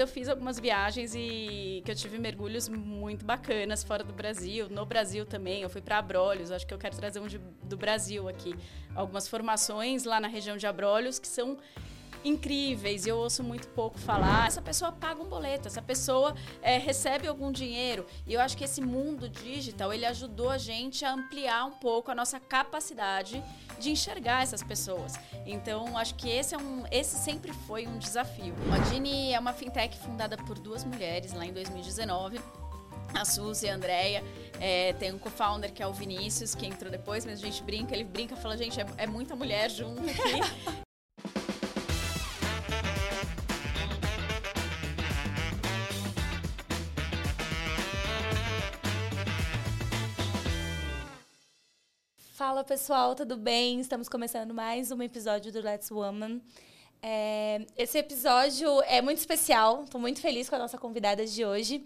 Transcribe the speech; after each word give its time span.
eu 0.00 0.06
fiz 0.06 0.28
algumas 0.28 0.58
viagens 0.58 1.14
e 1.14 1.82
que 1.84 1.90
eu 1.90 1.94
tive 1.94 2.18
mergulhos 2.18 2.68
muito 2.68 3.24
bacanas 3.24 3.84
fora 3.84 4.02
do 4.02 4.12
Brasil, 4.12 4.68
no 4.68 4.84
Brasil 4.86 5.26
também. 5.26 5.62
Eu 5.62 5.68
fui 5.68 5.80
para 5.80 5.98
Abrolhos, 5.98 6.50
acho 6.50 6.66
que 6.66 6.72
eu 6.72 6.78
quero 6.78 6.96
trazer 6.96 7.20
um 7.20 7.26
de, 7.26 7.38
do 7.38 7.76
Brasil 7.76 8.28
aqui. 8.28 8.54
Algumas 8.94 9.28
formações 9.28 10.04
lá 10.04 10.20
na 10.20 10.28
região 10.28 10.56
de 10.56 10.66
Abrolhos 10.66 11.18
que 11.18 11.28
são 11.28 11.58
incríveis 12.24 13.06
e 13.06 13.08
eu 13.08 13.16
ouço 13.18 13.42
muito 13.42 13.68
pouco 13.68 13.98
falar. 13.98 14.46
Essa 14.46 14.62
pessoa 14.62 14.92
paga 14.92 15.22
um 15.22 15.28
boleto, 15.28 15.68
essa 15.68 15.82
pessoa 15.82 16.34
é, 16.62 16.78
recebe 16.78 17.26
algum 17.26 17.50
dinheiro. 17.50 18.06
E 18.26 18.34
eu 18.34 18.40
acho 18.40 18.56
que 18.56 18.64
esse 18.64 18.80
mundo 18.80 19.28
digital 19.28 19.92
ele 19.92 20.06
ajudou 20.06 20.50
a 20.50 20.58
gente 20.58 21.04
a 21.04 21.12
ampliar 21.12 21.64
um 21.64 21.72
pouco 21.72 22.10
a 22.10 22.14
nossa 22.14 22.38
capacidade 22.38 23.42
de 23.78 23.90
enxergar 23.90 24.42
essas 24.42 24.62
pessoas. 24.62 25.14
Então, 25.46 25.96
acho 25.96 26.14
que 26.14 26.28
esse, 26.28 26.54
é 26.54 26.58
um, 26.58 26.84
esse 26.90 27.16
sempre 27.16 27.52
foi 27.52 27.86
um 27.86 27.98
desafio. 27.98 28.54
A 28.72 28.78
Dini 28.90 29.32
é 29.32 29.38
uma 29.38 29.52
fintech 29.52 29.96
fundada 29.98 30.36
por 30.36 30.58
duas 30.58 30.84
mulheres 30.84 31.32
lá 31.32 31.46
em 31.46 31.52
2019 31.52 32.40
a 33.14 33.24
Suzy 33.24 33.66
e 33.66 33.70
a 33.70 33.74
Andrea. 33.74 34.22
É, 34.60 34.92
tem 34.94 35.12
um 35.12 35.18
co-founder 35.18 35.72
que 35.72 35.82
é 35.82 35.86
o 35.86 35.92
Vinícius, 35.92 36.54
que 36.54 36.66
entrou 36.66 36.90
depois, 36.90 37.24
mas 37.24 37.42
a 37.42 37.42
gente 37.42 37.62
brinca, 37.62 37.94
ele 37.94 38.04
brinca 38.04 38.36
fala, 38.36 38.56
gente, 38.56 38.80
é, 38.80 38.86
é 38.98 39.06
muita 39.06 39.34
mulher 39.34 39.70
junto 39.70 40.02
aqui. 40.02 40.80
Fala 52.40 52.64
pessoal, 52.64 53.14
tudo 53.14 53.36
bem? 53.36 53.80
Estamos 53.80 54.08
começando 54.08 54.54
mais 54.54 54.90
um 54.90 55.02
episódio 55.02 55.52
do 55.52 55.60
Let's 55.60 55.90
Woman. 55.90 56.40
É, 57.02 57.66
esse 57.76 57.98
episódio 57.98 58.80
é 58.84 59.02
muito 59.02 59.18
especial, 59.18 59.84
estou 59.84 60.00
muito 60.00 60.22
feliz 60.22 60.48
com 60.48 60.56
a 60.56 60.58
nossa 60.58 60.78
convidada 60.78 61.26
de 61.26 61.44
hoje. 61.44 61.84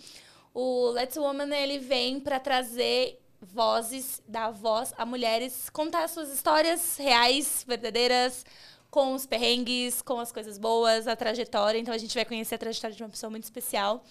O 0.54 0.90
Let's 0.90 1.16
Woman 1.16 1.52
ele 1.56 1.80
vem 1.80 2.20
para 2.20 2.38
trazer 2.38 3.20
vozes, 3.42 4.22
dar 4.28 4.52
voz 4.52 4.94
a 4.96 5.04
mulheres, 5.04 5.68
contar 5.70 6.08
suas 6.08 6.32
histórias 6.32 6.98
reais, 6.98 7.64
verdadeiras, 7.66 8.46
com 8.92 9.12
os 9.12 9.26
perrengues, 9.26 10.02
com 10.02 10.20
as 10.20 10.30
coisas 10.30 10.56
boas, 10.56 11.08
a 11.08 11.16
trajetória. 11.16 11.80
Então 11.80 11.92
a 11.92 11.98
gente 11.98 12.14
vai 12.14 12.24
conhecer 12.24 12.54
a 12.54 12.58
trajetória 12.58 12.96
de 12.96 13.02
uma 13.02 13.08
pessoa 13.10 13.28
muito 13.28 13.42
especial. 13.42 14.04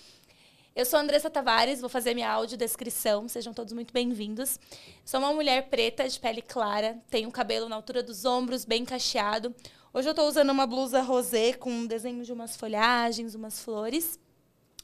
Eu 0.76 0.86
sou 0.86 1.00
Andressa 1.00 1.30
Tavares, 1.30 1.82
vou 1.82 1.90
fazer 1.90 2.16
minha 2.16 2.32
audiodescrição, 2.32 3.30
sejam 3.30 3.54
todos 3.54 3.72
muito 3.74 3.94
bem-vindos. 3.94 4.60
Sou 5.06 5.20
uma 5.20 5.32
mulher 5.32 5.70
preta, 5.70 6.10
de 6.10 6.20
pele 6.20 6.42
clara, 6.42 6.98
tenho 7.12 7.30
cabelo 7.30 7.70
na 7.70 7.76
altura 7.76 8.02
dos 8.02 8.26
ombros, 8.26 8.66
bem 8.66 8.84
cacheado. 8.84 9.54
Hoje 9.94 10.08
eu 10.08 10.14
estou 10.14 10.28
usando 10.28 10.50
uma 10.50 10.66
blusa 10.66 11.00
rosé 11.04 11.54
com 11.54 11.70
um 11.70 11.86
desenho 11.86 12.24
de 12.24 12.34
umas 12.34 12.58
folhagens, 12.58 13.36
umas 13.36 13.60
flores. 13.60 14.20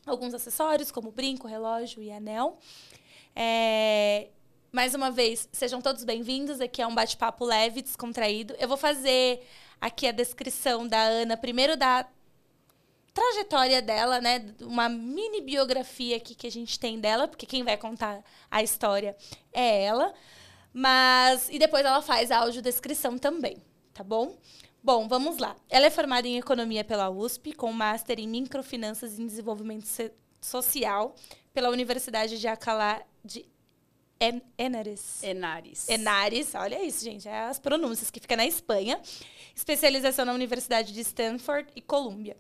Alguns 0.06 0.36
acessórios, 0.36 0.92
como 0.92 1.12
brinco, 1.12 1.48
relógio 1.48 2.04
e 2.04 2.12
anel. 2.12 2.60
É... 3.36 4.28
Mais 4.72 4.94
uma 4.94 5.10
vez, 5.10 5.50
sejam 5.52 5.82
todos 5.82 6.04
bem-vindos. 6.04 6.62
Aqui 6.62 6.84
é 6.84 6.86
um 6.86 6.94
bate-papo 6.94 7.44
leve, 7.44 7.82
descontraído. 7.82 8.56
Eu 8.60 8.68
vou 8.68 8.78
fazer 8.78 9.42
aqui 9.82 10.06
a 10.06 10.12
descrição 10.12 10.88
da 10.88 11.02
Ana, 11.02 11.36
primeiro 11.36 11.76
da 11.76 12.06
trajetória 13.14 13.82
dela, 13.82 14.22
né? 14.22 14.46
Uma 14.62 14.90
mini 14.90 15.42
biografia 15.42 16.18
aqui 16.18 16.36
que 16.36 16.48
a 16.48 16.52
gente 16.52 16.80
tem 16.80 17.00
dela, 17.00 17.28
porque 17.28 17.46
quem 17.46 17.64
vai 17.64 17.78
contar 17.78 18.24
a 18.50 18.64
história 18.64 19.16
é 19.52 19.84
ela. 19.84 20.14
Mas. 20.74 21.50
E 21.50 21.60
depois 21.60 21.86
ela 21.86 22.02
faz 22.02 22.32
a 22.32 22.40
audiodescrição 22.40 23.18
também, 23.18 23.58
tá 23.94 24.04
bom? 24.04 24.38
Bom, 24.82 25.08
vamos 25.08 25.38
lá. 25.38 25.56
Ela 25.70 25.88
é 25.88 25.90
formada 25.90 26.28
em 26.28 26.38
economia 26.38 26.84
pela 26.84 27.10
USP, 27.10 27.54
com 27.54 27.72
master 27.74 28.20
em 28.20 28.28
microfinanças 28.28 29.20
e 29.20 29.26
desenvolvimento 29.26 29.86
social 30.40 31.16
pela 31.54 31.70
Universidade 31.70 32.40
de 32.40 32.48
Alcalá 32.48 33.02
de 33.24 33.46
en 34.22 34.42
Enares. 34.58 35.24
Enares. 35.24 35.90
Enares, 35.90 36.56
olha 36.56 36.84
isso, 36.84 37.04
gente. 37.04 37.28
É 37.28 37.42
as 37.42 37.60
pronúncias 37.60 38.10
que 38.10 38.20
fica 38.20 38.36
na 38.36 38.46
Espanha. 38.46 39.02
Especialização 39.56 40.26
na 40.26 40.34
Universidade 40.34 40.94
de 40.94 41.02
Stanford 41.02 41.70
e 41.76 41.82
Colômbia 41.82 42.38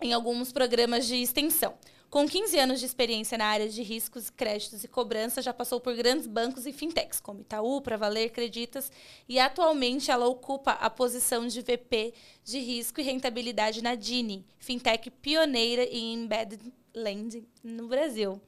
em 0.00 0.12
alguns 0.12 0.52
programas 0.52 1.06
de 1.06 1.16
extensão. 1.16 1.74
Com 2.10 2.28
15 2.28 2.58
anos 2.58 2.80
de 2.80 2.86
experiência 2.86 3.38
na 3.38 3.46
área 3.46 3.68
de 3.68 3.82
riscos, 3.82 4.30
créditos 4.30 4.82
e 4.82 4.88
cobrança, 4.88 5.40
já 5.40 5.54
passou 5.54 5.80
por 5.80 5.94
grandes 5.94 6.26
bancos 6.26 6.66
e 6.66 6.72
fintechs, 6.72 7.20
como 7.20 7.42
Itaú, 7.42 7.80
Pravaler, 7.80 8.32
Creditas, 8.32 8.90
e 9.28 9.38
atualmente 9.38 10.10
ela 10.10 10.26
ocupa 10.26 10.72
a 10.72 10.90
posição 10.90 11.46
de 11.46 11.62
VP 11.62 12.12
de 12.42 12.58
risco 12.58 13.00
e 13.00 13.04
rentabilidade 13.04 13.80
na 13.80 13.94
Dini, 13.94 14.44
fintech 14.58 15.08
pioneira 15.08 15.84
em 15.84 16.14
embedded 16.14 16.72
lending 16.92 17.46
no 17.62 17.86
Brasil. 17.86 18.42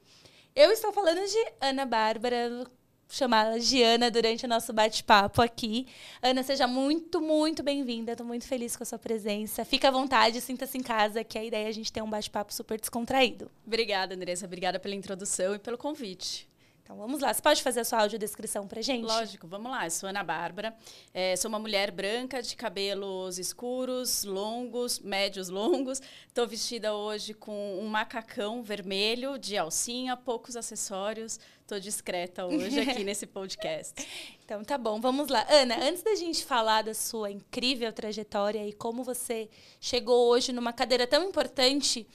Eu 0.57 0.73
estou 0.73 0.93
falando 0.93 1.25
de 1.25 1.53
Ana 1.61 1.87
Bárbara 1.87 2.67
chamá-la 3.13 3.59
de 3.59 3.83
Ana 3.83 4.11
durante 4.11 4.47
o 4.47 4.49
nosso 4.49 4.73
bate-papo 4.73 5.43
aqui. 5.43 5.87
Ana, 6.23 6.43
seja 6.43 6.67
muito, 6.67 7.21
muito 7.21 7.63
bem-vinda. 7.63 8.13
Estou 8.13 8.27
muito 8.27 8.47
feliz 8.47 8.75
com 8.75 8.83
a 8.83 8.87
sua 8.87 8.99
presença. 8.99 9.67
Fica 9.67 9.89
à 9.89 9.91
vontade, 9.91 10.41
sinta-se 10.41 10.79
em 10.79 10.83
casa, 10.83 11.23
que 11.23 11.39
a 11.39 11.45
ideia 11.45 11.67
é 11.67 11.69
a 11.69 11.73
gente 11.73 11.93
ter 11.93 12.03
um 12.03 12.09
bate-papo 12.09 12.55
super 12.55 12.81
descontraído. 12.81 13.51
Obrigada, 13.67 14.15
Andressa. 14.15 14.47
Obrigada 14.47 14.81
pela 14.81 14.95
introdução 14.95 15.55
e 15.55 15.59
pelo 15.59 15.77
convite. 15.77 16.51
Então 16.83 16.97
vamos 16.97 17.21
lá. 17.21 17.33
Você 17.33 17.41
pode 17.41 17.63
fazer 17.63 17.81
a 17.81 17.85
sua 17.85 18.01
audiodescrição 18.01 18.67
pra 18.67 18.83
gente? 18.83 19.05
Lógico, 19.05 19.47
vamos 19.47 19.71
lá. 19.71 19.87
Eu 19.87 19.91
sou 19.91 20.09
Ana 20.09 20.25
Bárbara. 20.25 20.75
É, 21.15 21.37
sou 21.37 21.49
uma 21.49 21.59
mulher 21.59 21.91
branca 21.91 22.43
de 22.43 22.57
cabelos 22.57 23.39
escuros, 23.39 24.25
longos, 24.25 24.99
médios 24.99 25.49
longos. 25.49 26.03
Estou 26.27 26.47
vestida 26.47 26.93
hoje 26.93 27.35
com 27.35 27.79
um 27.79 27.87
macacão 27.87 28.63
vermelho 28.63 29.39
de 29.39 29.57
alcinha, 29.57 30.17
poucos 30.17 30.57
acessórios. 30.57 31.39
Estou 31.73 31.81
discreta 31.81 32.45
hoje 32.45 32.81
aqui 32.81 33.01
nesse 33.03 33.27
podcast. 33.27 34.07
Então 34.45 34.63
tá 34.63 34.77
bom, 34.77 35.01
vamos 35.01 35.29
lá. 35.29 35.47
Ana, 35.49 35.83
antes 35.89 36.03
da 36.03 36.15
gente 36.15 36.45
falar 36.45 36.83
da 36.83 36.93
sua 36.93 37.31
incrível 37.31 37.91
trajetória 37.95 38.69
e 38.69 38.75
como 38.75 39.03
você 39.03 39.49
chegou 39.81 40.29
hoje 40.29 40.53
numa 40.53 40.71
cadeira 40.71 41.07
tão 41.07 41.27
importante 41.27 42.07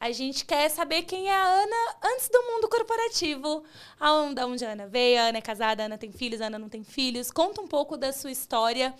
a 0.00 0.10
gente 0.10 0.46
quer 0.46 0.70
saber 0.70 1.02
quem 1.02 1.28
é 1.28 1.34
a 1.34 1.44
Ana 1.44 1.96
antes 2.02 2.30
do 2.30 2.42
mundo 2.44 2.66
corporativo. 2.66 3.62
Aonde, 4.00 4.42
onde 4.42 4.64
a 4.64 4.72
Ana 4.72 4.86
veio, 4.86 5.20
a 5.20 5.24
Ana 5.24 5.36
é 5.36 5.42
casada, 5.42 5.82
a 5.82 5.86
Ana 5.86 5.98
tem 5.98 6.10
filhos, 6.10 6.40
a 6.40 6.46
Ana 6.46 6.58
não 6.58 6.70
tem 6.70 6.82
filhos. 6.82 7.30
Conta 7.30 7.60
um 7.60 7.68
pouco 7.68 7.98
da 7.98 8.10
sua 8.10 8.30
história 8.30 8.94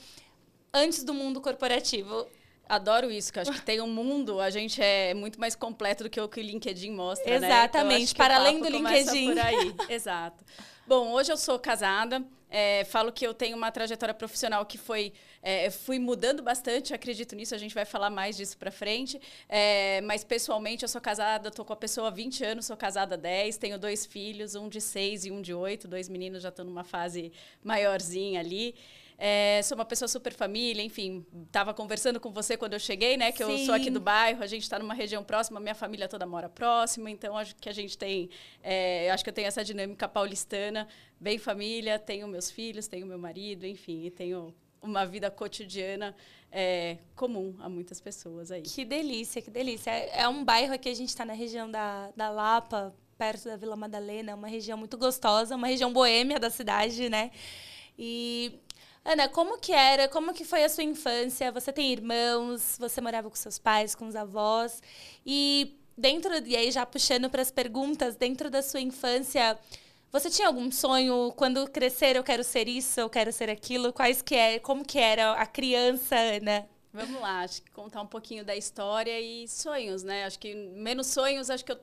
antes 0.70 1.03
do 1.03 1.14
mundo 1.14 1.41
corporativo. 1.41 2.26
Adoro 2.69 3.10
isso, 3.10 3.32
que 3.32 3.38
eu 3.38 3.42
acho 3.42 3.52
que 3.52 3.62
tem 3.62 3.80
um 3.80 3.86
mundo, 3.86 4.41
a 4.41 4.48
gente 4.48 4.80
é 4.80 5.12
muito 5.12 5.38
mais 5.38 5.54
completo 5.54 6.04
do 6.04 6.10
que 6.10 6.20
o 6.20 6.28
que 6.28 6.41
o 6.41 6.42
LinkedIn 6.42 6.92
mostra, 6.92 7.34
Exatamente, 7.34 7.50
né? 7.50 7.60
Exatamente, 7.60 8.12
então, 8.12 8.26
para 8.26 8.36
além 8.36 8.60
do 8.60 8.69
LinkedIn. 8.69 9.26
Por 9.26 9.38
aí. 9.38 9.75
Exato. 9.91 10.44
Bom, 10.86 11.12
hoje 11.12 11.30
eu 11.30 11.36
sou 11.36 11.58
casada, 11.58 12.25
é, 12.50 12.84
falo 12.84 13.12
que 13.12 13.26
eu 13.26 13.34
tenho 13.34 13.56
uma 13.56 13.70
trajetória 13.70 14.14
profissional 14.14 14.64
que 14.64 14.78
foi 14.78 15.12
é, 15.42 15.69
fui 15.69 15.98
mudando 15.98 16.42
bastante, 16.42 16.94
acredito 16.94 17.36
nisso, 17.36 17.54
a 17.54 17.58
gente 17.58 17.75
vai 17.75 17.84
falar 17.84 18.08
mais 18.08 18.34
disso 18.34 18.56
para 18.56 18.70
frente. 18.70 19.20
É, 19.46 20.00
mas 20.00 20.25
pessoalmente 20.25 20.84
eu 20.84 20.88
sou 20.88 21.02
casada, 21.02 21.48
estou 21.48 21.64
com 21.64 21.72
a 21.75 21.76
pessoa 21.76 22.08
há 22.08 22.10
20 22.10 22.42
anos, 22.44 22.64
sou 22.64 22.76
casada 22.78 23.14
há 23.14 23.19
10, 23.19 23.58
tenho 23.58 23.78
dois 23.78 24.06
filhos, 24.06 24.54
um 24.54 24.70
de 24.70 24.81
6 24.81 25.26
e 25.26 25.31
um 25.31 25.42
de 25.42 25.52
8, 25.52 25.86
dois 25.86 26.08
meninos 26.08 26.42
já 26.42 26.48
estão 26.48 26.64
numa 26.64 26.82
fase 26.82 27.31
maiorzinha 27.62 28.41
ali. 28.41 28.75
É, 29.16 29.60
sou 29.62 29.76
uma 29.76 29.84
pessoa 29.84 30.08
super 30.08 30.32
família, 30.32 30.82
enfim, 30.82 31.25
estava 31.47 31.72
conversando 31.72 32.19
com 32.19 32.32
você 32.32 32.56
quando 32.56 32.72
eu 32.72 32.80
cheguei, 32.80 33.16
né? 33.16 33.30
Que 33.30 33.44
Sim. 33.44 33.52
eu 33.52 33.66
sou 33.66 33.75
aqui 33.75 33.91
do 33.91 34.00
bairro, 34.00 34.42
a 34.42 34.47
gente 34.47 34.62
está 34.62 34.78
numa 34.78 34.94
região 34.94 35.22
próxima, 35.22 35.60
minha 35.60 35.75
família 35.75 36.08
toda 36.08 36.26
mora 36.26 36.48
próxima, 36.48 37.10
então 37.10 37.36
acho 37.36 37.54
que 37.56 37.69
a 37.69 37.72
gente 37.72 37.97
tem, 37.97 38.28
é, 38.62 39.10
acho 39.10 39.22
que 39.22 39.30
eu 39.30 39.34
tenho 39.34 39.47
essa 39.47 39.64
dinâmica 39.64 40.08
paulistana, 40.08 40.88
bem 41.20 41.38
família, 41.38 41.98
tenho 41.98 42.26
meus 42.26 42.50
filhos, 42.50 42.88
tenho 42.88 43.06
meu 43.06 43.19
marido, 43.19 43.66
enfim, 43.66 44.04
e 44.04 44.10
tenho 44.10 44.52
uma 44.82 45.06
vida 45.06 45.31
cotidiana 45.31 46.14
é, 46.50 46.98
comum 47.14 47.56
a 47.60 47.69
muitas 47.69 48.00
pessoas 48.00 48.50
aí. 48.50 48.62
Que 48.62 48.84
delícia, 48.84 49.40
que 49.40 49.50
delícia. 49.50 49.90
É, 49.90 50.22
é 50.22 50.28
um 50.28 50.44
bairro 50.44 50.75
aqui, 50.75 50.88
a 50.88 50.94
gente 50.94 51.08
está 51.08 51.25
na 51.25 51.32
região 51.32 51.70
da, 51.70 52.11
da 52.16 52.31
Lapa, 52.31 52.94
perto 53.16 53.44
da 53.44 53.56
Vila 53.56 53.76
Madalena, 53.76 54.34
uma 54.34 54.49
região 54.49 54.76
muito 54.76 54.99
gostosa, 54.99 55.56
uma 55.56 55.69
região 55.69 55.93
boêmia 55.93 56.38
da 56.38 56.50
cidade, 56.50 57.08
né? 57.08 57.31
E 57.99 58.58
Ana, 59.04 59.28
como 59.28 59.58
que 59.58 59.72
era? 59.72 60.08
Como 60.08 60.32
que 60.32 60.44
foi 60.44 60.64
a 60.64 60.68
sua 60.68 60.82
infância? 60.82 61.52
Você 61.52 61.72
tem 61.72 61.92
irmãos? 61.92 62.76
Você 62.80 63.00
morava 63.00 63.28
com 63.28 63.36
seus 63.36 63.58
pais, 63.58 63.94
com 63.94 64.06
os 64.06 64.16
avós? 64.16 64.82
E 65.26 65.78
dentro 65.96 66.34
e 66.46 66.56
aí 66.56 66.70
já 66.70 66.86
puxando 66.86 67.28
para 67.28 67.42
as 67.42 67.50
perguntas, 67.50 68.16
dentro 68.16 68.48
da 68.48 68.62
sua 68.62 68.80
infância, 68.80 69.58
você 70.10 70.30
tinha 70.30 70.48
algum 70.48 70.70
sonho 70.72 71.32
quando 71.36 71.68
crescer 71.68 72.16
eu 72.16 72.24
quero 72.24 72.42
ser 72.42 72.66
isso, 72.66 72.98
eu 72.98 73.10
quero 73.10 73.30
ser 73.30 73.50
aquilo? 73.50 73.92
Quais 73.92 74.22
que 74.22 74.34
é? 74.34 74.58
Como 74.58 74.84
que 74.84 74.98
era 74.98 75.32
a 75.32 75.46
criança, 75.46 76.16
Ana? 76.16 76.66
Vamos 76.92 77.20
lá, 77.20 77.40
acho 77.40 77.60
que 77.60 77.70
contar 77.72 78.00
um 78.00 78.06
pouquinho 78.06 78.44
da 78.44 78.56
história 78.56 79.20
e 79.20 79.46
sonhos, 79.48 80.02
né? 80.02 80.24
Acho 80.24 80.38
que 80.38 80.54
menos 80.54 81.08
sonhos, 81.08 81.50
acho 81.50 81.64
que 81.64 81.72
eu 81.72 81.78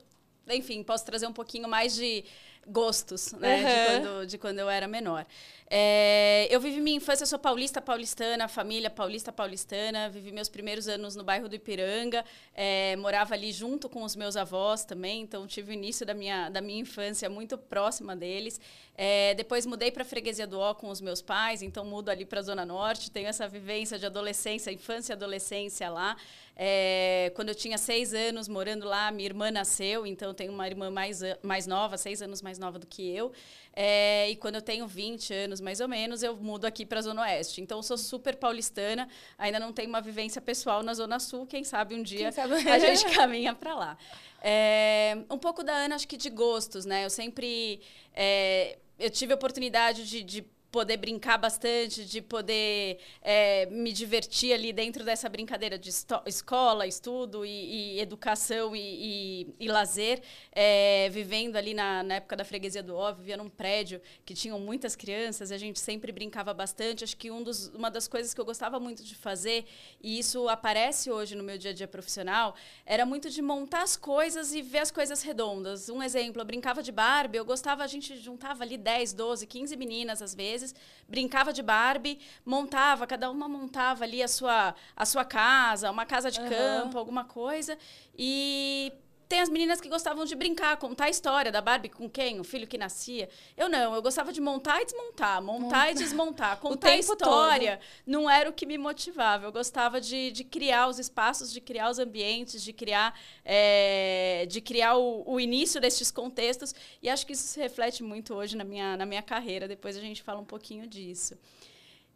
enfim, 0.48 0.82
posso 0.82 1.04
trazer 1.04 1.26
um 1.26 1.32
pouquinho 1.32 1.68
mais 1.68 1.94
de 1.94 2.24
gostos, 2.66 3.32
né? 3.32 3.56
Uhum. 3.56 3.62
De, 3.62 3.86
quando, 3.86 4.26
de 4.26 4.38
quando 4.38 4.58
eu 4.58 4.70
era 4.70 4.86
menor. 4.86 5.26
É, 5.74 6.48
eu 6.50 6.60
vivi 6.60 6.82
minha 6.82 6.98
infância, 6.98 7.24
sou 7.24 7.38
paulista, 7.38 7.80
paulistana, 7.80 8.46
família 8.46 8.90
paulista, 8.90 9.32
paulistana. 9.32 10.10
Vivi 10.10 10.30
meus 10.30 10.46
primeiros 10.46 10.86
anos 10.86 11.16
no 11.16 11.24
bairro 11.24 11.48
do 11.48 11.54
Ipiranga. 11.56 12.22
É, 12.54 12.94
morava 12.96 13.32
ali 13.32 13.50
junto 13.50 13.88
com 13.88 14.02
os 14.02 14.14
meus 14.14 14.36
avós 14.36 14.84
também, 14.84 15.22
então 15.22 15.46
tive 15.46 15.72
o 15.72 15.72
início 15.72 16.04
da 16.04 16.12
minha, 16.12 16.50
da 16.50 16.60
minha 16.60 16.78
infância 16.78 17.30
muito 17.30 17.56
próxima 17.56 18.14
deles. 18.14 18.60
É, 18.94 19.32
depois 19.32 19.64
mudei 19.64 19.90
para 19.90 20.02
a 20.02 20.04
Freguesia 20.04 20.46
do 20.46 20.58
Ó 20.58 20.74
com 20.74 20.90
os 20.90 21.00
meus 21.00 21.22
pais, 21.22 21.62
então 21.62 21.86
mudo 21.86 22.10
ali 22.10 22.26
para 22.26 22.40
a 22.40 22.42
Zona 22.42 22.66
Norte. 22.66 23.10
Tenho 23.10 23.26
essa 23.26 23.48
vivência 23.48 23.98
de 23.98 24.04
adolescência, 24.04 24.70
infância 24.70 25.14
e 25.14 25.16
adolescência 25.16 25.88
lá. 25.88 26.18
É, 26.54 27.32
quando 27.34 27.48
eu 27.48 27.54
tinha 27.54 27.78
seis 27.78 28.12
anos 28.12 28.46
morando 28.46 28.84
lá, 28.86 29.10
minha 29.10 29.26
irmã 29.26 29.50
nasceu, 29.50 30.06
então 30.06 30.34
tenho 30.34 30.52
uma 30.52 30.66
irmã 30.66 30.90
mais, 30.90 31.22
mais 31.42 31.66
nova, 31.66 31.96
seis 31.96 32.20
anos 32.20 32.42
mais 32.42 32.58
nova 32.58 32.78
do 32.78 32.86
que 32.86 33.10
eu. 33.10 33.32
É, 33.74 34.30
e 34.30 34.36
quando 34.36 34.56
eu 34.56 34.62
tenho 34.62 34.86
20 34.86 35.32
anos, 35.32 35.60
mais 35.60 35.80
ou 35.80 35.88
menos, 35.88 36.22
eu 36.22 36.36
mudo 36.36 36.66
aqui 36.66 36.84
para 36.84 36.98
a 36.98 37.02
Zona 37.02 37.22
Oeste. 37.22 37.60
Então, 37.60 37.78
eu 37.78 37.82
sou 37.82 37.96
super 37.96 38.36
paulistana, 38.36 39.08
ainda 39.38 39.58
não 39.58 39.72
tenho 39.72 39.88
uma 39.88 40.00
vivência 40.00 40.40
pessoal 40.40 40.82
na 40.82 40.92
Zona 40.94 41.18
Sul. 41.18 41.46
Quem 41.46 41.64
sabe 41.64 41.94
um 41.94 42.02
dia 42.02 42.30
sabe? 42.32 42.54
a 42.54 42.78
gente 42.78 43.04
caminha 43.14 43.54
para 43.54 43.74
lá. 43.74 43.98
É, 44.42 45.16
um 45.30 45.38
pouco 45.38 45.62
da 45.62 45.72
Ana, 45.72 45.94
acho 45.94 46.06
que 46.06 46.16
de 46.16 46.30
gostos, 46.30 46.84
né? 46.84 47.04
Eu 47.04 47.10
sempre... 47.10 47.80
É, 48.14 48.78
eu 48.98 49.10
tive 49.10 49.32
a 49.32 49.36
oportunidade 49.36 50.08
de, 50.08 50.22
de 50.22 50.44
poder 50.72 50.96
brincar 50.96 51.36
bastante, 51.36 52.04
de 52.06 52.22
poder 52.22 52.98
é, 53.20 53.66
me 53.66 53.92
divertir 53.92 54.54
ali 54.54 54.72
dentro 54.72 55.04
dessa 55.04 55.28
brincadeira 55.28 55.78
de 55.78 55.90
escola, 56.26 56.86
estudo 56.86 57.44
e, 57.44 57.96
e 57.96 58.00
educação 58.00 58.74
e, 58.74 58.80
e, 58.80 59.54
e 59.60 59.68
lazer, 59.68 60.22
é, 60.50 61.10
vivendo 61.10 61.56
ali 61.56 61.74
na, 61.74 62.02
na, 62.02 62.14
época 62.14 62.34
da 62.34 62.44
freguesia 62.44 62.82
do 62.82 62.96
Ó, 62.96 63.12
vivia 63.12 63.36
num 63.36 63.50
prédio 63.50 64.00
que 64.24 64.32
tinham 64.32 64.58
muitas 64.58 64.96
crianças 64.96 65.52
a 65.52 65.58
gente 65.58 65.78
sempre 65.78 66.10
brincava 66.10 66.54
bastante. 66.54 67.04
Acho 67.04 67.16
que 67.16 67.30
um 67.30 67.42
dos, 67.42 67.68
uma 67.68 67.90
das 67.90 68.08
coisas 68.08 68.32
que 68.32 68.40
eu 68.40 68.44
gostava 68.44 68.80
muito 68.80 69.04
de 69.04 69.14
fazer, 69.14 69.66
e 70.02 70.18
isso 70.18 70.48
aparece 70.48 71.10
hoje 71.10 71.34
no 71.34 71.42
meu 71.42 71.58
dia 71.58 71.72
a 71.72 71.74
dia 71.74 71.88
profissional, 71.88 72.54
era 72.86 73.04
muito 73.04 73.28
de 73.28 73.42
montar 73.42 73.82
as 73.82 73.94
coisas 73.94 74.54
e 74.54 74.62
ver 74.62 74.78
as 74.78 74.90
coisas 74.90 75.22
redondas. 75.22 75.90
Um 75.90 76.02
exemplo, 76.02 76.40
eu 76.40 76.46
brincava 76.46 76.82
de 76.82 76.90
Barbie, 76.90 77.36
eu 77.36 77.44
gostava, 77.44 77.84
a 77.84 77.86
gente 77.86 78.16
juntava 78.16 78.64
ali 78.64 78.78
10, 78.78 79.12
12, 79.12 79.46
15 79.46 79.76
meninas 79.76 80.22
às 80.22 80.34
vezes, 80.34 80.61
vezes, 80.62 80.74
brincava 81.06 81.52
de 81.52 81.62
Barbie, 81.62 82.18
montava, 82.44 83.06
cada 83.06 83.30
uma 83.30 83.48
montava 83.48 84.04
ali 84.04 84.22
a 84.22 84.28
sua, 84.28 84.74
a 84.96 85.04
sua 85.04 85.24
casa, 85.24 85.90
uma 85.90 86.06
casa 86.06 86.30
de 86.30 86.40
uhum. 86.40 86.48
campo, 86.48 86.98
alguma 86.98 87.24
coisa. 87.24 87.76
E 88.16 88.92
tem 89.32 89.40
as 89.40 89.48
meninas 89.48 89.80
que 89.80 89.88
gostavam 89.88 90.26
de 90.26 90.34
brincar, 90.34 90.76
contar 90.76 91.06
a 91.06 91.08
história 91.08 91.50
da 91.50 91.62
Barbie 91.62 91.88
com 91.88 92.06
quem? 92.06 92.38
O 92.38 92.44
filho 92.44 92.66
que 92.66 92.76
nascia. 92.76 93.30
Eu 93.56 93.66
não, 93.66 93.94
eu 93.94 94.02
gostava 94.02 94.30
de 94.30 94.42
montar 94.42 94.82
e 94.82 94.84
desmontar, 94.84 95.40
montar 95.40 95.90
e 95.90 95.94
desmontar, 95.94 96.60
contar 96.60 96.90
a 96.90 96.98
história. 96.98 97.78
Todo. 97.78 97.86
Não 98.06 98.28
era 98.28 98.50
o 98.50 98.52
que 98.52 98.66
me 98.66 98.76
motivava. 98.76 99.46
Eu 99.46 99.52
gostava 99.52 100.02
de, 100.02 100.30
de 100.32 100.44
criar 100.44 100.86
os 100.86 100.98
espaços, 100.98 101.50
de 101.50 101.62
criar 101.62 101.88
os 101.88 101.98
ambientes, 101.98 102.62
de 102.62 102.74
criar, 102.74 103.18
é, 103.42 104.44
de 104.50 104.60
criar 104.60 104.98
o, 104.98 105.24
o, 105.26 105.40
início 105.40 105.80
desses 105.80 106.10
contextos. 106.10 106.74
E 107.02 107.08
acho 107.08 107.26
que 107.26 107.32
isso 107.32 107.44
se 107.44 107.58
reflete 107.58 108.02
muito 108.02 108.34
hoje 108.34 108.54
na 108.54 108.64
minha, 108.64 108.98
na 108.98 109.06
minha 109.06 109.22
carreira. 109.22 109.66
Depois 109.66 109.96
a 109.96 110.00
gente 110.00 110.22
fala 110.22 110.42
um 110.42 110.44
pouquinho 110.44 110.86
disso. 110.86 111.38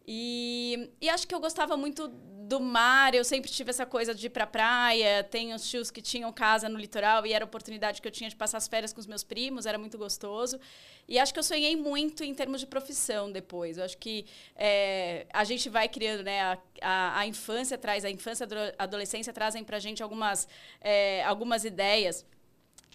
E, 0.07 0.91
e 1.01 1.09
acho 1.09 1.27
que 1.27 1.33
eu 1.35 1.39
gostava 1.39 1.75
muito 1.75 2.07
do 2.47 2.61
mar, 2.61 3.13
eu 3.13 3.25
sempre 3.25 3.51
tive 3.51 3.71
essa 3.71 3.85
coisa 3.85 4.15
de 4.15 4.27
ir 4.27 4.29
pra 4.29 4.47
praia. 4.47 5.21
Tenho 5.21 5.53
os 5.53 5.69
tios 5.69 5.91
que 5.91 6.01
tinham 6.01 6.31
casa 6.31 6.69
no 6.69 6.79
litoral 6.79 7.25
e 7.25 7.33
era 7.33 7.43
a 7.43 7.47
oportunidade 7.47 8.01
que 8.01 8.07
eu 8.07 8.11
tinha 8.11 8.29
de 8.29 8.37
passar 8.37 8.57
as 8.57 8.69
férias 8.69 8.93
com 8.93 9.01
os 9.01 9.05
meus 9.05 9.21
primos, 9.21 9.65
era 9.65 9.77
muito 9.77 9.97
gostoso. 9.97 10.57
E 11.09 11.19
acho 11.19 11.33
que 11.33 11.39
eu 11.39 11.43
sonhei 11.43 11.75
muito 11.75 12.23
em 12.23 12.33
termos 12.33 12.61
de 12.61 12.67
profissão 12.67 13.29
depois. 13.29 13.77
Eu 13.77 13.83
acho 13.83 13.97
que 13.97 14.25
é, 14.55 15.25
a 15.33 15.43
gente 15.43 15.67
vai 15.67 15.89
criando, 15.89 16.23
né? 16.23 16.41
A, 16.41 16.57
a, 16.81 17.19
a, 17.19 17.27
infância 17.27 17.77
traz, 17.77 18.05
a 18.05 18.09
infância 18.09 18.47
a 18.77 18.83
adolescência 18.83 19.33
trazem 19.33 19.61
pra 19.61 19.77
gente 19.77 20.01
algumas, 20.01 20.47
é, 20.79 21.23
algumas 21.25 21.65
ideias. 21.65 22.25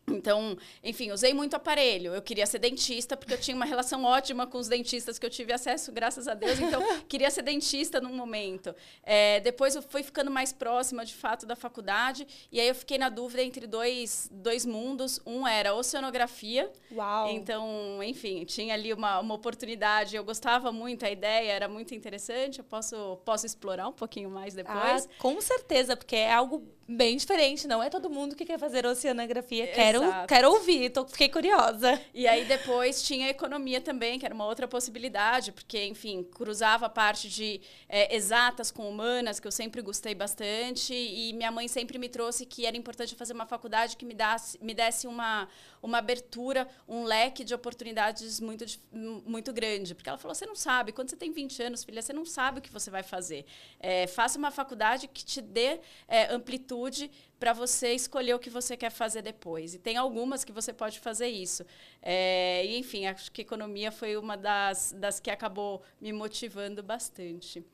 Então, 0.09 0.57
enfim, 0.83 1.13
usei 1.13 1.33
muito 1.33 1.55
aparelho. 1.55 2.15
Eu 2.15 2.23
queria 2.23 2.45
ser 2.47 2.59
dentista, 2.59 3.17
porque 3.17 3.35
eu 3.35 3.41
tinha 3.41 3.57
uma 3.57 3.65
relação 3.65 4.05
ótima 4.05 4.47
com 4.47 4.59
os 4.59 4.69
dentistas 4.69 5.19
que 5.19 5.25
eu 5.25 5.31
tive 5.31 5.53
acesso, 5.53 5.93
graças 5.93 6.27
a 6.27 6.35
Deus. 6.35 6.59
Então, 6.59 6.83
queria 7.09 7.31
ser 7.31 7.43
dentista 7.43 8.01
num 8.01 8.15
momento. 8.15 8.75
É, 9.03 9.41
depois, 9.41 9.75
eu 9.75 9.83
fui 9.83 10.03
ficando 10.03 10.31
mais 10.31 10.53
próxima, 10.53 11.05
de 11.05 11.15
fato, 11.15 11.47
da 11.47 11.55
faculdade. 11.55 12.27
E 12.51 12.61
aí, 12.61 12.69
eu 12.69 12.75
fiquei 12.75 12.99
na 12.99 13.09
dúvida 13.09 13.43
entre 13.43 13.67
dois, 13.67 14.29
dois 14.33 14.67
mundos. 14.67 15.21
Um 15.25 15.47
era 15.47 15.75
oceanografia. 15.75 16.71
Uau! 16.91 17.31
Então, 17.31 18.03
enfim, 18.03 18.45
tinha 18.45 18.75
ali 18.75 18.93
uma, 18.93 19.21
uma 19.21 19.35
oportunidade. 19.35 20.17
Eu 20.17 20.25
gostava 20.25 20.73
muito, 20.73 21.05
a 21.05 21.11
ideia 21.11 21.53
era 21.53 21.69
muito 21.69 21.95
interessante. 21.95 22.59
Eu 22.59 22.65
posso, 22.65 23.19
posso 23.25 23.47
explorar 23.47 23.89
um 23.89 23.93
pouquinho 23.93 24.31
mais 24.31 24.55
depois. 24.55 25.07
Ah, 25.07 25.09
com 25.19 25.41
certeza, 25.41 25.97
porque 25.97 26.17
é 26.17 26.33
algo 26.33 26.67
bem 26.89 27.17
diferente. 27.17 27.67
Não 27.67 27.83
é 27.83 27.89
todo 27.89 28.11
mundo 28.11 28.35
que 28.35 28.45
quer 28.45 28.59
fazer 28.59 28.85
oceanografia. 28.85 29.67
Quero, 30.01 30.27
quero 30.27 30.51
ouvir, 30.51 30.91
tô, 30.91 31.07
fiquei 31.07 31.29
curiosa. 31.29 32.01
E 32.15 32.27
aí 32.27 32.45
depois 32.45 33.03
tinha 33.03 33.29
economia 33.29 33.81
também, 33.81 34.19
que 34.19 34.25
era 34.25 34.35
uma 34.35 34.47
outra 34.47 34.67
possibilidade, 34.69 35.53
porque, 35.53 35.85
enfim, 35.87 36.23
cruzava 36.23 36.87
a 36.87 36.89
parte 36.89 37.29
de 37.29 37.61
é, 37.89 38.15
exatas 38.15 38.71
com 38.71 38.89
humanas, 38.89 39.41
que 39.41 39.47
eu 39.47 39.53
sempre 39.53 39.83
gostei 39.83 40.15
bastante. 40.15 40.95
E 40.95 41.33
minha 41.33 41.51
mãe 41.51 41.69
sempre 41.69 41.99
me 41.99 42.09
trouxe 42.09 42.47
que 42.47 42.67
era 42.67 42.77
importante 42.77 43.15
fazer 43.15 43.33
uma 43.33 43.47
faculdade 43.47 43.97
que 43.97 44.05
me, 44.05 44.15
dasse, 44.15 44.59
me 44.63 44.75
desse 44.75 45.07
uma, 45.07 45.49
uma 45.83 45.99
abertura, 45.99 46.69
um 46.89 47.05
leque 47.05 47.45
de 47.45 47.55
oportunidades 47.55 48.41
muito, 48.41 48.65
muito 48.93 49.53
grande. 49.53 49.95
Porque 49.95 50.09
ela 50.09 50.19
falou: 50.19 50.35
você 50.35 50.47
não 50.47 50.57
sabe, 50.57 50.93
quando 50.93 51.11
você 51.11 51.17
tem 51.17 51.33
20 51.33 51.63
anos, 51.63 51.85
filha, 51.85 52.03
você 52.03 52.13
não 52.13 52.25
sabe 52.25 52.59
o 52.59 52.63
que 52.63 52.73
você 52.73 52.91
vai 52.91 53.03
fazer. 53.03 53.45
É, 53.81 54.07
faça 54.07 54.39
uma 54.39 54.51
faculdade 54.51 55.09
que 55.09 55.25
te 55.25 55.41
dê 55.41 55.81
é, 56.09 56.33
amplitude 56.33 57.11
para 57.43 57.53
você 57.53 57.93
escolher 57.93 58.35
o 58.35 58.39
que 58.39 58.49
você 58.49 58.77
quer 58.77 58.91
fazer 58.91 59.21
depois. 59.21 59.75
E 59.75 59.79
tem 59.81 59.97
algumas 59.97 60.45
que 60.45 60.53
você 60.53 60.73
pode 60.73 61.01
fazer 61.01 61.27
isso. 61.27 61.67
É, 62.01 62.65
e, 62.65 62.79
enfim, 62.79 63.05
acho 63.07 63.33
que 63.33 63.43
economia 63.43 63.91
foi 63.91 64.17
uma 64.17 64.37
das, 64.37 64.95
das 64.97 65.19
que 65.19 65.29
acabou 65.29 65.83
me 66.01 66.13
motivando 66.13 66.85
bastante. 66.85 67.65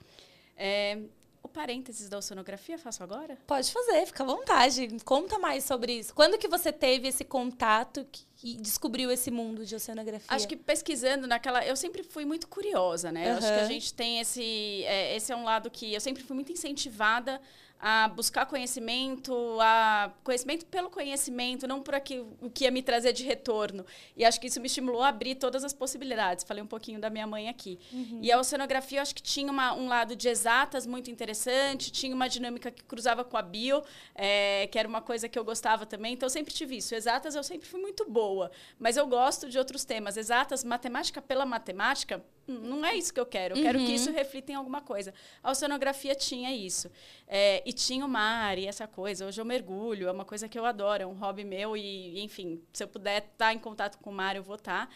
É, 0.56 0.98
o 1.42 1.48
parênteses 1.48 2.08
da 2.08 2.16
oceanografia 2.16 2.78
faço 2.78 3.02
agora? 3.02 3.36
Pode 3.46 3.70
fazer, 3.70 4.06
fica 4.06 4.22
à 4.22 4.26
vontade. 4.26 4.88
Conta 5.04 5.38
mais 5.38 5.64
sobre 5.64 5.98
isso. 5.98 6.14
Quando 6.14 6.38
que 6.38 6.48
você 6.48 6.72
teve 6.72 7.08
esse 7.08 7.22
contato 7.22 8.06
e 8.42 8.54
descobriu 8.54 9.10
esse 9.10 9.30
mundo 9.30 9.66
de 9.66 9.74
oceanografia? 9.76 10.34
Acho 10.34 10.48
que 10.48 10.56
pesquisando 10.56 11.26
naquela... 11.26 11.62
Eu 11.66 11.76
sempre 11.76 12.02
fui 12.02 12.24
muito 12.24 12.48
curiosa, 12.48 13.12
né? 13.12 13.32
Uhum. 13.32 13.36
Acho 13.36 13.46
que 13.48 13.60
a 13.60 13.68
gente 13.68 13.92
tem 13.92 14.18
esse... 14.18 14.82
É, 14.84 15.14
esse 15.14 15.30
é 15.30 15.36
um 15.36 15.44
lado 15.44 15.70
que 15.70 15.92
eu 15.92 16.00
sempre 16.00 16.22
fui 16.22 16.34
muito 16.34 16.50
incentivada 16.50 17.38
a 17.80 18.08
buscar 18.08 18.46
conhecimento, 18.46 19.32
a 19.60 20.12
conhecimento 20.24 20.66
pelo 20.66 20.90
conhecimento, 20.90 21.66
não 21.68 21.80
por 21.80 21.94
aquilo, 21.94 22.36
o 22.40 22.50
que 22.50 22.64
ia 22.64 22.70
me 22.70 22.82
trazer 22.82 23.12
de 23.12 23.22
retorno. 23.22 23.86
E 24.16 24.24
acho 24.24 24.40
que 24.40 24.48
isso 24.48 24.60
me 24.60 24.66
estimulou 24.66 25.02
a 25.02 25.08
abrir 25.08 25.36
todas 25.36 25.62
as 25.62 25.72
possibilidades. 25.72 26.44
Falei 26.44 26.62
um 26.62 26.66
pouquinho 26.66 27.00
da 27.00 27.08
minha 27.08 27.26
mãe 27.26 27.48
aqui. 27.48 27.78
Uhum. 27.92 28.18
E 28.20 28.32
a 28.32 28.38
oceanografia, 28.38 28.98
eu 28.98 29.02
acho 29.02 29.14
que 29.14 29.22
tinha 29.22 29.50
uma, 29.50 29.74
um 29.74 29.86
lado 29.86 30.16
de 30.16 30.28
exatas 30.28 30.86
muito 30.86 31.10
interessante, 31.10 31.92
tinha 31.92 32.14
uma 32.14 32.28
dinâmica 32.28 32.70
que 32.70 32.82
cruzava 32.82 33.24
com 33.24 33.36
a 33.36 33.42
bio, 33.42 33.82
é, 34.14 34.66
que 34.66 34.78
era 34.78 34.88
uma 34.88 35.00
coisa 35.00 35.28
que 35.28 35.38
eu 35.38 35.44
gostava 35.44 35.86
também. 35.86 36.14
Então, 36.14 36.26
eu 36.26 36.30
sempre 36.30 36.52
tive 36.52 36.76
isso. 36.76 36.94
Exatas, 36.94 37.36
eu 37.36 37.44
sempre 37.44 37.68
fui 37.68 37.80
muito 37.80 38.04
boa, 38.10 38.50
mas 38.78 38.96
eu 38.96 39.06
gosto 39.06 39.48
de 39.48 39.56
outros 39.56 39.84
temas. 39.84 40.16
Exatas, 40.16 40.64
matemática 40.64 41.22
pela 41.22 41.46
matemática, 41.46 42.24
não 42.48 42.84
é 42.84 42.94
isso 42.96 43.12
que 43.12 43.20
eu 43.20 43.26
quero. 43.26 43.54
Eu 43.54 43.58
uhum. 43.58 43.62
quero 43.62 43.78
que 43.78 43.86
uhum. 43.86 43.94
isso 43.94 44.10
reflita 44.10 44.52
em 44.52 44.54
alguma 44.54 44.80
coisa. 44.80 45.12
A 45.42 45.50
oceanografia 45.50 46.14
tinha 46.14 46.54
isso. 46.54 46.90
É, 47.26 47.62
e 47.64 47.72
tinha 47.72 48.04
o 48.04 48.08
mar 48.08 48.58
e 48.58 48.66
essa 48.66 48.86
coisa. 48.86 49.26
Hoje 49.26 49.40
eu 49.40 49.44
mergulho, 49.44 50.08
é 50.08 50.12
uma 50.12 50.24
coisa 50.24 50.48
que 50.48 50.58
eu 50.58 50.64
adoro, 50.64 51.02
é 51.02 51.06
um 51.06 51.14
hobby 51.14 51.44
meu. 51.44 51.76
E, 51.76 52.20
enfim, 52.22 52.62
se 52.72 52.82
eu 52.82 52.88
puder 52.88 53.22
estar 53.32 53.52
em 53.52 53.58
contato 53.58 53.98
com 53.98 54.10
o 54.10 54.12
mar, 54.12 54.34
eu 54.34 54.42
vou 54.42 54.56
estar. 54.56 54.90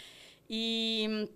E 0.49 1.28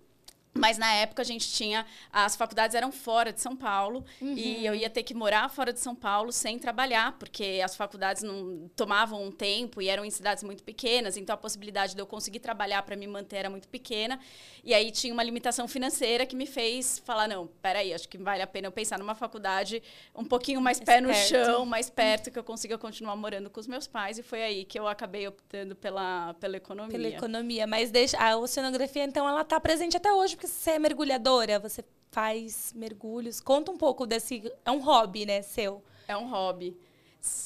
mas 0.57 0.77
na 0.77 0.91
época 0.93 1.21
a 1.21 1.25
gente 1.25 1.49
tinha. 1.51 1.85
As 2.11 2.35
faculdades 2.35 2.75
eram 2.75 2.91
fora 2.91 3.31
de 3.31 3.41
São 3.41 3.55
Paulo 3.55 4.03
uhum. 4.21 4.33
e 4.33 4.65
eu 4.65 4.73
ia 4.75 4.89
ter 4.89 5.03
que 5.03 5.13
morar 5.13 5.49
fora 5.49 5.71
de 5.71 5.79
São 5.79 5.95
Paulo 5.95 6.31
sem 6.31 6.59
trabalhar, 6.59 7.13
porque 7.17 7.61
as 7.63 7.75
faculdades 7.75 8.23
não 8.23 8.69
tomavam 8.75 9.23
um 9.23 9.31
tempo 9.31 9.81
e 9.81 9.89
eram 9.89 10.03
em 10.03 10.09
cidades 10.09 10.43
muito 10.43 10.63
pequenas, 10.63 11.17
então 11.17 11.33
a 11.33 11.37
possibilidade 11.37 11.95
de 11.95 12.01
eu 12.01 12.05
conseguir 12.05 12.39
trabalhar 12.39 12.81
para 12.83 12.95
me 12.95 13.07
manter 13.07 13.37
era 13.37 13.49
muito 13.49 13.67
pequena. 13.67 14.19
E 14.63 14.73
aí 14.73 14.91
tinha 14.91 15.13
uma 15.13 15.23
limitação 15.23 15.67
financeira 15.67 16.25
que 16.25 16.35
me 16.35 16.45
fez 16.45 16.99
falar: 16.99 17.27
não, 17.27 17.47
peraí, 17.61 17.93
acho 17.93 18.07
que 18.09 18.17
vale 18.17 18.41
a 18.41 18.47
pena 18.47 18.67
eu 18.67 18.71
pensar 18.71 18.99
numa 18.99 19.15
faculdade 19.15 19.81
um 20.15 20.25
pouquinho 20.25 20.59
mais, 20.61 20.79
mais 20.79 20.85
pé 20.85 21.01
no 21.01 21.13
chão, 21.13 21.65
mais 21.65 21.89
perto, 21.89 22.31
que 22.31 22.37
eu 22.37 22.43
consiga 22.43 22.77
continuar 22.77 23.15
morando 23.15 23.49
com 23.49 23.59
os 23.59 23.67
meus 23.67 23.87
pais. 23.87 24.17
E 24.17 24.23
foi 24.23 24.43
aí 24.43 24.65
que 24.65 24.77
eu 24.77 24.87
acabei 24.87 25.27
optando 25.27 25.75
pela, 25.75 26.33
pela 26.35 26.57
economia. 26.57 26.91
Pela 26.91 27.07
economia. 27.07 27.67
Mas 27.67 27.91
deixa, 27.91 28.17
a 28.17 28.37
oceanografia, 28.37 29.03
então, 29.03 29.27
ela 29.27 29.41
está 29.41 29.59
presente 29.59 29.95
até 29.95 30.11
hoje, 30.11 30.35
porque 30.35 30.46
você 30.47 30.71
é 30.71 30.79
mergulhadora, 30.79 31.59
você 31.59 31.83
faz 32.11 32.73
mergulhos. 32.75 33.39
Conta 33.39 33.71
um 33.71 33.77
pouco 33.77 34.05
desse. 34.05 34.51
É 34.65 34.71
um 34.71 34.79
hobby, 34.79 35.25
né, 35.25 35.41
seu? 35.41 35.83
É 36.07 36.15
um 36.15 36.27
hobby. 36.29 36.77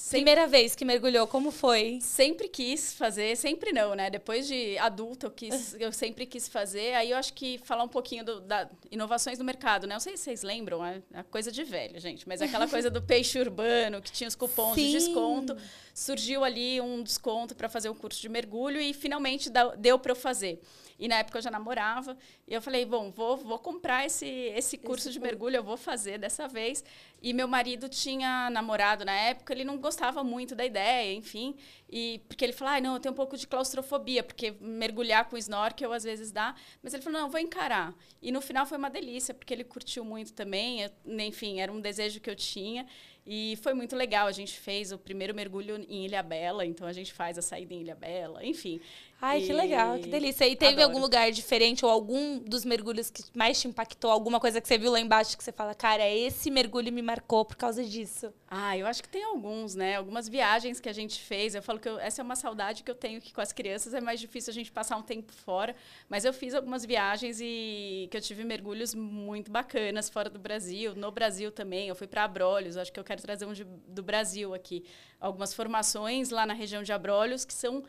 Primeira 0.09 0.45
vez 0.45 0.75
que 0.75 0.83
mergulhou, 0.83 1.25
como 1.25 1.51
foi? 1.51 1.99
Sempre 2.01 2.49
quis 2.49 2.93
fazer, 2.93 3.37
sempre 3.37 3.71
não, 3.71 3.95
né? 3.95 4.09
Depois 4.09 4.45
de 4.45 4.77
adulta, 4.77 5.27
eu, 5.27 5.31
quis, 5.31 5.73
eu 5.79 5.91
sempre 5.93 6.25
quis 6.25 6.49
fazer. 6.49 6.93
Aí 6.95 7.11
eu 7.11 7.17
acho 7.17 7.33
que 7.33 7.57
falar 7.59 7.83
um 7.83 7.87
pouquinho 7.87 8.25
do, 8.25 8.41
da 8.41 8.69
inovações 8.91 9.39
no 9.39 9.45
mercado, 9.45 9.87
né? 9.87 9.95
Não 9.95 10.01
sei 10.01 10.17
se 10.17 10.23
vocês 10.23 10.43
lembram, 10.43 10.85
é, 10.85 11.01
é 11.13 11.23
coisa 11.23 11.49
de 11.49 11.63
velho, 11.63 11.97
gente, 11.99 12.27
mas 12.27 12.41
aquela 12.41 12.67
coisa 12.67 12.91
do 12.91 13.01
peixe 13.01 13.39
urbano, 13.39 14.01
que 14.01 14.11
tinha 14.11 14.27
os 14.27 14.35
cupons 14.35 14.75
Sim. 14.75 14.87
de 14.87 14.91
desconto. 14.91 15.57
Surgiu 15.93 16.43
ali 16.43 16.81
um 16.81 17.01
desconto 17.01 17.55
para 17.55 17.69
fazer 17.69 17.89
um 17.89 17.95
curso 17.95 18.21
de 18.21 18.27
mergulho 18.27 18.81
e 18.81 18.93
finalmente 18.93 19.49
deu 19.77 19.97
para 19.97 20.11
eu 20.11 20.15
fazer. 20.15 20.61
E 21.01 21.07
na 21.07 21.15
época 21.15 21.39
eu 21.39 21.41
já 21.41 21.49
namorava. 21.49 22.15
E 22.47 22.53
eu 22.53 22.61
falei, 22.61 22.85
bom, 22.85 23.09
vou, 23.09 23.35
vou 23.35 23.57
comprar 23.57 24.05
esse, 24.05 24.27
esse 24.27 24.77
curso 24.77 25.09
esse 25.09 25.17
de 25.17 25.19
mergulho, 25.19 25.55
eu 25.55 25.63
vou 25.63 25.75
fazer 25.75 26.19
dessa 26.19 26.47
vez. 26.47 26.83
E 27.23 27.33
meu 27.33 27.47
marido 27.47 27.89
tinha 27.89 28.51
namorado 28.51 29.03
na 29.03 29.11
época, 29.11 29.51
ele 29.51 29.63
não 29.63 29.79
gostava 29.79 30.23
muito 30.23 30.53
da 30.53 30.63
ideia, 30.63 31.11
enfim. 31.11 31.55
E 31.89 32.21
porque 32.27 32.45
ele 32.45 32.53
falou, 32.53 32.75
ah, 32.75 32.79
não, 32.79 32.93
eu 32.93 32.99
tenho 32.99 33.13
um 33.13 33.15
pouco 33.15 33.35
de 33.35 33.47
claustrofobia, 33.47 34.21
porque 34.23 34.51
mergulhar 34.61 35.27
com 35.27 35.35
snorkel 35.37 35.91
às 35.91 36.03
vezes 36.03 36.31
dá. 36.31 36.53
Mas 36.83 36.93
ele 36.93 37.01
falou, 37.01 37.19
não, 37.19 37.29
vou 37.31 37.39
encarar. 37.39 37.95
E 38.21 38.31
no 38.31 38.39
final 38.39 38.67
foi 38.67 38.77
uma 38.77 38.89
delícia, 38.89 39.33
porque 39.33 39.51
ele 39.55 39.63
curtiu 39.63 40.05
muito 40.05 40.33
também. 40.33 40.81
Eu, 40.81 40.91
enfim, 41.19 41.59
era 41.59 41.71
um 41.71 41.81
desejo 41.81 42.19
que 42.19 42.29
eu 42.29 42.35
tinha. 42.35 42.85
E 43.25 43.57
foi 43.61 43.73
muito 43.73 43.95
legal. 43.95 44.27
A 44.27 44.31
gente 44.31 44.59
fez 44.59 44.91
o 44.91 44.97
primeiro 44.97 45.33
mergulho 45.33 45.77
em 45.87 46.05
Ilha 46.05 46.23
Bela, 46.23 46.65
então 46.65 46.87
a 46.87 46.93
gente 46.93 47.13
faz 47.13 47.37
a 47.37 47.41
saída 47.41 47.73
em 47.73 47.81
Ilha 47.81 47.95
Bela, 47.95 48.45
enfim. 48.45 48.79
Ai, 49.21 49.43
e... 49.43 49.45
que 49.45 49.53
legal, 49.53 49.99
que 49.99 50.09
delícia. 50.09 50.47
E 50.47 50.55
teve 50.55 50.73
Adoro. 50.73 50.87
algum 50.87 50.99
lugar 50.99 51.31
diferente 51.31 51.85
ou 51.85 51.91
algum 51.91 52.39
dos 52.39 52.65
mergulhos 52.65 53.11
que 53.11 53.23
mais 53.35 53.61
te 53.61 53.67
impactou? 53.67 54.09
Alguma 54.09 54.39
coisa 54.39 54.59
que 54.59 54.67
você 54.67 54.79
viu 54.79 54.91
lá 54.91 54.99
embaixo 54.99 55.37
que 55.37 55.43
você 55.43 55.51
fala, 55.51 55.75
cara, 55.75 56.09
esse 56.09 56.49
mergulho 56.49 56.91
me 56.91 57.03
marcou 57.03 57.45
por 57.45 57.55
causa 57.55 57.83
disso? 57.83 58.33
Ah, 58.47 58.75
eu 58.75 58.87
acho 58.87 59.03
que 59.03 59.07
tem 59.07 59.23
alguns, 59.23 59.75
né? 59.75 59.95
Algumas 59.95 60.27
viagens 60.27 60.79
que 60.79 60.89
a 60.89 60.93
gente 60.93 61.21
fez. 61.21 61.53
Eu 61.53 61.61
falo 61.61 61.79
que 61.79 61.87
eu, 61.87 61.99
essa 61.99 62.21
é 62.21 62.23
uma 62.23 62.35
saudade 62.35 62.81
que 62.81 62.89
eu 62.89 62.95
tenho 62.95 63.21
que 63.21 63.31
com 63.31 63.41
as 63.41 63.53
crianças 63.53 63.93
é 63.93 64.01
mais 64.01 64.19
difícil 64.19 64.49
a 64.49 64.53
gente 64.55 64.71
passar 64.71 64.97
um 64.97 65.03
tempo 65.03 65.31
fora. 65.31 65.75
Mas 66.09 66.25
eu 66.25 66.33
fiz 66.33 66.55
algumas 66.55 66.83
viagens 66.83 67.39
e 67.39 68.07
que 68.09 68.17
eu 68.17 68.21
tive 68.21 68.43
mergulhos 68.43 68.95
muito 68.95 69.51
bacanas 69.51 70.09
fora 70.09 70.31
do 70.31 70.39
Brasil, 70.39 70.95
no 70.95 71.11
Brasil 71.11 71.51
também. 71.51 71.87
Eu 71.87 71.95
fui 71.95 72.07
para 72.07 72.23
Abrolhos, 72.23 72.75
acho 72.75 72.91
que 72.91 72.99
eu 72.99 73.03
quero 73.03 73.21
trazer 73.21 73.45
um 73.45 73.53
de, 73.53 73.63
do 73.63 74.01
Brasil 74.01 74.51
aqui. 74.55 74.83
Algumas 75.19 75.53
formações 75.53 76.31
lá 76.31 76.43
na 76.43 76.53
região 76.55 76.81
de 76.81 76.91
Abrolhos 76.91 77.45
que 77.45 77.53
são 77.53 77.83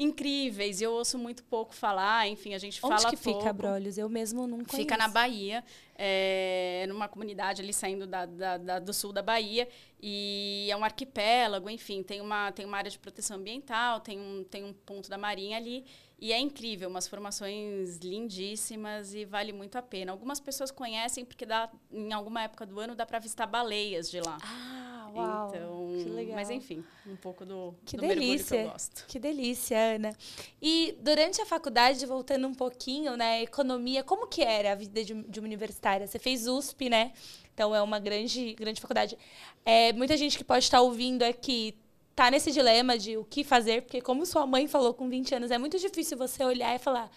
incríveis. 0.00 0.80
Eu 0.80 0.92
ouço 0.92 1.18
muito 1.18 1.44
pouco 1.44 1.74
falar, 1.74 2.26
enfim, 2.26 2.54
a 2.54 2.58
gente 2.58 2.80
Onde 2.82 2.96
fala 2.96 3.10
que 3.10 3.16
pouco. 3.18 3.38
fica 3.38 3.50
Abrolhos? 3.50 3.98
Eu 3.98 4.08
mesmo 4.08 4.46
não 4.46 4.58
conheço. 4.58 4.76
Fica 4.76 4.96
na 4.96 5.06
Bahia, 5.06 5.62
é, 5.94 6.86
numa 6.88 7.06
comunidade 7.06 7.60
ali 7.60 7.74
saindo 7.74 8.06
da, 8.06 8.24
da, 8.24 8.56
da, 8.56 8.78
do 8.78 8.94
sul 8.94 9.12
da 9.12 9.20
Bahia. 9.22 9.68
E 10.00 10.68
é 10.70 10.76
um 10.76 10.82
arquipélago, 10.82 11.68
enfim, 11.68 12.02
tem 12.02 12.22
uma, 12.22 12.50
tem 12.50 12.64
uma 12.64 12.78
área 12.78 12.90
de 12.90 12.98
proteção 12.98 13.36
ambiental, 13.36 14.00
tem 14.00 14.18
um, 14.18 14.42
tem 14.44 14.64
um 14.64 14.72
ponto 14.72 15.10
da 15.10 15.18
marinha 15.18 15.58
ali. 15.58 15.84
E 16.18 16.32
é 16.32 16.38
incrível, 16.38 16.88
umas 16.88 17.06
formações 17.06 17.98
lindíssimas 17.98 19.14
e 19.14 19.26
vale 19.26 19.52
muito 19.52 19.76
a 19.76 19.82
pena. 19.82 20.12
Algumas 20.12 20.40
pessoas 20.40 20.70
conhecem 20.70 21.24
porque 21.24 21.44
dá, 21.44 21.70
em 21.92 22.12
alguma 22.12 22.42
época 22.42 22.64
do 22.64 22.80
ano 22.80 22.94
dá 22.94 23.04
para 23.04 23.18
avistar 23.18 23.46
baleias 23.46 24.10
de 24.10 24.20
lá. 24.20 24.38
Ah! 24.42 24.89
Uau, 25.14 25.48
então, 25.48 25.88
que 26.02 26.08
legal. 26.08 26.34
Mas 26.36 26.50
enfim, 26.50 26.84
um 27.06 27.16
pouco 27.16 27.44
do, 27.44 27.74
que 27.84 27.96
do 27.96 28.02
delícia, 28.02 28.56
que 28.56 28.64
eu 28.64 28.70
gosto. 28.70 29.06
Que 29.06 29.18
delícia, 29.18 29.78
Ana. 29.94 30.16
E 30.60 30.96
durante 31.00 31.40
a 31.40 31.46
faculdade, 31.46 32.04
voltando 32.06 32.46
um 32.46 32.54
pouquinho, 32.54 33.16
né, 33.16 33.42
economia, 33.42 34.02
como 34.02 34.26
que 34.26 34.42
era 34.42 34.72
a 34.72 34.74
vida 34.74 35.04
de, 35.04 35.14
de 35.14 35.40
uma 35.40 35.46
universitária? 35.46 36.06
Você 36.06 36.18
fez 36.18 36.46
USP, 36.46 36.88
né? 36.88 37.12
Então 37.54 37.74
é 37.74 37.82
uma 37.82 37.98
grande, 37.98 38.54
grande 38.54 38.80
faculdade. 38.80 39.18
É, 39.64 39.92
muita 39.92 40.16
gente 40.16 40.38
que 40.38 40.44
pode 40.44 40.64
estar 40.64 40.80
ouvindo 40.80 41.22
aqui 41.22 41.76
tá 42.14 42.30
nesse 42.30 42.50
dilema 42.52 42.98
de 42.98 43.16
o 43.16 43.24
que 43.24 43.42
fazer, 43.42 43.82
porque 43.82 44.00
como 44.00 44.26
sua 44.26 44.46
mãe 44.46 44.66
falou 44.66 44.92
com 44.92 45.08
20 45.08 45.34
anos, 45.36 45.50
é 45.50 45.58
muito 45.58 45.78
difícil 45.78 46.18
você 46.18 46.44
olhar 46.44 46.74
e 46.74 46.78
falar 46.78 47.10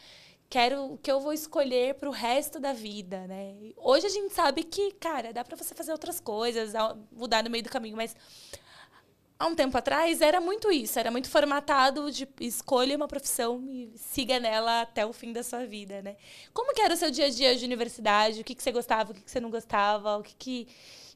quero 0.54 0.94
o 0.94 0.98
que 1.00 1.12
eu 1.12 1.20
vou 1.20 1.34
escolher 1.34 1.96
para 1.96 2.08
o 2.08 2.12
resto 2.12 2.60
da 2.60 2.74
vida, 2.74 3.26
né? 3.26 3.56
Hoje 3.76 4.06
a 4.06 4.10
gente 4.10 4.32
sabe 4.36 4.64
que, 4.64 4.92
cara, 5.00 5.34
dá 5.34 5.44
para 5.44 5.58
você 5.58 5.74
fazer 5.74 5.92
outras 5.92 6.20
coisas, 6.20 6.74
mudar 7.12 7.44
no 7.44 7.50
meio 7.50 7.64
do 7.64 7.72
caminho, 7.72 7.98
mas 7.98 8.16
há 9.40 9.48
um 9.48 9.56
tempo 9.56 9.76
atrás 9.76 10.22
era 10.22 10.40
muito 10.40 10.72
isso, 10.72 11.00
era 11.00 11.10
muito 11.10 11.28
formatado 11.28 12.12
de 12.12 12.30
escolha 12.40 12.96
uma 12.96 13.08
profissão 13.08 13.68
e 13.68 13.94
siga 13.96 14.40
nela 14.40 14.82
até 14.82 15.04
o 15.04 15.12
fim 15.12 15.34
da 15.34 15.42
sua 15.42 15.66
vida, 15.66 16.04
né? 16.04 16.18
Como 16.54 16.72
que 16.76 16.82
era 16.84 16.94
o 16.94 16.98
seu 16.98 17.10
dia 17.10 17.26
a 17.26 17.30
dia 17.32 17.56
de 17.56 17.66
universidade? 17.66 18.42
O 18.42 18.44
que, 18.44 18.54
que 18.54 18.62
você 18.62 18.72
gostava, 18.72 19.12
o 19.12 19.16
que, 19.16 19.22
que 19.22 19.32
você 19.32 19.40
não 19.40 19.50
gostava? 19.50 20.20
O 20.20 20.22
que, 20.22 20.36
que 20.36 20.68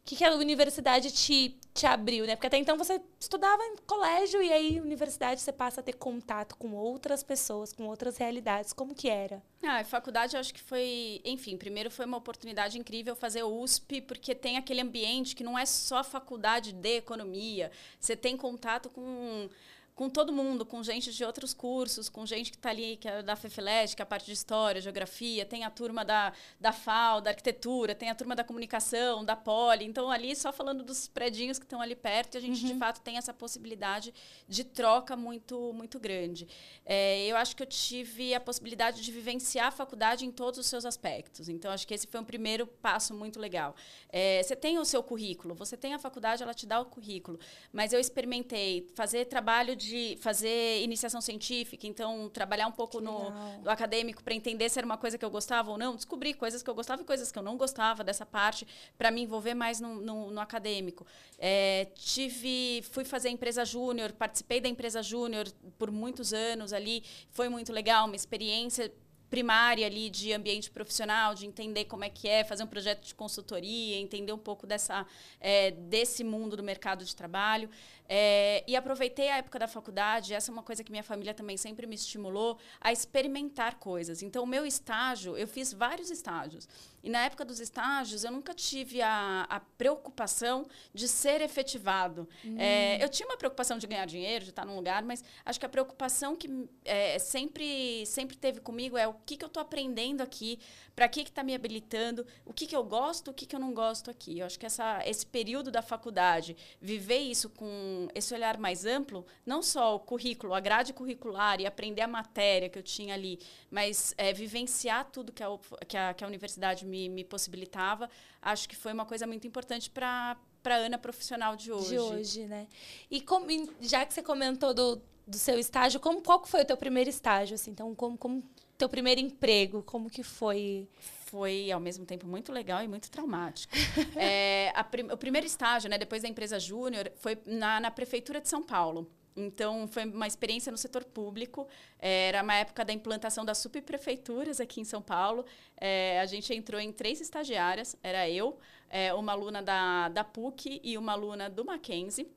que, 0.07 0.15
que 0.15 0.23
a 0.23 0.33
universidade 0.35 1.11
te, 1.11 1.59
te 1.73 1.85
abriu, 1.85 2.25
né? 2.25 2.33
Porque 2.33 2.47
até 2.47 2.57
então 2.57 2.77
você 2.77 3.01
estudava 3.19 3.61
em 3.61 3.75
colégio 3.85 4.41
e 4.41 4.53
aí 4.53 4.79
universidade 4.79 5.41
você 5.41 5.51
passa 5.51 5.81
a 5.81 5.83
ter 5.83 5.93
contato 5.93 6.55
com 6.55 6.73
outras 6.73 7.23
pessoas, 7.23 7.73
com 7.73 7.85
outras 7.87 8.15
realidades. 8.15 8.71
Como 8.71 8.95
que 8.95 9.09
era? 9.09 9.43
Ah, 9.61 9.79
a 9.79 9.83
faculdade 9.83 10.33
eu 10.33 10.39
acho 10.39 10.53
que 10.53 10.61
foi, 10.61 11.19
enfim, 11.25 11.57
primeiro 11.57 11.91
foi 11.91 12.05
uma 12.05 12.15
oportunidade 12.15 12.79
incrível 12.79 13.17
fazer 13.17 13.43
USP, 13.43 13.99
porque 14.01 14.33
tem 14.33 14.55
aquele 14.55 14.79
ambiente 14.79 15.35
que 15.35 15.43
não 15.43 15.59
é 15.59 15.65
só 15.65 16.01
faculdade 16.05 16.71
de 16.71 16.95
economia. 16.95 17.69
Você 17.99 18.15
tem 18.15 18.37
contato 18.37 18.89
com 18.89 19.49
com 19.97 20.11
todo 20.11 20.31
mundo, 20.31 20.63
com 20.63 20.83
gente 20.83 21.11
de 21.11 21.25
outros 21.25 21.55
cursos, 21.55 22.07
com 22.07 22.23
gente 22.23 22.51
que 22.51 22.55
está 22.55 22.69
ali, 22.69 22.97
que 22.97 23.07
é 23.07 23.23
da 23.23 23.35
FEFELEG, 23.35 23.95
que 23.95 24.01
é 24.01 24.03
a 24.03 24.05
parte 24.05 24.27
de 24.27 24.31
História, 24.31 24.79
Geografia, 24.79 25.43
tem 25.43 25.63
a 25.63 25.71
turma 25.71 26.05
da, 26.05 26.31
da 26.61 26.71
FAO, 26.71 27.19
da 27.19 27.31
Arquitetura, 27.31 27.95
tem 27.95 28.11
a 28.11 28.13
turma 28.13 28.35
da 28.35 28.43
Comunicação, 28.43 29.25
da 29.25 29.35
Poli. 29.35 29.85
Então, 29.85 30.11
ali, 30.11 30.35
só 30.35 30.53
falando 30.53 30.83
dos 30.83 31.07
predinhos 31.07 31.57
que 31.57 31.65
estão 31.65 31.81
ali 31.81 31.95
perto, 31.95 32.37
a 32.37 32.39
gente, 32.39 32.61
uhum. 32.61 32.73
de 32.73 32.77
fato, 32.77 33.01
tem 33.01 33.17
essa 33.17 33.33
possibilidade 33.33 34.13
de 34.47 34.63
troca 34.63 35.15
muito, 35.15 35.73
muito 35.73 35.99
grande. 35.99 36.47
É, 36.85 37.25
eu 37.25 37.35
acho 37.35 37.55
que 37.55 37.63
eu 37.63 37.67
tive 37.67 38.35
a 38.35 38.39
possibilidade 38.39 39.01
de 39.01 39.11
vivenciar 39.11 39.69
a 39.69 39.71
faculdade 39.71 40.27
em 40.27 40.31
todos 40.31 40.59
os 40.59 40.67
seus 40.67 40.85
aspectos. 40.85 41.49
Então, 41.49 41.71
acho 41.71 41.87
que 41.87 41.95
esse 41.95 42.05
foi 42.05 42.19
um 42.19 42.23
primeiro 42.23 42.67
passo 42.67 43.15
muito 43.15 43.39
legal. 43.39 43.75
É, 44.09 44.43
você 44.43 44.55
tem 44.55 44.77
o 44.77 44.85
seu 44.85 45.01
currículo, 45.01 45.55
você 45.55 45.75
tem 45.75 45.95
a 45.95 45.99
faculdade, 45.99 46.43
ela 46.43 46.53
te 46.53 46.67
dá 46.67 46.79
o 46.79 46.85
currículo. 46.85 47.39
Mas 47.73 47.93
eu 47.93 47.99
experimentei 47.99 48.87
fazer 48.93 49.25
trabalho 49.25 49.75
de 49.75 49.86
de 49.87 50.17
fazer 50.21 50.81
iniciação 50.83 51.21
científica, 51.21 51.87
então 51.87 52.29
trabalhar 52.29 52.67
um 52.67 52.71
pouco 52.71 52.99
no, 52.99 53.29
no, 53.63 53.69
acadêmico 53.69 54.23
para 54.23 54.33
entender 54.33 54.69
se 54.69 54.77
era 54.77 54.85
uma 54.85 54.97
coisa 54.97 55.17
que 55.17 55.23
eu 55.23 55.29
gostava 55.29 55.71
ou 55.71 55.77
não, 55.77 55.95
descobrir 55.95 56.33
coisas 56.33 56.61
que 56.61 56.69
eu 56.69 56.75
gostava 56.75 57.01
e 57.01 57.05
coisas 57.05 57.31
que 57.31 57.39
eu 57.39 57.43
não 57.43 57.57
gostava 57.57 58.03
dessa 58.03 58.25
parte 58.25 58.67
para 58.97 59.09
me 59.09 59.21
envolver 59.21 59.53
mais 59.53 59.79
no, 59.79 59.95
no, 59.95 60.31
no 60.31 60.41
acadêmico. 60.41 61.05
É, 61.39 61.87
tive, 61.95 62.83
fui 62.91 63.05
fazer 63.05 63.29
empresa 63.29 63.63
júnior, 63.63 64.11
participei 64.11 64.59
da 64.59 64.67
empresa 64.67 65.01
júnior 65.01 65.47
por 65.77 65.91
muitos 65.91 66.33
anos 66.33 66.73
ali, 66.73 67.03
foi 67.31 67.49
muito 67.49 67.71
legal, 67.71 68.05
uma 68.05 68.15
experiência 68.15 68.91
primária 69.29 69.85
ali 69.85 70.09
de 70.09 70.33
ambiente 70.33 70.69
profissional, 70.71 71.35
de 71.35 71.45
entender 71.45 71.85
como 71.85 72.03
é 72.03 72.09
que 72.09 72.27
é 72.27 72.43
fazer 72.43 72.63
um 72.63 72.67
projeto 72.67 73.05
de 73.05 73.13
consultoria, 73.13 73.97
entender 73.97 74.31
um 74.31 74.37
pouco 74.37 74.65
dessa, 74.65 75.05
é, 75.39 75.71
desse 75.71 76.23
mundo 76.23 76.55
do 76.55 76.63
mercado 76.63 77.03
de 77.03 77.15
trabalho. 77.15 77.69
É, 78.09 78.63
e 78.65 78.75
aproveitei 78.75 79.29
a 79.29 79.37
época 79.37 79.59
da 79.59 79.67
faculdade, 79.67 80.33
essa 80.33 80.49
é 80.49 80.53
uma 80.53 80.63
coisa 80.63 80.83
que 80.83 80.91
minha 80.91 81.03
família 81.03 81.33
também 81.33 81.57
sempre 81.57 81.85
me 81.85 81.95
estimulou, 81.95 82.57
a 82.79 82.91
experimentar 82.91 83.75
coisas. 83.75 84.23
Então, 84.23 84.43
o 84.43 84.47
meu 84.47 84.65
estágio, 84.65 85.37
eu 85.37 85.47
fiz 85.47 85.73
vários 85.73 86.09
estágios. 86.09 86.67
E 87.03 87.09
na 87.09 87.23
época 87.25 87.45
dos 87.45 87.59
estágios, 87.59 88.23
eu 88.23 88.31
nunca 88.31 88.53
tive 88.53 89.01
a, 89.01 89.45
a 89.49 89.59
preocupação 89.59 90.65
de 90.93 91.07
ser 91.07 91.41
efetivado. 91.41 92.27
Hum. 92.43 92.55
É, 92.59 93.01
eu 93.03 93.07
tinha 93.07 93.27
uma 93.27 93.37
preocupação 93.37 93.77
de 93.77 93.87
ganhar 93.87 94.05
dinheiro, 94.05 94.43
de 94.43 94.49
estar 94.49 94.65
num 94.65 94.75
lugar, 94.75 95.03
mas 95.03 95.23
acho 95.45 95.59
que 95.59 95.65
a 95.65 95.69
preocupação 95.69 96.35
que 96.35 96.67
é, 96.83 97.17
sempre, 97.19 98.05
sempre 98.05 98.35
teve 98.35 98.59
comigo 98.59 98.97
é 98.97 99.07
o 99.07 99.13
que, 99.13 99.37
que 99.37 99.43
eu 99.43 99.47
estou 99.47 99.61
aprendendo 99.61 100.21
aqui, 100.21 100.59
para 100.95 101.07
que 101.07 101.21
está 101.21 101.43
me 101.43 101.53
habilitando, 101.53 102.25
o 102.43 102.51
que, 102.51 102.65
que 102.65 102.75
eu 102.75 102.83
gosto, 102.83 103.29
o 103.29 103.33
que, 103.33 103.45
que 103.45 103.55
eu 103.55 103.59
não 103.59 103.73
gosto 103.73 104.09
aqui. 104.09 104.39
Eu 104.39 104.47
acho 104.47 104.57
que 104.59 104.65
essa, 104.65 104.99
esse 105.05 105.25
período 105.25 105.69
da 105.69 105.83
faculdade, 105.83 106.57
viver 106.81 107.19
isso 107.19 107.49
com 107.51 108.07
esse 108.15 108.33
olhar 108.33 108.57
mais 108.57 108.83
amplo, 108.85 109.25
não 109.45 109.61
só 109.61 109.95
o 109.95 109.99
currículo, 109.99 110.55
a 110.55 110.59
grade 110.59 110.93
curricular 110.93 111.61
e 111.61 111.67
aprender 111.67 112.01
a 112.01 112.07
matéria 112.07 112.67
que 112.67 112.79
eu 112.79 112.83
tinha 112.83 113.13
ali, 113.13 113.39
mas 113.69 114.15
é, 114.17 114.33
vivenciar 114.33 115.05
tudo 115.11 115.31
que 115.31 115.43
a, 115.43 115.47
que 115.87 115.95
a, 115.95 116.13
que 116.15 116.23
a 116.23 116.27
universidade 116.27 116.83
me 116.85 116.96
me, 116.97 117.09
me 117.09 117.23
possibilitava, 117.23 118.09
acho 118.41 118.67
que 118.67 118.75
foi 118.75 118.93
uma 118.93 119.05
coisa 119.05 119.27
muito 119.27 119.45
importante 119.47 119.89
para 119.89 120.37
para 120.63 120.75
a 120.75 120.79
Ana 120.79 120.97
profissional 120.97 121.55
de 121.55 121.71
hoje. 121.71 121.89
De 121.89 121.99
hoje, 121.99 122.45
né? 122.45 122.67
E 123.09 123.21
como, 123.21 123.47
já 123.79 124.05
que 124.05 124.13
você 124.13 124.21
comentou 124.21 124.73
do, 124.73 125.01
do 125.25 125.37
seu 125.37 125.57
estágio, 125.57 125.97
como, 125.97 126.21
qual 126.21 126.45
foi 126.45 126.63
o 126.63 126.65
teu 126.65 126.75
primeiro 126.75 127.09
estágio? 127.09 127.55
Assim? 127.55 127.71
Então, 127.71 127.95
como, 127.95 128.17
como 128.17 128.43
teu 128.77 128.89
primeiro 128.89 129.21
emprego, 129.21 129.81
como 129.83 130.09
que 130.09 130.23
foi? 130.23 130.89
Foi, 131.27 131.71
ao 131.71 131.79
mesmo 131.79 132.05
tempo, 132.05 132.27
muito 132.27 132.51
legal 132.51 132.83
e 132.83 132.87
muito 132.87 133.09
traumático. 133.09 133.73
é, 134.17 134.73
a, 134.75 134.85
o 135.13 135.17
primeiro 135.17 135.47
estágio, 135.47 135.89
né, 135.89 135.97
depois 135.97 136.21
da 136.21 136.27
empresa 136.27 136.59
júnior, 136.59 137.09
foi 137.15 137.37
na, 137.45 137.79
na 137.79 137.91
Prefeitura 137.91 138.41
de 138.41 138.49
São 138.49 138.61
Paulo. 138.61 139.09
Então, 139.37 139.87
foi 139.87 140.05
uma 140.05 140.25
experiência 140.25 140.71
no 140.71 140.77
setor 140.77 141.05
público. 141.05 141.67
É, 141.99 142.29
era 142.29 142.41
uma 142.41 142.55
época 142.55 142.83
da 142.83 142.91
implantação 142.91 143.45
das 143.45 143.59
subprefeituras 143.59 144.59
aqui 144.59 144.81
em 144.81 144.83
São 144.83 145.01
Paulo. 145.01 145.45
É, 145.79 146.19
a 146.19 146.25
gente 146.25 146.51
entrou 146.53 146.81
em 146.81 146.91
três 146.91 147.21
estagiárias. 147.21 147.95
Era 148.01 148.27
eu, 148.27 148.57
é, 148.89 149.13
uma 149.13 149.33
aluna 149.33 149.61
da, 149.61 150.09
da 150.09 150.23
PUC 150.23 150.81
e 150.83 150.97
uma 150.97 151.11
aluna 151.11 151.49
do 151.49 151.63
Mackenzie. 151.63 152.27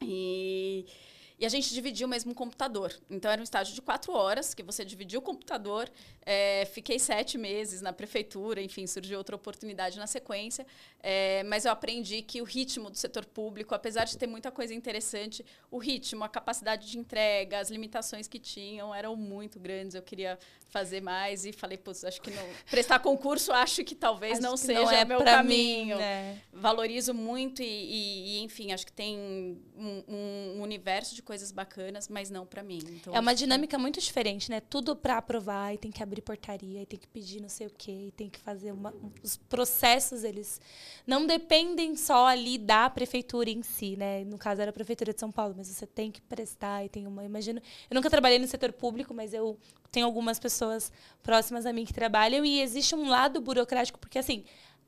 E 0.00 0.86
e 1.38 1.44
a 1.44 1.48
gente 1.48 1.72
dividia 1.74 2.06
o 2.06 2.08
mesmo 2.08 2.34
computador. 2.34 2.94
Então 3.10 3.30
era 3.30 3.40
um 3.40 3.44
estágio 3.44 3.74
de 3.74 3.82
quatro 3.82 4.12
horas 4.12 4.54
que 4.54 4.62
você 4.62 4.84
dividia 4.84 5.18
o 5.18 5.22
computador. 5.22 5.90
É, 6.24 6.64
fiquei 6.66 6.98
sete 6.98 7.36
meses 7.36 7.80
na 7.80 7.92
prefeitura, 7.92 8.62
enfim, 8.62 8.86
surgiu 8.86 9.18
outra 9.18 9.34
oportunidade 9.34 9.98
na 9.98 10.06
sequência. 10.06 10.66
É, 11.02 11.42
mas 11.44 11.64
eu 11.64 11.72
aprendi 11.72 12.22
que 12.22 12.40
o 12.40 12.44
ritmo 12.44 12.88
do 12.88 12.96
setor 12.96 13.24
público, 13.24 13.74
apesar 13.74 14.04
de 14.04 14.16
ter 14.16 14.26
muita 14.26 14.50
coisa 14.50 14.72
interessante, 14.72 15.44
o 15.70 15.78
ritmo, 15.78 16.22
a 16.22 16.28
capacidade 16.28 16.90
de 16.90 16.98
entrega, 16.98 17.58
as 17.58 17.68
limitações 17.68 18.28
que 18.28 18.38
tinham 18.38 18.94
eram 18.94 19.16
muito 19.16 19.58
grandes. 19.58 19.94
Eu 19.94 20.02
queria 20.02 20.38
fazer 20.74 21.00
mais 21.00 21.44
e 21.46 21.52
falei, 21.52 21.78
putz, 21.78 22.02
acho 22.04 22.20
que 22.20 22.32
não. 22.32 22.42
Prestar 22.68 22.98
concurso, 22.98 23.52
acho 23.52 23.84
que 23.84 23.94
talvez 23.94 24.32
Acho 24.34 24.42
não 24.42 24.52
que 24.54 24.58
seja 24.58 24.80
não 24.82 24.90
é 24.90 25.04
meu 25.04 25.18
pra 25.18 25.36
caminho. 25.36 25.94
mim, 25.96 26.00
né? 26.02 26.40
Valorizo 26.52 27.14
muito 27.14 27.62
e, 27.62 27.64
e- 27.66 28.38
e, 28.38 28.42
enfim, 28.42 28.72
acho 28.72 28.84
que 28.84 28.92
tem 28.92 29.16
um, 29.16 30.02
um 30.56 30.62
universo 30.62 31.14
de 31.14 31.22
coisas 31.22 31.52
bacanas, 31.52 32.08
mas 32.08 32.28
não 32.28 32.44
pra 32.44 32.60
mim. 32.64 32.80
Então, 32.90 33.14
É 33.14 33.20
uma 33.20 33.30
acho 33.30 33.38
que- 33.38 33.44
dinâmica 33.44 33.78
muito 33.78 34.00
diferente, 34.00 34.50
né? 34.50 34.58
Tudo 34.60 34.96
pra 34.96 35.18
aprovar, 35.18 35.72
e 35.72 35.78
tem 35.78 35.92
que 35.92 36.02
abrir 36.02 36.22
portaria, 36.22 36.82
e 36.82 36.86
tem 36.86 36.98
que 36.98 37.06
pedir 37.06 37.40
não 37.40 37.48
sei 37.48 37.68
o 37.68 37.70
quê, 37.70 38.06
e 38.08 38.10
tem 38.10 38.28
que 38.28 38.40
fazer 38.40 38.72
uma... 38.72 38.92
Os 39.22 39.36
processos, 39.36 40.24
eles 40.24 40.60
não 41.06 41.24
dependem 41.24 41.94
só 41.94 42.26
ali 42.26 42.58
da 42.58 42.90
prefeitura 42.90 43.48
em 43.48 43.62
si, 43.62 43.96
né? 43.96 44.24
No 44.24 44.38
caso, 44.38 44.60
era 44.60 44.70
a 44.70 44.74
prefeitura 44.74 45.14
de 45.14 45.20
São 45.20 45.30
Paulo, 45.30 45.54
mas 45.56 45.68
você 45.68 45.86
tem 45.86 46.10
que 46.10 46.20
prestar 46.20 46.84
e 46.84 46.88
tem 46.88 47.06
uma... 47.06 47.24
Imagino... 47.24 47.60
Eu 47.88 47.94
nunca 47.94 48.10
trabalhei 48.10 48.40
no 48.40 48.48
setor 48.48 48.72
público, 48.72 49.14
mas 49.14 49.32
eu 49.32 49.56
tenho 49.94 50.06
algumas 50.06 50.38
pessoas 50.38 50.92
próximas 51.22 51.64
a 51.64 51.72
mim 51.72 51.86
que 51.86 51.94
trabalham, 51.94 52.44
e 52.44 52.60
existe 52.60 52.94
um 52.94 53.08
lado 53.08 53.40
burocrático, 53.40 53.98
porque, 53.98 54.18
assim... 54.18 54.44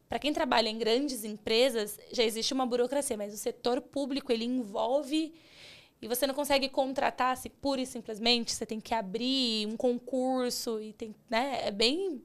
Para 0.08 0.20
quem 0.20 0.32
trabalha 0.32 0.68
em 0.68 0.78
grandes 0.78 1.24
empresas, 1.24 1.98
já 2.12 2.22
existe 2.22 2.54
uma 2.54 2.64
burocracia, 2.64 3.16
mas 3.16 3.34
o 3.34 3.36
setor 3.36 3.80
público, 3.80 4.30
ele 4.30 4.44
envolve 4.44 5.34
e 6.00 6.06
você 6.06 6.28
não 6.28 6.34
consegue 6.34 6.68
contratar 6.68 7.32
assim, 7.32 7.48
pura 7.48 7.80
e 7.80 7.86
simplesmente, 7.86 8.52
você 8.52 8.64
tem 8.64 8.80
que 8.80 8.94
abrir 8.94 9.66
um 9.66 9.76
concurso 9.76 10.80
e 10.80 10.92
tem, 10.92 11.12
né? 11.28 11.60
É 11.64 11.72
bem 11.72 12.22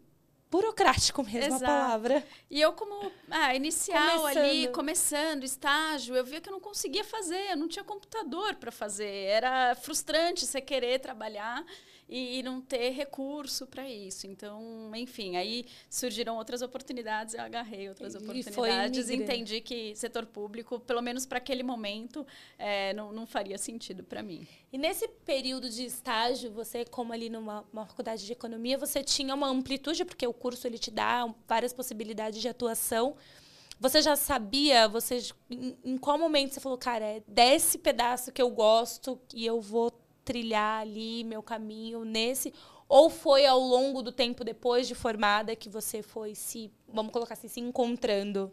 burocrático 0.52 1.24
mesmo 1.24 1.56
Exato. 1.56 1.64
a 1.64 1.68
palavra. 1.68 2.28
E 2.52 2.62
eu, 2.62 2.74
como 2.74 3.12
ah, 3.32 3.56
inicial 3.56 4.28
ali, 4.28 4.68
Começando. 4.68 4.72
começando, 4.76 5.44
estágio, 5.44 6.16
eu 6.16 6.24
via 6.24 6.40
que 6.40 6.50
eu 6.50 6.54
não 6.54 6.60
conseguia 6.60 7.04
fazer, 7.04 7.52
eu 7.52 7.58
não 7.58 7.68
tinha 7.68 7.84
computador 7.84 8.54
para 8.56 8.72
fazer. 8.72 9.26
Era 9.26 9.74
frustrante 9.74 10.46
você 10.46 10.62
querer 10.62 11.00
trabalhar 11.00 11.66
e, 12.12 12.40
e 12.40 12.44
não 12.44 12.60
ter 12.60 12.90
recurso 12.90 13.66
para 13.66 13.90
isso. 13.90 14.28
Então, 14.28 14.92
enfim, 14.94 15.38
aí 15.38 15.66
surgiram 15.90 16.36
outras 16.36 16.62
oportunidades, 16.62 17.34
eu 17.34 17.42
agarrei 17.42 17.88
outras 17.88 18.14
E 18.14 18.18
oportunidades 18.18 19.10
e 19.10 19.16
entendi 19.16 19.62
que 19.62 19.96
setor 19.96 20.26
público, 20.26 20.82
pelo 20.82 21.02
menos 21.02 21.26
para 21.26 21.38
aquele 21.38 21.64
momento, 21.64 22.28
eh, 22.60 22.92
não, 22.94 23.14
não 23.14 23.26
faria 23.26 23.58
sentido 23.58 24.04
para 24.04 24.22
mim. 24.22 24.46
E 24.74 24.78
nesse 24.78 25.08
período 25.08 25.70
de 25.70 25.86
estágio, 25.86 26.52
você, 26.52 26.84
como 26.84 27.14
ali 27.14 27.30
numa 27.30 27.66
uma 27.72 27.86
faculdade 27.86 28.26
de 28.26 28.32
economia, 28.34 28.78
você 28.78 29.02
tinha 29.02 29.34
uma 29.34 29.48
amplitude, 29.48 30.04
porque 30.04 30.28
o 30.28 30.34
curso 30.34 30.68
ele 30.68 30.78
te 30.78 30.92
dá 30.92 31.34
várias 31.48 31.72
possibilidades 31.72 32.42
de 32.42 32.50
atuação. 32.50 33.16
Você 33.80 34.02
já 34.02 34.16
sabia, 34.16 34.88
você 34.88 35.20
em, 35.50 35.78
em 35.84 35.98
qual 35.98 36.18
momento 36.18 36.54
você 36.54 36.60
falou, 36.60 36.78
cara, 36.78 37.06
é 37.06 37.24
desse 37.26 37.78
pedaço 37.78 38.32
que 38.32 38.42
eu 38.42 38.50
gosto 38.50 39.20
e 39.34 39.46
eu 39.46 39.62
vou 39.62 39.92
trilhar 40.32 40.82
ali 40.82 41.24
meu 41.24 41.44
caminho 41.44 42.06
nesse? 42.06 42.54
Ou 42.88 43.10
foi 43.10 43.46
ao 43.46 43.60
longo 43.60 44.02
do 44.02 44.12
tempo 44.12 44.44
depois 44.44 44.88
de 44.88 44.96
formada 44.96 45.56
que 45.56 45.70
você 45.70 46.02
foi 46.02 46.36
se, 46.36 46.72
vamos 46.88 47.12
colocar 47.12 47.34
assim, 47.34 47.48
se 47.48 47.60
encontrando? 47.60 48.52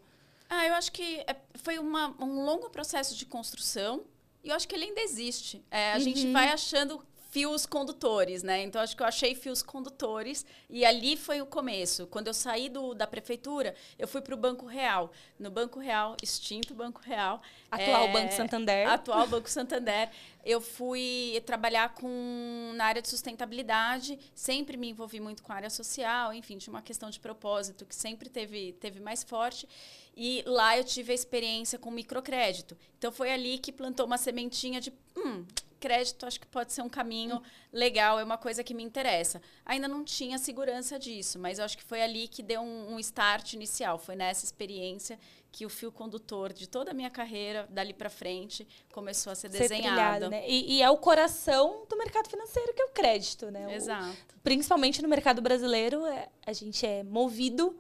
Ah, 0.51 0.67
eu 0.67 0.75
acho 0.75 0.91
que 0.93 1.19
é- 1.27 1.37
foi 1.57 1.79
uma- 1.79 2.15
um 2.21 2.45
longo 2.45 2.71
processo 2.71 3.15
de 3.17 3.27
construção 3.27 4.03
e 4.43 4.49
eu 4.51 4.55
acho 4.57 4.67
que 4.67 4.75
ele 4.75 4.85
ainda 4.87 5.01
existe. 5.01 5.65
É, 5.71 5.93
a 5.93 5.99
gente 5.99 6.33
vai 6.33 6.49
achando 6.49 7.01
fios 7.29 7.67
condutores, 7.67 8.43
né? 8.43 8.63
Então, 8.63 8.81
acho 8.81 8.97
que 8.97 9.03
eu 9.03 9.07
achei 9.07 9.35
fios 9.35 9.63
condutores 9.63 10.47
e 10.69 10.85
ali 10.85 11.17
foi 11.17 11.43
o 11.43 11.47
começo. 11.47 12.07
Quando 12.07 12.29
eu 12.29 12.35
saí 12.35 12.69
do, 12.69 12.95
da 12.95 13.07
prefeitura, 13.07 13.75
eu 13.99 14.09
fui 14.09 14.23
para 14.23 14.35
o 14.35 14.37
Banco 14.37 14.67
Real. 14.67 15.13
No 15.39 15.51
Banco 15.51 15.79
Real, 15.79 16.17
extinto 16.23 16.75
Banco 16.75 17.03
Real. 17.03 17.43
Atual 17.71 18.05
é, 18.05 18.13
Banco 18.13 18.33
Santander. 18.33 18.89
Atual 18.89 19.27
Banco 19.27 19.51
Santander. 19.51 20.11
Eu 20.43 20.61
fui 20.61 21.43
trabalhar 21.45 21.95
com 21.95 22.73
na 22.75 22.87
área 22.87 23.03
de 23.03 23.09
sustentabilidade, 23.09 24.19
sempre 24.35 24.79
me 24.79 24.89
envolvi 24.89 25.21
muito 25.21 25.43
com 25.43 25.53
a 25.53 25.57
área 25.57 25.69
social, 25.69 26.33
enfim, 26.33 26.57
tinha 26.57 26.73
uma 26.73 26.81
questão 26.81 27.11
de 27.11 27.21
propósito 27.21 27.85
que 27.85 27.95
sempre 27.95 28.31
teve, 28.31 28.73
teve 28.81 29.01
mais 29.01 29.23
forte. 29.23 29.69
E 30.17 30.43
lá 30.47 30.79
eu 30.79 30.83
tive 30.83 31.13
a 31.13 31.15
experiência 31.15 31.79
com 31.79 31.91
microcrédito. 31.91 32.77
Então 32.97 33.13
foi 33.13 33.31
ali 33.31 33.59
que 33.59 33.71
plantou 33.71 34.07
uma 34.07 34.17
sementinha 34.17 34.81
de, 34.81 34.93
hum, 35.17 35.45
crédito 35.79 36.27
acho 36.27 36.39
que 36.41 36.47
pode 36.47 36.73
ser 36.73 36.83
um 36.83 36.89
caminho 36.89 37.41
legal, 37.73 38.19
é 38.19 38.25
uma 38.25 38.37
coisa 38.39 38.63
que 38.65 38.75
me 38.75 38.83
interessa. 38.83 39.41
Ainda 39.65 39.89
não 39.89 40.05
tinha 40.05 40.37
segurança 40.39 40.99
disso, 40.99 41.39
mas 41.39 41.59
acho 41.61 41.77
que 41.79 41.85
foi 41.85 42.03
ali 42.03 42.29
que 42.29 42.43
deu 42.43 42.61
um, 42.61 42.95
um 42.95 42.99
start 42.99 43.53
inicial. 43.55 43.99
Foi 43.99 44.15
nessa 44.17 44.45
experiência 44.45 45.19
que 45.51 45.65
o 45.65 45.69
fio 45.71 45.91
condutor 45.91 46.53
de 46.53 46.69
toda 46.69 46.91
a 46.91 46.95
minha 46.95 47.09
carreira, 47.11 47.67
dali 47.71 47.95
para 47.95 48.11
frente, 48.11 48.69
começou 48.93 49.33
a 49.33 49.35
ser 49.35 49.51
ser 49.51 49.61
desenhado. 49.61 49.87
trilhado, 49.87 50.31
né? 50.31 50.45
E, 50.49 50.77
e 50.77 50.83
é 50.83 50.91
o 50.91 50.99
coração 50.99 51.85
do 51.89 51.97
mercado 51.97 52.29
financeiro, 52.29 52.75
que 52.75 52.83
é 52.83 52.85
o 52.85 52.91
crédito, 52.91 53.51
né? 53.51 53.67
O- 53.67 53.71
Exato. 53.71 54.17
principalmente 54.43 55.01
no 55.01 55.09
mercado 55.09 55.41
brasileiro, 55.41 56.05
é- 56.07 56.29
a 56.47 56.53
gente 56.53 56.85
é 56.87 57.03
movido 57.03 57.79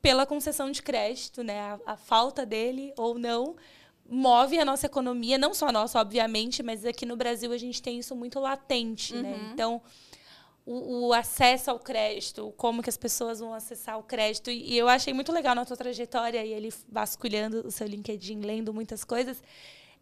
pela 0.00 0.26
concessão 0.26 0.70
de 0.70 0.82
crédito, 0.82 1.44
né? 1.44 1.60
A, 1.60 1.80
a 1.92 1.96
falta 1.96 2.44
dele 2.46 2.92
ou 2.96 3.18
não 3.18 3.54
move 4.08 4.58
a 4.58 4.64
nossa 4.64 4.86
economia, 4.86 5.38
não 5.38 5.54
só 5.54 5.68
a 5.68 5.72
nossa, 5.72 6.00
obviamente, 6.00 6.62
mas 6.62 6.84
aqui 6.84 7.06
no 7.06 7.16
Brasil 7.16 7.52
a 7.52 7.58
gente 7.58 7.80
tem 7.80 7.98
isso 7.98 8.14
muito 8.14 8.38
latente, 8.38 9.14
né? 9.14 9.32
Uhum. 9.32 9.52
Então, 9.52 9.82
o, 10.64 11.08
o 11.08 11.12
acesso 11.12 11.70
ao 11.70 11.78
crédito, 11.78 12.52
como 12.56 12.82
que 12.82 12.90
as 12.90 12.96
pessoas 12.96 13.40
vão 13.40 13.52
acessar 13.52 13.98
o 13.98 14.02
crédito. 14.02 14.50
E, 14.50 14.74
e 14.74 14.78
eu 14.78 14.88
achei 14.88 15.12
muito 15.12 15.32
legal 15.32 15.54
na 15.54 15.64
tua 15.64 15.76
trajetória, 15.76 16.44
e 16.44 16.52
ele 16.52 16.72
vasculhando 16.88 17.66
o 17.66 17.70
seu 17.70 17.86
LinkedIn, 17.86 18.40
lendo 18.40 18.72
muitas 18.72 19.04
coisas, 19.04 19.42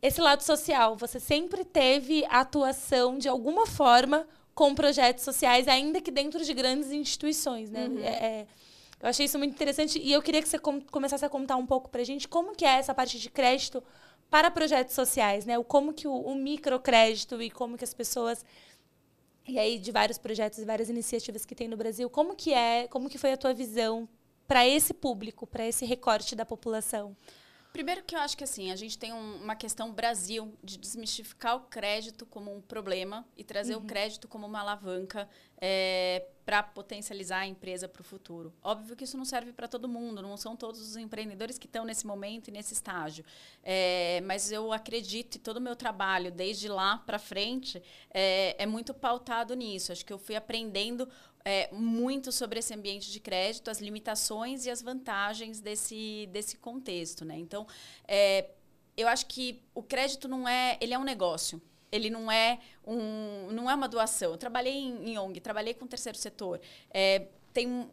esse 0.03 0.21
lado 0.21 0.43
social. 0.43 0.97
Você 0.97 1.21
sempre 1.21 1.65
teve 1.65 2.25
atuação 2.29 3.19
de 3.19 3.29
alguma 3.29 3.67
forma 3.67 4.27
com 4.55 4.75
projetos 4.75 5.25
sociais, 5.25 5.69
ainda 5.69 6.01
que 6.01 6.11
dentro 6.11 6.45
de 6.45 6.53
grandes 6.53 6.91
instituições, 6.91 7.71
né? 7.71 7.89
É- 8.03 8.09
é- 8.09 8.47
eu 9.01 9.09
achei 9.09 9.27
isso 9.27 9.39
muito 9.39 9.53
interessante 9.55 9.99
e 9.99 10.13
eu 10.13 10.23
queria 10.23 10.43
que 10.43 10.49
você 10.49 10.59
com- 10.59 10.81
começasse 10.81 11.25
a 11.25 11.29
contar 11.29 11.57
um 11.57 11.67
pouco 11.67 11.89
pra 11.91 12.05
gente 12.05 12.29
como 12.29 12.55
que 12.55 12.65
é 12.65 12.79
essa 12.79 12.95
parte 12.95 13.19
de 13.19 13.31
crédito 13.31 13.83
para 14.31 14.51
projetos 14.51 14.95
sociais, 14.95 15.45
né? 15.47 15.59
O 15.59 15.65
como 15.65 15.93
que 15.93 16.07
o, 16.07 16.13
o 16.15 16.35
microcrédito 16.35 17.43
e 17.43 17.51
como 17.51 17.77
que 17.77 17.85
as 17.85 17.95
pessoas 17.95 18.45
e 19.47 19.59
aí 19.59 19.79
de 19.79 19.91
vários 19.91 20.19
projetos 20.19 20.59
e 20.59 20.65
várias 20.65 20.89
iniciativas 20.89 21.45
que 21.45 21.55
tem 21.55 21.69
no 21.69 21.77
Brasil, 21.77 22.09
como 22.09 22.35
que 22.37 22.53
é, 22.53 22.87
como 22.89 23.09
que 23.09 23.19
foi 23.19 23.33
a 23.33 23.37
tua 23.37 23.53
visão 23.53 24.09
para 24.47 24.67
esse 24.67 24.93
público, 24.95 25.47
para 25.47 25.67
esse 25.67 25.85
recorte 25.85 26.35
da 26.37 26.45
população? 26.45 27.17
Primeiro 27.73 28.03
que 28.03 28.17
eu 28.17 28.21
acho 28.21 28.37
que 28.37 28.45
assim, 28.45 28.73
a 28.73 28.77
gente 28.77 28.99
tem 28.99 29.13
um- 29.13 29.37
uma 29.37 29.55
questão 29.55 29.93
Brasil 29.93 30.53
de 30.63 30.77
desmistificar 30.77 31.57
o 31.57 31.61
crédito 31.61 32.27
como 32.27 32.55
um 32.55 32.61
problema 32.61 33.25
e 33.37 33.45
trazer 33.45 33.77
o 33.77 33.81
crédito 33.81 34.27
como 34.27 34.47
uma 34.47 34.61
alavanca 34.61 35.29
para 36.45 36.63
potencializar 36.65 37.41
a 37.41 37.47
empresa 37.47 37.87
para 37.87 38.01
o 38.01 38.05
futuro. 38.05 38.53
Óbvio 38.63 38.97
que 38.97 39.05
isso 39.05 39.17
não 39.17 39.25
serve 39.25 39.53
para 39.53 39.69
todo 39.69 39.87
mundo, 39.87 40.21
não 40.21 40.37
são 40.37 40.57
todos 40.57 40.81
os 40.81 40.97
empreendedores 40.97 41.59
que 41.59 41.67
estão 41.67 41.85
nesse 41.85 42.07
momento 42.07 42.49
e 42.49 42.51
nesse 42.51 42.73
estágio. 42.73 43.25
É, 43.63 44.21
mas 44.25 44.51
eu 44.51 44.73
acredito 44.73 45.37
e 45.37 45.39
todo 45.39 45.59
o 45.59 45.61
meu 45.61 45.77
trabalho, 45.77 46.33
desde 46.33 46.67
lá 46.69 46.99
para 46.99 47.19
frente, 47.19 47.81
é, 48.11 48.57
é 48.61 48.67
muito 48.67 48.93
pautado 48.93 49.55
nisso. 49.55 49.93
Acho 49.93 50.05
que 50.05 50.13
eu 50.13 50.19
fui 50.19 50.35
aprendendo 50.35 51.09
é, 51.45 51.69
muito 51.73 52.31
sobre 52.33 52.59
esse 52.59 52.75
ambiente 52.75 53.11
de 53.11 53.21
crédito, 53.21 53.71
as 53.71 53.81
limitações 53.81 54.67
e 54.67 54.71
as 54.71 54.83
vantagens 54.83 55.61
desse, 55.61 56.29
desse 56.33 56.57
contexto, 56.57 57.25
né? 57.25 57.37
Então, 57.39 57.67
é, 58.07 58.51
eu 58.97 59.09
acho 59.09 59.27
que 59.27 59.63
o 59.75 59.83
crédito 59.83 60.29
não 60.29 60.49
é, 60.49 60.77
ele 60.81 60.95
é 60.95 60.99
um 60.99 61.05
negócio. 61.05 61.61
Ele 61.93 62.09
não 62.09 62.31
é 62.31 62.61
um, 62.87 63.51
não 63.51 63.69
é 63.69 63.75
uma 63.75 63.89
doação. 63.89 64.33
Eu 64.33 64.39
trabalhei 64.39 64.75
em, 64.75 65.11
em 65.11 65.19
ONG, 65.19 65.41
trabalhei 65.41 65.75
com 65.75 65.85
o 65.85 65.89
terceiro 65.89 66.17
setor. 66.17 66.61
É, 66.91 67.27
tem 67.53 67.91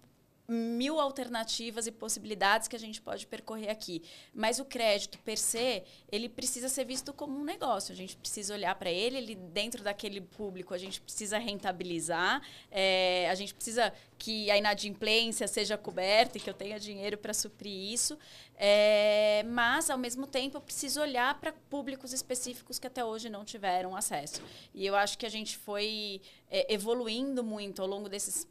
mil 0.48 0.98
alternativas 1.00 1.88
e 1.88 1.92
possibilidades 1.92 2.70
que 2.70 2.76
a 2.76 2.80
gente 2.80 3.02
pode 3.02 3.28
percorrer 3.28 3.70
aqui. 3.70 4.02
Mas 4.34 4.60
o 4.60 4.66
crédito, 4.66 5.20
per 5.20 5.38
se, 5.38 5.84
ele 6.10 6.30
precisa 6.30 6.70
ser 6.70 6.86
visto 6.86 7.12
como 7.12 7.38
um 7.38 7.44
negócio. 7.44 7.92
A 7.92 7.96
gente 7.96 8.16
precisa 8.16 8.54
olhar 8.54 8.74
para 8.76 8.90
ele, 8.90 9.18
ele 9.18 9.36
dentro 9.36 9.84
daquele 9.84 10.22
público, 10.22 10.74
a 10.74 10.78
gente 10.78 11.02
precisa 11.02 11.38
rentabilizar, 11.38 12.42
é, 12.72 13.30
a 13.30 13.36
gente 13.36 13.54
precisa 13.54 13.92
que 14.18 14.50
a 14.50 14.58
inadimplência 14.58 15.48
seja 15.48 15.78
coberta 15.78 16.38
e 16.38 16.42
que 16.42 16.50
eu 16.50 16.54
tenha 16.54 16.80
dinheiro 16.80 17.18
para 17.18 17.34
suprir 17.34 17.92
isso. 17.92 18.18
É, 18.56 19.44
mas, 19.48 19.90
ao 19.90 19.98
mesmo 19.98 20.26
tempo, 20.26 20.58
eu 20.58 20.62
preciso 20.62 21.02
olhar 21.02 21.38
para 21.40 21.52
públicos 21.70 22.14
específicos 22.14 22.80
que 22.80 22.88
até 22.88 23.04
hoje 23.04 23.30
não 23.30 23.44
tiveram 23.44 23.96
acesso. 23.96 24.42
E 24.74 24.86
eu 24.86 24.96
acho 24.96 25.18
que 25.18 25.26
a 25.26 25.30
gente 25.30 25.58
foi 25.58 26.22
é, 26.50 26.74
evoluindo 26.74 27.44
muito 27.44 27.82
ao 27.82 27.88
longo 27.88 28.08
desses 28.08 28.48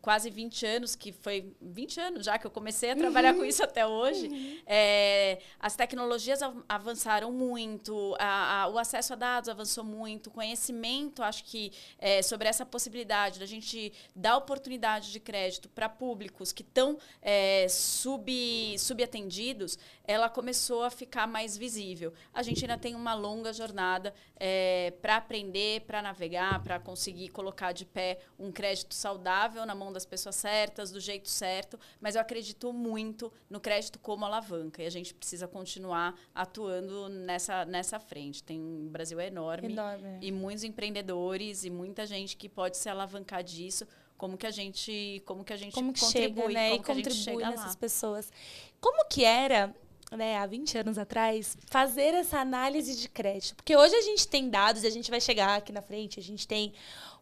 quase 0.00 0.30
20 0.30 0.66
anos, 0.66 0.94
que 0.94 1.12
foi 1.12 1.52
20 1.60 2.00
anos 2.00 2.24
já 2.24 2.38
que 2.38 2.46
eu 2.46 2.50
comecei 2.50 2.90
a 2.90 2.96
trabalhar 2.96 3.34
uhum. 3.34 3.40
com 3.40 3.44
isso 3.44 3.62
até 3.62 3.86
hoje, 3.86 4.28
uhum. 4.28 4.58
é, 4.66 5.38
as 5.58 5.74
tecnologias 5.74 6.40
avançaram 6.68 7.32
muito, 7.32 8.14
a, 8.18 8.62
a, 8.62 8.68
o 8.68 8.78
acesso 8.78 9.12
a 9.12 9.16
dados 9.16 9.48
avançou 9.48 9.84
muito, 9.84 10.28
o 10.28 10.30
conhecimento, 10.30 11.22
acho 11.22 11.44
que 11.44 11.72
é, 11.98 12.22
sobre 12.22 12.48
essa 12.48 12.64
possibilidade 12.64 13.38
da 13.40 13.46
gente 13.46 13.92
dar 14.14 14.36
oportunidade 14.36 15.10
de 15.10 15.20
crédito 15.20 15.68
para 15.68 15.88
públicos 15.88 16.52
que 16.52 16.62
estão 16.62 16.98
é, 17.20 17.66
sub, 17.68 18.76
subatendidos, 18.78 19.78
ela 20.06 20.28
começou 20.28 20.82
a 20.82 20.90
ficar 20.90 21.26
mais 21.26 21.56
visível. 21.56 22.12
A 22.32 22.42
gente 22.42 22.64
ainda 22.64 22.78
tem 22.78 22.94
uma 22.94 23.14
longa 23.14 23.52
jornada 23.52 24.14
é, 24.38 24.92
para 25.02 25.16
aprender, 25.16 25.82
para 25.82 26.00
navegar, 26.00 26.62
para 26.62 26.78
conseguir 26.78 27.28
colocar 27.28 27.72
de 27.72 27.84
pé 27.84 28.18
um 28.38 28.52
crédito 28.52 28.94
saudável 28.94 29.66
na 29.66 29.74
mão 29.74 29.92
das 29.92 30.06
pessoas 30.06 30.36
certas, 30.36 30.90
do 30.90 31.00
jeito 31.00 31.28
certo, 31.28 31.78
mas 32.00 32.14
eu 32.14 32.20
acredito 32.20 32.72
muito 32.72 33.32
no 33.50 33.60
crédito 33.60 33.98
como 33.98 34.24
alavanca 34.24 34.82
e 34.82 34.86
a 34.86 34.90
gente 34.90 35.12
precisa 35.12 35.48
continuar 35.48 36.14
atuando 36.34 37.08
nessa, 37.08 37.64
nessa 37.64 37.98
frente. 37.98 38.42
Tem, 38.42 38.60
o 38.60 38.90
Brasil 38.90 39.18
é 39.18 39.26
enorme, 39.26 39.72
enorme. 39.72 40.18
e 40.20 40.30
muitos 40.30 40.64
empreendedores 40.64 41.64
e 41.64 41.70
muita 41.70 42.06
gente 42.06 42.36
que 42.36 42.48
pode 42.48 42.76
se 42.76 42.88
alavancar 42.88 43.42
disso 43.42 43.86
como 44.16 44.36
que 44.36 44.46
a 44.46 44.50
gente 44.50 45.22
como 45.26 45.44
que 45.44 45.52
a 45.52 45.56
gente 45.56 45.74
como 45.74 45.92
que 45.92 46.00
contribui, 46.00 46.46
chega, 46.46 46.54
né? 46.54 46.78
como 46.78 47.00
e 47.00 47.02
contribui 47.02 47.44
nessas 47.44 47.76
pessoas. 47.76 48.32
Como 48.80 49.04
que 49.06 49.24
era 49.24 49.74
né, 50.12 50.38
há 50.38 50.46
20 50.46 50.78
anos 50.78 50.98
atrás, 50.98 51.56
fazer 51.66 52.14
essa 52.14 52.38
análise 52.38 52.94
de 52.94 53.08
crédito. 53.08 53.56
Porque 53.56 53.76
hoje 53.76 53.94
a 53.94 54.02
gente 54.02 54.28
tem 54.28 54.48
dados 54.48 54.82
e 54.82 54.86
a 54.86 54.90
gente 54.90 55.10
vai 55.10 55.20
chegar 55.20 55.56
aqui 55.56 55.72
na 55.72 55.82
frente, 55.82 56.20
a 56.20 56.22
gente 56.22 56.46
tem 56.46 56.72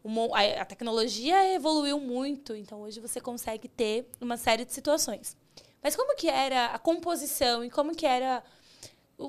uma, 0.02 0.26
a 0.38 0.64
tecnologia 0.64 1.54
evoluiu 1.54 1.98
muito, 1.98 2.54
então 2.54 2.82
hoje 2.82 3.00
você 3.00 3.20
consegue 3.20 3.68
ter 3.68 4.06
uma 4.20 4.36
série 4.36 4.64
de 4.64 4.72
situações. 4.72 5.36
Mas 5.82 5.96
como 5.96 6.16
que 6.16 6.28
era 6.28 6.66
a 6.66 6.78
composição 6.78 7.64
e 7.64 7.70
como 7.70 7.94
que 7.94 8.06
era 8.06 8.42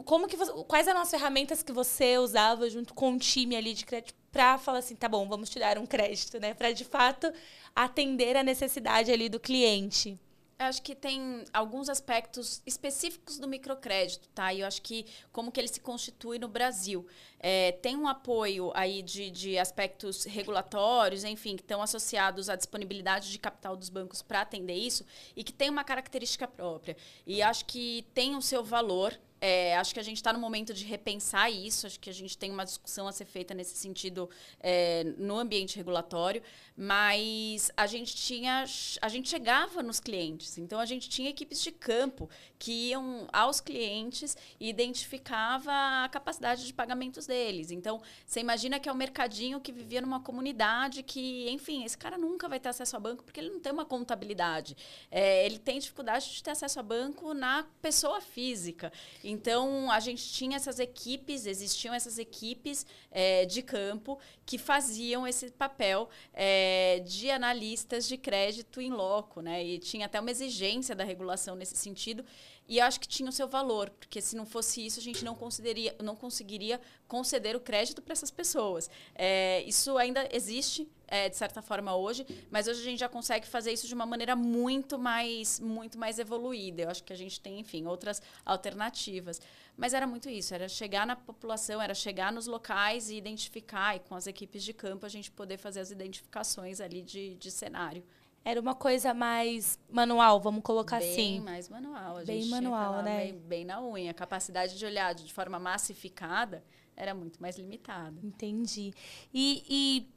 como 0.03 0.27
que 0.27 0.35
você, 0.35 0.51
quais 0.67 0.87
eram 0.87 1.01
as 1.01 1.11
ferramentas 1.11 1.61
que 1.61 1.71
você 1.71 2.17
usava 2.17 2.67
junto 2.69 2.93
com 2.93 3.13
o 3.13 3.19
time 3.19 3.55
ali 3.55 3.73
de 3.73 3.85
crédito 3.85 4.15
para 4.31 4.57
falar 4.57 4.79
assim, 4.79 4.95
tá 4.95 5.07
bom, 5.07 5.27
vamos 5.27 5.49
te 5.49 5.59
dar 5.59 5.77
um 5.77 5.85
crédito, 5.85 6.39
né, 6.39 6.53
para 6.53 6.71
de 6.71 6.83
fato 6.83 7.31
atender 7.75 8.35
a 8.35 8.43
necessidade 8.43 9.11
ali 9.11 9.29
do 9.29 9.39
cliente? 9.39 10.19
Acho 10.57 10.81
que 10.81 10.95
tem 10.95 11.43
alguns 11.53 11.89
aspectos 11.89 12.61
específicos 12.65 13.37
do 13.37 13.47
microcrédito, 13.47 14.27
tá? 14.29 14.53
E 14.53 14.61
eu 14.61 14.67
acho 14.67 14.81
que 14.81 15.05
como 15.31 15.51
que 15.51 15.59
ele 15.59 15.67
se 15.67 15.79
constitui 15.79 16.39
no 16.39 16.47
Brasil. 16.47 17.05
É, 17.39 17.73
tem 17.73 17.95
um 17.95 18.07
apoio 18.07 18.71
aí 18.73 19.01
de, 19.01 19.29
de 19.29 19.57
aspectos 19.57 20.23
regulatórios, 20.23 21.23
enfim, 21.23 21.55
que 21.55 21.61
estão 21.61 21.81
associados 21.81 22.49
à 22.49 22.55
disponibilidade 22.55 23.31
de 23.31 23.37
capital 23.37 23.75
dos 23.75 23.89
bancos 23.89 24.21
para 24.21 24.41
atender 24.41 24.75
isso 24.75 25.05
e 25.35 25.43
que 25.43 25.53
tem 25.53 25.69
uma 25.69 25.83
característica 25.83 26.47
própria. 26.47 26.97
E 27.25 27.41
acho 27.41 27.65
que 27.65 28.05
tem 28.13 28.35
o 28.35 28.41
seu 28.41 28.63
valor, 28.63 29.17
é, 29.41 29.75
acho 29.77 29.93
que 29.93 29.99
a 29.99 30.03
gente 30.03 30.17
está 30.17 30.33
no 30.33 30.39
momento 30.39 30.73
de 30.73 30.85
repensar 30.85 31.51
isso, 31.51 31.85
acho 31.85 31.99
que 31.99 32.09
a 32.09 32.13
gente 32.13 32.37
tem 32.37 32.49
uma 32.49 32.65
discussão 32.65 33.07
a 33.07 33.11
ser 33.11 33.25
feita 33.25 33.53
nesse 33.53 33.77
sentido 33.77 34.27
é, 34.59 35.03
no 35.17 35.37
ambiente 35.37 35.75
regulatório, 35.75 36.41
mas 36.75 37.69
a 37.77 37.85
gente 37.85 38.15
tinha. 38.15 38.65
A 39.01 39.07
gente 39.07 39.29
chegava 39.29 39.83
nos 39.83 39.99
clientes, 39.99 40.57
então 40.57 40.79
a 40.79 40.85
gente 40.85 41.07
tinha 41.09 41.29
equipes 41.29 41.61
de 41.61 41.71
campo 41.71 42.27
que 42.57 42.89
iam 42.89 43.27
aos 43.31 43.59
clientes 43.59 44.35
e 44.59 44.67
identificava 44.67 45.71
a 46.03 46.09
capacidade 46.09 46.65
de 46.65 46.73
pagamentos 46.73 47.24
deles. 47.25 47.71
Então, 47.71 48.01
você 48.25 48.39
imagina 48.39 48.79
que 48.79 48.89
é 48.89 48.91
um 48.91 48.95
mercadinho 48.95 49.59
que 49.59 49.71
vivia 49.71 50.01
numa 50.01 50.19
comunidade 50.19 51.03
que, 51.03 51.49
enfim, 51.49 51.83
esse 51.83 51.97
cara 51.97 52.17
nunca 52.17 52.47
vai 52.47 52.59
ter 52.59 52.69
acesso 52.69 52.95
a 52.95 52.99
banco 52.99 53.23
porque 53.23 53.39
ele 53.39 53.49
não 53.49 53.59
tem 53.59 53.71
uma 53.71 53.85
contabilidade. 53.85 54.75
É, 55.09 55.45
ele 55.45 55.59
tem 55.59 55.79
dificuldade 55.79 56.31
de 56.31 56.43
ter 56.43 56.51
acesso 56.51 56.79
a 56.79 56.83
banco 56.83 57.33
na 57.33 57.65
pessoa 57.81 58.21
física. 58.21 58.91
Então, 59.23 59.91
a 59.91 59.99
gente 59.99 60.31
tinha 60.31 60.55
essas 60.55 60.79
equipes, 60.79 61.45
existiam 61.45 61.93
essas 61.93 62.17
equipes 62.17 62.85
é, 63.11 63.45
de 63.45 63.61
campo 63.61 64.19
que 64.45 64.57
faziam 64.57 65.27
esse 65.27 65.51
papel 65.51 66.09
é, 66.33 66.99
de 67.05 67.31
analistas 67.31 68.07
de 68.07 68.17
crédito 68.17 68.79
em 68.79 68.91
loco, 68.91 69.41
né? 69.41 69.63
E 69.63 69.79
tinha 69.79 70.05
até 70.05 70.19
uma 70.19 70.29
exigência 70.29 70.95
da 70.95 71.03
regulação 71.03 71.55
nesse 71.55 71.75
sentido. 71.75 72.23
E 72.67 72.79
acho 72.81 72.99
que 72.99 73.07
tinha 73.07 73.29
o 73.29 73.31
seu 73.31 73.47
valor, 73.47 73.91
porque 73.91 74.19
se 74.19 74.35
não 74.35 74.45
fosse 74.45 74.83
isso, 74.83 74.99
a 74.99 75.03
gente 75.03 75.23
não, 75.23 75.35
consideraria, 75.35 75.95
não 76.01 76.15
conseguiria 76.15 76.81
conceder 77.07 77.55
o 77.55 77.59
crédito 77.59 78.01
para 78.01 78.13
essas 78.13 78.31
pessoas. 78.31 78.89
É, 79.13 79.61
isso 79.63 79.95
ainda 79.99 80.27
existe, 80.35 80.89
é, 81.07 81.29
de 81.29 81.37
certa 81.37 81.61
forma, 81.61 81.95
hoje, 81.95 82.25
mas 82.49 82.67
hoje 82.67 82.81
a 82.81 82.83
gente 82.83 82.99
já 82.99 83.07
consegue 83.07 83.45
fazer 83.45 83.71
isso 83.71 83.87
de 83.87 83.93
uma 83.93 84.05
maneira 84.05 84.35
muito 84.35 84.97
mais, 84.97 85.59
muito 85.59 85.99
mais 85.99 86.17
evoluída. 86.17 86.81
Eu 86.81 86.89
acho 86.89 87.03
que 87.03 87.13
a 87.13 87.15
gente 87.15 87.39
tem, 87.39 87.59
enfim, 87.59 87.85
outras 87.85 88.19
alternativas. 88.43 89.39
Mas 89.77 89.93
era 89.93 90.07
muito 90.07 90.27
isso, 90.27 90.55
era 90.55 90.67
chegar 90.67 91.05
na 91.05 91.15
população, 91.15 91.79
era 91.79 91.93
chegar 91.93 92.31
nos 92.33 92.47
locais 92.47 93.11
e 93.11 93.15
identificar, 93.15 93.95
e 93.95 93.99
com 93.99 94.15
as 94.15 94.25
equipes 94.25 94.63
de 94.63 94.73
campo 94.73 95.05
a 95.05 95.09
gente 95.09 95.29
poder 95.29 95.57
fazer 95.57 95.81
as 95.81 95.91
identificações 95.91 96.81
ali 96.81 97.03
de, 97.03 97.35
de 97.35 97.51
cenário. 97.51 98.03
Era 98.47 98.61
uma 98.61 98.75
coisa 98.75 99.11
mais 99.11 99.79
manual, 99.89 100.39
vamos 100.39 100.61
colocar 100.61 100.99
bem 100.99 101.11
assim. 101.11 101.31
Bem 101.31 101.41
mais 101.41 101.67
manual. 101.67 102.17
A 102.17 102.23
bem 102.23 102.41
gente 102.41 102.51
manual, 102.51 103.01
né? 103.01 103.17
Bem, 103.17 103.33
bem, 103.39 103.65
na 103.65 103.83
unha. 103.83 104.11
A 104.11 104.13
capacidade 104.13 104.77
de 104.77 104.85
olhar 104.85 105.15
de 105.15 105.33
forma 105.33 105.57
massificada 105.57 106.63
era 106.95 107.15
muito 107.15 107.41
mais 107.41 107.57
limitada. 107.57 108.15
Entendi. 108.23 108.93
E, 109.33 109.63
e 109.67 110.07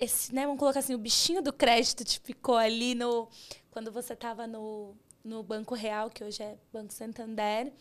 esse, 0.00 0.32
né, 0.32 0.46
vamos 0.46 0.60
colocar 0.60 0.78
assim, 0.78 0.94
o 0.94 0.98
bichinho 0.98 1.42
do 1.42 1.52
crédito 1.52 2.04
te 2.04 2.20
ficou 2.20 2.56
ali 2.56 2.94
no 2.94 3.28
quando 3.72 3.90
você 3.90 4.12
estava 4.12 4.46
no, 4.46 4.96
no 5.24 5.42
Banco 5.42 5.74
Real, 5.74 6.08
que 6.10 6.22
hoje 6.22 6.40
é 6.40 6.56
Banco 6.72 6.92
Santander. 6.92 7.72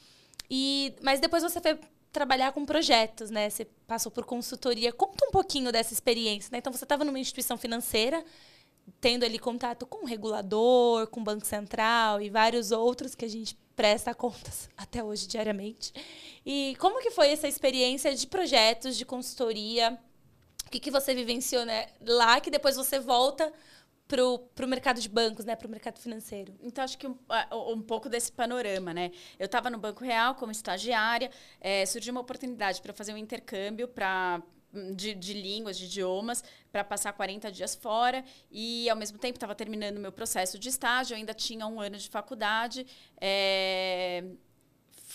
E, 0.50 0.96
mas 1.04 1.20
depois 1.20 1.44
você 1.44 1.62
foi 1.62 1.80
trabalhar 2.12 2.52
com 2.52 2.66
projetos, 2.66 3.30
né? 3.30 3.48
Você 3.48 3.66
passou 3.86 4.12
por 4.12 4.26
consultoria. 4.26 4.92
Conta 4.92 5.24
um 5.28 5.32
pouquinho 5.32 5.72
dessa 5.72 5.94
experiência, 5.94 6.50
né? 6.52 6.58
Então 6.58 6.74
você 6.74 6.84
estava 6.84 7.06
numa 7.06 7.20
instituição 7.20 7.60
financeira 7.60 8.26
tendo 9.00 9.24
ali 9.24 9.38
contato 9.38 9.86
com 9.86 10.04
o 10.04 10.08
regulador, 10.08 11.08
com 11.08 11.20
o 11.20 11.24
Banco 11.24 11.46
Central 11.46 12.22
e 12.22 12.30
vários 12.30 12.72
outros 12.72 13.16
que 13.16 13.26
a 13.26 13.30
gente 13.30 13.58
presta 13.76 14.14
contas 14.14 14.70
até 14.76 15.04
hoje 15.04 15.28
diariamente. 15.28 15.94
E 16.46 16.76
como 16.80 17.02
que 17.02 17.12
foi 17.12 17.30
essa 17.30 17.48
experiência 17.48 18.14
de 18.14 18.26
projetos, 18.28 18.98
de 18.98 19.06
consultoria? 19.06 19.98
O 20.66 20.70
que, 20.70 20.80
que 20.80 20.92
você 20.92 21.14
vivenciou 21.14 21.66
né, 21.66 21.88
lá 22.02 22.42
que 22.42 22.50
depois 22.50 22.76
você 22.76 23.00
volta 23.00 23.54
para 24.08 24.24
o 24.66 24.68
mercado 24.68 25.02
de 25.02 25.10
bancos, 25.10 25.46
né, 25.46 25.56
para 25.56 25.68
o 25.68 25.72
mercado 25.72 26.00
financeiro? 26.00 26.54
Então, 26.62 26.84
acho 26.84 26.98
que 26.98 27.08
um, 27.08 27.18
um 27.52 27.82
pouco 27.82 28.10
desse 28.10 28.32
panorama, 28.32 28.94
né? 28.94 29.12
Eu 29.38 29.46
estava 29.46 29.70
no 29.70 29.78
Banco 29.78 30.04
Real 30.04 30.36
como 30.36 30.52
estagiária, 30.52 31.30
é, 31.60 31.86
surgiu 31.86 32.12
uma 32.12 32.22
oportunidade 32.22 32.82
para 32.82 32.94
fazer 32.94 33.14
um 33.14 33.18
intercâmbio 33.18 33.88
para 33.88 34.42
de, 34.96 35.14
de 35.14 35.34
línguas, 35.34 35.78
de 35.78 35.86
idiomas, 35.86 36.44
para 36.72 36.84
passar 36.84 37.14
40 37.14 37.52
dias 37.52 37.76
fora. 37.76 38.24
E, 38.52 38.90
ao 38.90 38.96
mesmo 38.96 39.18
tempo, 39.18 39.36
estava 39.36 39.56
terminando 39.56 39.98
meu 39.98 40.12
processo 40.12 40.60
de 40.60 40.70
estágio, 40.70 41.16
ainda 41.16 41.34
tinha 41.34 41.66
um 41.68 41.80
ano 41.80 41.98
de 41.98 42.10
faculdade. 42.10 42.86
É, 43.20 44.24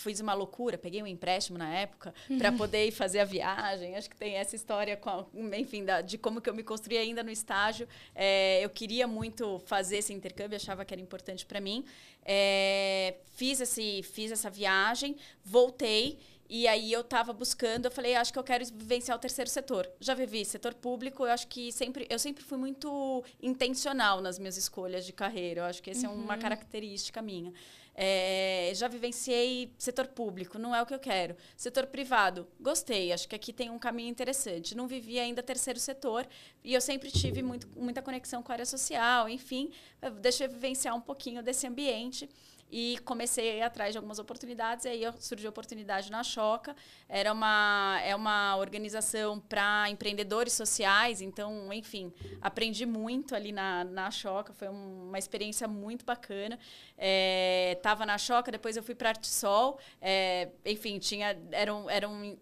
fiz 0.03 0.19
uma 0.19 0.33
loucura, 0.33 0.77
peguei 0.77 1.01
um 1.01 1.07
empréstimo 1.07 1.57
na 1.57 1.73
época 1.73 2.13
para 2.37 2.51
poder 2.51 2.87
ir 2.87 2.91
fazer 2.91 3.19
a 3.19 3.25
viagem. 3.25 3.95
Acho 3.95 4.09
que 4.09 4.15
tem 4.15 4.35
essa 4.35 4.55
história, 4.55 4.97
com 4.97 5.09
a, 5.09 5.25
enfim, 5.57 5.85
da, 5.85 6.01
de 6.01 6.17
como 6.17 6.41
que 6.41 6.49
eu 6.49 6.53
me 6.53 6.63
construí 6.63 6.97
ainda 6.97 7.23
no 7.23 7.31
estágio. 7.31 7.87
É, 8.13 8.63
eu 8.63 8.69
queria 8.69 9.07
muito 9.07 9.59
fazer 9.59 9.97
esse 9.97 10.11
intercâmbio, 10.13 10.55
achava 10.55 10.83
que 10.83 10.93
era 10.93 11.01
importante 11.01 11.45
para 11.45 11.61
mim. 11.61 11.85
É, 12.25 13.15
fiz, 13.35 13.61
esse, 13.61 14.03
fiz 14.03 14.31
essa 14.31 14.49
viagem, 14.49 15.15
voltei 15.43 16.19
e 16.55 16.67
aí 16.67 16.93
eu 16.93 17.01
estava 17.01 17.33
buscando, 17.33 17.85
eu 17.85 17.91
falei, 17.91 18.13
acho 18.13 18.31
que 18.31 18.37
eu 18.37 18.43
quero 18.43 18.63
vivenciar 18.63 19.17
o 19.17 19.19
terceiro 19.19 19.49
setor. 19.49 19.89
Já 19.99 20.13
vivi 20.13 20.45
setor 20.45 20.75
público, 20.75 21.25
eu 21.25 21.31
acho 21.31 21.47
que 21.47 21.71
sempre, 21.71 22.05
eu 22.07 22.19
sempre 22.19 22.43
fui 22.43 22.59
muito 22.59 23.23
intencional 23.41 24.21
nas 24.21 24.37
minhas 24.37 24.55
escolhas 24.55 25.03
de 25.03 25.11
carreira. 25.11 25.61
Eu 25.61 25.65
acho 25.65 25.81
que 25.81 25.89
essa 25.89 26.07
uhum. 26.07 26.13
é 26.13 26.23
uma 26.25 26.35
uhum. 26.35 26.39
característica 26.39 27.23
minha. 27.23 27.51
É, 27.95 28.71
já 28.75 28.87
vivenciei 28.87 29.73
setor 29.79 30.05
público, 30.09 30.59
não 30.59 30.75
é 30.75 30.81
o 30.83 30.85
que 30.85 30.93
eu 30.93 30.99
quero. 30.99 31.35
Setor 31.57 31.87
privado, 31.87 32.47
gostei, 32.59 33.11
acho 33.11 33.27
que 33.27 33.35
aqui 33.35 33.51
tem 33.51 33.71
um 33.71 33.79
caminho 33.79 34.09
interessante. 34.09 34.75
Não 34.75 34.87
vivi 34.87 35.17
ainda 35.17 35.41
terceiro 35.41 35.79
setor 35.79 36.27
e 36.63 36.75
eu 36.75 36.81
sempre 36.81 37.09
tive 37.09 37.41
muito, 37.41 37.67
muita 37.75 37.99
conexão 37.99 38.43
com 38.43 38.51
a 38.51 38.53
área 38.53 38.65
social, 38.67 39.27
enfim, 39.27 39.71
deixa 40.21 40.45
eu 40.45 40.51
vivenciar 40.51 40.95
um 40.95 41.01
pouquinho 41.01 41.41
desse 41.41 41.65
ambiente 41.65 42.29
e 42.73 42.97
comecei 43.05 43.51
a 43.51 43.55
ir 43.57 43.61
atrás 43.61 43.91
de 43.91 43.99
algumas 43.99 44.17
oportunidades. 44.17 44.85
E 44.85 44.89
aí 44.89 45.03
surgiu 45.19 45.49
a 45.49 45.51
oportunidade 45.51 46.09
na 46.09 46.23
Choca. 46.23 46.75
Era 47.07 47.31
uma, 47.31 47.99
é 48.03 48.15
uma 48.15 48.57
organização 48.57 49.39
para 49.39 49.87
empreendedores 49.91 50.53
sociais, 50.53 51.21
então, 51.21 51.71
enfim, 51.71 52.11
aprendi 52.41 52.83
muito 52.83 53.35
ali 53.35 53.51
na, 53.51 53.83
na 53.83 54.09
Choca. 54.09 54.53
Foi 54.53 54.69
uma 54.69 55.19
experiência 55.19 55.67
muito 55.67 56.03
bacana. 56.03 56.57
Estava 57.77 58.05
é, 58.05 58.07
na 58.07 58.17
Choca, 58.17 58.51
depois 58.51 58.75
eu 58.75 58.81
fui 58.81 58.95
para 58.95 59.09
Artisol. 59.09 59.77
É, 60.01 60.49
enfim, 60.65 60.97
tinha, 60.97 61.37
eram, 61.51 61.87
eram 61.87 62.35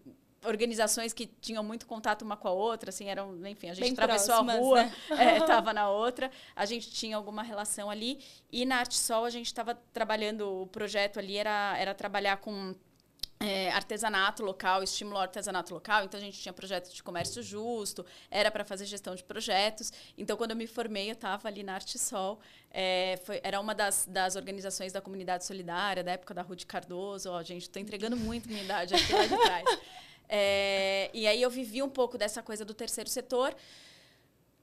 organizações 0.44 1.12
que 1.12 1.26
tinham 1.26 1.62
muito 1.62 1.86
contato 1.86 2.22
uma 2.22 2.36
com 2.36 2.48
a 2.48 2.52
outra, 2.52 2.90
assim, 2.90 3.08
eram, 3.08 3.46
enfim, 3.46 3.70
a 3.70 3.74
gente 3.74 3.84
Bem 3.84 3.92
atravessou 3.92 4.44
próximas, 4.44 4.56
a 4.56 4.60
rua, 4.60 4.82
né? 4.84 5.38
estava 5.38 5.72
na 5.72 5.88
outra, 5.90 6.30
a 6.54 6.64
gente 6.64 6.90
tinha 6.90 7.16
alguma 7.16 7.42
relação 7.42 7.90
ali. 7.90 8.18
E 8.50 8.64
na 8.64 8.76
Arte 8.76 8.96
Sol 8.96 9.24
a 9.24 9.30
gente 9.30 9.46
estava 9.46 9.74
trabalhando, 9.92 10.62
o 10.62 10.66
projeto 10.66 11.18
ali 11.18 11.36
era, 11.36 11.76
era 11.78 11.94
trabalhar 11.94 12.36
com 12.38 12.74
é, 13.42 13.70
artesanato 13.72 14.42
local, 14.44 14.82
estímulo 14.82 15.16
ao 15.16 15.22
artesanato 15.22 15.74
local. 15.74 16.04
Então, 16.04 16.18
a 16.18 16.22
gente 16.22 16.38
tinha 16.38 16.52
projeto 16.52 16.92
de 16.92 17.02
comércio 17.02 17.42
justo, 17.42 18.06
era 18.30 18.50
para 18.50 18.64
fazer 18.64 18.86
gestão 18.86 19.14
de 19.14 19.24
projetos. 19.24 19.92
Então, 20.16 20.36
quando 20.36 20.52
eu 20.52 20.56
me 20.56 20.66
formei, 20.66 21.08
eu 21.08 21.14
estava 21.14 21.48
ali 21.48 21.62
na 21.62 21.74
Arte 21.74 21.98
Sol. 21.98 22.40
É, 22.70 23.18
foi, 23.24 23.40
era 23.42 23.60
uma 23.60 23.74
das, 23.74 24.06
das 24.08 24.36
organizações 24.36 24.92
da 24.92 25.00
comunidade 25.00 25.44
solidária, 25.44 26.04
da 26.04 26.12
época 26.12 26.32
da 26.32 26.42
Ruth 26.42 26.64
Cardoso. 26.64 27.30
Ó, 27.30 27.42
gente, 27.42 27.62
estou 27.62 27.82
entregando 27.82 28.16
muito 28.16 28.48
minha 28.48 28.62
idade 28.62 28.94
aqui 28.94 29.12
lá 29.12 29.26
de 29.26 29.36
trás. 29.36 29.64
É, 30.28 31.10
e 31.12 31.26
aí 31.26 31.40
eu 31.40 31.50
vivi 31.50 31.82
um 31.82 31.88
pouco 31.88 32.16
dessa 32.16 32.42
coisa 32.42 32.64
do 32.64 32.74
terceiro 32.74 33.08
setor. 33.08 33.54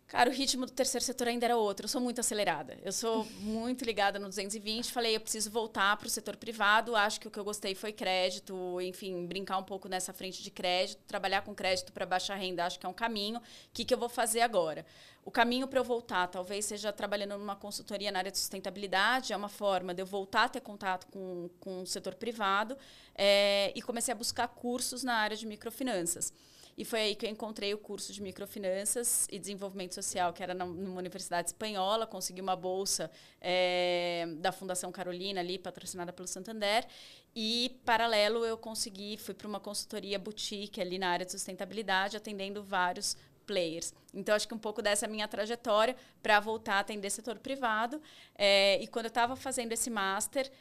Cara, 0.09 0.27
o 0.27 0.33
ritmo 0.33 0.65
do 0.65 0.71
terceiro 0.71 1.05
setor 1.05 1.27
ainda 1.27 1.45
era 1.45 1.55
outro. 1.55 1.85
Eu 1.85 1.87
sou 1.87 2.01
muito 2.01 2.19
acelerada. 2.19 2.75
Eu 2.83 2.91
sou 2.91 3.25
muito 3.41 3.85
ligada 3.85 4.17
no 4.17 4.27
220. 4.27 4.91
Falei, 4.91 5.15
eu 5.15 5.21
preciso 5.21 5.51
voltar 5.51 5.95
para 5.97 6.07
o 6.07 6.09
setor 6.09 6.35
privado. 6.35 6.95
Acho 6.95 7.21
que 7.21 7.27
o 7.27 7.31
que 7.31 7.37
eu 7.37 7.43
gostei 7.43 7.75
foi 7.75 7.93
crédito. 7.93 8.81
Enfim, 8.81 9.27
brincar 9.27 9.59
um 9.59 9.63
pouco 9.63 9.87
nessa 9.87 10.11
frente 10.11 10.41
de 10.41 10.49
crédito. 10.49 10.99
Trabalhar 11.07 11.43
com 11.43 11.53
crédito 11.53 11.93
para 11.93 12.07
baixa 12.07 12.33
renda, 12.33 12.65
acho 12.65 12.79
que 12.79 12.87
é 12.87 12.89
um 12.89 12.93
caminho. 12.93 13.37
O 13.37 13.41
que, 13.71 13.85
que 13.85 13.93
eu 13.93 13.99
vou 13.99 14.09
fazer 14.09 14.41
agora? 14.41 14.83
O 15.23 15.29
caminho 15.29 15.67
para 15.67 15.79
eu 15.79 15.83
voltar 15.83 16.25
talvez 16.25 16.65
seja 16.65 16.91
trabalhando 16.91 17.37
numa 17.37 17.55
consultoria 17.55 18.11
na 18.11 18.17
área 18.17 18.31
de 18.31 18.39
sustentabilidade. 18.39 19.31
É 19.31 19.37
uma 19.37 19.47
forma 19.47 19.93
de 19.93 20.01
eu 20.01 20.07
voltar 20.07 20.45
a 20.45 20.49
ter 20.49 20.61
contato 20.61 21.05
com, 21.11 21.51
com 21.59 21.83
o 21.83 21.85
setor 21.85 22.15
privado. 22.15 22.75
É, 23.13 23.71
e 23.75 23.81
comecei 23.83 24.11
a 24.11 24.17
buscar 24.17 24.47
cursos 24.47 25.03
na 25.03 25.13
área 25.13 25.37
de 25.37 25.45
microfinanças. 25.45 26.33
E 26.79 26.85
foi 26.85 27.01
aí 27.01 27.13
que 27.13 27.25
eu 27.25 27.29
encontrei 27.29 27.73
o 27.73 27.77
curso 27.77 28.13
de 28.13 28.21
microfinanças 28.21 29.27
e 29.29 29.37
desenvolvimento 29.37 29.93
social, 29.93 30.31
que 30.31 30.41
era 30.41 30.53
numa 30.53 30.97
universidade 30.97 31.49
espanhola. 31.49 32.07
Consegui 32.07 32.39
uma 32.39 32.55
bolsa 32.55 33.11
é, 33.41 34.25
da 34.37 34.53
Fundação 34.53 34.89
Carolina 34.89 35.41
ali, 35.41 35.59
patrocinada 35.59 36.13
pelo 36.13 36.25
Santander. 36.25 36.87
E, 37.35 37.77
paralelo, 37.83 38.45
eu 38.45 38.57
consegui, 38.57 39.17
fui 39.17 39.33
para 39.33 39.45
uma 39.45 39.59
consultoria 39.59 40.17
boutique 40.17 40.79
ali 40.79 40.97
na 40.97 41.09
área 41.09 41.25
de 41.25 41.33
sustentabilidade, 41.33 42.15
atendendo 42.15 42.63
vários 42.63 43.17
players. 43.49 43.91
Então, 44.13 44.35
acho 44.35 44.47
que 44.47 44.53
um 44.53 44.59
pouco 44.59 44.79
dessa 44.79 45.07
a 45.07 45.09
minha 45.09 45.27
trajetória 45.27 45.95
para 46.21 46.39
voltar 46.39 46.75
a 46.75 46.79
atender 46.81 47.09
setor 47.09 47.39
privado. 47.39 47.99
É, 48.35 48.79
e 48.79 48.85
quando 48.85 49.05
eu 49.05 49.09
estava 49.09 49.35
fazendo 49.35 49.71
esse 49.71 49.89
master, 49.89 50.51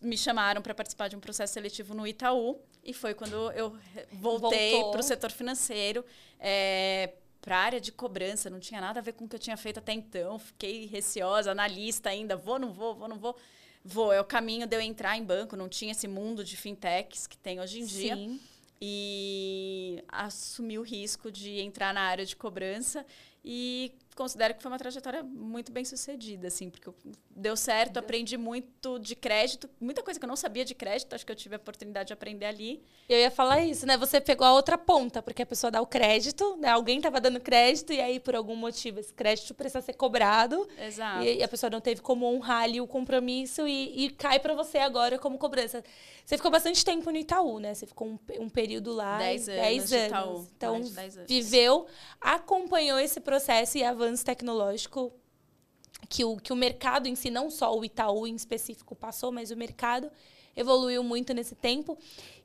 me 0.00 0.16
chamaram 0.16 0.62
para 0.62 0.72
participar 0.72 1.08
de 1.08 1.16
um 1.16 1.20
processo 1.20 1.52
seletivo 1.52 1.94
no 1.94 2.06
Itaú. 2.06 2.60
E 2.84 2.94
foi 2.94 3.12
quando 3.12 3.50
eu 3.52 3.76
voltei 4.12 4.84
para 4.92 5.00
o 5.00 5.02
setor 5.02 5.32
financeiro. 5.32 6.04
É, 6.38 7.10
para 7.40 7.56
a 7.56 7.60
área 7.60 7.80
de 7.80 7.90
cobrança, 7.90 8.48
não 8.48 8.60
tinha 8.60 8.80
nada 8.80 9.00
a 9.00 9.02
ver 9.02 9.14
com 9.14 9.24
o 9.24 9.28
que 9.28 9.34
eu 9.34 9.40
tinha 9.40 9.56
feito 9.56 9.78
até 9.78 9.92
então. 9.92 10.38
Fiquei 10.38 10.86
receosa, 10.86 11.50
analista 11.50 12.10
ainda, 12.10 12.36
vou, 12.36 12.58
não 12.58 12.72
vou, 12.72 12.94
vou, 12.94 13.08
não 13.08 13.18
vou. 13.18 13.36
Vou, 13.84 14.12
é 14.12 14.20
o 14.20 14.24
caminho 14.24 14.66
de 14.66 14.76
eu 14.76 14.80
entrar 14.80 15.16
em 15.16 15.24
banco, 15.24 15.56
não 15.56 15.68
tinha 15.68 15.92
esse 15.92 16.06
mundo 16.06 16.44
de 16.44 16.56
fintechs 16.56 17.26
que 17.26 17.38
tem 17.38 17.58
hoje 17.58 17.80
em 17.80 17.86
dia. 17.86 18.16
Sim. 18.16 18.40
E 18.80 20.02
assumi 20.08 20.78
o 20.78 20.82
risco 20.82 21.30
de 21.30 21.60
entrar 21.60 21.92
na 21.92 22.02
área 22.02 22.24
de 22.24 22.36
cobrança 22.36 23.04
e 23.44 23.92
considero 24.18 24.52
que 24.52 24.60
foi 24.60 24.68
uma 24.72 24.78
trajetória 24.78 25.22
muito 25.22 25.70
bem 25.70 25.84
sucedida, 25.84 26.48
assim, 26.48 26.68
porque 26.68 26.90
deu 27.30 27.56
certo, 27.56 27.92
deu. 27.92 28.02
aprendi 28.02 28.36
muito 28.36 28.98
de 28.98 29.14
crédito, 29.14 29.70
muita 29.80 30.02
coisa 30.02 30.18
que 30.18 30.26
eu 30.26 30.28
não 30.28 30.34
sabia 30.34 30.64
de 30.64 30.74
crédito, 30.74 31.14
acho 31.14 31.24
que 31.24 31.30
eu 31.30 31.36
tive 31.36 31.54
a 31.54 31.58
oportunidade 31.58 32.08
de 32.08 32.12
aprender 32.12 32.46
ali. 32.46 32.82
Eu 33.08 33.16
ia 33.16 33.30
falar 33.30 33.60
isso, 33.60 33.86
né? 33.86 33.96
Você 33.96 34.20
pegou 34.20 34.44
a 34.44 34.52
outra 34.52 34.76
ponta, 34.76 35.22
porque 35.22 35.42
a 35.42 35.46
pessoa 35.46 35.70
dá 35.70 35.80
o 35.80 35.86
crédito, 35.86 36.56
né? 36.56 36.68
Alguém 36.68 36.96
estava 36.96 37.20
dando 37.20 37.38
crédito 37.38 37.92
e 37.92 38.00
aí 38.00 38.18
por 38.18 38.34
algum 38.34 38.56
motivo 38.56 38.98
esse 38.98 39.14
crédito 39.14 39.54
precisa 39.54 39.80
ser 39.80 39.92
cobrado. 39.92 40.68
Exato. 40.76 41.22
E, 41.22 41.40
a 41.40 41.46
pessoa 41.46 41.70
não 41.70 41.80
teve 41.80 42.00
como 42.00 42.26
honrar 42.26 42.64
ali 42.64 42.80
o 42.80 42.88
compromisso 42.88 43.68
e, 43.68 44.06
e 44.06 44.10
cai 44.10 44.40
para 44.40 44.52
você 44.52 44.78
agora 44.78 45.16
como 45.16 45.38
cobrança. 45.38 45.84
Você 46.28 46.36
ficou 46.36 46.50
bastante 46.50 46.84
tempo 46.84 47.10
no 47.10 47.16
Itaú, 47.16 47.58
né? 47.58 47.72
Você 47.72 47.86
ficou 47.86 48.08
um, 48.08 48.18
um 48.40 48.48
período 48.50 48.92
lá. 48.92 49.16
Dez 49.16 49.48
anos. 49.48 49.62
Dez 49.62 49.92
anos. 49.92 50.06
Itaú. 50.08 50.46
Então, 50.56 50.74
anos. 50.74 50.94
viveu, 51.26 51.86
acompanhou 52.20 52.98
esse 52.98 53.20
processo 53.20 53.78
e 53.78 53.82
avanço 54.08 54.24
tecnológico 54.24 55.12
que 56.08 56.24
o, 56.24 56.36
que 56.36 56.52
o 56.52 56.56
mercado 56.56 57.06
em 57.06 57.14
si, 57.14 57.30
não 57.30 57.50
só 57.50 57.76
o 57.76 57.84
Itaú 57.84 58.26
em 58.26 58.34
específico 58.34 58.94
passou, 58.94 59.30
mas 59.30 59.50
o 59.50 59.56
mercado 59.56 60.10
evoluiu 60.56 61.02
muito 61.02 61.34
nesse 61.34 61.54
tempo. 61.54 61.98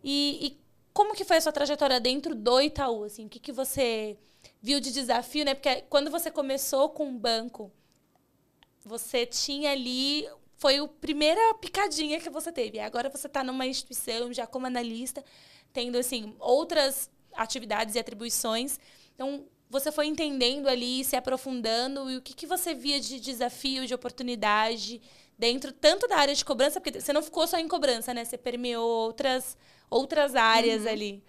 E, 0.04 0.40
e 0.42 0.64
como 0.94 1.16
que 1.16 1.24
foi 1.24 1.38
a 1.38 1.42
sua 1.42 1.52
trajetória 1.52 2.00
dentro 2.00 2.36
do 2.36 2.62
Itaú? 2.62 3.04
Assim, 3.06 3.26
o 3.26 3.30
que, 3.30 3.40
que 3.40 3.52
você 3.52 4.18
viu 4.62 4.80
de 4.80 4.92
desafio? 4.92 5.46
Né? 5.46 5.54
Porque 5.54 5.84
quando 5.84 6.12
você 6.12 6.30
começou 6.30 6.90
com 6.90 7.10
o 7.10 7.18
banco, 7.18 7.72
você 8.84 9.26
tinha 9.26 9.72
ali 9.72 10.28
foi 10.58 10.78
a 10.78 10.88
primeira 10.88 11.54
picadinha 11.56 12.22
que 12.22 12.30
você 12.30 12.52
teve. 12.52 12.80
Agora 12.80 13.10
você 13.10 13.28
está 13.28 13.44
numa 13.44 13.66
instituição, 13.66 14.32
já 14.32 14.48
como 14.48 14.66
analista, 14.66 15.24
tendo 15.74 15.98
assim 15.98 16.34
outras 16.40 17.10
atividades 17.34 17.96
e 17.96 18.00
atribuições. 18.00 18.80
Então, 19.14 19.46
você 19.74 19.92
foi 19.92 20.06
entendendo 20.06 20.68
ali, 20.70 21.04
se 21.04 21.16
aprofundando, 21.16 22.08
e 22.12 22.16
o 22.16 22.22
que, 22.22 22.36
que 22.36 22.46
você 22.46 22.76
via 22.76 23.00
de 23.00 23.20
desafio, 23.20 23.88
de 23.88 23.94
oportunidade 23.94 25.02
dentro 25.38 25.72
tanto 25.72 26.08
da 26.08 26.18
área 26.18 26.36
de 26.36 26.46
cobrança, 26.46 26.80
porque 26.80 27.02
você 27.02 27.12
não 27.12 27.24
ficou 27.24 27.48
só 27.48 27.58
em 27.58 27.68
cobrança, 27.68 28.14
né? 28.14 28.24
Você 28.24 28.38
permeou 28.38 28.88
outras, 28.88 29.58
outras 29.90 30.36
áreas 30.36 30.84
uhum. 30.84 30.90
ali 30.90 31.24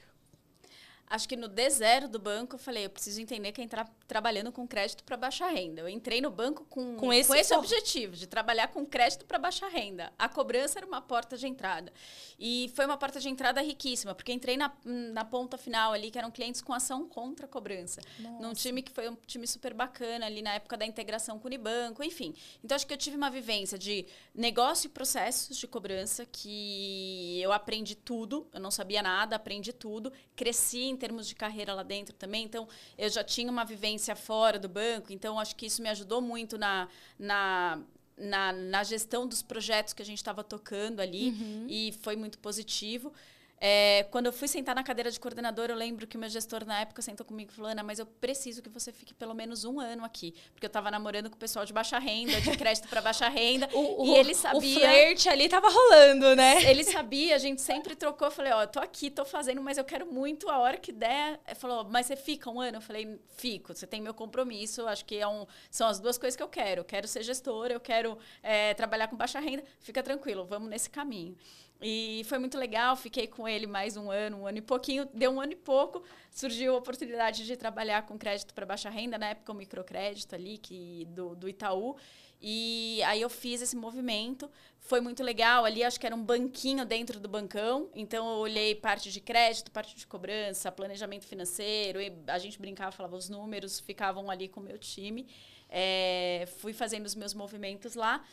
acho 1.09 1.29
que 1.29 1.37
no 1.37 1.49
D0 1.49 2.09
do 2.09 2.19
banco, 2.19 2.57
eu 2.57 2.59
falei, 2.59 2.87
eu 2.87 2.91
preciso 2.91 3.21
entender 3.21 3.53
que 3.53 3.61
é 3.61 3.65
entrar 3.65 3.89
trabalhando 4.07 4.51
com 4.51 4.67
crédito 4.67 5.05
para 5.05 5.17
baixa 5.17 5.47
renda. 5.49 5.83
Eu 5.83 5.89
entrei 5.89 6.21
no 6.21 6.31
banco 6.31 6.65
com, 6.65 6.97
com 6.97 7.13
esse, 7.13 7.29
com 7.29 7.35
esse 7.35 7.55
objetivo, 7.55 8.17
de 8.17 8.27
trabalhar 8.27 8.69
com 8.69 8.85
crédito 8.85 9.25
para 9.25 9.39
baixa 9.39 9.69
renda. 9.69 10.13
A 10.19 10.29
cobrança 10.29 10.79
era 10.79 10.87
uma 10.87 11.01
porta 11.01 11.37
de 11.37 11.47
entrada. 11.47 11.93
E 12.39 12.71
foi 12.75 12.85
uma 12.85 12.97
porta 12.97 13.21
de 13.21 13.29
entrada 13.29 13.61
riquíssima, 13.61 14.15
porque 14.15 14.33
entrei 14.33 14.57
na, 14.57 14.73
na 14.85 15.25
ponta 15.25 15.57
final 15.57 15.93
ali, 15.93 16.11
que 16.11 16.19
eram 16.19 16.31
clientes 16.31 16.61
com 16.61 16.73
ação 16.73 17.09
contra 17.09 17.47
a 17.47 17.49
cobrança. 17.49 18.01
Nossa. 18.19 18.43
Num 18.43 18.53
time 18.53 18.83
que 18.83 18.91
foi 18.91 19.09
um 19.09 19.17
time 19.27 19.47
super 19.47 19.75
bacana 19.75 20.27
ali 20.27 20.43
na 20.43 20.55
época 20.55 20.77
da 20.77 20.87
integração 20.87 21.39
com 21.39 21.45
o 21.45 21.49
Unibanco, 21.49 22.03
enfim. 22.03 22.35
Então, 22.63 22.75
acho 22.75 22.87
que 22.87 22.93
eu 22.93 22.99
tive 22.99 23.17
uma 23.17 23.31
vivência 23.31 23.79
de 23.79 24.07
negócio 24.35 24.87
e 24.87 24.91
processos 24.91 25.57
de 25.57 25.67
cobrança 25.67 26.27
que 26.27 27.41
eu 27.41 27.53
aprendi 27.53 27.95
tudo, 27.95 28.47
eu 28.53 28.61
não 28.61 28.71
sabia 28.71 29.03
nada, 29.03 29.37
aprendi 29.37 29.73
tudo, 29.73 30.13
cresci 30.35 30.95
termos 31.05 31.29
de 31.29 31.35
carreira 31.35 31.75
lá 31.75 31.83
dentro 31.83 32.15
também. 32.15 32.45
Então, 32.45 32.67
eu 32.97 33.11
já 33.11 33.23
tinha 33.23 33.51
uma 33.51 33.65
vivência 33.65 34.17
fora 34.17 34.59
do 34.59 34.71
banco, 34.71 35.13
então 35.13 35.39
acho 35.39 35.55
que 35.55 35.67
isso 35.67 35.83
me 35.83 35.89
ajudou 35.91 36.23
muito 36.23 36.57
na, 36.57 36.89
na 37.19 37.79
na, 38.17 38.53
na, 38.53 38.85
gestão 38.85 39.27
dos 39.27 39.43
projetos 39.43 39.93
que 39.93 40.01
a 40.01 40.05
gente 40.05 40.19
estava 40.19 40.45
tocando 40.45 41.01
ali 41.01 41.31
uhum. 41.31 41.67
e 41.69 41.93
foi 42.01 42.15
muito 42.15 42.39
positivo. 42.39 43.13
É, 43.61 44.07
quando 44.11 44.27
eu 44.27 44.33
fui 44.33 44.49
sentar 44.49 44.75
na 44.75 44.83
cadeira 44.83 45.11
de 45.11 45.19
coordenador, 45.19 45.71
eu 45.71 45.77
lembro 45.77 46.07
que 46.07 46.17
o 46.17 46.21
meu 46.21 46.29
gestor 46.29 46.65
na 46.65 46.81
época 46.81 47.01
sentou 47.01 47.25
comigo 47.25 47.51
e 47.53 47.55
falou: 47.55 47.71
Ana, 47.71 47.83
mas 47.83 47.99
eu 47.99 48.07
preciso 48.07 48.61
que 48.63 48.69
você 48.69 48.93
fique 48.93 49.15
pelo 49.15 49.35
menos 49.35 49.65
um 49.65 49.81
ano 49.81 50.05
aqui. 50.05 50.35
Porque 50.53 50.67
eu 50.67 50.69
estava 50.69 50.91
namorando 50.91 51.31
com 51.31 51.37
o 51.37 51.39
pessoal 51.39 51.65
de 51.65 51.73
baixa 51.73 51.99
renda, 51.99 52.41
de 52.41 52.57
crédito 52.57 52.89
para 52.89 53.01
baixa 53.01 53.29
renda. 53.29 53.69
o, 53.73 54.07
e 54.07 54.11
o, 54.11 54.17
ele 54.17 54.35
sabia. 54.35 54.77
O 54.77 54.81
flerte 54.81 55.29
ali 55.29 55.49
tava 55.49 55.69
rolando, 55.69 56.37
né? 56.37 56.63
Ele 56.75 56.83
sabia, 56.83 57.35
a 57.37 57.39
gente 57.39 57.63
sempre 57.63 57.95
trocou. 57.95 58.29
Eu 58.29 58.33
falei: 58.33 58.53
Ó, 58.53 58.63
oh, 58.63 58.67
tô 58.67 58.81
aqui, 58.81 59.11
tô 59.11 59.25
fazendo, 59.25 59.61
mas 59.63 59.79
eu 59.79 59.85
quero 59.85 60.07
muito 60.07 60.49
a 60.51 60.59
hora 60.59 60.77
que 60.77 60.93
der. 60.93 61.41
Ele 61.47 61.55
falou: 61.55 61.85
Mas 61.85 62.07
você 62.07 62.17
fica 62.17 62.51
um 62.51 62.61
ano? 62.61 62.79
Eu 62.79 62.83
falei: 62.83 63.19
Fico, 63.37 63.75
você 63.75 63.87
tem 63.87 64.01
meu 64.01 64.15
compromisso. 64.15 64.87
Acho 64.87 65.05
que 65.05 65.17
é 65.17 65.27
um, 65.27 65.47
são 65.71 65.89
as 65.89 66.01
duas 66.01 66.19
coisas 66.19 66.37
que 66.37 66.43
eu 66.43 66.49
quero. 66.49 66.81
Eu 66.81 66.85
quero 66.85 67.07
ser 67.07 67.23
gestora, 67.23 67.73
eu 67.73 67.81
quero 67.81 68.19
é, 68.43 68.75
trabalhar 68.75 69.09
com 69.09 69.17
baixa 69.17 69.39
renda. 69.39 69.65
Fica 69.81 70.03
tranquilo, 70.03 70.45
vamos 70.45 70.69
nesse 70.69 70.91
caminho. 70.91 71.37
E 71.83 72.23
foi 72.25 72.39
muito 72.39 72.57
legal, 72.57 72.97
fiquei 72.97 73.27
com 73.27 73.47
ele 73.47 73.67
mais 73.67 73.97
um 73.97 74.11
ano, 74.11 74.39
um 74.39 74.47
ano 74.47 74.59
e 74.59 74.63
pouquinho. 74.63 75.09
Deu 75.13 75.31
um 75.31 75.41
ano 75.41 75.53
e 75.53 75.57
pouco, 75.57 76.03
surgiu 76.31 76.75
a 76.75 76.79
oportunidade 76.79 77.45
de 77.45 77.57
trabalhar 77.57 78.07
com 78.07 78.17
crédito 78.17 78.55
para 78.55 78.65
baixa 78.65 78.89
renda, 78.89 79.19
na 79.19 79.29
época 79.29 79.53
o 79.53 79.55
microcrédito 79.55 80.35
ali, 80.35 80.59
que, 80.59 81.07
do, 81.11 81.35
do 81.35 81.49
Itaú. 81.49 81.97
E 82.41 83.03
aí 83.05 83.21
eu 83.21 83.31
fiz 83.31 83.63
esse 83.63 83.77
movimento, 83.77 84.51
foi 84.79 85.01
muito 85.01 85.23
legal. 85.23 85.65
Ali 85.65 85.83
acho 85.83 85.99
que 85.99 86.07
era 86.07 86.15
um 86.15 86.23
banquinho 86.23 86.85
dentro 86.85 87.19
do 87.19 87.29
bancão, 87.29 87.91
então 87.95 88.29
eu 88.31 88.39
olhei 88.39 88.75
parte 88.75 89.11
de 89.11 89.21
crédito, 89.21 89.71
parte 89.71 89.97
de 89.97 90.07
cobrança, 90.07 90.71
planejamento 90.71 91.27
financeiro. 91.27 91.99
a 92.27 92.39
gente 92.39 92.59
brincava, 92.59 92.93
falava 92.93 93.17
os 93.17 93.29
números, 93.29 93.81
ficavam 93.81 94.31
ali 94.31 94.49
com 94.49 94.61
o 94.61 94.63
meu 94.63 94.79
time. 94.79 95.27
É, 95.69 96.47
fui 96.59 96.73
fazendo 96.73 97.07
os 97.07 97.15
meus 97.15 97.35
movimentos 97.35 97.95
lá 97.95 98.25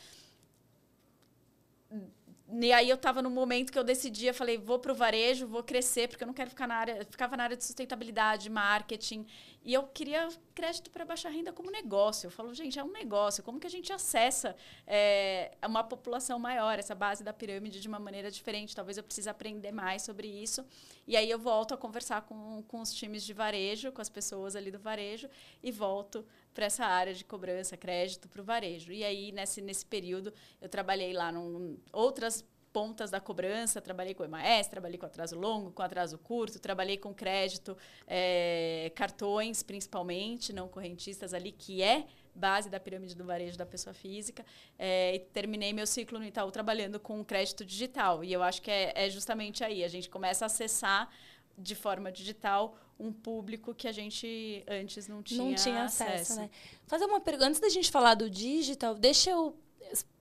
e 2.54 2.70
aí 2.70 2.90
eu 2.90 2.96
estava 2.96 3.22
no 3.22 3.30
momento 3.30 3.72
que 3.72 3.78
eu 3.78 3.84
decidia, 3.84 4.34
falei, 4.34 4.58
vou 4.58 4.78
para 4.78 4.92
o 4.92 4.94
varejo, 4.94 5.46
vou 5.46 5.62
crescer, 5.62 6.06
porque 6.08 6.22
eu 6.22 6.26
não 6.26 6.34
quero 6.34 6.50
ficar 6.50 6.68
na 6.68 6.74
área, 6.74 7.04
ficava 7.08 7.34
na 7.34 7.44
área 7.44 7.56
de 7.56 7.64
sustentabilidade, 7.64 8.50
marketing. 8.50 9.26
E 9.64 9.72
eu 9.72 9.84
queria 9.84 10.28
crédito 10.54 10.90
para 10.90 11.04
baixa 11.04 11.30
renda 11.30 11.50
como 11.50 11.70
negócio. 11.70 12.26
Eu 12.26 12.30
falo, 12.30 12.52
gente, 12.52 12.78
é 12.78 12.84
um 12.84 12.92
negócio. 12.92 13.42
Como 13.42 13.58
que 13.58 13.66
a 13.66 13.70
gente 13.70 13.90
acessa 13.90 14.54
é, 14.86 15.52
uma 15.66 15.82
população 15.82 16.38
maior, 16.38 16.78
essa 16.78 16.94
base 16.94 17.24
da 17.24 17.32
pirâmide 17.32 17.80
de 17.80 17.88
uma 17.88 17.98
maneira 17.98 18.30
diferente? 18.30 18.76
Talvez 18.76 18.98
eu 18.98 19.04
precise 19.04 19.30
aprender 19.30 19.72
mais 19.72 20.02
sobre 20.02 20.28
isso. 20.28 20.62
E 21.06 21.16
aí 21.16 21.30
eu 21.30 21.38
volto 21.38 21.72
a 21.72 21.76
conversar 21.76 22.22
com, 22.22 22.62
com 22.68 22.80
os 22.80 22.92
times 22.92 23.24
de 23.24 23.32
varejo, 23.32 23.92
com 23.92 24.02
as 24.02 24.10
pessoas 24.10 24.54
ali 24.54 24.70
do 24.70 24.78
varejo, 24.78 25.28
e 25.62 25.72
volto 25.72 26.26
para 26.54 26.66
essa 26.66 26.84
área 26.84 27.14
de 27.14 27.24
cobrança, 27.24 27.76
crédito 27.76 28.28
para 28.28 28.40
o 28.40 28.44
varejo. 28.44 28.92
E 28.92 29.04
aí, 29.04 29.32
nesse, 29.32 29.60
nesse 29.60 29.86
período, 29.86 30.32
eu 30.60 30.68
trabalhei 30.68 31.12
lá 31.12 31.32
em 31.32 31.78
outras 31.92 32.44
pontas 32.72 33.10
da 33.10 33.20
cobrança, 33.20 33.80
trabalhei 33.80 34.14
com 34.14 34.24
EMAS, 34.24 34.66
trabalhei 34.66 34.96
com 34.96 35.04
atraso 35.04 35.38
longo, 35.38 35.70
com 35.70 35.82
atraso 35.82 36.16
curto, 36.18 36.58
trabalhei 36.58 36.96
com 36.96 37.12
crédito, 37.12 37.76
é, 38.06 38.90
cartões 38.94 39.62
principalmente, 39.62 40.52
não 40.52 40.68
correntistas 40.68 41.34
ali, 41.34 41.52
que 41.52 41.82
é 41.82 42.06
base 42.34 42.70
da 42.70 42.80
pirâmide 42.80 43.14
do 43.14 43.24
varejo 43.24 43.58
da 43.58 43.66
pessoa 43.66 43.92
física. 43.92 44.44
É, 44.78 45.14
e 45.14 45.18
terminei 45.18 45.72
meu 45.72 45.86
ciclo 45.86 46.18
no 46.18 46.24
Itaú 46.24 46.50
trabalhando 46.50 46.98
com 46.98 47.22
crédito 47.22 47.64
digital. 47.64 48.24
E 48.24 48.32
eu 48.32 48.42
acho 48.42 48.62
que 48.62 48.70
é, 48.70 48.92
é 48.94 49.10
justamente 49.10 49.62
aí, 49.62 49.84
a 49.84 49.88
gente 49.88 50.08
começa 50.08 50.44
a 50.44 50.46
acessar 50.46 51.10
de 51.58 51.74
forma 51.74 52.10
digital 52.10 52.74
um 53.02 53.12
público 53.12 53.74
que 53.74 53.88
a 53.88 53.92
gente 53.92 54.64
antes 54.68 55.08
não 55.08 55.22
tinha, 55.22 55.42
não 55.42 55.54
tinha 55.54 55.84
acesso. 55.84 56.12
acesso. 56.12 56.40
Né? 56.40 56.50
Fazer 56.86 57.04
uma 57.04 57.20
pergunta, 57.20 57.48
antes 57.48 57.60
da 57.60 57.68
gente 57.68 57.90
falar 57.90 58.14
do 58.14 58.30
digital, 58.30 58.94
deixa 58.94 59.30
eu 59.30 59.56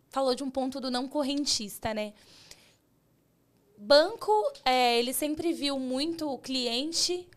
falou 0.09 0.35
de 0.35 0.43
um 0.43 0.49
ponto 0.49 0.81
do 0.81 0.91
não 0.91 1.07
correntista, 1.07 1.93
né? 1.93 2.13
Banco, 3.77 4.31
é, 4.65 4.99
ele 4.99 5.13
sempre 5.13 5.53
viu 5.53 5.79
muito 5.79 6.29
o 6.29 6.37
cliente, 6.37 7.27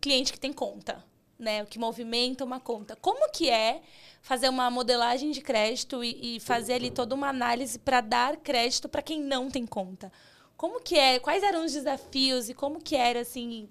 cliente 0.00 0.32
que 0.32 0.40
tem 0.40 0.52
conta, 0.52 1.04
né? 1.38 1.62
O 1.62 1.66
que 1.66 1.78
movimenta 1.78 2.44
uma 2.44 2.58
conta. 2.58 2.96
Como 2.96 3.30
que 3.30 3.50
é 3.50 3.82
fazer 4.22 4.48
uma 4.48 4.70
modelagem 4.70 5.30
de 5.30 5.40
crédito 5.40 6.02
e, 6.02 6.36
e 6.36 6.40
fazer 6.40 6.74
ali 6.74 6.90
toda 6.90 7.14
uma 7.14 7.28
análise 7.28 7.78
para 7.78 8.00
dar 8.00 8.36
crédito 8.38 8.88
para 8.88 9.02
quem 9.02 9.20
não 9.20 9.50
tem 9.50 9.66
conta? 9.66 10.10
Como 10.56 10.80
que 10.80 10.96
é? 10.96 11.18
Quais 11.18 11.42
eram 11.42 11.64
os 11.64 11.72
desafios 11.72 12.48
e 12.48 12.54
como 12.54 12.80
que 12.80 12.96
era 12.96 13.20
assim 13.20 13.68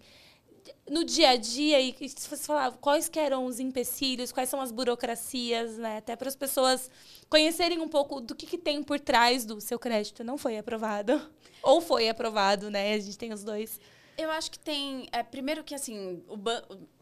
no 0.91 1.05
dia 1.05 1.29
a 1.29 1.35
dia 1.37 1.79
e 1.79 1.95
se 2.09 2.27
você 2.27 2.43
falar 2.45 2.73
quais 2.73 3.07
que 3.07 3.17
eram 3.17 3.45
os 3.45 3.61
empecilhos, 3.61 4.29
quais 4.29 4.49
são 4.49 4.59
as 4.59 4.73
burocracias, 4.73 5.77
né? 5.77 5.97
Até 5.97 6.17
para 6.17 6.27
as 6.27 6.35
pessoas 6.35 6.91
conhecerem 7.29 7.79
um 7.79 7.87
pouco 7.87 8.19
do 8.19 8.35
que, 8.35 8.45
que 8.45 8.57
tem 8.57 8.83
por 8.83 8.99
trás 8.99 9.45
do 9.45 9.61
seu 9.61 9.79
crédito. 9.79 10.21
Não 10.21 10.37
foi 10.37 10.57
aprovado. 10.57 11.31
Ou 11.63 11.79
foi 11.79 12.09
aprovado, 12.09 12.69
né? 12.69 12.93
A 12.93 12.99
gente 12.99 13.17
tem 13.17 13.31
os 13.31 13.41
dois. 13.41 13.79
Eu 14.17 14.29
acho 14.31 14.51
que 14.51 14.59
tem. 14.59 15.07
É, 15.13 15.23
primeiro 15.23 15.63
que 15.63 15.73
assim, 15.73 16.21
o, 16.27 16.37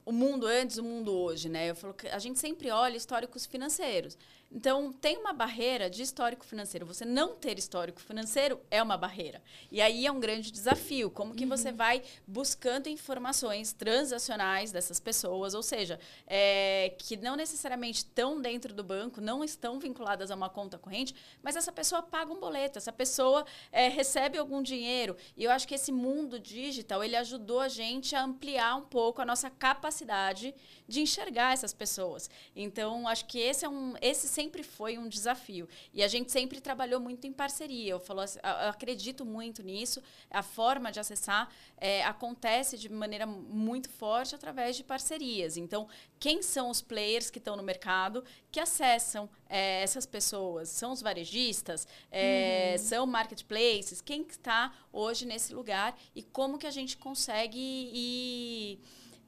o 0.05 0.11
mundo 0.11 0.45
antes, 0.45 0.77
o 0.77 0.83
mundo 0.83 1.11
hoje, 1.11 1.49
né? 1.49 1.71
Eu 1.71 1.75
falo 1.75 1.95
que 1.95 2.07
a 2.09 2.19
gente 2.19 2.37
sempre 2.37 2.69
olha 2.69 2.95
históricos 2.95 3.47
financeiros. 3.47 4.15
Então, 4.51 4.91
tem 4.91 5.15
uma 5.17 5.31
barreira 5.31 5.89
de 5.89 6.01
histórico 6.01 6.43
financeiro. 6.43 6.83
Você 6.85 7.05
não 7.05 7.35
ter 7.35 7.59
histórico 7.59 8.01
financeiro 8.01 8.59
é 8.71 8.81
uma 8.81 8.97
barreira. 8.97 9.43
E 9.71 9.79
aí 9.79 10.07
é 10.07 10.11
um 10.11 10.19
grande 10.19 10.51
desafio. 10.51 11.11
Como 11.11 11.35
que 11.35 11.43
uhum. 11.43 11.49
você 11.49 11.71
vai 11.71 12.01
buscando 12.25 12.89
informações 12.89 13.71
transacionais 13.73 14.71
dessas 14.71 14.99
pessoas, 14.99 15.53
ou 15.53 15.61
seja, 15.61 15.99
é, 16.25 16.95
que 16.97 17.15
não 17.15 17.35
necessariamente 17.35 17.99
estão 17.99 18.41
dentro 18.41 18.73
do 18.73 18.83
banco, 18.83 19.21
não 19.21 19.43
estão 19.43 19.79
vinculadas 19.79 20.31
a 20.31 20.35
uma 20.35 20.49
conta 20.49 20.79
corrente, 20.79 21.13
mas 21.43 21.55
essa 21.55 21.71
pessoa 21.71 22.01
paga 22.01 22.33
um 22.33 22.39
boleto, 22.39 22.79
essa 22.79 22.91
pessoa 22.91 23.45
é, 23.71 23.87
recebe 23.87 24.37
algum 24.39 24.63
dinheiro. 24.63 25.15
E 25.37 25.43
eu 25.43 25.51
acho 25.51 25.67
que 25.67 25.75
esse 25.75 25.91
mundo 25.91 26.39
digital, 26.39 27.03
ele 27.03 27.15
ajudou 27.15 27.59
a 27.59 27.67
gente 27.67 28.15
a 28.15 28.23
ampliar 28.23 28.75
um 28.75 28.81
pouco 28.81 29.21
a 29.21 29.25
nossa 29.25 29.49
capacidade 29.49 30.55
de 30.87 31.01
enxergar 31.01 31.53
essas 31.53 31.71
pessoas. 31.71 32.29
Então, 32.55 33.07
acho 33.07 33.25
que 33.25 33.37
esse 33.37 33.63
é 33.63 33.69
um... 33.69 33.93
Esse 34.01 34.38
sempre 34.39 34.63
foi 34.63 34.97
um 34.97 35.09
desafio. 35.09 35.67
E 35.93 36.01
a 36.01 36.07
gente 36.07 36.31
sempre 36.31 36.61
trabalhou 36.61 36.99
muito 37.01 37.27
em 37.27 37.33
parceria. 37.33 37.91
Eu, 37.91 37.99
falo, 37.99 38.21
eu 38.21 38.69
acredito 38.69 39.25
muito 39.25 39.61
nisso. 39.61 40.01
A 40.31 40.41
forma 40.41 40.93
de 40.93 40.99
acessar 40.99 41.49
é, 41.77 42.05
acontece 42.05 42.77
de 42.77 42.87
maneira 42.87 43.25
muito 43.25 43.89
forte 43.89 44.33
através 44.33 44.77
de 44.77 44.83
parcerias. 44.83 45.57
Então, 45.57 45.89
quem 46.17 46.41
são 46.41 46.69
os 46.69 46.81
players 46.81 47.29
que 47.29 47.37
estão 47.37 47.57
no 47.57 47.63
mercado 47.63 48.23
que 48.49 48.61
acessam 48.61 49.29
é, 49.49 49.83
essas 49.83 50.05
pessoas? 50.05 50.69
São 50.69 50.93
os 50.93 51.01
varejistas? 51.01 51.85
É, 52.09 52.75
uhum. 52.77 52.85
São 52.85 53.05
marketplaces? 53.05 53.99
Quem 53.99 54.21
está 54.21 54.73
hoje 54.93 55.25
nesse 55.25 55.53
lugar? 55.53 55.99
E 56.15 56.23
como 56.23 56.57
que 56.57 56.67
a 56.67 56.71
gente 56.71 56.95
consegue 56.95 57.59
ir 57.59 58.79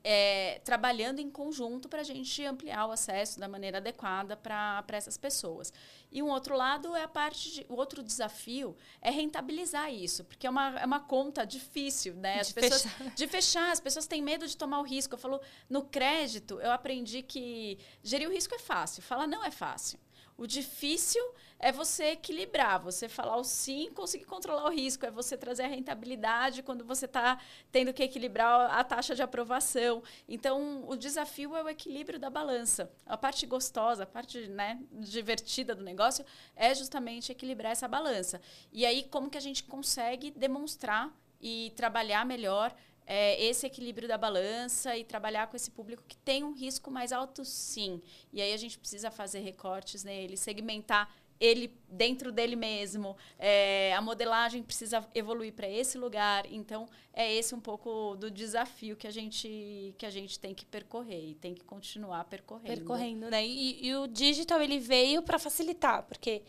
é, 0.04 0.60
trabalhando 0.64 1.20
em 1.20 1.30
conjunto 1.30 1.88
para 1.88 2.02
a 2.02 2.04
gente 2.04 2.44
ampliar 2.46 2.88
o 2.88 2.92
acesso 2.92 3.40
da 3.40 3.48
maneira 3.48 3.78
adequada 3.78 4.36
para 4.36 4.84
essas 4.90 5.18
pessoas. 5.18 5.72
E 6.12 6.22
um 6.22 6.30
outro 6.30 6.56
lado 6.56 6.96
é 6.96 7.04
a 7.04 7.08
parte 7.08 7.52
de, 7.52 7.66
o 7.70 7.76
outro 7.76 8.04
desafio 8.04 8.76
é 9.02 9.10
rentabilizar 9.10 9.94
isso, 9.94 10.24
porque 10.26 10.46
é 10.46 10.50
uma, 10.50 10.80
é 10.80 10.86
uma 10.86 11.00
conta 11.00 11.46
difícil, 11.46 12.16
né? 12.16 12.40
As 12.40 12.48
de 12.48 12.54
pessoas 12.54 12.82
fechar. 12.82 13.16
de 13.16 13.28
fechar, 13.28 13.72
as 13.72 13.80
pessoas 13.80 14.08
têm 14.08 14.22
medo 14.22 14.48
de 14.48 14.58
tomar 14.58 14.80
o 14.80 14.84
risco. 14.84 15.14
Eu 15.14 15.20
falo, 15.20 15.40
no 15.70 15.84
crédito, 15.84 16.60
eu 16.60 16.72
aprendi 16.72 17.22
que 17.22 17.78
gerir 18.04 18.28
o 18.28 18.32
risco 18.32 18.56
é 18.56 18.60
fácil, 18.60 19.02
falar 19.04 19.28
não 19.28 19.44
é 19.44 19.52
fácil. 19.52 20.00
O 20.38 20.48
difícil 20.48 21.24
é 21.62 21.72
você 21.72 22.06
equilibrar, 22.06 22.82
você 22.82 23.08
falar 23.08 23.38
o 23.38 23.44
sim, 23.44 23.92
conseguir 23.94 24.26
controlar 24.26 24.66
o 24.66 24.74
risco, 24.74 25.06
é 25.06 25.12
você 25.12 25.38
trazer 25.38 25.64
a 25.64 25.68
rentabilidade 25.68 26.64
quando 26.64 26.84
você 26.84 27.06
está 27.06 27.40
tendo 27.72 27.94
que 27.94 28.02
equilibrar 28.02 28.72
a 28.72 28.84
taxa 28.84 29.14
de 29.14 29.22
aprovação. 29.22 30.02
Então, 30.28 30.84
o 30.88 30.96
desafio 30.96 31.56
é 31.56 31.64
o 31.64 31.70
equilíbrio 31.70 32.20
da 32.20 32.32
balança. 32.32 32.92
A 33.06 33.16
parte 33.16 33.46
gostosa, 33.46 34.04
a 34.04 34.08
parte 34.08 34.48
né, 34.48 34.80
divertida 34.92 35.76
do 35.76 35.84
negócio 35.84 36.26
é 36.56 36.74
justamente 36.74 37.32
equilibrar 37.32 37.72
essa 37.72 37.88
balança. 37.88 38.42
E 38.74 38.84
aí, 38.84 39.04
como 39.04 39.30
que 39.30 39.38
a 39.38 39.42
gente 39.42 39.64
consegue 39.64 40.32
demonstrar 40.32 41.16
e 41.40 41.72
trabalhar 41.76 42.26
melhor 42.26 42.76
é, 43.06 43.44
esse 43.44 43.66
equilíbrio 43.66 44.08
da 44.08 44.18
balança 44.18 44.96
e 44.96 45.04
trabalhar 45.04 45.48
com 45.48 45.56
esse 45.56 45.70
público 45.70 46.04
que 46.08 46.16
tem 46.18 46.44
um 46.44 46.54
risco 46.54 46.90
mais 46.90 47.12
alto, 47.12 47.44
sim. 47.44 48.02
E 48.32 48.42
aí 48.42 48.54
a 48.54 48.58
gente 48.58 48.80
precisa 48.80 49.12
fazer 49.12 49.40
recortes 49.40 50.04
nele, 50.04 50.38
segmentar 50.38 51.14
ele 51.42 51.74
dentro 51.90 52.32
dele 52.32 52.56
mesmo. 52.56 53.18
É, 53.40 53.94
a 53.96 54.02
modelagem 54.02 54.62
precisa 54.62 55.04
evoluir 55.16 55.52
para 55.54 55.68
esse 55.68 55.98
lugar. 55.98 56.46
Então, 56.46 56.88
é 57.12 57.34
esse 57.34 57.56
um 57.56 57.60
pouco 57.60 58.16
do 58.16 58.30
desafio 58.30 58.96
que 58.96 59.08
a 59.08 59.12
gente, 59.12 59.96
que 59.98 60.06
a 60.06 60.10
gente 60.12 60.40
tem 60.40 60.54
que 60.54 60.64
percorrer 60.64 61.32
e 61.32 61.36
tem 61.36 61.56
que 61.56 61.64
continuar 61.64 62.24
percorrendo. 62.26 62.68
Percorrendo, 62.68 63.30
né? 63.32 63.46
E, 63.46 63.88
e 63.88 63.96
o 63.96 64.06
digital, 64.06 64.62
ele 64.62 64.78
veio 64.78 65.24
para 65.24 65.40
facilitar, 65.40 66.04
porque 66.04 66.44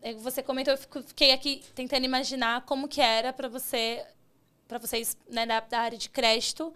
é, 0.00 0.14
você 0.14 0.42
comentou, 0.42 0.72
eu 0.72 1.02
fiquei 1.02 1.32
aqui 1.32 1.62
tentando 1.74 2.06
imaginar 2.06 2.64
como 2.64 2.88
que 2.88 3.02
era 3.02 3.34
para 3.34 3.48
você 3.48 4.04
para 4.66 4.78
vocês 4.78 5.16
né, 5.30 5.46
da, 5.46 5.78
área 5.78 5.96
de 5.96 6.10
crédito 6.10 6.74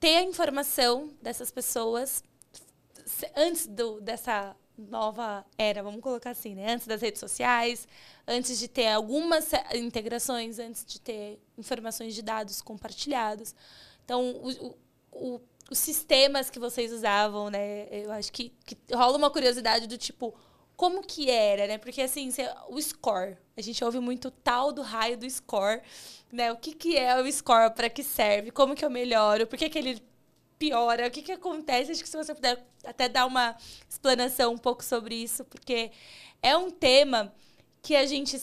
ter 0.00 0.16
a 0.16 0.22
informação 0.22 1.14
dessas 1.22 1.52
pessoas 1.52 2.24
antes 3.36 3.68
do, 3.68 4.00
dessa 4.00 4.56
nova 4.76 5.44
era, 5.56 5.82
vamos 5.82 6.00
colocar 6.00 6.30
assim, 6.30 6.54
né? 6.54 6.72
Antes 6.72 6.86
das 6.86 7.00
redes 7.00 7.20
sociais, 7.20 7.86
antes 8.26 8.58
de 8.58 8.68
ter 8.68 8.88
algumas 8.88 9.50
integrações, 9.74 10.58
antes 10.58 10.84
de 10.84 11.00
ter 11.00 11.40
informações 11.56 12.14
de 12.14 12.22
dados 12.22 12.60
compartilhados. 12.60 13.54
Então, 14.04 14.30
o, 14.30 14.76
o, 15.12 15.40
os 15.70 15.78
sistemas 15.78 16.50
que 16.50 16.58
vocês 16.58 16.92
usavam, 16.92 17.50
né? 17.50 17.88
Eu 17.90 18.10
acho 18.12 18.32
que, 18.32 18.52
que 18.64 18.76
rola 18.92 19.16
uma 19.16 19.30
curiosidade 19.30 19.86
do 19.86 19.96
tipo, 19.96 20.34
como 20.76 21.02
que 21.02 21.30
era, 21.30 21.66
né? 21.66 21.78
Porque 21.78 22.02
assim, 22.02 22.30
o 22.68 22.80
score, 22.80 23.36
a 23.56 23.60
gente 23.60 23.82
ouve 23.84 24.00
muito 24.00 24.30
tal 24.30 24.72
do 24.72 24.82
raio 24.82 25.16
do 25.16 25.28
score, 25.28 25.80
né? 26.32 26.52
O 26.52 26.56
que, 26.56 26.74
que 26.74 26.96
é 26.96 27.20
o 27.20 27.32
score, 27.32 27.72
para 27.74 27.88
que 27.88 28.02
serve, 28.02 28.50
como 28.50 28.74
que 28.74 28.84
eu 28.84 28.90
melhoro, 28.90 29.46
por 29.46 29.58
que, 29.58 29.70
que 29.70 29.78
ele 29.78 30.02
piora, 30.68 31.08
o 31.08 31.10
que, 31.10 31.22
que 31.22 31.32
acontece? 31.32 31.92
Acho 31.92 32.02
que 32.02 32.08
se 32.08 32.16
você 32.16 32.34
puder 32.34 32.64
até 32.84 33.08
dar 33.08 33.26
uma 33.26 33.56
explanação 33.88 34.52
um 34.54 34.58
pouco 34.58 34.82
sobre 34.82 35.14
isso, 35.14 35.44
porque 35.44 35.90
é 36.42 36.56
um 36.56 36.70
tema 36.70 37.34
que 37.82 37.94
a 37.94 38.06
gente 38.06 38.40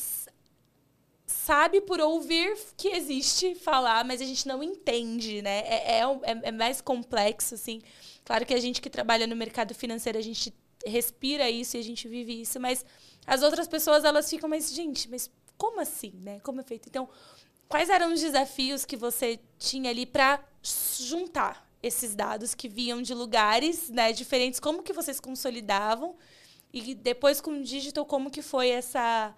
sabe 1.25 1.81
por 1.81 1.99
ouvir 1.99 2.55
que 2.77 2.89
existe 2.89 3.55
falar, 3.55 4.05
mas 4.05 4.21
a 4.21 4.25
gente 4.25 4.47
não 4.47 4.61
entende, 4.61 5.41
né? 5.41 5.59
É, 5.61 5.99
é, 5.99 6.01
é, 6.01 6.39
é 6.43 6.51
mais 6.51 6.79
complexo, 6.79 7.55
assim. 7.55 7.81
Claro 8.23 8.45
que 8.45 8.53
a 8.53 8.59
gente 8.59 8.81
que 8.81 8.89
trabalha 8.89 9.25
no 9.25 9.35
mercado 9.35 9.73
financeiro, 9.73 10.19
a 10.19 10.21
gente 10.21 10.53
respira 10.85 11.49
isso 11.49 11.75
e 11.75 11.79
a 11.79 11.83
gente 11.83 12.07
vive 12.07 12.41
isso, 12.41 12.59
mas 12.59 12.85
as 13.25 13.41
outras 13.41 13.67
pessoas 13.67 14.03
elas 14.03 14.29
ficam, 14.29 14.49
mas 14.49 14.71
gente, 14.71 15.09
mas 15.09 15.29
como 15.57 15.79
assim, 15.79 16.13
né? 16.21 16.39
Como 16.41 16.61
é 16.61 16.63
feito? 16.63 16.87
Então, 16.87 17.09
quais 17.67 17.89
eram 17.89 18.13
os 18.13 18.21
desafios 18.21 18.85
que 18.85 18.97
você 18.97 19.39
tinha 19.57 19.89
ali 19.89 20.05
para 20.05 20.43
juntar 20.99 21.70
esses 21.81 22.15
dados 22.15 22.53
que 22.53 22.69
vinham 22.69 23.01
de 23.01 23.13
lugares, 23.13 23.89
né, 23.89 24.11
diferentes? 24.13 24.59
Como 24.59 24.83
que 24.83 24.93
vocês 24.93 25.19
consolidavam? 25.19 26.15
E 26.73 26.95
depois 26.95 27.41
com 27.41 27.51
o 27.51 27.63
digital, 27.63 28.05
como 28.05 28.31
que 28.31 28.41
foi 28.41 28.69
essa 28.69 29.35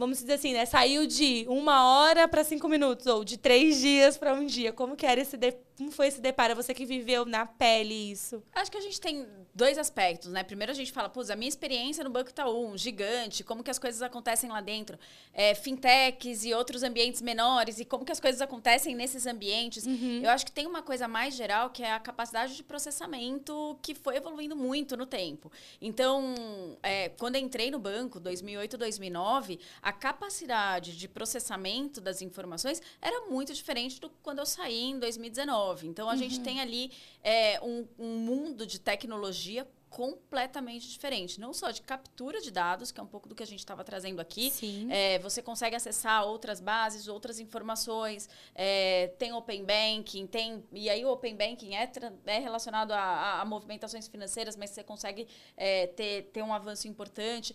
vamos 0.00 0.18
dizer 0.18 0.32
assim, 0.34 0.54
né? 0.54 0.64
Saiu 0.64 1.06
de 1.06 1.44
uma 1.46 1.86
hora 1.86 2.26
para 2.26 2.42
cinco 2.42 2.66
minutos, 2.68 3.06
ou 3.06 3.22
de 3.22 3.36
três 3.36 3.78
dias 3.78 4.16
para 4.16 4.32
um 4.32 4.46
dia. 4.46 4.72
Como 4.72 4.96
que 4.96 5.04
era 5.04 5.20
esse. 5.20 5.36
Como 5.80 5.90
foi 5.90 6.08
esse 6.08 6.20
deparo? 6.20 6.54
Você 6.54 6.74
que 6.74 6.84
viveu 6.84 7.24
na 7.24 7.46
pele 7.46 8.12
isso? 8.12 8.42
Acho 8.52 8.70
que 8.70 8.76
a 8.76 8.82
gente 8.82 9.00
tem 9.00 9.26
dois 9.54 9.78
aspectos, 9.78 10.30
né? 10.30 10.44
Primeiro 10.44 10.70
a 10.70 10.74
gente 10.74 10.92
fala, 10.92 11.08
pô, 11.08 11.22
a 11.22 11.34
minha 11.34 11.48
experiência 11.48 12.04
no 12.04 12.10
Banco 12.10 12.28
Itaú, 12.28 12.66
um 12.66 12.76
gigante, 12.76 13.42
como 13.42 13.64
que 13.64 13.70
as 13.70 13.78
coisas 13.78 14.02
acontecem 14.02 14.50
lá 14.50 14.60
dentro, 14.60 14.98
é, 15.32 15.54
fintechs 15.54 16.44
e 16.44 16.52
outros 16.52 16.82
ambientes 16.82 17.22
menores, 17.22 17.80
e 17.80 17.86
como 17.86 18.04
que 18.04 18.12
as 18.12 18.20
coisas 18.20 18.42
acontecem 18.42 18.94
nesses 18.94 19.24
ambientes. 19.24 19.86
Uhum. 19.86 20.20
Eu 20.22 20.28
acho 20.28 20.44
que 20.44 20.52
tem 20.52 20.66
uma 20.66 20.82
coisa 20.82 21.08
mais 21.08 21.34
geral, 21.34 21.70
que 21.70 21.82
é 21.82 21.92
a 21.92 21.98
capacidade 21.98 22.54
de 22.54 22.62
processamento 22.62 23.78
que 23.80 23.94
foi 23.94 24.16
evoluindo 24.16 24.54
muito 24.54 24.98
no 24.98 25.06
tempo. 25.06 25.50
Então, 25.80 26.34
é, 26.82 27.08
quando 27.08 27.36
eu 27.36 27.40
entrei 27.40 27.70
no 27.70 27.78
banco, 27.78 28.20
2008, 28.20 28.76
2009, 28.76 29.58
a 29.80 29.94
capacidade 29.94 30.94
de 30.94 31.08
processamento 31.08 32.02
das 32.02 32.20
informações 32.20 32.82
era 33.00 33.30
muito 33.30 33.54
diferente 33.54 33.98
do 33.98 34.10
quando 34.22 34.40
eu 34.40 34.46
saí 34.46 34.90
em 34.90 34.98
2019. 34.98 35.69
Então, 35.86 36.08
a 36.08 36.12
uhum. 36.12 36.18
gente 36.18 36.40
tem 36.40 36.60
ali 36.60 36.90
é, 37.22 37.60
um, 37.62 37.86
um 37.98 38.18
mundo 38.18 38.66
de 38.66 38.78
tecnologia 38.78 39.66
completamente 39.90 40.88
diferente. 40.88 41.40
Não 41.40 41.52
só 41.52 41.70
de 41.72 41.82
captura 41.82 42.40
de 42.40 42.50
dados, 42.50 42.92
que 42.92 43.00
é 43.00 43.02
um 43.02 43.08
pouco 43.08 43.28
do 43.28 43.34
que 43.34 43.42
a 43.42 43.46
gente 43.46 43.58
estava 43.58 43.82
trazendo 43.82 44.20
aqui. 44.20 44.50
É, 44.88 45.18
você 45.18 45.42
consegue 45.42 45.74
acessar 45.74 46.24
outras 46.24 46.60
bases, 46.60 47.08
outras 47.08 47.40
informações. 47.40 48.28
É, 48.54 49.08
tem 49.18 49.32
Open 49.32 49.64
Banking, 49.64 50.26
tem. 50.28 50.64
E 50.72 50.88
aí 50.88 51.04
o 51.04 51.10
Open 51.10 51.34
Banking 51.34 51.74
é, 51.74 51.90
é 52.24 52.38
relacionado 52.38 52.92
a, 52.92 53.00
a, 53.00 53.40
a 53.40 53.44
movimentações 53.44 54.06
financeiras, 54.06 54.54
mas 54.54 54.70
você 54.70 54.84
consegue 54.84 55.26
é, 55.56 55.88
ter, 55.88 56.30
ter 56.32 56.42
um 56.42 56.54
avanço 56.54 56.86
importante. 56.86 57.54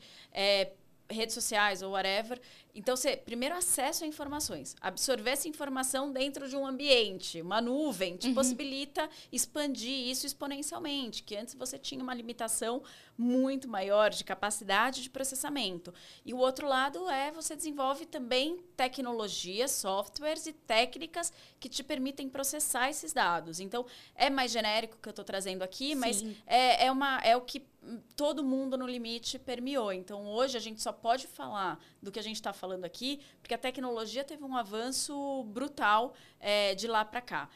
Redes 1.09 1.33
sociais 1.33 1.81
ou 1.81 1.91
whatever. 1.91 2.39
Então, 2.73 2.95
você 2.95 3.15
primeiro 3.15 3.55
acesso 3.55 4.03
a 4.03 4.07
informações. 4.07 4.75
Absorver 4.81 5.31
essa 5.31 5.47
informação 5.47 6.11
dentro 6.11 6.49
de 6.49 6.57
um 6.57 6.67
ambiente, 6.67 7.41
uma 7.41 7.61
nuvem, 7.61 8.17
te 8.17 8.27
uhum. 8.27 8.33
possibilita 8.33 9.09
expandir 9.31 10.09
isso 10.09 10.25
exponencialmente, 10.25 11.23
que 11.23 11.37
antes 11.37 11.53
você 11.53 11.79
tinha 11.79 12.03
uma 12.03 12.13
limitação 12.13 12.83
muito 13.17 13.67
maior 13.67 14.09
de 14.09 14.23
capacidade 14.23 15.01
de 15.01 15.09
processamento. 15.09 15.93
E 16.25 16.33
o 16.33 16.37
outro 16.37 16.67
lado 16.67 17.09
é 17.09 17.31
você 17.31 17.55
desenvolve 17.55 18.05
também 18.05 18.59
tecnologias, 18.75 19.71
softwares 19.71 20.45
e 20.45 20.51
técnicas 20.51 21.31
que 21.59 21.69
te 21.69 21.81
permitem 21.81 22.27
processar 22.27 22.89
esses 22.89 23.13
dados. 23.13 23.61
Então, 23.61 23.85
é 24.15 24.29
mais 24.29 24.51
genérico 24.51 24.97
que 25.01 25.07
eu 25.07 25.11
estou 25.11 25.23
trazendo 25.23 25.63
aqui, 25.63 25.89
Sim. 25.89 25.95
mas 25.95 26.25
é, 26.45 26.87
é, 26.87 26.91
uma, 26.91 27.19
é 27.19 27.37
o 27.37 27.41
que 27.41 27.61
todo 28.15 28.43
mundo 28.43 28.77
no 28.77 28.87
limite 28.87 29.37
permeou. 29.37 29.91
Então, 29.93 30.25
hoje 30.27 30.57
a 30.57 30.59
gente 30.59 30.81
só 30.81 30.91
pode 30.91 31.27
falar 31.27 31.79
do 32.01 32.11
que 32.11 32.19
a 32.19 32.23
gente 32.23 32.35
está 32.35 32.53
falando 32.53 32.85
aqui, 32.85 33.19
porque 33.41 33.53
a 33.53 33.57
tecnologia 33.57 34.23
teve 34.23 34.43
um 34.43 34.55
avanço 34.55 35.43
brutal 35.45 36.13
é, 36.39 36.75
de 36.75 36.87
lá 36.87 37.03
para 37.03 37.21
cá 37.21 37.49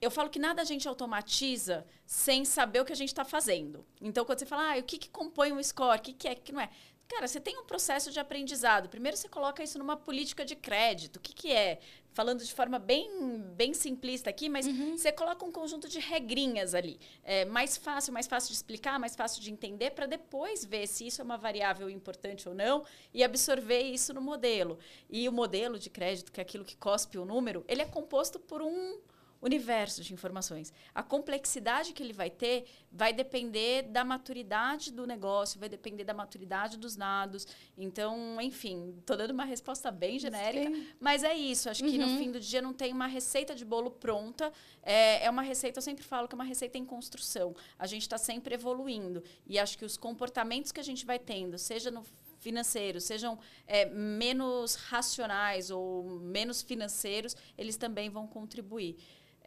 eu 0.00 0.10
falo 0.10 0.30
que 0.30 0.38
nada 0.38 0.62
a 0.62 0.64
gente 0.64 0.86
automatiza 0.86 1.84
sem 2.06 2.44
saber 2.44 2.80
o 2.80 2.84
que 2.84 2.92
a 2.92 2.96
gente 2.96 3.08
está 3.08 3.24
fazendo. 3.24 3.84
Então, 4.00 4.24
quando 4.24 4.38
você 4.38 4.46
fala, 4.46 4.74
ah, 4.74 4.78
o 4.78 4.82
que, 4.82 4.96
que 4.96 5.08
compõe 5.08 5.52
um 5.52 5.62
score, 5.62 5.98
o 5.98 6.02
que, 6.02 6.12
que 6.12 6.28
é, 6.28 6.32
o 6.32 6.36
que 6.36 6.52
não 6.52 6.60
é? 6.60 6.70
Cara, 7.08 7.26
você 7.26 7.40
tem 7.40 7.58
um 7.58 7.64
processo 7.64 8.10
de 8.10 8.20
aprendizado. 8.20 8.88
Primeiro 8.88 9.16
você 9.16 9.28
coloca 9.28 9.62
isso 9.62 9.78
numa 9.78 9.96
política 9.96 10.44
de 10.44 10.54
crédito. 10.54 11.16
O 11.16 11.20
que, 11.20 11.32
que 11.32 11.52
é? 11.52 11.80
Falando 12.18 12.42
de 12.42 12.52
forma 12.52 12.80
bem, 12.80 13.08
bem 13.54 13.72
simplista 13.72 14.28
aqui, 14.28 14.48
mas 14.48 14.66
uhum. 14.66 14.98
você 14.98 15.12
coloca 15.12 15.44
um 15.44 15.52
conjunto 15.52 15.88
de 15.88 16.00
regrinhas 16.00 16.74
ali. 16.74 16.98
É 17.22 17.44
mais 17.44 17.76
fácil, 17.76 18.12
mais 18.12 18.26
fácil 18.26 18.48
de 18.48 18.56
explicar, 18.56 18.98
mais 18.98 19.14
fácil 19.14 19.40
de 19.40 19.52
entender, 19.52 19.92
para 19.92 20.04
depois 20.04 20.64
ver 20.64 20.88
se 20.88 21.06
isso 21.06 21.20
é 21.20 21.24
uma 21.24 21.36
variável 21.36 21.88
importante 21.88 22.48
ou 22.48 22.56
não 22.56 22.84
e 23.14 23.22
absorver 23.22 23.82
isso 23.82 24.12
no 24.12 24.20
modelo. 24.20 24.80
E 25.08 25.28
o 25.28 25.32
modelo 25.32 25.78
de 25.78 25.88
crédito, 25.88 26.32
que 26.32 26.40
é 26.40 26.42
aquilo 26.42 26.64
que 26.64 26.76
cospe 26.76 27.18
o 27.18 27.24
número, 27.24 27.64
ele 27.68 27.82
é 27.82 27.86
composto 27.86 28.40
por 28.40 28.62
um 28.62 28.98
universo 29.40 30.02
de 30.02 30.12
informações. 30.12 30.72
A 30.94 31.02
complexidade 31.02 31.92
que 31.92 32.02
ele 32.02 32.12
vai 32.12 32.30
ter 32.30 32.66
vai 32.90 33.12
depender 33.12 33.82
da 33.82 34.04
maturidade 34.04 34.92
do 34.92 35.06
negócio, 35.06 35.60
vai 35.60 35.68
depender 35.68 36.04
da 36.04 36.14
maturidade 36.14 36.76
dos 36.76 36.96
dados. 36.96 37.46
Então, 37.76 38.40
enfim, 38.40 38.94
estou 38.98 39.16
dando 39.16 39.30
uma 39.30 39.44
resposta 39.44 39.90
bem 39.90 40.18
genérica, 40.18 40.70
Sim. 40.70 40.88
mas 40.98 41.22
é 41.22 41.34
isso. 41.34 41.70
Acho 41.70 41.84
uhum. 41.84 41.90
que 41.90 41.98
no 41.98 42.06
uhum. 42.06 42.18
fim 42.18 42.32
do 42.32 42.40
dia 42.40 42.60
não 42.60 42.72
tem 42.72 42.92
uma 42.92 43.06
receita 43.06 43.54
de 43.54 43.64
bolo 43.64 43.90
pronta. 43.90 44.52
É, 44.82 45.24
é 45.24 45.30
uma 45.30 45.42
receita, 45.42 45.78
eu 45.78 45.82
sempre 45.82 46.04
falo 46.04 46.26
que 46.26 46.34
é 46.34 46.36
uma 46.36 46.44
receita 46.44 46.78
em 46.78 46.84
construção. 46.84 47.54
A 47.78 47.86
gente 47.86 48.02
está 48.02 48.18
sempre 48.18 48.54
evoluindo. 48.54 49.22
E 49.46 49.58
acho 49.58 49.78
que 49.78 49.84
os 49.84 49.96
comportamentos 49.96 50.72
que 50.72 50.80
a 50.80 50.84
gente 50.84 51.06
vai 51.06 51.18
tendo, 51.18 51.58
seja 51.58 51.90
no 51.90 52.02
financeiros 52.38 53.04
sejam 53.04 53.38
é, 53.66 53.84
menos 53.86 54.74
racionais 54.74 55.70
ou 55.70 56.04
menos 56.20 56.62
financeiros, 56.62 57.36
eles 57.56 57.76
também 57.76 58.08
vão 58.08 58.26
contribuir. 58.26 58.96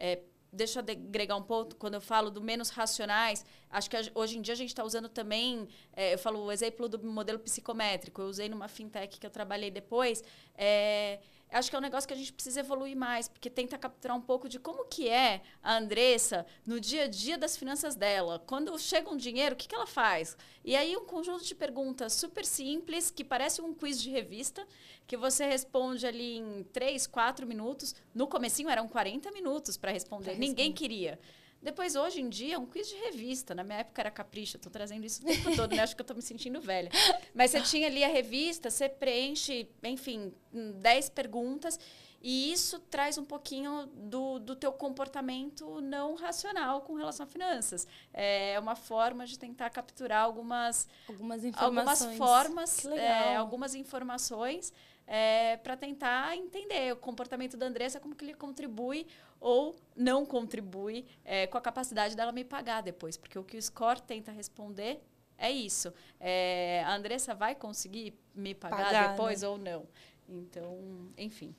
É, 0.04 0.18
deixa 0.52 0.80
eu 0.80 0.82
agregar 0.82 1.36
um 1.36 1.42
ponto, 1.42 1.76
quando 1.76 1.94
eu 1.94 2.00
falo 2.00 2.28
do 2.28 2.40
menos 2.42 2.70
racionais, 2.70 3.46
acho 3.70 3.88
que 3.88 3.96
hoje 4.16 4.36
em 4.36 4.42
dia 4.42 4.52
a 4.52 4.56
gente 4.56 4.70
está 4.70 4.82
usando 4.82 5.08
também, 5.08 5.68
é, 5.92 6.14
eu 6.14 6.18
falo 6.18 6.44
o 6.44 6.50
exemplo 6.50 6.88
do 6.88 6.98
modelo 7.06 7.38
psicométrico, 7.38 8.20
eu 8.20 8.26
usei 8.26 8.48
numa 8.48 8.66
fintech 8.66 9.20
que 9.20 9.24
eu 9.24 9.30
trabalhei 9.30 9.70
depois, 9.70 10.24
é, 10.56 11.20
acho 11.52 11.70
que 11.70 11.76
é 11.76 11.78
um 11.78 11.82
negócio 11.82 12.08
que 12.08 12.14
a 12.14 12.16
gente 12.16 12.32
precisa 12.32 12.60
evoluir 12.60 12.96
mais, 12.96 13.28
porque 13.28 13.50
tenta 13.50 13.78
capturar 13.78 14.16
um 14.16 14.20
pouco 14.20 14.48
de 14.48 14.58
como 14.58 14.84
que 14.86 15.08
é 15.08 15.42
a 15.62 15.76
Andressa 15.76 16.46
no 16.66 16.80
dia 16.80 17.04
a 17.04 17.06
dia 17.08 17.36
das 17.36 17.56
finanças 17.56 17.94
dela. 17.94 18.42
Quando 18.46 18.76
chega 18.78 19.10
um 19.10 19.16
dinheiro, 19.16 19.54
o 19.54 19.58
que, 19.58 19.68
que 19.68 19.74
ela 19.74 19.86
faz? 19.86 20.36
E 20.64 20.74
aí 20.74 20.96
um 20.96 21.04
conjunto 21.04 21.44
de 21.44 21.54
perguntas 21.54 22.12
super 22.12 22.44
simples, 22.44 23.10
que 23.10 23.22
parece 23.22 23.60
um 23.60 23.74
quiz 23.74 24.00
de 24.00 24.10
revista, 24.10 24.66
que 25.06 25.16
você 25.16 25.46
responde 25.46 26.06
ali 26.06 26.38
em 26.38 26.64
3, 26.72 27.06
4 27.06 27.46
minutos. 27.46 27.94
No 28.14 28.26
comecinho 28.26 28.70
eram 28.70 28.88
40 28.88 29.30
minutos 29.32 29.76
para 29.76 29.90
responder. 29.90 30.30
responder. 30.30 30.46
Ninguém 30.46 30.72
queria. 30.72 31.18
Depois, 31.62 31.94
hoje 31.94 32.20
em 32.20 32.28
dia, 32.28 32.56
é 32.56 32.58
um 32.58 32.66
quiz 32.66 32.88
de 32.88 32.96
revista. 32.96 33.54
Na 33.54 33.62
minha 33.62 33.78
época 33.78 34.02
era 34.02 34.10
capricho, 34.10 34.56
estou 34.56 34.72
trazendo 34.72 35.06
isso 35.06 35.22
o 35.22 35.24
tempo 35.24 35.54
todo, 35.54 35.74
né? 35.74 35.82
Acho 35.82 35.94
que 35.94 36.00
eu 36.00 36.04
estou 36.04 36.16
me 36.16 36.22
sentindo 36.22 36.60
velha. 36.60 36.90
Mas 37.32 37.52
você 37.52 37.60
tinha 37.60 37.86
ali 37.86 38.02
a 38.02 38.08
revista, 38.08 38.68
você 38.68 38.88
preenche, 38.88 39.68
enfim, 39.84 40.32
10 40.52 41.10
perguntas. 41.10 41.78
E 42.24 42.52
isso 42.52 42.78
traz 42.78 43.18
um 43.18 43.24
pouquinho 43.24 43.86
do, 43.86 44.38
do 44.38 44.54
teu 44.54 44.72
comportamento 44.72 45.80
não 45.80 46.14
racional 46.14 46.82
com 46.82 46.94
relação 46.94 47.24
a 47.24 47.28
finanças. 47.28 47.86
É 48.12 48.58
uma 48.60 48.76
forma 48.76 49.26
de 49.26 49.36
tentar 49.36 49.70
capturar 49.70 50.22
algumas, 50.22 50.88
algumas, 51.08 51.44
informações. 51.44 52.00
algumas 52.00 52.16
formas, 52.16 52.84
é, 52.86 53.34
algumas 53.34 53.74
informações 53.74 54.72
é, 55.06 55.56
para 55.58 55.76
tentar 55.76 56.36
entender 56.36 56.92
o 56.92 56.96
comportamento 56.96 57.56
da 57.56 57.66
Andressa, 57.66 58.00
como 58.00 58.14
que 58.14 58.24
ele 58.24 58.34
contribui 58.34 59.06
ou 59.40 59.76
não 59.96 60.24
contribui 60.24 61.04
é, 61.24 61.46
com 61.46 61.58
a 61.58 61.60
capacidade 61.60 62.16
dela 62.16 62.32
me 62.32 62.44
pagar 62.44 62.82
depois. 62.82 63.16
Porque 63.16 63.38
o 63.38 63.44
que 63.44 63.56
o 63.56 63.62
score 63.62 64.00
tenta 64.00 64.30
responder 64.30 65.02
é 65.36 65.50
isso. 65.50 65.92
É, 66.20 66.82
a 66.86 66.94
Andressa 66.94 67.34
vai 67.34 67.54
conseguir 67.54 68.14
me 68.34 68.54
pagar, 68.54 68.84
pagar 68.84 69.10
depois 69.10 69.42
né? 69.42 69.48
ou 69.48 69.58
não? 69.58 69.86
Então, 70.28 71.12
enfim. 71.18 71.54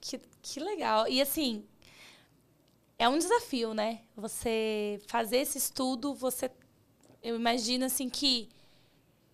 Que, 0.00 0.20
que 0.42 0.60
legal. 0.60 1.08
E 1.08 1.20
assim, 1.20 1.64
é 2.98 3.08
um 3.08 3.16
desafio, 3.16 3.72
né? 3.72 4.02
Você 4.16 5.00
fazer 5.06 5.38
esse 5.38 5.56
estudo, 5.56 6.14
você. 6.14 6.50
Eu 7.22 7.36
imagino 7.36 7.84
assim 7.84 8.08
que 8.08 8.48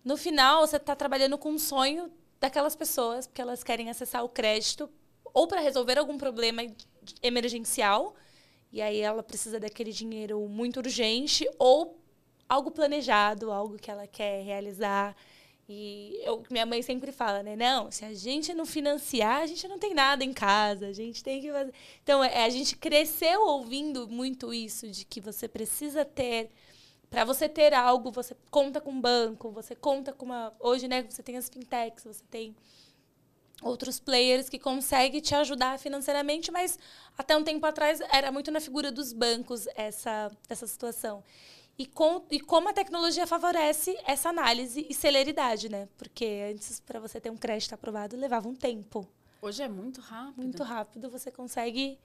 no 0.03 0.15
final 0.15 0.65
você 0.65 0.77
está 0.77 0.95
trabalhando 0.95 1.37
com 1.37 1.49
um 1.49 1.59
sonho 1.59 2.11
daquelas 2.39 2.75
pessoas, 2.75 3.27
porque 3.27 3.41
elas 3.41 3.63
querem 3.63 3.89
acessar 3.89 4.23
o 4.23 4.29
crédito 4.29 4.89
ou 5.33 5.47
para 5.47 5.59
resolver 5.59 5.97
algum 5.97 6.17
problema 6.17 6.61
emergencial, 7.21 8.15
e 8.71 8.81
aí 8.81 8.99
ela 8.99 9.21
precisa 9.21 9.59
daquele 9.59 9.91
dinheiro 9.91 10.39
muito 10.47 10.77
urgente, 10.77 11.47
ou 11.59 11.99
algo 12.47 12.71
planejado, 12.71 13.51
algo 13.51 13.77
que 13.77 13.91
ela 13.91 14.07
quer 14.07 14.43
realizar. 14.43 15.15
E 15.67 16.21
eu, 16.23 16.43
minha 16.49 16.65
mãe 16.65 16.81
sempre 16.81 17.11
fala, 17.11 17.41
né? 17.41 17.55
Não, 17.55 17.91
se 17.91 18.05
a 18.05 18.13
gente 18.13 18.53
não 18.53 18.65
financiar, 18.65 19.41
a 19.41 19.47
gente 19.47 19.67
não 19.67 19.79
tem 19.79 19.93
nada 19.93 20.23
em 20.23 20.31
casa, 20.31 20.87
a 20.87 20.93
gente 20.93 21.23
tem 21.23 21.41
que 21.41 21.51
fazer. 21.51 21.73
Então, 22.03 22.23
é, 22.23 22.45
a 22.45 22.49
gente 22.49 22.77
cresceu 22.77 23.41
ouvindo 23.41 24.07
muito 24.07 24.53
isso, 24.53 24.87
de 24.87 25.03
que 25.03 25.19
você 25.19 25.47
precisa 25.47 26.05
ter 26.05 26.49
para 27.09 27.23
você 27.23 27.47
ter 27.47 27.73
algo, 27.73 28.11
você 28.11 28.35
conta 28.49 28.81
com 28.81 28.91
um 28.91 29.01
banco, 29.01 29.51
você 29.51 29.75
conta 29.75 30.11
com 30.13 30.25
uma. 30.25 30.53
Hoje, 30.59 30.87
né, 30.87 31.03
você 31.03 31.23
tem 31.23 31.37
as 31.37 31.49
fintechs, 31.49 32.03
você 32.03 32.23
tem 32.29 32.55
outros 33.61 33.99
players 33.99 34.49
que 34.49 34.59
conseguem 34.59 35.21
te 35.21 35.33
ajudar 35.33 35.79
financeiramente, 35.79 36.51
mas 36.51 36.77
até 37.17 37.35
um 37.35 37.43
tempo 37.43 37.65
atrás 37.65 38.01
era 38.11 38.31
muito 38.31 38.51
na 38.51 38.59
figura 38.59 38.91
dos 38.91 39.13
bancos 39.13 39.67
essa, 39.75 40.31
essa 40.49 40.67
situação. 40.67 41.23
E, 41.77 41.85
com, 41.85 42.23
e 42.31 42.39
como 42.39 42.69
a 42.69 42.73
tecnologia 42.73 43.27
favorece 43.27 43.97
essa 44.05 44.29
análise 44.29 44.85
e 44.89 44.93
celeridade, 44.93 45.67
né? 45.67 45.89
Porque 45.97 46.49
antes, 46.53 46.79
para 46.79 46.99
você 46.99 47.19
ter 47.19 47.29
um 47.29 47.35
crédito 47.35 47.73
aprovado, 47.73 48.15
levava 48.15 48.47
um 48.47 48.55
tempo. 48.55 49.05
Hoje 49.41 49.61
é 49.61 49.67
muito 49.67 49.99
rápido. 49.99 50.41
Muito 50.41 50.63
rápido, 50.63 51.09
você 51.09 51.29
consegue 51.29 51.99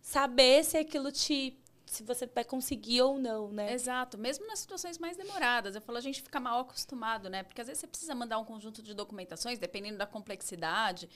saber 0.00 0.64
se 0.64 0.76
aquilo 0.76 1.12
te 1.12 1.56
se 1.86 2.02
você 2.02 2.26
vai 2.26 2.44
conseguir 2.44 3.02
ou 3.02 3.18
não, 3.18 3.50
né? 3.50 3.72
Exato, 3.72 4.18
mesmo 4.18 4.46
nas 4.46 4.58
situações 4.58 4.98
mais 4.98 5.16
demoradas. 5.16 5.74
Eu 5.74 5.80
falo, 5.80 5.98
a 5.98 6.00
gente 6.00 6.20
fica 6.20 6.40
mal 6.40 6.60
acostumado, 6.60 7.30
né? 7.30 7.42
Porque 7.42 7.60
às 7.60 7.66
vezes 7.66 7.80
você 7.80 7.86
precisa 7.86 8.14
mandar 8.14 8.38
um 8.38 8.44
conjunto 8.44 8.82
de 8.82 8.92
documentações, 8.92 9.58
dependendo 9.58 9.96
da 9.96 10.06
complexidade. 10.06 11.08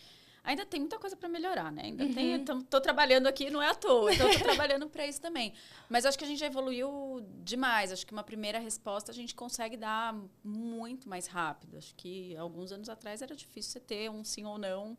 Ainda 0.42 0.64
tem 0.64 0.80
muita 0.80 0.98
coisa 0.98 1.14
para 1.16 1.28
melhorar, 1.28 1.70
né? 1.70 1.82
Ainda 1.84 2.04
uhum. 2.04 2.14
tem. 2.14 2.32
Então, 2.32 2.62
tô 2.62 2.80
trabalhando 2.80 3.26
aqui, 3.26 3.50
não 3.50 3.60
é 3.60 3.68
à 3.68 3.74
toa. 3.74 4.14
Então, 4.14 4.30
tô 4.32 4.38
trabalhando 4.38 4.88
para 4.88 5.06
isso 5.06 5.20
também. 5.20 5.52
Mas 5.88 6.06
acho 6.06 6.16
que 6.16 6.24
a 6.24 6.26
gente 6.26 6.38
já 6.38 6.46
evoluiu 6.46 7.22
demais. 7.44 7.92
Acho 7.92 8.06
que 8.06 8.12
uma 8.12 8.24
primeira 8.24 8.58
resposta 8.58 9.12
a 9.12 9.14
gente 9.14 9.34
consegue 9.34 9.76
dar 9.76 10.16
muito 10.42 11.08
mais 11.08 11.26
rápido. 11.26 11.76
Acho 11.76 11.94
que 11.94 12.34
alguns 12.36 12.72
anos 12.72 12.88
atrás 12.88 13.20
era 13.20 13.36
difícil 13.36 13.72
você 13.72 13.80
ter 13.80 14.10
um 14.10 14.24
sim 14.24 14.46
ou 14.46 14.56
não 14.56 14.96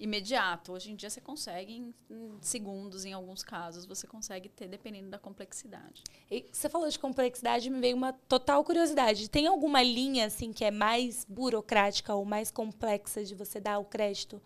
imediato. 0.00 0.72
Hoje 0.72 0.90
em 0.90 0.96
dia 0.96 1.10
você 1.10 1.20
consegue 1.20 1.74
em, 1.74 1.94
segundos, 2.40 3.04
em 3.04 3.12
alguns 3.12 3.44
casos, 3.44 3.84
você 3.84 4.06
consegue 4.06 4.48
ter, 4.48 4.66
dependendo 4.66 5.10
da 5.10 5.18
complexidade. 5.18 6.02
E 6.30 6.46
você 6.50 6.68
falou 6.68 6.88
de 6.88 6.98
complexidade, 6.98 7.68
me 7.68 7.78
veio 7.80 7.96
uma 7.96 8.12
total 8.12 8.64
curiosidade. 8.64 9.28
Tem 9.28 9.46
alguma 9.46 9.82
linha 9.82 10.26
assim 10.26 10.52
que 10.52 10.64
é 10.64 10.70
mais 10.70 11.26
burocrática 11.28 12.14
ou 12.14 12.24
mais 12.24 12.50
complexa 12.50 13.22
de 13.22 13.34
você 13.34 13.60
dar 13.60 13.78
o 13.78 13.84
crédito 13.84 14.42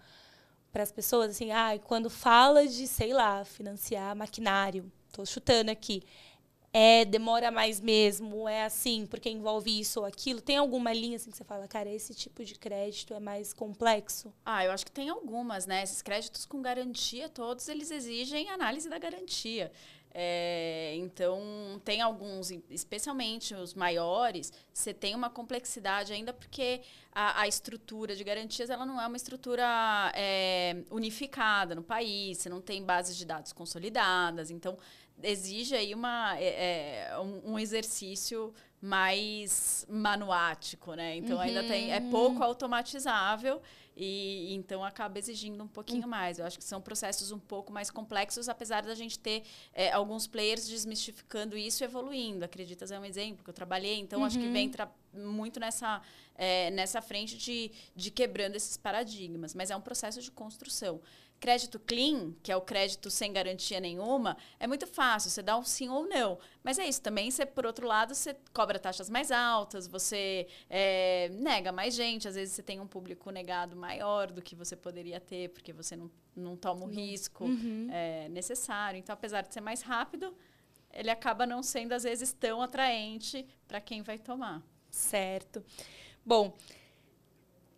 para 0.72 0.82
as 0.82 0.90
pessoas? 0.90 1.30
Assim, 1.30 1.52
ah, 1.52 1.78
quando 1.84 2.10
fala 2.10 2.66
de, 2.66 2.88
sei 2.88 3.14
lá, 3.14 3.44
financiar 3.44 4.16
maquinário, 4.16 4.90
estou 5.06 5.24
chutando 5.24 5.70
aqui 5.70 6.02
é 6.76 7.04
demora 7.04 7.52
mais 7.52 7.80
mesmo, 7.80 8.48
é 8.48 8.64
assim, 8.64 9.06
porque 9.06 9.30
envolve 9.30 9.78
isso 9.78 10.00
ou 10.00 10.06
aquilo? 10.06 10.40
Tem 10.40 10.56
alguma 10.56 10.92
linha 10.92 11.14
assim 11.14 11.30
que 11.30 11.36
você 11.36 11.44
fala, 11.44 11.68
cara, 11.68 11.88
esse 11.88 12.12
tipo 12.12 12.44
de 12.44 12.56
crédito 12.56 13.14
é 13.14 13.20
mais 13.20 13.52
complexo? 13.52 14.34
Ah, 14.44 14.64
eu 14.64 14.72
acho 14.72 14.84
que 14.84 14.90
tem 14.90 15.08
algumas, 15.08 15.66
né? 15.66 15.84
Esses 15.84 16.02
créditos 16.02 16.44
com 16.44 16.60
garantia, 16.60 17.28
todos 17.28 17.68
eles 17.68 17.92
exigem 17.92 18.50
análise 18.50 18.88
da 18.88 18.98
garantia. 18.98 19.70
É, 20.16 20.94
então, 20.96 21.80
tem 21.84 22.00
alguns, 22.00 22.52
especialmente 22.70 23.52
os 23.52 23.74
maiores, 23.74 24.52
você 24.72 24.94
tem 24.94 25.12
uma 25.12 25.28
complexidade 25.28 26.12
ainda 26.12 26.32
porque 26.32 26.82
a, 27.12 27.40
a 27.42 27.48
estrutura 27.48 28.14
de 28.14 28.22
garantias 28.22 28.70
ela 28.70 28.86
não 28.86 29.00
é 29.00 29.06
uma 29.08 29.16
estrutura 29.16 30.12
é, 30.14 30.84
unificada 30.88 31.74
no 31.74 31.82
país, 31.82 32.38
você 32.38 32.48
não 32.48 32.60
tem 32.60 32.84
bases 32.84 33.16
de 33.16 33.24
dados 33.24 33.52
consolidadas. 33.52 34.52
Então, 34.52 34.78
exige 35.22 35.74
aí 35.74 35.94
uma, 35.94 36.36
é, 36.38 37.08
é, 37.10 37.18
um, 37.18 37.52
um, 37.52 37.58
exercício 37.58 38.52
mais 38.80 39.86
manuático, 39.88 40.94
né? 40.94 41.16
Então 41.16 41.36
uhum. 41.36 41.42
ainda 41.42 41.62
tem 41.64 41.92
é 41.92 42.00
pouco 42.00 42.42
automatizável 42.42 43.62
e 43.96 44.52
então 44.54 44.84
acaba 44.84 45.18
exigindo 45.18 45.62
um 45.62 45.68
pouquinho 45.68 46.02
uhum. 46.02 46.08
mais. 46.08 46.38
Eu 46.38 46.44
acho 46.44 46.58
que 46.58 46.64
são 46.64 46.80
processos 46.80 47.30
um 47.30 47.38
pouco 47.38 47.72
mais 47.72 47.90
complexos, 47.90 48.48
apesar 48.48 48.82
da 48.82 48.94
gente 48.94 49.18
ter 49.18 49.42
é, 49.72 49.90
alguns 49.92 50.26
players 50.26 50.68
desmistificando 50.68 51.56
isso 51.56 51.82
e 51.82 51.84
evoluindo. 51.84 52.44
Acreditas 52.44 52.90
é 52.90 52.98
um 52.98 53.04
exemplo 53.04 53.42
que 53.42 53.50
eu 53.50 53.54
trabalhei, 53.54 53.98
então 54.00 54.20
uhum. 54.20 54.26
acho 54.26 54.38
que 54.38 54.48
vem 54.48 54.70
uhum. 55.14 55.32
muito 55.32 55.58
nessa 55.58 56.02
é, 56.36 56.70
nessa 56.72 57.00
frente 57.00 57.36
de, 57.36 57.70
de 57.94 58.10
quebrando 58.10 58.56
esses 58.56 58.76
paradigmas, 58.76 59.54
mas 59.54 59.70
é 59.70 59.76
um 59.76 59.80
processo 59.80 60.20
de 60.20 60.30
construção. 60.30 61.00
Crédito 61.40 61.78
clean, 61.78 62.32
que 62.42 62.50
é 62.50 62.56
o 62.56 62.60
crédito 62.60 63.10
sem 63.10 63.32
garantia 63.32 63.78
nenhuma, 63.78 64.36
é 64.58 64.66
muito 64.66 64.86
fácil, 64.86 65.30
você 65.30 65.42
dá 65.42 65.56
um 65.58 65.62
sim 65.62 65.88
ou 65.88 66.08
não. 66.08 66.38
Mas 66.62 66.78
é 66.78 66.86
isso, 66.86 67.02
também 67.02 67.30
você, 67.30 67.44
por 67.44 67.66
outro 67.66 67.86
lado, 67.86 68.14
você 68.14 68.34
cobra 68.52 68.78
taxas 68.78 69.10
mais 69.10 69.30
altas, 69.30 69.86
você 69.86 70.46
é, 70.70 71.28
nega 71.34 71.70
mais 71.70 71.94
gente, 71.94 72.26
às 72.26 72.34
vezes 72.34 72.54
você 72.54 72.62
tem 72.62 72.80
um 72.80 72.86
público 72.86 73.30
negado 73.30 73.76
maior 73.76 74.32
do 74.32 74.40
que 74.40 74.54
você 74.54 74.74
poderia 74.74 75.20
ter, 75.20 75.50
porque 75.50 75.72
você 75.72 75.94
não, 75.94 76.10
não 76.34 76.56
toma 76.56 76.84
o 76.84 76.88
risco 76.88 77.44
uhum. 77.44 77.88
é, 77.92 78.28
necessário. 78.30 78.98
Então, 78.98 79.12
apesar 79.12 79.42
de 79.42 79.52
ser 79.52 79.60
mais 79.60 79.82
rápido, 79.82 80.34
ele 80.92 81.10
acaba 81.10 81.44
não 81.44 81.62
sendo, 81.62 81.92
às 81.92 82.04
vezes, 82.04 82.32
tão 82.32 82.62
atraente 82.62 83.46
para 83.66 83.80
quem 83.80 84.02
vai 84.02 84.18
tomar. 84.18 84.62
Certo. 84.90 85.62
Bom, 86.24 86.56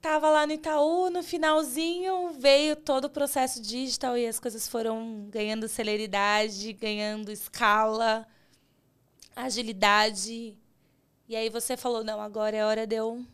Tava 0.07 0.31
lá 0.31 0.47
no 0.47 0.53
Itaú, 0.53 1.11
no 1.11 1.21
finalzinho 1.21 2.31
veio 2.39 2.77
todo 2.77 3.07
o 3.07 3.11
processo 3.11 3.61
digital 3.61 4.17
e 4.17 4.25
as 4.25 4.39
coisas 4.39 4.69
foram 4.69 5.27
ganhando 5.29 5.67
celeridade, 5.67 6.73
ganhando 6.75 7.33
escala, 7.33 8.25
agilidade. 9.35 10.57
E 11.29 11.35
aí 11.35 11.51
você 11.51 11.77
falou, 11.77 12.05
não, 12.05 12.21
agora 12.21 12.57
é 12.57 12.65
hora 12.65 12.87
de 12.87 12.95
eu 12.95 13.27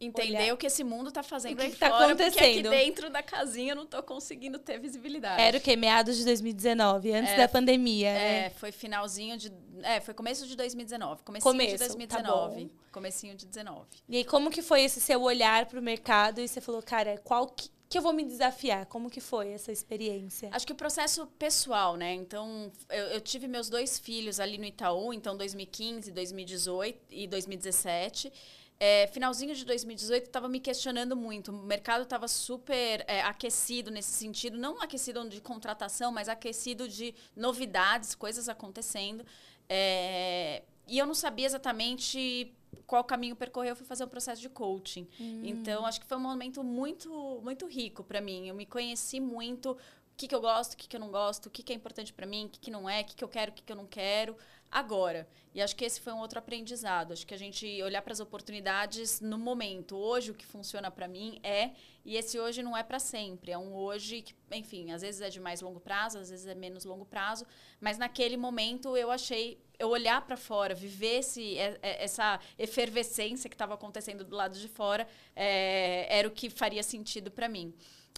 entender 0.00 0.38
olhar. 0.38 0.54
o 0.54 0.56
que 0.56 0.66
esse 0.66 0.84
mundo 0.84 1.08
está 1.08 1.22
fazendo 1.22 1.54
o 1.54 1.56
que 1.56 1.62
aí 1.62 1.70
que 1.70 1.76
tá 1.76 1.90
fora, 1.90 2.06
acontecendo? 2.06 2.32
porque 2.34 2.44
aqui 2.44 2.62
dentro 2.62 3.10
da 3.10 3.22
casinha 3.22 3.72
eu 3.72 3.76
não 3.76 3.82
estou 3.82 4.02
conseguindo 4.02 4.58
ter 4.58 4.78
visibilidade. 4.78 5.40
Era 5.40 5.58
o 5.58 5.60
que? 5.60 5.76
Meados 5.76 6.16
de 6.16 6.24
2019, 6.24 7.12
antes 7.12 7.32
é, 7.32 7.36
da 7.36 7.48
pandemia, 7.48 8.08
É, 8.08 8.40
né? 8.42 8.50
foi 8.50 8.70
finalzinho 8.70 9.36
de... 9.36 9.52
É, 9.82 10.00
foi 10.00 10.14
começo 10.14 10.46
de 10.46 10.56
2019. 10.56 11.22
Comecinho 11.22 11.52
Começo, 11.52 11.72
de 11.72 11.78
2019. 11.78 12.66
Tá 12.66 12.88
comecinho 12.92 13.34
de 13.34 13.46
19. 13.46 13.86
E 14.08 14.16
aí, 14.16 14.24
como 14.24 14.50
que 14.50 14.62
foi 14.62 14.82
esse 14.82 15.00
seu 15.00 15.22
olhar 15.22 15.66
para 15.66 15.78
o 15.78 15.82
mercado? 15.82 16.40
E 16.40 16.48
você 16.48 16.60
falou, 16.60 16.82
cara, 16.82 17.18
qual 17.18 17.46
que, 17.46 17.70
que 17.88 17.96
eu 17.96 18.02
vou 18.02 18.12
me 18.12 18.24
desafiar? 18.24 18.86
Como 18.86 19.08
que 19.08 19.20
foi 19.20 19.48
essa 19.48 19.70
experiência? 19.70 20.48
Acho 20.52 20.66
que 20.66 20.72
o 20.72 20.76
processo 20.76 21.26
pessoal, 21.38 21.96
né? 21.96 22.14
Então, 22.14 22.70
eu, 22.88 23.04
eu, 23.06 23.20
tive 23.20 23.46
meus 23.46 23.68
dois 23.68 23.98
filhos 23.98 24.40
ali 24.40 24.58
no 24.58 24.64
Itaú, 24.64 25.12
então 25.12 25.36
2015, 25.36 26.10
2018 26.10 26.98
e 27.10 27.26
2017. 27.26 28.32
É, 28.80 29.08
finalzinho 29.08 29.54
de 29.56 29.64
2018, 29.64 30.26
estava 30.26 30.48
me 30.48 30.60
questionando 30.60 31.16
muito. 31.16 31.50
O 31.50 31.62
mercado 31.64 32.04
estava 32.04 32.28
super 32.28 33.04
é, 33.08 33.22
aquecido 33.22 33.90
nesse 33.90 34.12
sentido, 34.12 34.56
não 34.56 34.80
aquecido 34.80 35.28
de 35.28 35.40
contratação, 35.40 36.12
mas 36.12 36.28
aquecido 36.28 36.88
de 36.88 37.12
novidades, 37.34 38.14
coisas 38.14 38.48
acontecendo. 38.48 39.24
É, 39.68 40.62
e 40.86 40.96
eu 40.96 41.06
não 41.06 41.14
sabia 41.14 41.46
exatamente 41.46 42.54
qual 42.86 43.02
caminho 43.02 43.34
percorrer. 43.34 43.70
Eu 43.70 43.76
fui 43.76 43.86
fazer 43.86 44.04
um 44.04 44.08
processo 44.08 44.40
de 44.40 44.48
coaching. 44.48 45.08
Hum. 45.20 45.42
Então, 45.44 45.84
acho 45.84 46.00
que 46.00 46.06
foi 46.06 46.16
um 46.16 46.20
momento 46.20 46.62
muito, 46.62 47.40
muito 47.42 47.66
rico 47.66 48.04
para 48.04 48.20
mim. 48.20 48.48
Eu 48.48 48.54
me 48.54 48.64
conheci 48.64 49.18
muito. 49.18 49.72
O 49.72 49.78
que, 50.16 50.28
que 50.28 50.34
eu 50.34 50.40
gosto, 50.40 50.74
o 50.74 50.76
que, 50.76 50.88
que 50.88 50.96
eu 50.96 51.00
não 51.00 51.10
gosto, 51.10 51.46
o 51.46 51.50
que, 51.50 51.62
que 51.62 51.72
é 51.72 51.76
importante 51.76 52.12
para 52.12 52.26
mim, 52.26 52.46
o 52.46 52.48
que, 52.48 52.58
que 52.58 52.70
não 52.70 52.88
é, 52.88 53.02
o 53.02 53.04
que, 53.04 53.14
que 53.14 53.22
eu 53.22 53.28
quero, 53.28 53.52
o 53.52 53.54
que, 53.54 53.62
que 53.62 53.70
eu 53.70 53.76
não 53.76 53.86
quero 53.86 54.36
agora. 54.70 55.28
E 55.54 55.60
acho 55.60 55.74
que 55.74 55.84
esse 55.84 56.00
foi 56.00 56.12
um 56.12 56.18
outro 56.18 56.38
aprendizado. 56.38 57.12
Acho 57.12 57.26
que 57.26 57.34
a 57.34 57.38
gente 57.38 57.82
olhar 57.82 58.02
para 58.02 58.12
as 58.12 58.20
oportunidades 58.20 59.20
no 59.20 59.38
momento. 59.38 59.96
Hoje 59.96 60.30
o 60.30 60.34
que 60.34 60.46
funciona 60.46 60.90
para 60.90 61.08
mim 61.08 61.40
é 61.42 61.72
e 62.04 62.16
esse 62.16 62.38
hoje 62.38 62.62
não 62.62 62.76
é 62.76 62.82
para 62.82 62.98
sempre. 62.98 63.52
É 63.52 63.58
um 63.58 63.74
hoje 63.74 64.22
que, 64.22 64.34
enfim, 64.52 64.92
às 64.92 65.02
vezes 65.02 65.20
é 65.20 65.28
de 65.28 65.40
mais 65.40 65.60
longo 65.60 65.80
prazo, 65.80 66.18
às 66.18 66.30
vezes 66.30 66.46
é 66.46 66.54
menos 66.54 66.84
longo 66.84 67.04
prazo, 67.04 67.46
mas 67.80 67.98
naquele 67.98 68.36
momento 68.36 68.96
eu 68.96 69.10
achei 69.10 69.60
eu 69.78 69.90
olhar 69.90 70.20
para 70.22 70.36
fora, 70.36 70.74
viver 70.74 71.18
esse, 71.18 71.56
é, 71.56 71.78
é, 71.82 72.04
essa 72.04 72.40
efervescência 72.58 73.48
que 73.48 73.54
estava 73.54 73.74
acontecendo 73.74 74.24
do 74.24 74.34
lado 74.34 74.58
de 74.58 74.68
fora, 74.68 75.06
é, 75.36 76.06
era 76.18 76.26
o 76.26 76.30
que 76.30 76.50
faria 76.50 76.82
sentido 76.82 77.30
para 77.30 77.48
mim. 77.48 77.72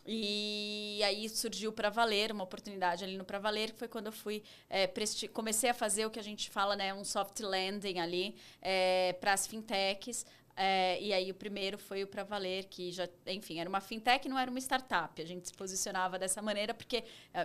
E 0.07 1.01
aí 1.05 1.29
surgiu 1.29 1.73
para 1.73 1.91
valer 1.91 2.33
uma 2.33 2.45
oportunidade 2.45 3.05
ali 3.05 3.17
no 3.17 3.25
para 3.25 3.39
valer 3.39 3.73
que 3.73 3.79
foi 3.79 3.89
quando 3.89 4.07
eu 4.07 4.13
fui 4.13 4.43
é, 4.69 4.91
comecei 5.33 5.69
a 5.71 5.75
fazer 5.75 6.07
o 6.07 6.11
que 6.11 6.19
a 6.19 6.23
gente 6.23 6.51
fala 6.51 6.75
né 6.75 6.93
um 6.95 7.05
soft 7.05 7.39
landing 7.41 7.99
ali 7.99 8.35
é, 8.63 9.15
para 9.21 9.33
as 9.33 9.47
fintechs. 9.47 10.25
É, 10.57 11.01
e 11.01 11.13
aí 11.13 11.31
o 11.31 11.35
primeiro 11.35 11.79
foi 11.79 12.03
o 12.03 12.07
para 12.07 12.23
valer 12.23 12.65
que 12.65 12.91
já 12.91 13.09
enfim 13.27 13.61
era 13.61 13.69
uma 13.69 13.81
fintech 13.81 14.29
não 14.29 14.39
era 14.39 14.51
uma 14.51 14.61
startup. 14.61 15.21
A 15.21 15.27
gente 15.27 15.49
se 15.49 15.55
posicionava 15.55 16.19
dessa 16.19 16.41
maneira 16.43 16.75
porque 16.75 17.05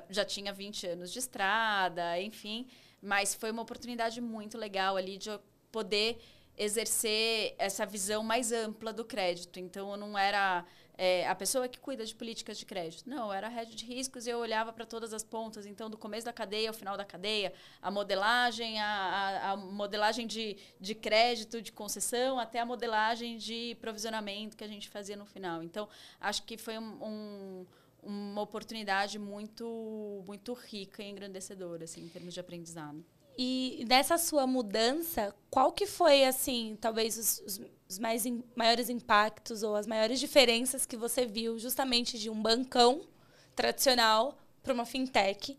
já 0.10 0.24
tinha 0.26 0.53
20 0.53 0.88
anos 0.88 1.12
de 1.12 1.20
estrada 1.20 2.20
enfim. 2.20 2.68
Mas 3.01 3.36
foi 3.36 3.51
uma 3.51 3.62
oportunidade 3.62 4.20
muito 4.20 4.58
legal 4.58 4.95
ali 4.97 5.18
de 5.18 5.30
eu 5.30 5.39
poder 5.72 6.18
exercer 6.58 7.53
essa 7.58 7.86
visão 7.86 8.24
mais 8.24 8.51
ampla 8.51 8.93
do 8.93 9.03
crédito. 9.03 9.60
Então 9.60 9.91
eu 9.91 9.97
não 9.97 10.18
era 10.18 10.66
é, 10.98 11.28
a 11.28 11.36
pessoa 11.36 11.68
que 11.68 11.80
cuida 11.80 12.06
de 12.06 12.16
políticas 12.16 12.58
de 12.58 12.66
crédito. 12.66 13.10
Não, 13.10 13.34
era 13.34 13.48
rede 13.48 13.76
de 13.76 13.86
riscos 13.86 14.26
e 14.26 14.30
eu 14.30 14.39
olhava 14.39 14.72
para 14.72 14.86
todas 14.86 15.14
as 15.14 15.24
pontas, 15.24 15.66
então, 15.66 15.89
do 15.89 15.98
começo 15.98 16.26
da 16.26 16.34
cadeia 16.34 16.70
ao 16.70 16.74
final 16.74 16.98
da 16.98 17.06
cadeia, 17.06 17.54
a 17.82 17.91
modelagem, 17.91 18.80
a, 18.80 18.88
a, 18.88 19.52
a, 19.52 19.58
modelagem 19.58 20.26
de, 20.26 20.58
de 20.80 20.96
crédito, 20.96 21.62
de 21.62 21.72
concessão, 21.72 22.39
até 22.39 22.60
a 22.60 22.66
modelagem 22.66 23.38
de 23.38 23.76
provisionamento 23.82 24.56
que 24.56 24.64
a 24.64 24.68
gente 24.68 24.89
fazia 24.89 25.16
no 25.16 25.26
final. 25.26 25.62
Então, 25.64 25.88
acho 26.20 26.43
que 26.43 26.58
foi 26.58 26.78
um, 26.78 27.04
um, 27.04 27.66
uma 28.04 28.41
oportunidade 28.41 29.20
muito, 29.20 30.24
muito 30.26 30.54
rica 30.54 31.04
e 31.04 31.10
engrandecedora, 31.10 31.84
assim, 31.84 32.06
em 32.06 32.10
termos 32.10 32.34
de 32.34 32.39
aprendizado. 32.39 33.04
E 33.38 33.84
dessa 33.88 34.18
sua 34.18 34.48
mudança, 34.48 35.36
qual 35.50 35.72
que 35.72 35.86
foi, 35.86 36.24
assim, 36.24 36.78
talvez 36.80 37.18
os, 37.18 37.60
os, 37.90 38.00
mais 38.00 38.26
in, 38.26 38.44
maiores 38.56 38.90
impactos 38.90 39.62
ou 39.62 39.76
as 39.76 39.86
maiores 39.86 40.20
diferenças 40.20 40.86
que 40.86 40.96
você 40.96 41.26
viu 41.26 41.60
justamente 41.60 42.18
de 42.18 42.30
um 42.30 42.42
bancão 42.42 43.02
tradicional 43.56 44.38
para 44.64 44.74
uma 44.74 44.86
fintech? 44.86 45.58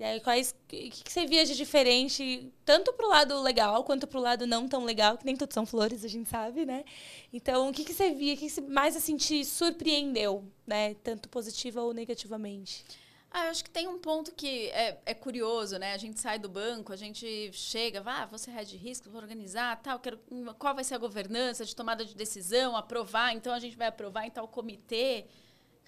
E 0.00 0.04
aí, 0.04 0.20
quais 0.20 0.54
que, 0.66 0.88
que 0.88 1.12
você 1.12 1.26
via 1.26 1.44
de 1.44 1.54
diferente, 1.54 2.50
tanto 2.64 2.90
para 2.94 3.04
o 3.04 3.10
lado 3.10 3.42
legal 3.42 3.84
quanto 3.84 4.06
para 4.06 4.18
o 4.18 4.22
lado 4.22 4.46
não 4.46 4.66
tão 4.66 4.82
legal, 4.82 5.18
que 5.18 5.26
nem 5.26 5.36
tudo 5.36 5.52
são 5.52 5.66
flores, 5.66 6.02
a 6.04 6.08
gente 6.08 6.26
sabe, 6.26 6.64
né? 6.64 6.84
Então, 7.30 7.68
o 7.68 7.72
que, 7.72 7.84
que 7.84 7.92
você 7.92 8.10
via, 8.10 8.32
o 8.32 8.36
que, 8.38 8.48
que 8.48 8.60
mais 8.62 8.96
assim, 8.96 9.16
te 9.18 9.44
surpreendeu, 9.44 10.42
né? 10.66 10.94
Tanto 11.02 11.28
positiva 11.28 11.82
ou 11.82 11.92
negativamente? 11.92 12.82
Ah, 13.30 13.44
eu 13.44 13.50
acho 13.50 13.62
que 13.62 13.70
tem 13.70 13.86
um 13.86 13.98
ponto 13.98 14.32
que 14.32 14.68
é, 14.70 15.00
é, 15.06 15.14
curioso, 15.14 15.78
né? 15.78 15.94
A 15.94 15.98
gente 15.98 16.18
sai 16.18 16.36
do 16.36 16.48
banco, 16.48 16.92
a 16.92 16.96
gente 16.96 17.52
chega, 17.52 18.00
vá, 18.00 18.22
ah, 18.22 18.26
você 18.26 18.50
é 18.50 18.64
de 18.64 18.76
risco, 18.76 19.08
vou 19.08 19.20
organizar, 19.20 19.80
tal, 19.80 20.00
quero, 20.00 20.18
qual 20.58 20.74
vai 20.74 20.82
ser 20.82 20.96
a 20.96 20.98
governança 20.98 21.64
de 21.64 21.76
tomada 21.76 22.04
de 22.04 22.16
decisão, 22.16 22.76
aprovar, 22.76 23.32
então 23.32 23.52
a 23.52 23.60
gente 23.60 23.76
vai 23.76 23.86
aprovar 23.86 24.26
em 24.26 24.30
tal 24.30 24.48
comitê. 24.48 25.26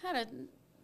Cara, 0.01 0.29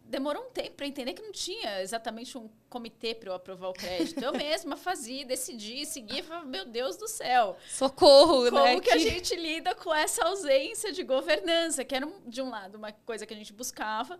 demorou 0.09 0.47
um 0.47 0.49
tempo 0.49 0.71
para 0.71 0.87
entender 0.87 1.13
que 1.13 1.21
não 1.21 1.31
tinha 1.31 1.81
exatamente 1.81 2.37
um 2.37 2.49
comitê 2.67 3.13
para 3.13 3.29
eu 3.29 3.35
aprovar 3.35 3.69
o 3.69 3.73
crédito. 3.73 4.21
Eu 4.21 4.33
mesma 4.33 4.75
fazia, 4.75 5.23
decidi, 5.25 5.85
seguia, 5.85 6.23
falava, 6.23 6.45
meu 6.45 6.65
Deus 6.65 6.97
do 6.97 7.07
céu. 7.07 7.55
Socorro, 7.69 8.45
Como 8.45 8.59
né? 8.59 8.71
Como 8.71 8.81
que 8.81 8.91
a 8.91 8.97
gente 8.97 9.35
lida 9.35 9.75
com 9.75 9.93
essa 9.93 10.25
ausência 10.25 10.91
de 10.91 11.03
governança, 11.03 11.85
que 11.85 11.95
era, 11.95 12.11
de 12.25 12.41
um 12.41 12.49
lado, 12.49 12.75
uma 12.75 12.91
coisa 12.91 13.25
que 13.25 13.33
a 13.33 13.37
gente 13.37 13.53
buscava, 13.53 14.19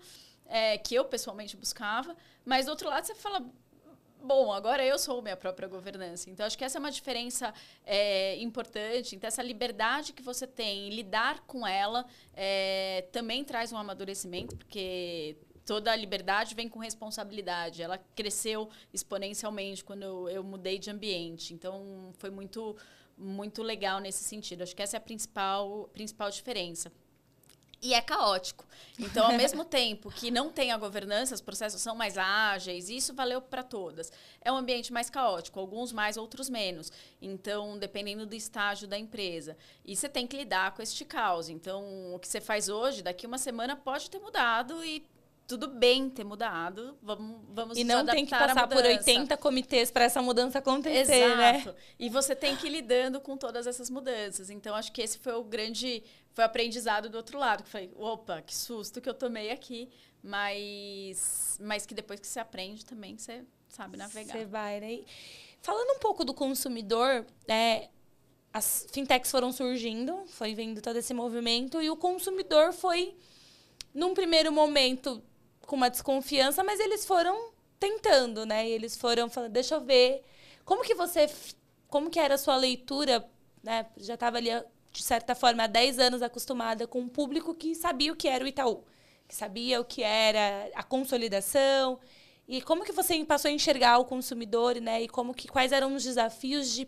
é, 0.49 0.77
que 0.77 0.95
eu 0.95 1.05
pessoalmente 1.05 1.55
buscava, 1.55 2.17
mas 2.43 2.65
do 2.65 2.71
outro 2.71 2.89
lado 2.89 3.05
você 3.05 3.15
fala, 3.15 3.45
bom, 4.21 4.51
agora 4.51 4.83
eu 4.83 4.97
sou 4.97 5.21
minha 5.21 5.37
própria 5.37 5.67
governança. 5.67 6.29
Então, 6.29 6.45
acho 6.45 6.57
que 6.57 6.65
essa 6.65 6.77
é 6.77 6.79
uma 6.79 6.91
diferença 6.91 7.53
é, 7.85 8.35
importante. 8.41 9.15
Então, 9.15 9.27
essa 9.27 9.43
liberdade 9.43 10.11
que 10.11 10.21
você 10.23 10.45
tem 10.45 10.87
em 10.87 10.89
lidar 10.89 11.41
com 11.41 11.65
ela 11.65 12.05
é, 12.33 13.07
também 13.11 13.43
traz 13.43 13.71
um 13.71 13.77
amadurecimento, 13.77 14.57
porque 14.57 15.37
toda 15.65 15.91
a 15.91 15.95
liberdade 15.95 16.55
vem 16.55 16.67
com 16.67 16.79
responsabilidade. 16.79 17.81
Ela 17.81 17.99
cresceu 18.15 18.69
exponencialmente 18.91 19.83
quando 19.83 20.03
eu, 20.03 20.29
eu 20.29 20.43
mudei 20.43 20.79
de 20.79 20.89
ambiente. 20.89 21.53
Então, 21.53 22.11
foi 22.17 22.31
muito, 22.31 22.75
muito 23.15 23.61
legal 23.61 23.99
nesse 23.99 24.23
sentido. 24.23 24.63
Acho 24.63 24.75
que 24.75 24.81
essa 24.81 24.97
é 24.97 24.99
a 24.99 25.01
principal, 25.01 25.89
principal 25.93 26.29
diferença 26.29 26.91
e 27.82 27.93
é 27.93 28.01
caótico. 28.01 28.65
Então, 28.97 29.25
ao 29.25 29.34
mesmo 29.34 29.63
tempo 29.65 30.11
que 30.11 30.30
não 30.30 30.49
tem 30.49 30.71
a 30.71 30.77
governança, 30.77 31.34
os 31.34 31.41
processos 31.41 31.82
são 31.82 31.95
mais 31.95 32.17
ágeis, 32.17 32.89
isso 32.89 33.13
valeu 33.13 33.41
para 33.41 33.63
todas. 33.63 34.11
É 34.41 34.51
um 34.51 34.57
ambiente 34.57 34.91
mais 34.91 35.09
caótico, 35.09 35.59
alguns 35.59 35.91
mais, 35.91 36.17
outros 36.17 36.49
menos. 36.49 36.91
Então, 37.21 37.77
dependendo 37.77 38.25
do 38.25 38.36
estágio 38.36 38.88
da 38.88 38.97
empresa. 38.97 39.55
E 39.86 39.95
você 39.95 40.09
tem 40.09 40.27
que 40.27 40.36
lidar 40.36 40.73
com 40.73 40.82
este 40.82 41.05
caos. 41.05 41.49
Então, 41.49 42.13
o 42.13 42.19
que 42.19 42.27
você 42.27 42.41
faz 42.41 42.67
hoje, 42.67 43.01
daqui 43.01 43.25
uma 43.25 43.38
semana 43.38 43.75
pode 43.75 44.09
ter 44.09 44.19
mudado 44.19 44.84
e 44.84 45.05
tudo 45.49 45.67
bem 45.67 46.11
ter 46.11 46.23
mudado, 46.23 46.95
vamos, 47.01 47.41
vamos 47.49 47.75
E 47.75 47.84
não 47.84 48.05
tem 48.05 48.23
que 48.23 48.30
passar 48.30 48.67
por 48.67 48.86
80 48.86 49.36
comitês 49.38 49.89
para 49.89 50.03
essa 50.03 50.21
mudança 50.21 50.59
acontecer, 50.59 51.36
né? 51.36 51.55
Exato. 51.55 51.69
né? 51.69 51.75
E 51.97 52.07
você 52.07 52.36
tem 52.36 52.55
que 52.55 52.67
ir 52.67 52.69
lidando 52.69 53.19
com 53.19 53.36
todas 53.36 53.65
essas 53.65 53.89
mudanças. 53.89 54.51
Então, 54.51 54.75
acho 54.75 54.91
que 54.91 55.01
esse 55.01 55.17
foi 55.17 55.34
o 55.34 55.43
grande 55.43 56.03
foi 56.39 56.45
aprendizado 56.45 57.09
do 57.09 57.17
outro 57.17 57.37
lado. 57.37 57.63
Que 57.63 57.69
foi, 57.69 57.91
opa, 57.97 58.41
que 58.41 58.55
susto 58.55 59.01
que 59.01 59.09
eu 59.09 59.13
tomei 59.13 59.51
aqui. 59.51 59.89
Mas, 60.23 61.57
mas 61.61 61.85
que 61.85 61.93
depois 61.93 62.19
que 62.19 62.27
você 62.27 62.39
aprende 62.39 62.85
também, 62.85 63.17
você 63.17 63.43
sabe 63.67 63.97
navegar. 63.97 64.37
Você 64.37 64.45
vai, 64.45 64.79
né? 64.79 65.01
Falando 65.61 65.97
um 65.97 65.99
pouco 65.99 66.23
do 66.23 66.33
consumidor, 66.33 67.25
é, 67.47 67.89
as 68.53 68.87
fintechs 68.91 69.29
foram 69.29 69.51
surgindo, 69.51 70.25
foi 70.27 70.53
vindo 70.53 70.81
todo 70.81 70.95
esse 70.95 71.13
movimento, 71.13 71.81
e 71.81 71.89
o 71.89 71.97
consumidor 71.97 72.71
foi, 72.73 73.15
num 73.93 74.13
primeiro 74.13 74.51
momento, 74.51 75.21
com 75.65 75.75
uma 75.75 75.89
desconfiança, 75.89 76.63
mas 76.63 76.79
eles 76.79 77.05
foram 77.05 77.51
tentando, 77.77 78.45
né? 78.45 78.67
Eles 78.67 78.97
foram 78.97 79.29
falando, 79.29 79.51
deixa 79.51 79.75
eu 79.75 79.81
ver. 79.81 80.23
Como 80.63 80.83
que 80.83 80.95
você. 80.95 81.29
Como 81.89 82.09
que 82.09 82.19
era 82.19 82.35
a 82.35 82.37
sua 82.37 82.55
leitura? 82.55 83.29
Né? 83.61 83.85
Já 83.97 84.13
estava 84.13 84.37
ali, 84.37 84.49
de 84.99 85.05
certa 85.05 85.33
forma, 85.33 85.63
há 85.63 85.67
10 85.67 85.97
anos 85.97 86.21
acostumada 86.21 86.85
com 86.85 86.99
um 86.99 87.07
público 87.07 87.55
que 87.55 87.73
sabia 87.73 88.11
o 88.11 88.15
que 88.17 88.27
era 88.27 88.43
o 88.43 88.47
Itaú, 88.47 88.83
que 89.29 89.33
sabia 89.33 89.79
o 89.79 89.85
que 89.85 90.03
era 90.03 90.69
a 90.75 90.83
consolidação. 90.83 91.97
E 92.45 92.61
como 92.61 92.83
que 92.83 92.91
você 92.91 93.23
passou 93.23 93.47
a 93.47 93.53
enxergar 93.53 93.97
o 93.97 94.03
consumidor, 94.03 94.75
né? 94.81 95.03
E 95.03 95.07
como 95.07 95.33
que 95.33 95.47
quais 95.47 95.71
eram 95.71 95.95
os 95.95 96.03
desafios 96.03 96.69
de 96.73 96.85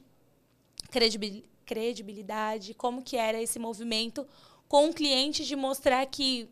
credibilidade, 1.65 2.73
como 2.73 3.01
que 3.01 3.15
era 3.15 3.41
esse 3.41 3.57
movimento 3.57 4.27
com 4.67 4.89
o 4.89 4.93
cliente 4.93 5.45
de 5.45 5.55
mostrar 5.55 6.05
que 6.05 6.49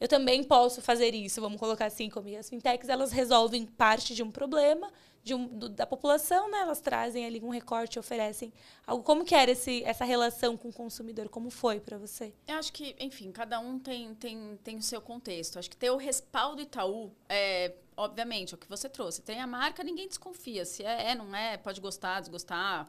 eu 0.00 0.08
também 0.08 0.42
posso 0.42 0.80
fazer 0.80 1.14
isso, 1.14 1.42
vamos 1.42 1.60
colocar 1.60 1.86
assim 1.86 2.08
comigo. 2.08 2.38
As 2.38 2.48
fintechs, 2.48 2.88
elas 2.88 3.12
resolvem 3.12 3.66
parte 3.66 4.14
de 4.14 4.22
um 4.22 4.30
problema 4.30 4.90
um, 5.34 5.46
do, 5.46 5.68
da 5.68 5.86
população, 5.86 6.50
né? 6.50 6.60
Elas 6.60 6.80
trazem 6.80 7.26
ali 7.26 7.40
um 7.42 7.48
recorte, 7.48 7.98
oferecem 7.98 8.52
algo. 8.86 9.02
Como 9.02 9.24
que 9.24 9.34
era 9.34 9.50
esse, 9.50 9.82
essa 9.84 10.04
relação 10.04 10.56
com 10.56 10.68
o 10.68 10.72
consumidor? 10.72 11.28
Como 11.28 11.50
foi 11.50 11.80
para 11.80 11.98
você? 11.98 12.32
Eu 12.46 12.56
acho 12.56 12.72
que, 12.72 12.94
enfim, 12.98 13.32
cada 13.32 13.58
um 13.60 13.78
tem, 13.78 14.14
tem, 14.14 14.58
tem 14.62 14.76
o 14.76 14.82
seu 14.82 15.00
contexto. 15.00 15.58
Acho 15.58 15.70
que 15.70 15.76
ter 15.76 15.90
o 15.90 15.96
respaldo 15.96 16.62
Itaú 16.62 17.12
é, 17.28 17.74
obviamente, 17.96 18.52
é 18.52 18.56
o 18.56 18.58
que 18.58 18.68
você 18.68 18.88
trouxe. 18.88 19.22
Tem 19.22 19.40
a 19.40 19.46
marca, 19.46 19.82
ninguém 19.82 20.06
desconfia. 20.06 20.64
Se 20.64 20.84
é, 20.84 21.10
é 21.10 21.14
não 21.14 21.34
é, 21.34 21.56
pode 21.56 21.80
gostar, 21.80 22.20
desgostar, 22.20 22.88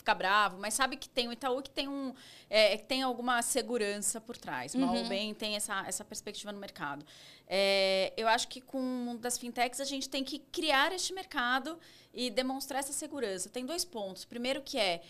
ficar 0.00 0.14
bravo, 0.14 0.58
mas 0.58 0.74
sabe 0.74 0.96
que 0.96 1.08
tem 1.08 1.28
o 1.28 1.32
Itaú 1.32 1.62
que 1.62 1.70
tem 1.70 1.88
um 1.88 2.12
é, 2.48 2.76
que 2.76 2.84
tem 2.84 3.02
alguma 3.02 3.40
segurança 3.42 4.20
por 4.20 4.36
trás. 4.36 4.74
Mal 4.74 4.94
ou 4.94 5.02
uhum. 5.02 5.08
bem 5.08 5.32
tem 5.32 5.56
essa, 5.56 5.84
essa 5.86 6.04
perspectiva 6.04 6.52
no 6.52 6.58
mercado. 6.58 7.04
É, 7.46 8.12
eu 8.16 8.28
acho 8.28 8.48
que 8.48 8.60
com 8.60 9.16
das 9.20 9.38
fintechs 9.38 9.80
a 9.80 9.84
gente 9.84 10.08
tem 10.08 10.24
que 10.24 10.38
criar 10.38 10.92
este 10.92 11.12
mercado 11.12 11.78
e 12.12 12.30
demonstrar 12.30 12.80
essa 12.80 12.92
segurança. 12.92 13.48
Tem 13.48 13.64
dois 13.64 13.84
pontos. 13.84 14.24
Primeiro 14.24 14.62
que 14.62 14.78
é 14.78 15.02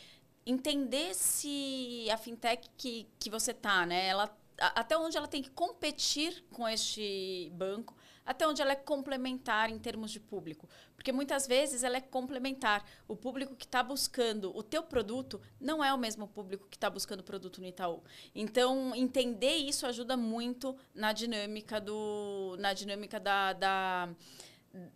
entender 0.44 1.14
se 1.14 2.06
a 2.10 2.16
fintech 2.16 2.68
que, 2.76 3.06
que 3.18 3.30
você 3.30 3.52
tá, 3.54 3.86
né, 3.86 4.06
ela 4.08 4.34
até 4.58 4.96
onde 4.96 5.16
ela 5.16 5.26
tem 5.26 5.42
que 5.42 5.50
competir 5.50 6.44
com 6.52 6.68
este 6.68 7.50
banco 7.54 7.94
até 8.24 8.46
onde 8.46 8.62
ela 8.62 8.72
é 8.72 8.76
complementar 8.76 9.70
em 9.70 9.78
termos 9.78 10.10
de 10.10 10.20
público. 10.20 10.68
Porque 10.94 11.12
muitas 11.12 11.46
vezes 11.46 11.82
ela 11.82 11.96
é 11.96 12.00
complementar. 12.00 12.84
O 13.08 13.16
público 13.16 13.56
que 13.56 13.64
está 13.64 13.82
buscando 13.82 14.56
o 14.56 14.62
teu 14.62 14.82
produto 14.82 15.40
não 15.60 15.82
é 15.82 15.92
o 15.92 15.98
mesmo 15.98 16.28
público 16.28 16.66
que 16.68 16.76
está 16.76 16.90
buscando 16.90 17.20
o 17.20 17.24
produto 17.24 17.60
no 17.60 17.66
Itaú. 17.66 18.02
Então, 18.34 18.94
entender 18.94 19.56
isso 19.56 19.86
ajuda 19.86 20.16
muito 20.16 20.76
na 20.94 21.12
dinâmica 21.12 21.80
do. 21.80 22.56
na 22.58 22.72
dinâmica 22.72 23.18
da, 23.18 23.52
da 23.52 24.08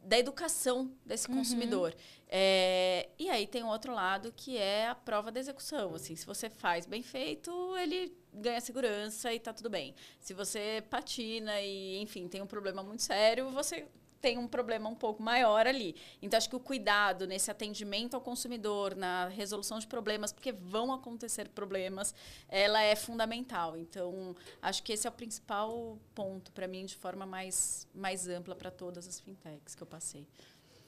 da 0.05 0.19
educação 0.19 0.93
desse 1.05 1.29
uhum. 1.29 1.37
consumidor. 1.39 1.91
Uhum. 1.91 2.24
É, 2.37 3.11
e 3.17 3.31
aí 3.31 3.47
tem 3.47 3.63
outro 3.63 3.95
lado 3.95 4.33
que 4.33 4.59
é 4.59 4.89
a 4.89 4.95
prova 4.97 5.31
da 5.31 5.39
execução. 5.39 5.95
Assim, 5.95 6.17
se 6.17 6.27
você 6.27 6.51
faz 6.51 6.85
bem 6.85 7.01
feito, 7.01 7.77
ele 7.77 8.13
ganha 8.33 8.61
segurança 8.61 9.33
e 9.33 9.37
está 9.37 9.53
tudo 9.53 9.71
bem. 9.71 9.95
Se 10.19 10.35
você 10.35 10.83
patina 10.91 11.61
e, 11.61 12.03
enfim, 12.03 12.27
tem 12.27 12.43
um 12.43 12.47
problema 12.47 12.83
muito 12.83 13.05
sério, 13.05 13.51
você 13.51 13.87
tem 14.21 14.37
um 14.37 14.49
problema 14.49 14.89
um 14.91 14.97
pouco 14.97 15.23
maior 15.23 15.65
ali. 15.65 15.95
Então, 16.21 16.37
acho 16.37 16.51
que 16.51 16.57
o 16.57 16.61
cuidado 16.61 17.25
nesse 17.25 17.53
atendimento 17.53 18.15
ao 18.15 18.21
consumidor, 18.21 18.97
na 18.97 19.29
resolução 19.29 19.79
de 19.79 19.87
problemas, 19.87 20.33
porque 20.33 20.51
vão 20.51 20.93
acontecer 20.93 21.49
problemas, 21.51 22.13
ela 22.49 22.83
é 22.83 22.97
fundamental. 22.97 23.77
Então, 23.77 24.35
acho 24.61 24.83
que 24.83 24.93
esse 24.93 25.07
é 25.07 25.11
o 25.11 25.13
principal 25.13 25.97
ponto 26.17 26.51
para 26.51 26.67
mim, 26.67 26.85
de 26.85 26.97
forma 26.97 27.25
mais, 27.25 27.87
mais 27.95 28.27
ampla 28.27 28.57
para 28.57 28.73
todas 28.73 29.07
as 29.07 29.21
fintechs 29.21 29.77
que 29.77 29.83
eu 29.85 29.87
passei. 29.87 30.27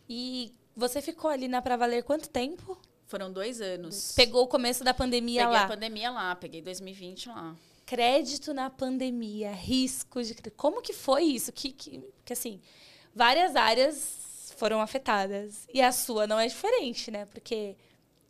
E 0.08 0.52
você 0.76 1.00
ficou 1.00 1.30
ali 1.30 1.48
na 1.48 1.62
Pra 1.62 1.76
Valer 1.76 2.04
quanto 2.04 2.28
tempo? 2.28 2.78
Foram 3.06 3.32
dois 3.32 3.60
anos. 3.60 4.12
Pegou 4.12 4.44
o 4.44 4.48
começo 4.48 4.84
da 4.84 4.92
pandemia 4.92 5.42
peguei 5.42 5.52
lá? 5.52 5.60
Peguei 5.60 5.64
a 5.64 5.76
pandemia 5.76 6.10
lá, 6.10 6.36
peguei 6.36 6.62
2020 6.62 7.28
lá. 7.28 7.56
Crédito 7.86 8.52
na 8.52 8.68
pandemia, 8.68 9.52
risco 9.52 10.22
de... 10.22 10.34
Como 10.56 10.82
que 10.82 10.92
foi 10.92 11.22
isso? 11.22 11.52
Que, 11.52 11.72
que, 11.72 12.02
que 12.24 12.32
assim 12.32 12.60
várias 13.14 13.56
áreas 13.56 14.52
foram 14.58 14.80
afetadas. 14.80 15.66
E 15.72 15.80
a 15.80 15.90
sua 15.90 16.26
não 16.26 16.38
é 16.38 16.46
diferente, 16.46 17.10
né? 17.10 17.24
Porque 17.26 17.76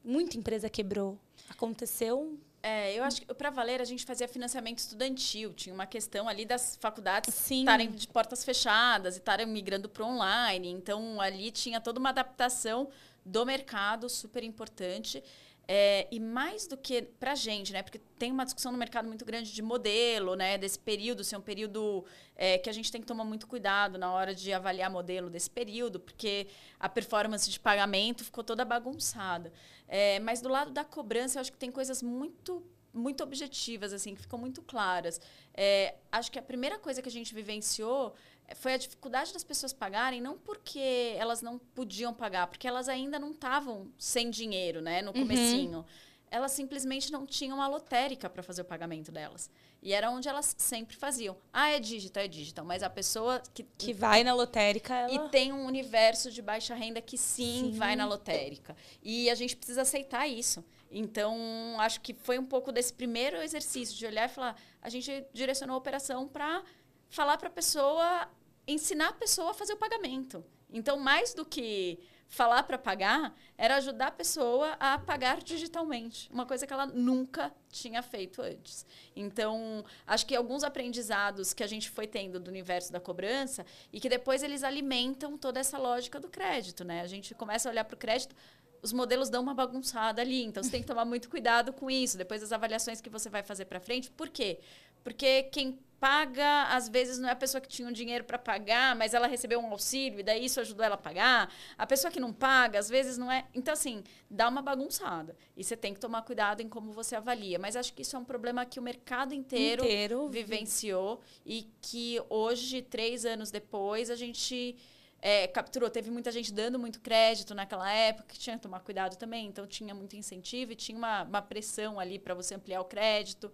muita 0.05 0.36
empresa 0.36 0.70
quebrou. 0.70 1.18
Aconteceu 1.49 2.38
é, 2.67 2.99
eu 2.99 3.05
acho 3.05 3.23
que 3.23 3.33
para 3.33 3.49
valer 3.49 3.81
a 3.81 3.85
gente 3.85 4.05
fazia 4.05 4.27
financiamento 4.27 4.79
estudantil. 4.79 5.53
Tinha 5.55 5.73
uma 5.73 5.87
questão 5.87 6.29
ali 6.29 6.45
das 6.45 6.77
faculdades 6.81 7.33
estarem 7.49 7.89
de 7.93 8.09
portas 8.09 8.45
fechadas 8.45 9.14
e 9.14 9.19
estarem 9.19 9.47
migrando 9.47 9.89
para 9.89 10.05
online. 10.05 10.71
Então 10.71 11.21
ali 11.21 11.53
tinha 11.53 11.81
toda 11.81 12.01
uma 12.01 12.09
adaptação 12.09 12.89
do 13.25 13.47
mercado 13.47 14.09
super 14.09 14.43
importante. 14.43 15.23
É, 15.69 16.07
e 16.12 16.21
mais 16.21 16.67
do 16.67 16.77
que 16.77 17.03
para 17.03 17.33
a 17.33 17.35
gente, 17.35 17.73
né? 17.73 17.83
Porque 17.83 17.99
tem 18.19 18.31
uma 18.31 18.45
discussão 18.45 18.71
no 18.71 18.79
mercado 18.79 19.09
muito 19.09 19.25
grande 19.25 19.53
de 19.53 19.62
modelo, 19.62 20.37
né? 20.37 20.57
Desse 20.57 20.79
período 20.79 21.25
ser 21.25 21.37
um 21.37 21.41
período 21.41 22.05
é, 22.37 22.57
que 22.59 22.71
a 22.71 22.73
gente 22.73 22.93
tem 22.93 23.01
que 23.01 23.07
tomar 23.07 23.25
muito 23.25 23.49
cuidado 23.49 23.99
na 23.99 24.12
hora 24.12 24.33
de 24.33 24.53
avaliar 24.53 24.89
modelo 24.91 25.29
desse 25.29 25.51
período, 25.51 25.99
porque 25.99 26.47
a 26.79 26.89
performance 26.89 27.51
de 27.51 27.59
pagamento 27.59 28.25
ficou 28.25 28.45
toda 28.45 28.64
bagunçada. 28.64 29.53
É, 29.89 30.21
mas 30.21 30.41
do 30.41 30.49
lado 30.49 30.71
da 30.71 30.85
cobrança, 30.85 31.39
eu 31.39 31.41
acho 31.41 31.53
que 31.53 31.59
tem 31.59 31.71
coisas 31.71 32.03
muito 32.03 32.64
muito 32.97 33.23
objetivas, 33.23 33.93
assim, 33.93 34.14
que 34.14 34.23
ficam 34.23 34.39
muito 34.39 34.62
claras. 34.62 35.21
É, 35.53 35.97
acho 36.11 36.33
que 36.33 36.39
a 36.39 36.43
primeira 36.43 36.79
coisa 36.79 37.03
que 37.03 37.09
a 37.11 37.12
gente 37.12 37.35
vivenciou 37.35 38.14
foi 38.55 38.74
a 38.74 38.76
dificuldade 38.76 39.32
das 39.32 39.42
pessoas 39.42 39.72
pagarem, 39.72 40.20
não 40.20 40.38
porque 40.38 41.14
elas 41.16 41.42
não 41.42 41.59
podiam 41.59 42.14
pagar, 42.14 42.47
porque 42.47 42.66
elas 42.66 42.88
ainda 42.88 43.18
não 43.18 43.32
estavam 43.32 43.90
sem 43.99 44.30
dinheiro, 44.30 44.80
né, 44.80 45.03
no 45.03 45.09
uhum. 45.09 45.22
comecinho. 45.22 45.78
Uhum. 45.78 45.84
elas 46.30 46.53
simplesmente 46.53 47.11
não 47.11 47.26
tinham 47.26 47.61
a 47.61 47.66
lotérica 47.66 48.30
para 48.30 48.42
fazer 48.42 48.62
o 48.62 48.64
pagamento 48.64 49.11
delas. 49.11 49.51
E 49.82 49.92
era 49.92 50.11
onde 50.11 50.28
elas 50.28 50.55
sempre 50.59 50.97
faziam. 50.97 51.36
Ah, 51.53 51.70
é 51.70 51.78
digital, 51.78 52.24
é 52.24 52.28
digital. 52.28 52.64
Mas 52.64 52.82
a 52.82 52.90
pessoa 52.90 53.40
que. 53.55 53.62
Que 53.78 53.92
vai 53.92 54.24
na 54.24 54.34
lotérica. 54.34 54.94
Ela... 54.94 55.12
E 55.12 55.28
tem 55.28 55.53
um 55.53 55.64
universo 55.64 56.30
de 56.30 56.42
baixa 56.42 56.74
renda 56.74 57.01
que 57.01 57.16
sim, 57.16 57.70
sim, 57.70 57.78
vai 57.78 57.94
na 57.94 58.05
lotérica. 58.05 58.76
E 59.03 59.30
a 59.30 59.34
gente 59.34 59.57
precisa 59.57 59.82
aceitar 59.82 60.26
isso. 60.26 60.64
Então, 60.90 61.36
acho 61.78 62.01
que 62.01 62.14
foi 62.14 62.38
um 62.38 62.44
pouco 62.44 62.72
desse 62.72 62.92
primeiro 62.92 63.36
exercício 63.36 63.97
de 63.97 64.07
olhar 64.07 64.28
e 64.28 64.32
falar. 64.32 64.57
A 64.82 64.88
gente 64.88 65.24
direcionou 65.32 65.74
a 65.74 65.78
operação 65.78 66.26
para 66.26 66.64
falar 67.09 67.36
para 67.38 67.48
a 67.48 67.52
pessoa, 67.52 68.28
ensinar 68.66 69.09
a 69.09 69.12
pessoa 69.12 69.50
a 69.50 69.54
fazer 69.54 69.74
o 69.74 69.76
pagamento. 69.76 70.44
Então, 70.70 70.98
mais 70.98 71.32
do 71.32 71.44
que 71.44 71.98
falar 72.28 72.64
para 72.64 72.76
pagar 72.76 73.34
era 73.57 73.76
ajudar 73.76 74.09
a 74.09 74.11
pessoa 74.11 74.72
a 74.80 74.98
pagar 74.98 75.40
digitalmente, 75.40 76.28
uma 76.32 76.44
coisa 76.44 76.66
que 76.66 76.72
ela 76.72 76.86
nunca 76.86 77.54
tinha 77.70 78.02
feito 78.02 78.42
antes. 78.42 78.84
Então, 79.14 79.84
acho 80.07 80.26
que 80.26 80.34
alguns 80.34 80.64
aprendizados 80.64 81.54
que 81.54 81.62
a 81.62 81.66
gente 81.66 81.88
foi 81.88 82.07
tendo 82.07 82.40
do 82.40 82.48
universo 82.48 82.92
da 82.92 83.00
cobrança 83.00 83.64
e 83.92 84.00
que 84.00 84.09
depois 84.09 84.42
eles 84.42 84.64
alimentam 84.64 85.38
toda 85.38 85.61
essa 85.61 85.78
lógica 85.78 86.18
do 86.18 86.28
crédito, 86.28 86.84
né? 86.84 87.00
A 87.00 87.07
gente 87.07 87.34
começa 87.34 87.68
a 87.68 87.72
olhar 87.72 87.84
para 87.84 87.94
o 87.94 87.98
crédito, 87.98 88.34
os 88.82 88.92
modelos 88.92 89.30
dão 89.30 89.42
uma 89.42 89.54
bagunçada 89.54 90.20
ali, 90.20 90.44
então 90.44 90.62
você 90.62 90.70
tem 90.70 90.80
que 90.80 90.86
tomar 90.86 91.04
muito 91.04 91.30
cuidado 91.30 91.72
com 91.72 91.90
isso. 91.90 92.18
Depois 92.18 92.40
das 92.40 92.52
avaliações 92.52 93.00
que 93.00 93.09
você 93.09 93.30
vai 93.30 93.42
fazer 93.42 93.64
para 93.64 93.80
frente, 93.80 94.11
por 94.11 94.28
quê? 94.28 94.61
Porque 95.02 95.44
quem 95.44 95.78
paga, 95.99 96.64
às 96.64 96.88
vezes 96.88 97.18
não 97.18 97.28
é 97.28 97.32
a 97.32 97.36
pessoa 97.36 97.61
que 97.61 97.68
tinha 97.68 97.88
um 97.88 97.92
dinheiro 97.92 98.24
para 98.24 98.38
pagar, 98.38 98.94
mas 98.94 99.14
ela 99.14 99.26
recebeu 99.26 99.59
um 99.61 99.70
auxílio 99.70 100.20
e 100.20 100.22
daí 100.22 100.44
isso 100.44 100.61
ajudou 100.61 100.84
ela 100.84 100.94
a 100.94 100.99
pagar. 100.99 101.53
A 101.76 101.86
pessoa 101.86 102.11
que 102.11 102.20
não 102.20 102.32
paga, 102.32 102.78
às 102.78 102.88
vezes 102.88 103.16
não 103.16 103.30
é. 103.30 103.47
Então, 103.55 103.72
assim, 103.72 104.05
dá 104.30 104.49
uma 104.49 104.61
bagunçada. 104.61 105.34
E 105.57 105.64
você 105.64 105.76
tem 105.76 105.94
que 105.94 106.01
tomar 106.01 106.22
cuidado 106.22 106.61
em 106.61 106.68
como 106.68 106.92
você 106.92 107.16
avalia. 107.16 107.59
Mas 107.59 107.76
acho 107.76 107.92
que 107.94 108.03
isso 108.03 108.14
é 108.16 108.18
um 108.18 108.24
problema 108.24 108.64
que 108.66 108.78
o 108.78 108.82
mercado 108.82 109.34
inteiro, 109.34 109.84
inteiro. 109.84 110.28
vivenciou 110.28 111.20
e 111.44 111.70
que 111.80 112.20
hoje, 112.28 112.82
três 112.82 113.24
anos 113.24 113.51
depois, 113.51 114.11
a 114.11 114.16
gente. 114.16 114.76
É, 115.18 115.47
capturou. 115.49 115.88
Teve 115.88 116.11
muita 116.11 116.30
gente 116.30 116.53
dando 116.53 116.78
muito 116.78 117.01
crédito 117.01 117.55
naquela 117.55 117.90
época, 117.90 118.28
que 118.28 118.38
tinha 118.38 118.57
que 118.57 118.62
tomar 118.62 118.80
cuidado 118.80 119.16
também. 119.16 119.47
Então, 119.47 119.66
tinha 119.66 119.94
muito 119.94 120.14
incentivo 120.14 120.72
e 120.72 120.76
tinha 120.76 120.97
uma, 120.97 121.22
uma 121.22 121.42
pressão 121.42 121.99
ali 121.99 122.18
para 122.18 122.34
você 122.34 122.55
ampliar 122.55 122.82
o 122.82 122.84
crédito 122.84 123.51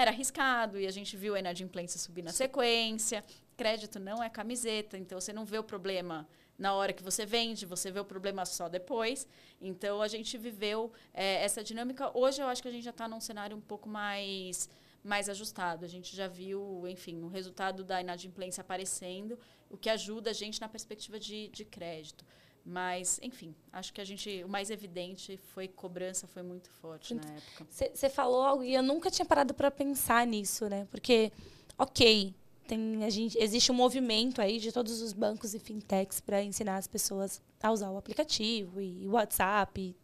era 0.00 0.10
arriscado 0.10 0.78
e 0.78 0.86
a 0.86 0.90
gente 0.90 1.16
viu 1.16 1.34
a 1.34 1.38
inadimplência 1.38 1.98
subir 1.98 2.22
na 2.22 2.32
sequência. 2.32 3.24
Crédito 3.56 3.98
não 3.98 4.22
é 4.22 4.30
camiseta, 4.30 4.96
então 4.96 5.20
você 5.20 5.32
não 5.32 5.44
vê 5.44 5.58
o 5.58 5.64
problema 5.64 6.26
na 6.58 6.74
hora 6.74 6.92
que 6.92 7.02
você 7.02 7.24
vende, 7.24 7.64
você 7.64 7.90
vê 7.90 8.00
o 8.00 8.04
problema 8.04 8.44
só 8.44 8.68
depois. 8.68 9.26
Então 9.60 10.02
a 10.02 10.08
gente 10.08 10.36
viveu 10.36 10.92
é, 11.12 11.44
essa 11.44 11.62
dinâmica. 11.62 12.10
Hoje 12.16 12.42
eu 12.42 12.46
acho 12.46 12.62
que 12.62 12.68
a 12.68 12.72
gente 12.72 12.84
já 12.84 12.90
está 12.90 13.08
num 13.08 13.20
cenário 13.20 13.56
um 13.56 13.60
pouco 13.60 13.88
mais 13.88 14.68
mais 15.02 15.28
ajustado. 15.30 15.84
A 15.84 15.88
gente 15.88 16.14
já 16.14 16.28
viu, 16.28 16.84
enfim, 16.86 17.22
o 17.22 17.28
resultado 17.28 17.82
da 17.82 18.00
inadimplência 18.02 18.60
aparecendo, 18.60 19.38
o 19.70 19.76
que 19.76 19.88
ajuda 19.88 20.28
a 20.28 20.32
gente 20.34 20.60
na 20.60 20.68
perspectiva 20.68 21.18
de, 21.18 21.48
de 21.48 21.64
crédito. 21.64 22.24
Mas, 22.64 23.18
enfim, 23.22 23.54
acho 23.72 23.92
que 23.92 24.00
a 24.00 24.04
gente. 24.04 24.44
O 24.44 24.48
mais 24.48 24.70
evidente 24.70 25.36
foi 25.54 25.66
cobrança, 25.66 26.26
foi 26.26 26.42
muito 26.42 26.70
forte 26.70 27.14
na 27.14 27.22
época. 27.22 27.66
Você 27.70 28.08
falou 28.08 28.42
algo 28.42 28.62
e 28.62 28.74
eu 28.74 28.82
nunca 28.82 29.10
tinha 29.10 29.24
parado 29.24 29.54
para 29.54 29.70
pensar 29.70 30.26
nisso, 30.26 30.68
né? 30.68 30.86
Porque, 30.90 31.32
ok, 31.78 32.34
tem, 32.68 33.04
a 33.04 33.10
gente, 33.10 33.36
existe 33.38 33.72
um 33.72 33.74
movimento 33.74 34.40
aí 34.40 34.58
de 34.58 34.70
todos 34.70 35.00
os 35.00 35.12
bancos 35.12 35.54
e 35.54 35.58
fintechs 35.58 36.20
para 36.20 36.42
ensinar 36.42 36.76
as 36.76 36.86
pessoas 36.86 37.42
a 37.62 37.72
usar 37.72 37.90
o 37.90 37.96
aplicativo 37.96 38.80
e 38.80 39.08
o 39.08 39.12
WhatsApp, 39.12 39.96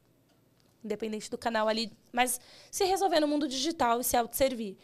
independente 0.83 1.31
do 1.31 1.39
canal 1.39 1.69
ali, 1.69 1.93
mas 2.11 2.41
se 2.71 2.85
resolver 2.85 3.21
no 3.21 3.29
mundo 3.29 3.47
digital 3.47 4.01
e 4.01 4.05
se 4.05 4.17
autosservir. 4.17 4.77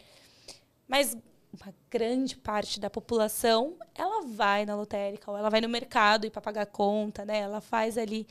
Mas 0.87 1.17
uma 1.53 1.73
grande 1.89 2.35
parte 2.35 2.79
da 2.79 2.89
população, 2.89 3.77
ela 3.93 4.21
vai 4.25 4.65
na 4.65 4.75
lotérica, 4.75 5.29
ou 5.29 5.37
ela 5.37 5.49
vai 5.49 5.61
no 5.61 5.69
mercado 5.69 6.29
para 6.31 6.41
pagar 6.41 6.65
conta, 6.65 7.23
né? 7.23 7.39
Ela 7.39 7.61
faz 7.61 7.97
ali. 7.97 8.27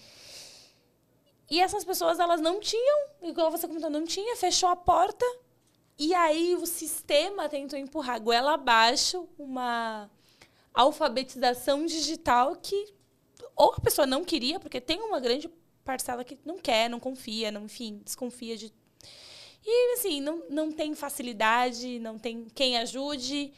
E 1.50 1.60
essas 1.60 1.84
pessoas, 1.84 2.18
elas 2.18 2.40
não 2.40 2.60
tinham, 2.60 3.08
igual 3.22 3.50
você 3.50 3.68
comentou, 3.68 3.90
não 3.90 4.04
tinha, 4.04 4.36
fechou 4.36 4.68
a 4.68 4.76
porta. 4.76 5.24
E 5.98 6.14
aí 6.14 6.56
o 6.56 6.66
sistema 6.66 7.48
tentou 7.48 7.78
empurrar 7.78 8.20
goela 8.20 8.54
abaixo 8.54 9.28
uma 9.38 10.10
alfabetização 10.74 11.84
digital 11.84 12.56
que 12.56 12.94
ou 13.54 13.74
a 13.74 13.80
pessoa 13.80 14.06
não 14.06 14.24
queria, 14.24 14.58
porque 14.58 14.80
tem 14.80 15.00
uma 15.00 15.20
grande 15.20 15.48
parcela 15.84 16.24
que 16.24 16.38
não 16.44 16.58
quer, 16.58 16.88
não 16.88 16.98
confia, 16.98 17.50
não, 17.50 17.64
enfim, 17.64 18.00
desconfia 18.02 18.56
de 18.56 18.72
e, 19.64 19.94
assim, 19.94 20.20
não, 20.20 20.42
não 20.50 20.72
tem 20.72 20.94
facilidade, 20.94 21.98
não 21.98 22.18
tem 22.18 22.46
quem 22.54 22.76
ajude. 22.78 23.52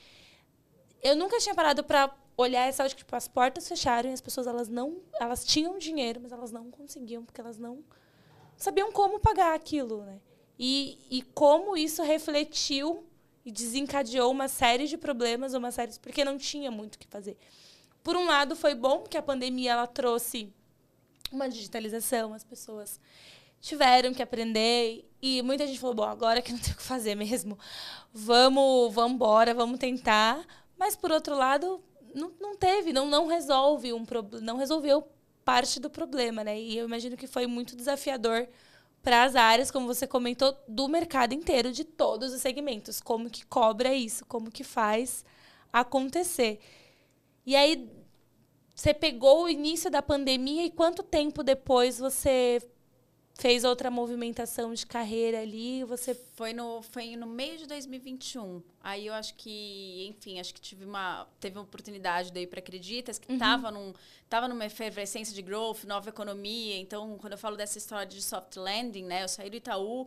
Eu 1.02 1.16
nunca 1.16 1.38
tinha 1.38 1.54
parado 1.54 1.82
para 1.82 2.14
olhar 2.36 2.66
essa 2.66 2.88
que 2.88 2.96
tipo, 2.96 3.14
as 3.14 3.28
portas 3.28 3.68
fecharam 3.68 4.10
e 4.10 4.12
as 4.12 4.20
pessoas 4.20 4.46
elas 4.46 4.68
não 4.68 5.00
elas 5.20 5.44
tinham 5.44 5.78
dinheiro 5.78 6.20
mas 6.20 6.32
elas 6.32 6.50
não 6.50 6.70
conseguiam 6.70 7.24
porque 7.24 7.40
elas 7.40 7.58
não 7.58 7.84
sabiam 8.56 8.90
como 8.90 9.20
pagar 9.20 9.54
aquilo 9.54 10.02
né 10.02 10.20
e, 10.58 10.98
e 11.10 11.22
como 11.22 11.76
isso 11.76 12.02
refletiu 12.02 13.04
e 13.44 13.52
desencadeou 13.52 14.30
uma 14.30 14.48
série 14.48 14.86
de 14.88 14.96
problemas 14.96 15.54
uma 15.54 15.70
série 15.70 15.96
porque 16.00 16.24
não 16.24 16.36
tinha 16.36 16.70
muito 16.70 16.96
o 16.96 16.98
que 16.98 17.06
fazer 17.06 17.36
por 18.02 18.16
um 18.16 18.26
lado 18.26 18.56
foi 18.56 18.74
bom 18.74 19.02
que 19.02 19.16
a 19.16 19.22
pandemia 19.22 19.72
ela 19.72 19.86
trouxe 19.86 20.52
uma 21.30 21.48
digitalização 21.48 22.34
as 22.34 22.42
pessoas 22.42 23.00
tiveram 23.64 24.12
que 24.12 24.22
aprender 24.22 25.10
e 25.22 25.40
muita 25.40 25.66
gente 25.66 25.80
falou, 25.80 25.94
bom, 25.94 26.04
agora 26.04 26.42
que 26.42 26.52
não 26.52 26.58
tem 26.60 26.74
o 26.74 26.76
que 26.76 26.82
fazer 26.82 27.14
mesmo, 27.14 27.58
vamos, 28.12 28.92
vamos 28.92 29.14
embora, 29.14 29.54
vamos 29.54 29.78
tentar. 29.78 30.44
Mas 30.78 30.94
por 30.94 31.10
outro 31.10 31.34
lado, 31.34 31.82
não, 32.14 32.30
não 32.38 32.54
teve, 32.54 32.92
não, 32.92 33.06
não 33.06 33.26
resolve 33.26 33.90
um 33.94 34.04
não 34.42 34.58
resolveu 34.58 35.08
parte 35.46 35.80
do 35.80 35.88
problema, 35.88 36.44
né? 36.44 36.60
E 36.60 36.76
eu 36.76 36.84
imagino 36.84 37.16
que 37.16 37.26
foi 37.26 37.46
muito 37.46 37.74
desafiador 37.74 38.46
para 39.02 39.24
as 39.24 39.34
áreas, 39.34 39.70
como 39.70 39.86
você 39.86 40.06
comentou, 40.06 40.54
do 40.68 40.86
mercado 40.86 41.32
inteiro, 41.32 41.72
de 41.72 41.84
todos 41.84 42.34
os 42.34 42.42
segmentos. 42.42 43.00
Como 43.00 43.30
que 43.30 43.46
cobra 43.46 43.94
isso, 43.94 44.26
como 44.26 44.50
que 44.50 44.64
faz 44.64 45.24
acontecer. 45.72 46.60
E 47.46 47.56
aí, 47.56 47.90
você 48.74 48.92
pegou 48.92 49.44
o 49.44 49.48
início 49.48 49.90
da 49.90 50.02
pandemia 50.02 50.64
e 50.66 50.70
quanto 50.70 51.02
tempo 51.02 51.42
depois 51.42 51.98
você 51.98 52.60
fez 53.34 53.64
outra 53.64 53.90
movimentação 53.90 54.72
de 54.72 54.86
carreira 54.86 55.40
ali, 55.40 55.82
você 55.84 56.14
foi 56.14 56.52
no 56.52 56.82
foi 56.82 57.16
no 57.16 57.26
meio 57.26 57.58
de 57.58 57.66
2021. 57.66 58.62
Aí 58.80 59.06
eu 59.06 59.14
acho 59.14 59.34
que, 59.34 60.06
enfim, 60.08 60.38
acho 60.38 60.54
que 60.54 60.60
tive 60.60 60.84
uma 60.84 61.26
teve 61.40 61.58
uma 61.58 61.64
oportunidade 61.64 62.32
daí 62.32 62.46
para 62.46 62.60
Acreditas 62.60 63.18
que 63.18 63.32
estava 63.32 63.68
uhum. 63.68 63.88
num 63.88 63.94
tava 64.28 64.48
numa 64.48 64.64
efervescência 64.64 65.34
de 65.34 65.42
growth, 65.42 65.84
nova 65.84 66.08
economia. 66.08 66.78
Então, 66.78 67.18
quando 67.18 67.32
eu 67.32 67.38
falo 67.38 67.56
dessa 67.56 67.76
história 67.76 68.06
de 68.06 68.22
soft 68.22 68.56
landing, 68.56 69.04
né, 69.04 69.22
eu 69.24 69.28
saí 69.28 69.50
do 69.50 69.56
Itaú, 69.56 70.06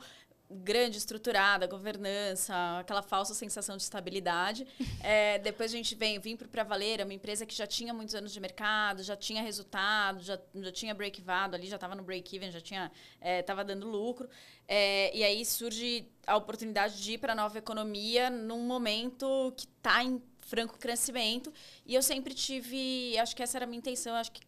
grande, 0.50 0.98
estruturada, 0.98 1.68
governança, 1.68 2.54
aquela 2.80 3.02
falsa 3.02 3.34
sensação 3.34 3.76
de 3.78 3.84
estabilidade. 3.84 4.66
É, 5.04 5.38
depois 5.40 5.72
a 5.72 5.78
gente 5.78 5.96
vem, 5.96 6.20
vim 6.20 6.36
para 6.36 6.48
o 6.48 6.50
Pravaleira, 6.50 7.06
uma 7.06 7.14
empresa 7.14 7.46
que 7.46 7.56
já 7.56 7.68
tinha 7.68 7.94
muitos 7.94 8.14
anos 8.16 8.34
de 8.34 8.40
mercado, 8.40 9.04
já 9.04 9.16
tinha 9.16 9.42
resultado, 9.42 10.22
já, 10.22 10.38
já 10.56 10.72
tinha 10.72 10.94
break-vado 10.94 11.56
ali, 11.56 11.68
já 11.68 11.76
estava 11.76 11.96
no 11.96 12.04
break-even, 12.04 12.52
já 12.52 12.60
tinha 12.60 12.92
estava 13.22 13.62
é, 13.62 13.64
dando 13.64 13.88
lucro. 13.88 14.28
É, 14.68 15.16
e 15.16 15.24
aí 15.24 15.46
surge 15.46 16.10
a 16.26 16.36
oportunidade 16.36 17.02
de 17.02 17.14
ir 17.14 17.18
para 17.20 17.34
a 17.34 17.36
nova 17.36 17.58
economia 17.58 18.30
num 18.30 18.64
momento 18.64 19.54
que 19.56 19.66
está 19.66 20.04
em 20.04 20.22
franco 20.48 20.80
crescimento. 20.80 21.54
E 21.86 21.94
eu 21.94 22.02
sempre 22.02 22.34
tive, 22.34 23.18
acho 23.20 23.36
que 23.36 23.44
essa 23.44 23.58
era 23.58 23.66
a 23.66 23.68
minha 23.68 23.78
intenção, 23.78 24.16
acho 24.16 24.32
que 24.32 24.42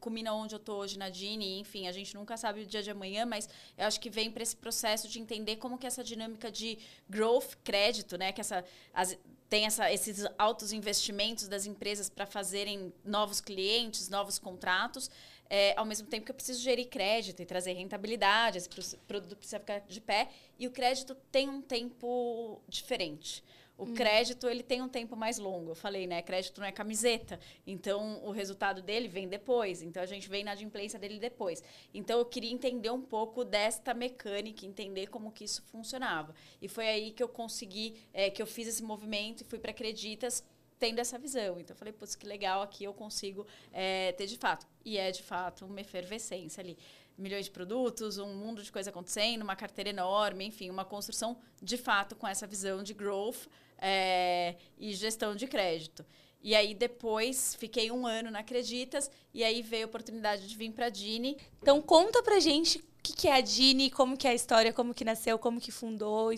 culmina 0.00 0.34
onde 0.34 0.54
eu 0.54 0.58
estou 0.58 0.80
hoje 0.80 0.98
na 0.98 1.08
Dini, 1.08 1.60
enfim, 1.60 1.86
a 1.86 1.92
gente 1.92 2.14
nunca 2.14 2.36
sabe 2.36 2.62
o 2.62 2.66
dia 2.66 2.82
de 2.82 2.90
amanhã, 2.90 3.24
mas 3.24 3.48
eu 3.78 3.86
acho 3.86 4.00
que 4.00 4.10
vem 4.10 4.30
para 4.30 4.42
esse 4.42 4.56
processo 4.56 5.08
de 5.08 5.20
entender 5.20 5.56
como 5.56 5.78
que 5.78 5.86
essa 5.86 6.02
dinâmica 6.02 6.50
de 6.50 6.78
growth, 7.08 7.54
crédito, 7.62 8.18
né, 8.18 8.32
que 8.32 8.40
essa 8.40 8.64
as, 8.92 9.16
tem 9.48 9.64
essa, 9.66 9.92
esses 9.92 10.26
altos 10.36 10.72
investimentos 10.72 11.46
das 11.46 11.64
empresas 11.64 12.10
para 12.10 12.26
fazerem 12.26 12.92
novos 13.04 13.40
clientes, 13.40 14.08
novos 14.08 14.40
contratos, 14.40 15.08
é, 15.48 15.74
ao 15.76 15.84
mesmo 15.84 16.08
tempo 16.08 16.26
que 16.26 16.32
eu 16.32 16.34
preciso 16.34 16.60
gerir 16.60 16.88
crédito 16.88 17.40
e 17.40 17.46
trazer 17.46 17.72
rentabilidade, 17.74 18.58
esse 18.58 18.96
produto 19.06 19.36
precisa 19.36 19.60
ficar 19.60 19.78
de 19.78 20.00
pé, 20.00 20.28
e 20.58 20.66
o 20.66 20.72
crédito 20.72 21.14
tem 21.30 21.48
um 21.48 21.62
tempo 21.62 22.60
diferente. 22.68 23.44
O 23.78 23.84
hum. 23.84 23.94
crédito 23.94 24.48
ele 24.48 24.62
tem 24.62 24.80
um 24.80 24.88
tempo 24.88 25.14
mais 25.14 25.38
longo. 25.38 25.70
Eu 25.70 25.74
falei, 25.74 26.06
né? 26.06 26.22
Crédito 26.22 26.60
não 26.60 26.66
é 26.66 26.72
camiseta. 26.72 27.38
Então 27.66 28.24
o 28.24 28.30
resultado 28.30 28.80
dele 28.80 29.06
vem 29.06 29.28
depois. 29.28 29.82
Então 29.82 30.02
a 30.02 30.06
gente 30.06 30.28
vem 30.28 30.42
na 30.42 30.52
adimplência 30.52 30.98
dele 30.98 31.18
depois. 31.18 31.62
Então 31.92 32.18
eu 32.18 32.24
queria 32.24 32.50
entender 32.50 32.90
um 32.90 33.02
pouco 33.02 33.44
desta 33.44 33.92
mecânica, 33.92 34.64
entender 34.64 35.08
como 35.08 35.30
que 35.30 35.44
isso 35.44 35.62
funcionava. 35.64 36.34
E 36.60 36.68
foi 36.68 36.88
aí 36.88 37.10
que 37.10 37.22
eu 37.22 37.28
consegui, 37.28 37.96
é, 38.14 38.30
que 38.30 38.40
eu 38.40 38.46
fiz 38.46 38.66
esse 38.66 38.82
movimento 38.82 39.42
e 39.42 39.44
fui 39.44 39.58
para 39.58 39.76
Acreditas 39.76 40.42
tendo 40.78 40.98
essa 40.98 41.18
visão. 41.18 41.60
Então 41.60 41.74
eu 41.74 41.78
falei, 41.78 41.92
putz, 41.92 42.14
que 42.14 42.26
legal, 42.26 42.62
aqui 42.62 42.84
eu 42.84 42.94
consigo 42.94 43.46
é, 43.72 44.12
ter 44.12 44.26
de 44.26 44.38
fato. 44.38 44.66
E 44.84 44.96
é 44.96 45.10
de 45.10 45.22
fato 45.22 45.66
uma 45.66 45.80
efervescência 45.80 46.62
ali. 46.62 46.78
milhões 47.18 47.46
de 47.46 47.50
produtos, 47.50 48.18
um 48.18 48.34
mundo 48.34 48.62
de 48.62 48.72
coisa 48.72 48.90
acontecendo, 48.90 49.42
uma 49.42 49.56
carteira 49.56 49.90
enorme, 49.90 50.46
enfim, 50.46 50.70
uma 50.70 50.84
construção 50.84 51.38
de 51.62 51.76
fato 51.76 52.14
com 52.14 52.26
essa 52.26 52.46
visão 52.46 52.82
de 52.82 52.94
growth 52.94 53.46
é, 53.78 54.56
e 54.78 54.92
gestão 54.94 55.34
de 55.34 55.46
crédito. 55.46 56.04
E 56.42 56.54
aí 56.54 56.74
depois 56.74 57.54
fiquei 57.56 57.90
um 57.90 58.06
ano 58.06 58.30
na 58.30 58.40
Acreditas 58.40 59.10
e 59.34 59.42
aí 59.42 59.62
veio 59.62 59.84
a 59.84 59.88
oportunidade 59.88 60.46
de 60.46 60.56
vir 60.56 60.72
para 60.72 60.86
a 60.86 60.90
Dini. 60.90 61.36
Então 61.60 61.82
conta 61.82 62.22
pra 62.22 62.38
gente 62.38 62.78
o 62.78 62.84
que, 63.02 63.12
que 63.12 63.28
é 63.28 63.34
a 63.34 63.40
Dini, 63.40 63.90
como 63.90 64.16
que 64.16 64.26
é 64.26 64.30
a 64.30 64.34
história, 64.34 64.72
como 64.72 64.94
que 64.94 65.04
nasceu, 65.04 65.38
como 65.38 65.60
que 65.60 65.72
fundou, 65.72 66.30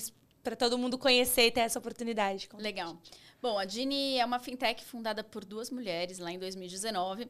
para 0.43 0.57
todo 0.57 0.78
mundo 0.78 0.97
conhecer 0.97 1.47
e 1.47 1.51
ter 1.51 1.61
essa 1.61 1.78
oportunidade. 1.78 2.49
Legal. 2.55 2.97
Bom, 3.41 3.59
a 3.59 3.64
Dini 3.64 4.18
é 4.18 4.24
uma 4.24 4.39
fintech 4.39 4.84
fundada 4.84 5.22
por 5.22 5.45
duas 5.45 5.70
mulheres 5.70 6.18
lá 6.18 6.32
em 6.32 6.39
2019 6.39 7.28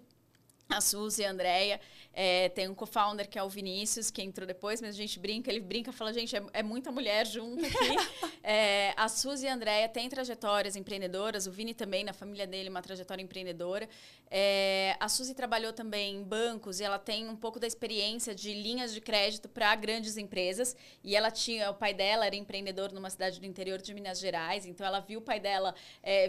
a 0.68 0.80
Suzy 0.80 1.22
e 1.22 1.24
a 1.24 1.30
Andrea. 1.30 1.80
É, 2.20 2.48
tem 2.48 2.68
um 2.68 2.74
co-founder 2.74 3.28
que 3.28 3.38
é 3.38 3.42
o 3.42 3.48
Vinícius, 3.48 4.10
que 4.10 4.20
entrou 4.20 4.46
depois, 4.46 4.80
mas 4.80 4.90
a 4.90 4.98
gente 4.98 5.20
brinca, 5.20 5.50
ele 5.50 5.60
brinca, 5.60 5.92
fala, 5.92 6.12
gente, 6.12 6.34
é, 6.36 6.42
é 6.52 6.62
muita 6.64 6.90
mulher 6.90 7.24
junto 7.26 7.64
aqui. 7.64 8.32
é, 8.42 8.92
a 8.98 9.08
Suzy 9.08 9.46
e 9.46 9.48
a 9.48 9.54
Andrea 9.54 9.88
têm 9.88 10.08
trajetórias 10.08 10.74
empreendedoras, 10.74 11.46
o 11.46 11.52
Vini 11.52 11.74
também, 11.74 12.02
na 12.02 12.12
família 12.12 12.46
dele, 12.46 12.68
uma 12.68 12.82
trajetória 12.82 13.22
empreendedora. 13.22 13.88
É, 14.30 14.96
a 14.98 15.08
Suzy 15.08 15.32
trabalhou 15.32 15.72
também 15.72 16.16
em 16.16 16.22
bancos 16.24 16.80
e 16.80 16.84
ela 16.84 16.98
tem 16.98 17.28
um 17.28 17.36
pouco 17.36 17.60
da 17.60 17.66
experiência 17.66 18.34
de 18.34 18.52
linhas 18.52 18.92
de 18.92 19.00
crédito 19.00 19.48
para 19.48 19.72
grandes 19.76 20.16
empresas. 20.16 20.76
E 21.04 21.14
ela 21.14 21.30
tinha, 21.30 21.70
o 21.70 21.74
pai 21.74 21.94
dela 21.94 22.26
era 22.26 22.34
empreendedor 22.34 22.92
numa 22.92 23.10
cidade 23.10 23.38
do 23.38 23.46
interior 23.46 23.80
de 23.80 23.94
Minas 23.94 24.18
Gerais, 24.18 24.66
então 24.66 24.84
ela 24.84 24.98
viu 24.98 25.20
o 25.20 25.22
pai 25.22 25.38
dela 25.38 25.74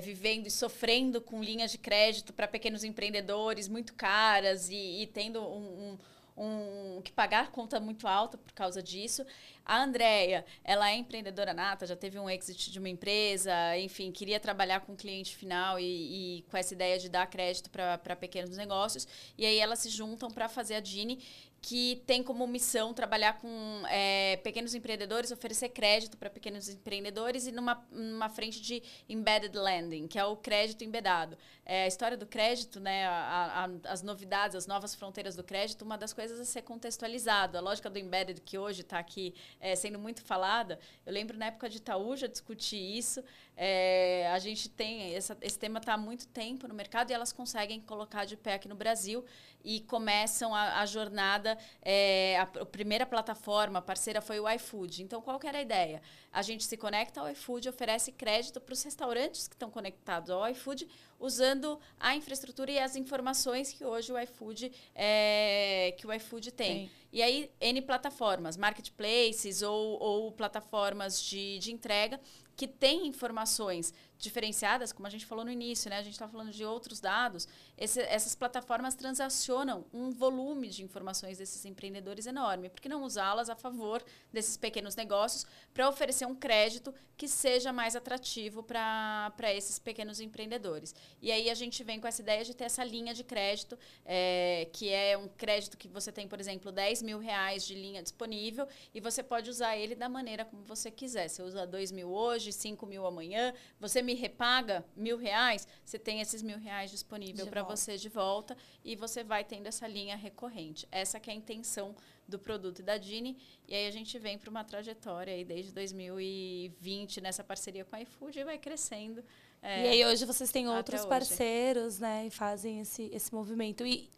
vivendo 0.01 0.45
e 0.45 0.51
sofrendo 0.51 1.19
com 1.19 1.41
linhas 1.43 1.71
de 1.71 1.77
crédito 1.77 2.31
para 2.31 2.47
pequenos 2.47 2.83
empreendedores 2.83 3.67
muito 3.67 3.93
caras 4.29 4.69
e, 4.69 5.01
e 5.01 5.07
tendo 5.07 5.41
um, 5.41 5.97
um, 6.37 6.97
um, 6.97 7.01
que 7.01 7.11
pagar 7.11 7.51
conta 7.51 7.79
muito 7.79 8.07
alta 8.07 8.37
por 8.37 8.53
causa 8.53 8.81
disso. 8.81 9.25
A 9.65 9.83
Andrea, 9.83 10.45
ela 10.63 10.89
é 10.89 10.95
empreendedora 10.95 11.53
nata, 11.53 11.85
já 11.85 11.95
teve 11.95 12.17
um 12.19 12.29
exit 12.29 12.71
de 12.71 12.79
uma 12.79 12.89
empresa, 12.89 13.51
enfim, 13.77 14.11
queria 14.11 14.39
trabalhar 14.39 14.79
com 14.81 14.95
cliente 14.95 15.35
final 15.35 15.79
e, 15.79 16.39
e 16.39 16.41
com 16.49 16.57
essa 16.57 16.73
ideia 16.73 16.97
de 16.97 17.09
dar 17.09 17.27
crédito 17.27 17.69
para 17.69 18.15
pequenos 18.15 18.55
negócios. 18.57 19.07
E 19.37 19.45
aí 19.45 19.59
elas 19.59 19.79
se 19.79 19.89
juntam 19.89 20.29
para 20.29 20.47
fazer 20.47 20.75
a 20.75 20.79
Dini 20.79 21.19
que 21.61 22.01
tem 22.05 22.23
como 22.23 22.47
missão 22.47 22.93
trabalhar 22.93 23.33
com 23.33 23.83
é, 23.89 24.37
pequenos 24.37 24.73
empreendedores, 24.73 25.31
oferecer 25.31 25.69
crédito 25.69 26.17
para 26.17 26.29
pequenos 26.29 26.69
empreendedores 26.69 27.47
e 27.47 27.51
numa, 27.51 27.85
numa 27.91 28.29
frente 28.29 28.61
de 28.61 28.81
embedded 29.07 29.57
lending, 29.57 30.07
que 30.07 30.17
é 30.17 30.23
o 30.23 30.37
crédito 30.37 30.83
embedado. 30.83 31.37
É, 31.65 31.83
a 31.83 31.87
história 31.87 32.17
do 32.17 32.25
crédito, 32.25 32.79
né, 32.79 33.05
a, 33.05 33.65
a, 33.65 33.91
as 33.91 34.01
novidades, 34.01 34.55
as 34.55 34.65
novas 34.67 34.95
fronteiras 34.95 35.35
do 35.35 35.43
crédito, 35.43 35.83
uma 35.83 35.97
das 35.97 36.13
coisas 36.13 36.39
a 36.39 36.45
ser 36.45 36.61
contextualizado. 36.61 37.57
A 37.57 37.61
lógica 37.61 37.89
do 37.89 37.99
embedded, 37.99 38.41
que 38.41 38.57
hoje 38.57 38.81
está 38.81 38.97
aqui 38.97 39.35
é, 39.59 39.75
sendo 39.75 39.99
muito 39.99 40.23
falada, 40.23 40.79
eu 41.05 41.13
lembro 41.13 41.37
na 41.37 41.47
época 41.47 41.69
de 41.69 41.77
Itaú 41.77 42.15
já 42.15 42.27
discuti 42.27 42.75
isso. 42.75 43.23
É, 43.55 44.29
a 44.31 44.39
gente 44.39 44.69
tem, 44.69 45.13
essa, 45.13 45.37
esse 45.41 45.59
tema 45.59 45.79
está 45.79 45.93
há 45.93 45.97
muito 45.97 46.25
tempo 46.27 46.67
no 46.67 46.73
mercado 46.73 47.11
e 47.11 47.13
elas 47.13 47.33
conseguem 47.33 47.81
colocar 47.81 48.23
de 48.23 48.37
pé 48.37 48.53
aqui 48.53 48.69
no 48.69 48.75
Brasil 48.75 49.25
e 49.63 49.81
começam 49.81 50.53
a, 50.53 50.79
a 50.81 50.85
jornada. 50.85 51.57
É, 51.81 52.37
a, 52.37 52.43
a, 52.43 52.65
primeira 52.65 53.05
plataforma 53.05 53.81
parceira 53.81 54.21
foi 54.21 54.39
o 54.39 54.49
iFood. 54.49 55.03
Então, 55.03 55.21
qual 55.21 55.39
que 55.39 55.47
era 55.47 55.57
a 55.57 55.61
ideia? 55.61 56.01
A 56.31 56.41
gente 56.41 56.63
se 56.63 56.77
conecta 56.77 57.21
ao 57.21 57.29
iFood, 57.29 57.69
oferece 57.69 58.11
crédito 58.11 58.59
para 58.61 58.73
os 58.73 58.83
restaurantes 58.83 59.47
que 59.47 59.55
estão 59.55 59.69
conectados 59.69 60.29
ao 60.29 60.47
iFood, 60.49 60.87
usando 61.19 61.79
a 61.99 62.15
infraestrutura 62.15 62.71
e 62.71 62.79
as 62.79 62.95
informações 62.95 63.73
que 63.73 63.83
hoje 63.83 64.11
o 64.11 64.19
iFood, 64.19 64.71
é, 64.95 65.93
que 65.97 66.07
o 66.07 66.13
iFood 66.13 66.51
tem. 66.51 66.87
Sim. 66.87 66.91
E 67.11 67.23
aí, 67.23 67.51
N 67.59 67.81
plataformas, 67.81 68.55
marketplaces 68.55 69.61
ou, 69.61 69.99
ou 69.99 70.31
plataformas 70.31 71.21
de, 71.21 71.57
de 71.59 71.71
entrega 71.71 72.19
que 72.55 72.67
têm 72.67 73.07
informações 73.07 73.93
diferenciadas, 74.19 74.91
como 74.91 75.07
a 75.07 75.09
gente 75.09 75.25
falou 75.25 75.45
no 75.45 75.51
início, 75.51 75.89
né? 75.89 75.97
A 75.97 76.03
gente 76.03 76.13
está 76.13 76.27
falando 76.27 76.51
de 76.51 76.65
outros 76.65 76.99
dados. 76.99 77.47
Esse, 77.77 78.01
essas 78.01 78.35
plataformas 78.35 78.93
transacionam 78.93 79.85
um 79.93 80.11
volume 80.11 80.67
de 80.67 80.83
informações 80.83 81.37
desses 81.37 81.63
empreendedores 81.63 82.25
enorme. 82.25 82.69
Por 82.69 82.81
que 82.81 82.89
não 82.89 83.03
usá-las 83.03 83.49
a 83.49 83.55
favor 83.55 84.03
desses 84.31 84.57
pequenos 84.57 84.93
negócios 84.95 85.45
para 85.73 85.87
oferecer 85.87 86.25
um 86.25 86.35
crédito 86.35 86.93
que 87.15 87.27
seja 87.27 87.71
mais 87.71 87.95
atrativo 87.95 88.61
para 88.61 89.53
esses 89.53 89.79
pequenos 89.79 90.19
empreendedores? 90.19 90.93
E 91.21 91.31
aí 91.31 91.49
a 91.49 91.55
gente 91.55 91.81
vem 91.81 91.97
com 91.97 92.07
essa 92.07 92.21
ideia 92.21 92.43
de 92.43 92.53
ter 92.53 92.65
essa 92.65 92.83
linha 92.83 93.13
de 93.13 93.23
crédito, 93.23 93.79
é, 94.05 94.67
que 94.73 94.89
é 94.89 95.17
um 95.17 95.29
crédito 95.29 95.77
que 95.77 95.87
você 95.87 96.11
tem, 96.11 96.27
por 96.27 96.41
exemplo, 96.41 96.73
10 96.73 97.03
mil 97.03 97.19
reais 97.19 97.65
de 97.65 97.73
linha 97.73 98.03
disponível 98.03 98.67
e 98.93 98.99
você 98.99 99.23
pode 99.23 99.49
usar 99.49 99.77
ele 99.77 99.95
da 99.95 100.09
maneira 100.09 100.43
como 100.43 100.61
você 100.63 100.91
quiser. 100.91 101.29
Você 101.29 101.41
usa 101.41 101.65
2 101.65 101.93
mil 101.93 102.09
hoje, 102.09 102.51
5 102.51 102.85
mil 102.85 103.05
amanhã, 103.05 103.53
você 103.79 104.08
me 104.09 104.15
repaga 104.15 104.83
mil 104.95 105.17
reais, 105.17 105.67
você 105.85 105.99
tem 105.99 106.19
esses 106.19 106.41
mil 106.41 106.57
reais 106.57 106.89
disponível 106.89 107.45
para 107.45 107.61
você 107.61 107.95
de 107.95 108.09
volta 108.09 108.57
e 108.83 108.95
você 108.95 109.23
vai 109.23 109.43
tendo 109.43 109.67
essa 109.67 109.87
linha 109.87 110.15
recorrente. 110.15 110.87
Essa 110.91 111.19
é 111.19 111.29
a 111.29 111.33
intenção 111.33 111.95
do 112.27 112.39
produto 112.39 112.81
da 112.81 112.97
Dini. 112.97 113.37
E 113.67 113.75
aí 113.75 113.85
a 113.85 113.91
gente 113.91 114.17
vem 114.17 114.35
para 114.35 114.49
uma 114.49 114.63
trajetória 114.63 115.31
aí 115.31 115.45
desde 115.45 115.71
2020 115.71 117.21
nessa 117.21 117.43
parceria 117.43 117.85
com 117.85 117.95
a 117.95 118.01
iFood 118.01 118.39
e 118.39 118.43
vai 118.43 118.57
crescendo. 118.57 119.23
É, 119.61 119.85
e 119.85 119.87
aí 119.89 120.05
hoje 120.05 120.25
vocês 120.25 120.51
têm 120.51 120.67
outros 120.67 121.05
parceiros, 121.05 121.99
né? 121.99 122.25
E 122.25 122.31
fazem 122.31 122.79
esse, 122.79 123.11
esse 123.13 123.31
movimento. 123.31 123.85
E 123.85 124.09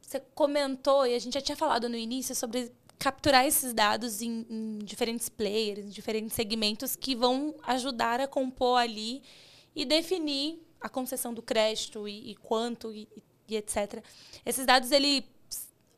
você 0.00 0.20
comentou, 0.34 1.06
e 1.06 1.14
a 1.14 1.18
gente 1.18 1.34
já 1.34 1.40
tinha 1.42 1.56
falado 1.56 1.86
no 1.86 1.96
início, 1.96 2.34
sobre 2.34 2.72
capturar 3.00 3.46
esses 3.46 3.72
dados 3.72 4.20
em, 4.20 4.46
em, 4.50 4.78
diferentes 4.84 5.30
players, 5.30 5.86
em 5.86 5.88
diferentes 5.88 6.34
segmentos 6.34 6.94
que 6.94 7.16
vão 7.16 7.54
ajudar 7.62 8.20
a 8.20 8.28
compor 8.28 8.78
ali 8.78 9.22
e 9.74 9.86
definir 9.86 10.60
a 10.78 10.86
concessão 10.86 11.32
do 11.32 11.40
crédito 11.40 12.06
e, 12.06 12.32
e 12.32 12.36
quanto 12.36 12.92
e, 12.92 13.08
e, 13.48 13.56
etc. 13.56 14.04
Esses 14.44 14.66
dados, 14.66 14.92
ele 14.92 15.24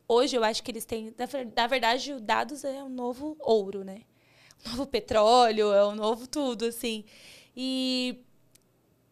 hoje 0.07 0.37
eu 0.37 0.45
acho 0.45 0.63
que 0.63 0.71
eles 0.71 0.85
têm, 0.85 1.13
na 1.53 1.67
verdade, 1.67 2.17
dados 2.21 2.63
é 2.63 2.81
o 2.81 2.87
novo 2.87 3.35
ouro, 3.41 3.83
né? 3.83 4.03
O 4.65 4.69
novo 4.69 4.87
petróleo, 4.87 5.73
é 5.73 5.83
o 5.83 5.93
novo 5.93 6.25
tudo, 6.25 6.63
assim. 6.63 7.03
E 7.53 8.23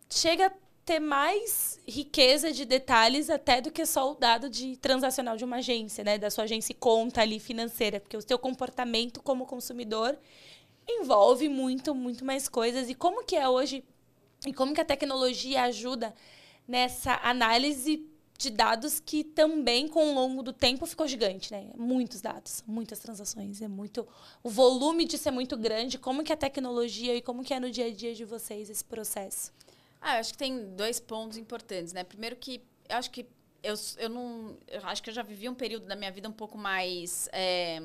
chega 0.10 0.50
ter 0.86 1.00
mais 1.00 1.80
riqueza 1.88 2.52
de 2.52 2.66
detalhes 2.66 3.30
até 3.30 3.62
do 3.62 3.72
que 3.72 3.86
só 3.86 4.12
o 4.12 4.16
dado 4.16 4.50
de 4.50 4.76
transacional 4.78 5.38
de 5.38 5.46
uma 5.46 5.58
agência, 5.58 6.04
né? 6.04 6.18
Da 6.18 6.30
sua 6.30 6.46
agência 6.46 6.76
conta 6.78 7.22
ali 7.22 7.40
financeira, 7.40 8.00
porque 8.00 8.18
o 8.18 8.22
seu 8.22 8.40
comportamento 8.40 9.22
como 9.22 9.46
consumidor 9.46 10.18
envolve 10.88 11.48
muito, 11.48 11.94
muito 11.94 12.26
mais 12.26 12.50
coisas. 12.50 12.90
E 12.90 12.96
como 12.96 13.24
que 13.24 13.36
é 13.36 13.48
hoje 13.48 13.84
e 14.46 14.54
como 14.54 14.74
que 14.74 14.82
a 14.82 14.86
tecnologia 14.86 15.64
ajuda 15.64 16.14
nessa 16.68 17.20
análise 17.24 18.08
de 18.38 18.50
dados 18.50 19.00
que 19.00 19.24
também 19.24 19.88
com 19.88 20.12
o 20.12 20.16
longo 20.16 20.42
do 20.42 20.52
tempo 20.52 20.88
ficou 20.88 21.08
gigante, 21.08 21.52
né? 21.52 21.70
Muitos 21.78 22.22
dados, 22.22 22.64
muitas 22.66 22.98
transações, 22.98 23.62
é 23.62 23.68
muito 23.68 24.08
o 24.42 24.50
volume 24.50 25.06
disso 25.06 25.30
é 25.30 25.32
muito 25.32 25.56
grande. 25.56 26.00
Como 26.00 26.24
que 26.24 26.34
a 26.34 26.38
tecnologia 26.38 27.16
e 27.16 27.22
como 27.22 27.44
que 27.44 27.54
é 27.54 27.60
no 27.60 27.70
dia 27.70 27.86
a 27.86 27.92
dia 27.92 28.16
de 28.16 28.26
vocês 28.26 28.68
esse 28.68 28.84
processo? 28.84 29.52
Ah, 30.02 30.16
eu 30.16 30.20
acho 30.20 30.34
que 30.34 30.40
tem 30.40 30.76
dois 30.76 31.00
pontos 31.00 31.38
importantes, 31.38 31.94
né? 31.94 32.04
Primeiro 32.04 32.36
que 32.36 32.62
eu 32.90 32.98
acho 32.98 33.12
que 33.12 33.26
eu, 33.64 33.76
eu 33.98 34.10
não. 34.10 34.58
Eu 34.68 34.82
acho 34.86 35.04
que 35.04 35.10
eu 35.10 35.14
já 35.14 35.22
vivi 35.22 35.48
um 35.48 35.54
período 35.56 35.86
da 35.86 35.96
minha 35.96 36.12
vida 36.12 36.28
um 36.28 36.34
pouco 36.34 36.58
mais. 36.58 37.30
É, 37.32 37.80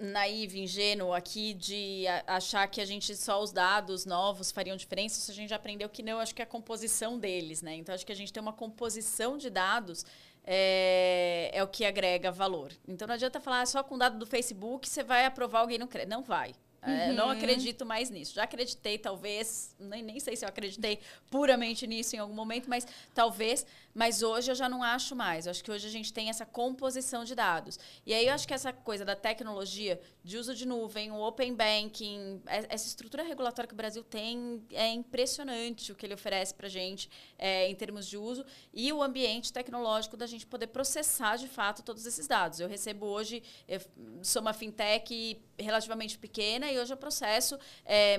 naive, 0.00 0.60
ingênuo 0.60 1.12
aqui 1.12 1.52
de 1.52 2.04
achar 2.26 2.66
que 2.68 2.80
a 2.80 2.84
gente 2.86 3.14
só 3.14 3.42
os 3.42 3.52
dados 3.52 4.06
novos 4.06 4.50
fariam 4.50 4.74
diferença, 4.74 5.18
isso 5.18 5.30
a 5.30 5.34
gente 5.34 5.50
já 5.50 5.56
aprendeu 5.56 5.88
que 5.90 6.02
não, 6.02 6.18
acho 6.18 6.34
que 6.34 6.40
é 6.40 6.44
a 6.44 6.48
composição 6.48 7.18
deles, 7.18 7.60
né? 7.60 7.74
Então 7.76 7.94
acho 7.94 8.06
que 8.06 8.12
a 8.12 8.16
gente 8.16 8.32
tem 8.32 8.40
uma 8.40 8.52
composição 8.52 9.36
de 9.36 9.50
dados 9.50 10.06
é, 10.44 11.50
é 11.52 11.62
o 11.62 11.68
que 11.68 11.84
agrega 11.84 12.32
valor. 12.32 12.72
Então 12.88 13.06
não 13.06 13.14
adianta 13.14 13.40
falar 13.40 13.60
ah, 13.60 13.66
só 13.66 13.82
com 13.82 13.98
dado 13.98 14.18
do 14.18 14.26
Facebook 14.26 14.88
você 14.88 15.02
vai 15.02 15.26
aprovar 15.26 15.60
alguém 15.60 15.78
no 15.78 15.86
crédito. 15.86 16.10
Não 16.10 16.22
vai. 16.22 16.54
É, 16.82 17.12
não 17.12 17.26
uhum. 17.26 17.30
acredito 17.30 17.84
mais 17.84 18.08
nisso. 18.08 18.34
Já 18.34 18.44
acreditei, 18.44 18.96
talvez, 18.96 19.74
nem, 19.78 20.02
nem 20.02 20.18
sei 20.18 20.34
se 20.34 20.44
eu 20.44 20.48
acreditei 20.48 20.98
puramente 21.30 21.86
nisso 21.86 22.16
em 22.16 22.18
algum 22.18 22.34
momento, 22.34 22.68
mas 22.68 22.86
talvez. 23.14 23.66
Mas 23.94 24.22
hoje 24.22 24.50
eu 24.50 24.54
já 24.54 24.68
não 24.68 24.82
acho 24.82 25.16
mais. 25.16 25.46
Eu 25.46 25.50
acho 25.50 25.62
que 25.62 25.70
hoje 25.70 25.86
a 25.86 25.90
gente 25.90 26.12
tem 26.12 26.28
essa 26.28 26.46
composição 26.46 27.24
de 27.24 27.34
dados. 27.34 27.78
E 28.06 28.14
aí 28.14 28.26
eu 28.26 28.32
acho 28.32 28.46
que 28.46 28.54
essa 28.54 28.72
coisa 28.72 29.04
da 29.04 29.16
tecnologia, 29.16 30.00
de 30.22 30.38
uso 30.38 30.54
de 30.54 30.66
nuvem, 30.66 31.10
o 31.10 31.20
open 31.20 31.54
banking, 31.54 32.40
essa 32.46 32.86
estrutura 32.86 33.22
regulatória 33.22 33.66
que 33.66 33.74
o 33.74 33.76
Brasil 33.76 34.04
tem 34.04 34.64
é 34.70 34.88
impressionante 34.88 35.92
o 35.92 35.94
que 35.94 36.06
ele 36.06 36.14
oferece 36.14 36.54
para 36.54 36.66
a 36.66 36.70
gente 36.70 37.10
é, 37.38 37.68
em 37.68 37.74
termos 37.74 38.06
de 38.06 38.16
uso 38.16 38.44
e 38.72 38.92
o 38.92 39.02
ambiente 39.02 39.52
tecnológico 39.52 40.16
da 40.16 40.26
gente 40.26 40.46
poder 40.46 40.68
processar 40.68 41.36
de 41.36 41.48
fato 41.48 41.82
todos 41.82 42.06
esses 42.06 42.26
dados. 42.26 42.60
Eu 42.60 42.68
recebo 42.68 43.06
hoje, 43.06 43.42
eu 43.66 43.80
sou 44.22 44.42
uma 44.42 44.52
fintech 44.52 45.40
relativamente 45.58 46.18
pequena 46.18 46.70
e 46.70 46.78
hoje 46.78 46.92
eu 46.92 46.96
processo. 46.96 47.58
É, 47.84 48.18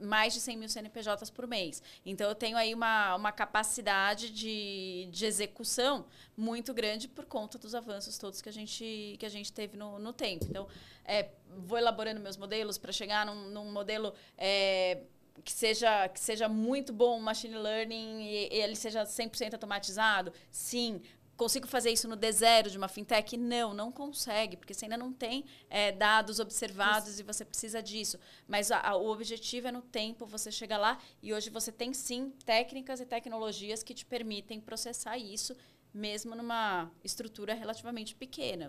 mais 0.00 0.34
de 0.34 0.40
100 0.40 0.56
mil 0.56 0.68
CNPJs 0.68 1.30
por 1.30 1.46
mês. 1.46 1.82
Então, 2.04 2.28
eu 2.28 2.34
tenho 2.34 2.56
aí 2.56 2.74
uma, 2.74 3.16
uma 3.16 3.32
capacidade 3.32 4.30
de, 4.30 5.08
de 5.10 5.26
execução 5.26 6.06
muito 6.36 6.72
grande 6.72 7.08
por 7.08 7.24
conta 7.24 7.58
dos 7.58 7.74
avanços 7.74 8.18
todos 8.18 8.40
que 8.40 8.48
a 8.48 8.52
gente, 8.52 9.16
que 9.18 9.26
a 9.26 9.28
gente 9.28 9.52
teve 9.52 9.76
no, 9.76 9.98
no 9.98 10.12
tempo. 10.12 10.46
Então, 10.48 10.66
é, 11.04 11.30
vou 11.58 11.78
elaborando 11.78 12.20
meus 12.20 12.36
modelos 12.36 12.78
para 12.78 12.92
chegar 12.92 13.26
num, 13.26 13.50
num 13.50 13.70
modelo... 13.70 14.14
É, 14.36 15.02
que 15.44 15.52
seja, 15.52 16.08
que 16.08 16.20
seja 16.20 16.48
muito 16.48 16.92
bom 16.92 17.18
machine 17.18 17.56
learning 17.56 18.22
e 18.22 18.48
ele 18.50 18.76
seja 18.76 19.04
100% 19.04 19.54
automatizado? 19.54 20.32
Sim. 20.50 21.00
Consigo 21.40 21.66
fazer 21.66 21.90
isso 21.90 22.06
no 22.06 22.18
D0 22.18 22.68
de 22.68 22.76
uma 22.76 22.86
fintech? 22.86 23.34
Não, 23.38 23.72
não 23.72 23.90
consegue, 23.90 24.58
porque 24.58 24.74
você 24.74 24.84
ainda 24.84 24.98
não 24.98 25.10
tem 25.10 25.46
é, 25.70 25.90
dados 25.90 26.38
observados 26.38 27.12
isso. 27.12 27.20
e 27.22 27.24
você 27.24 27.46
precisa 27.46 27.82
disso. 27.82 28.18
Mas 28.46 28.70
a, 28.70 28.78
a, 28.78 28.94
o 28.94 29.10
objetivo 29.10 29.66
é 29.66 29.72
no 29.72 29.80
tempo 29.80 30.26
você 30.26 30.52
chega 30.52 30.76
lá 30.76 30.98
e 31.22 31.32
hoje 31.32 31.48
você 31.48 31.72
tem 31.72 31.94
sim 31.94 32.30
técnicas 32.44 33.00
e 33.00 33.06
tecnologias 33.06 33.82
que 33.82 33.94
te 33.94 34.04
permitem 34.04 34.60
processar 34.60 35.16
isso 35.16 35.56
mesmo 35.94 36.36
numa 36.36 36.92
estrutura 37.02 37.54
relativamente 37.54 38.14
pequena, 38.14 38.68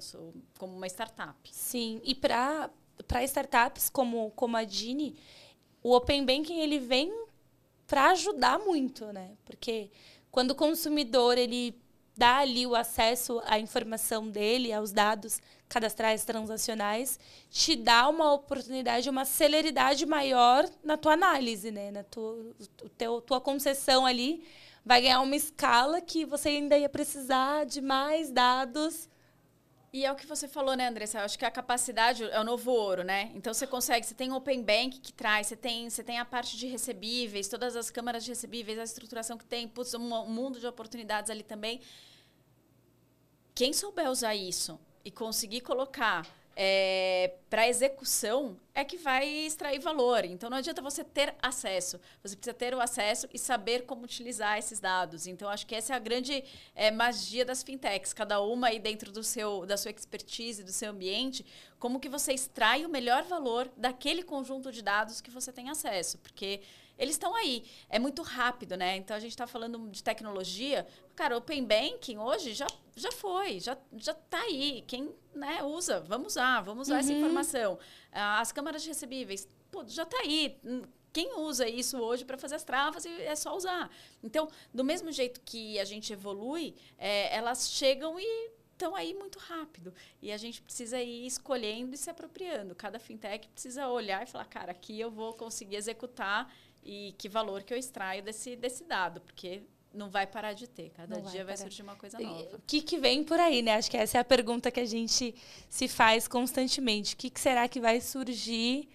como 0.57 0.73
uma 0.73 0.87
startup. 0.87 1.37
Sim, 1.51 1.99
e 2.05 2.15
para 2.15 2.71
startups 3.25 3.89
como, 3.89 4.31
como 4.31 4.55
a 4.55 4.63
Dini, 4.63 5.17
o 5.83 5.93
Open 5.93 6.25
Banking 6.25 6.61
ele 6.61 6.79
vem 6.79 7.11
para 7.85 8.11
ajudar 8.11 8.59
muito, 8.59 9.11
né? 9.11 9.35
Porque 9.43 9.91
quando 10.31 10.51
o 10.51 10.55
consumidor 10.55 11.37
ele 11.37 11.80
dá 12.21 12.37
ali 12.37 12.67
o 12.67 12.75
acesso 12.75 13.41
à 13.45 13.57
informação 13.57 14.29
dele, 14.29 14.71
aos 14.71 14.91
dados 14.91 15.41
cadastrais 15.67 16.23
transacionais, 16.23 17.19
te 17.49 17.75
dá 17.75 18.07
uma 18.07 18.31
oportunidade, 18.31 19.09
uma 19.09 19.25
celeridade 19.25 20.05
maior 20.05 20.69
na 20.83 20.97
tua 20.97 21.13
análise, 21.13 21.71
né? 21.71 21.89
Na 21.89 22.03
tua, 22.03 22.37
teu, 22.95 23.21
tua 23.21 23.41
concessão 23.41 24.05
ali 24.05 24.43
vai 24.85 25.01
ganhar 25.01 25.21
uma 25.21 25.35
escala 25.35 25.99
que 25.99 26.23
você 26.23 26.49
ainda 26.49 26.77
ia 26.77 26.89
precisar 26.89 27.65
de 27.65 27.81
mais 27.81 28.29
dados 28.29 29.09
e 29.93 30.05
é 30.05 30.11
o 30.11 30.15
que 30.15 30.25
você 30.25 30.47
falou, 30.47 30.73
né, 30.73 30.87
Andressa? 30.87 31.17
Eu 31.17 31.25
acho 31.25 31.37
que 31.37 31.43
a 31.43 31.51
capacidade 31.51 32.23
é 32.23 32.39
o 32.39 32.45
novo 32.45 32.71
ouro, 32.71 33.03
né? 33.03 33.29
Então 33.35 33.53
você 33.53 33.67
consegue, 33.67 34.05
você 34.05 34.13
tem 34.13 34.31
o 34.31 34.35
Open 34.35 34.63
Bank 34.63 34.99
que 35.01 35.11
traz, 35.11 35.47
você 35.47 35.55
tem, 35.57 35.89
você 35.89 36.01
tem 36.01 36.17
a 36.17 36.23
parte 36.23 36.55
de 36.55 36.65
recebíveis, 36.65 37.49
todas 37.49 37.75
as 37.75 37.89
câmaras 37.89 38.23
de 38.23 38.31
recebíveis, 38.31 38.79
a 38.79 38.83
estruturação 38.83 39.37
que 39.37 39.43
tem, 39.43 39.67
putz, 39.67 39.93
um 39.93 40.25
mundo 40.27 40.61
de 40.61 40.67
oportunidades 40.67 41.29
ali 41.29 41.43
também. 41.43 41.81
Quem 43.61 43.73
souber 43.73 44.09
usar 44.09 44.33
isso 44.33 44.79
e 45.05 45.11
conseguir 45.11 45.61
colocar 45.61 46.27
é, 46.55 47.35
para 47.47 47.69
execução 47.69 48.57
é 48.73 48.83
que 48.83 48.97
vai 48.97 49.29
extrair 49.29 49.77
valor. 49.77 50.25
Então 50.25 50.49
não 50.49 50.57
adianta 50.57 50.81
você 50.81 51.03
ter 51.03 51.35
acesso, 51.39 51.99
você 52.23 52.35
precisa 52.35 52.55
ter 52.55 52.73
o 52.73 52.81
acesso 52.81 53.27
e 53.31 53.37
saber 53.37 53.85
como 53.85 54.03
utilizar 54.03 54.57
esses 54.57 54.79
dados. 54.79 55.27
Então 55.27 55.47
acho 55.47 55.67
que 55.67 55.75
essa 55.75 55.93
é 55.93 55.95
a 55.95 55.99
grande 55.99 56.43
é, 56.73 56.89
magia 56.89 57.45
das 57.45 57.61
fintechs, 57.61 58.13
cada 58.13 58.41
uma 58.41 58.69
aí 58.69 58.79
dentro 58.79 59.11
do 59.11 59.23
seu, 59.23 59.63
da 59.67 59.77
sua 59.77 59.91
expertise, 59.91 60.63
do 60.63 60.71
seu 60.71 60.89
ambiente, 60.89 61.45
como 61.77 61.99
que 61.99 62.09
você 62.09 62.33
extrai 62.33 62.83
o 62.83 62.89
melhor 62.89 63.21
valor 63.25 63.69
daquele 63.77 64.23
conjunto 64.23 64.71
de 64.71 64.81
dados 64.81 65.21
que 65.21 65.29
você 65.29 65.53
tem 65.53 65.69
acesso, 65.69 66.17
porque 66.17 66.61
eles 67.01 67.15
estão 67.15 67.35
aí. 67.35 67.65
É 67.89 67.97
muito 67.97 68.21
rápido, 68.21 68.77
né? 68.77 68.95
Então 68.95 69.17
a 69.17 69.19
gente 69.19 69.31
está 69.31 69.47
falando 69.47 69.89
de 69.89 70.03
tecnologia. 70.03 70.85
Cara, 71.15 71.35
Open 71.35 71.65
Banking 71.65 72.19
hoje 72.19 72.53
já, 72.53 72.67
já 72.95 73.11
foi, 73.11 73.59
já 73.59 73.75
já 73.97 74.11
está 74.11 74.39
aí. 74.39 74.83
Quem 74.85 75.11
né, 75.33 75.63
usa, 75.63 75.99
vamos 76.01 76.33
usar, 76.33 76.61
vamos 76.61 76.87
usar 76.87 76.95
uhum. 76.95 76.99
essa 76.99 77.13
informação. 77.13 77.79
Ah, 78.11 78.39
as 78.39 78.51
câmaras 78.51 78.83
de 78.83 78.89
recebíveis, 78.89 79.47
pô, 79.71 79.83
já 79.87 80.03
está 80.03 80.17
aí 80.19 80.59
quem 81.11 81.37
usa 81.37 81.67
isso 81.67 81.97
hoje 81.97 82.23
para 82.23 82.37
fazer 82.37 82.55
as 82.55 82.63
travas 82.63 83.05
é 83.05 83.35
só 83.35 83.55
usar. 83.55 83.91
Então, 84.23 84.47
do 84.73 84.83
mesmo 84.83 85.11
jeito 85.11 85.41
que 85.41 85.77
a 85.79 85.83
gente 85.83 86.13
evolui, 86.13 86.73
é, 86.97 87.35
elas 87.35 87.69
chegam 87.69 88.17
e 88.17 88.51
estão 88.81 88.95
aí 88.95 89.13
muito 89.13 89.37
rápido. 89.37 89.93
E 90.21 90.31
a 90.31 90.37
gente 90.37 90.61
precisa 90.61 90.99
ir 91.01 91.25
escolhendo 91.25 91.93
e 91.93 91.97
se 91.97 92.09
apropriando. 92.09 92.73
Cada 92.73 92.97
fintech 92.97 93.47
precisa 93.49 93.87
olhar 93.87 94.23
e 94.23 94.25
falar, 94.25 94.45
cara, 94.45 94.71
aqui 94.71 94.99
eu 94.99 95.11
vou 95.11 95.33
conseguir 95.33 95.75
executar 95.75 96.51
e 96.83 97.13
que 97.17 97.29
valor 97.29 97.63
que 97.63 97.73
eu 97.73 97.77
extraio 97.77 98.23
desse, 98.23 98.55
desse 98.55 98.83
dado, 98.83 99.21
porque 99.21 99.61
não 99.93 100.09
vai 100.09 100.25
parar 100.25 100.53
de 100.53 100.67
ter. 100.67 100.89
Cada 100.91 101.15
não 101.17 101.23
dia 101.23 101.43
vai, 101.43 101.55
vai 101.55 101.57
surgir 101.57 101.81
uma 101.81 101.95
coisa 101.95 102.19
nova. 102.19 102.55
O 102.55 102.61
que, 102.65 102.81
que 102.81 102.97
vem 102.97 103.23
por 103.23 103.39
aí, 103.39 103.61
né? 103.61 103.75
Acho 103.75 103.91
que 103.91 103.97
essa 103.97 104.17
é 104.17 104.21
a 104.21 104.23
pergunta 104.23 104.71
que 104.71 104.79
a 104.79 104.85
gente 104.85 105.35
se 105.69 105.87
faz 105.87 106.27
constantemente. 106.27 107.13
O 107.13 107.17
que, 107.17 107.29
que 107.29 107.39
será 107.39 107.67
que 107.67 107.79
vai 107.79 107.99
surgir 107.99 108.89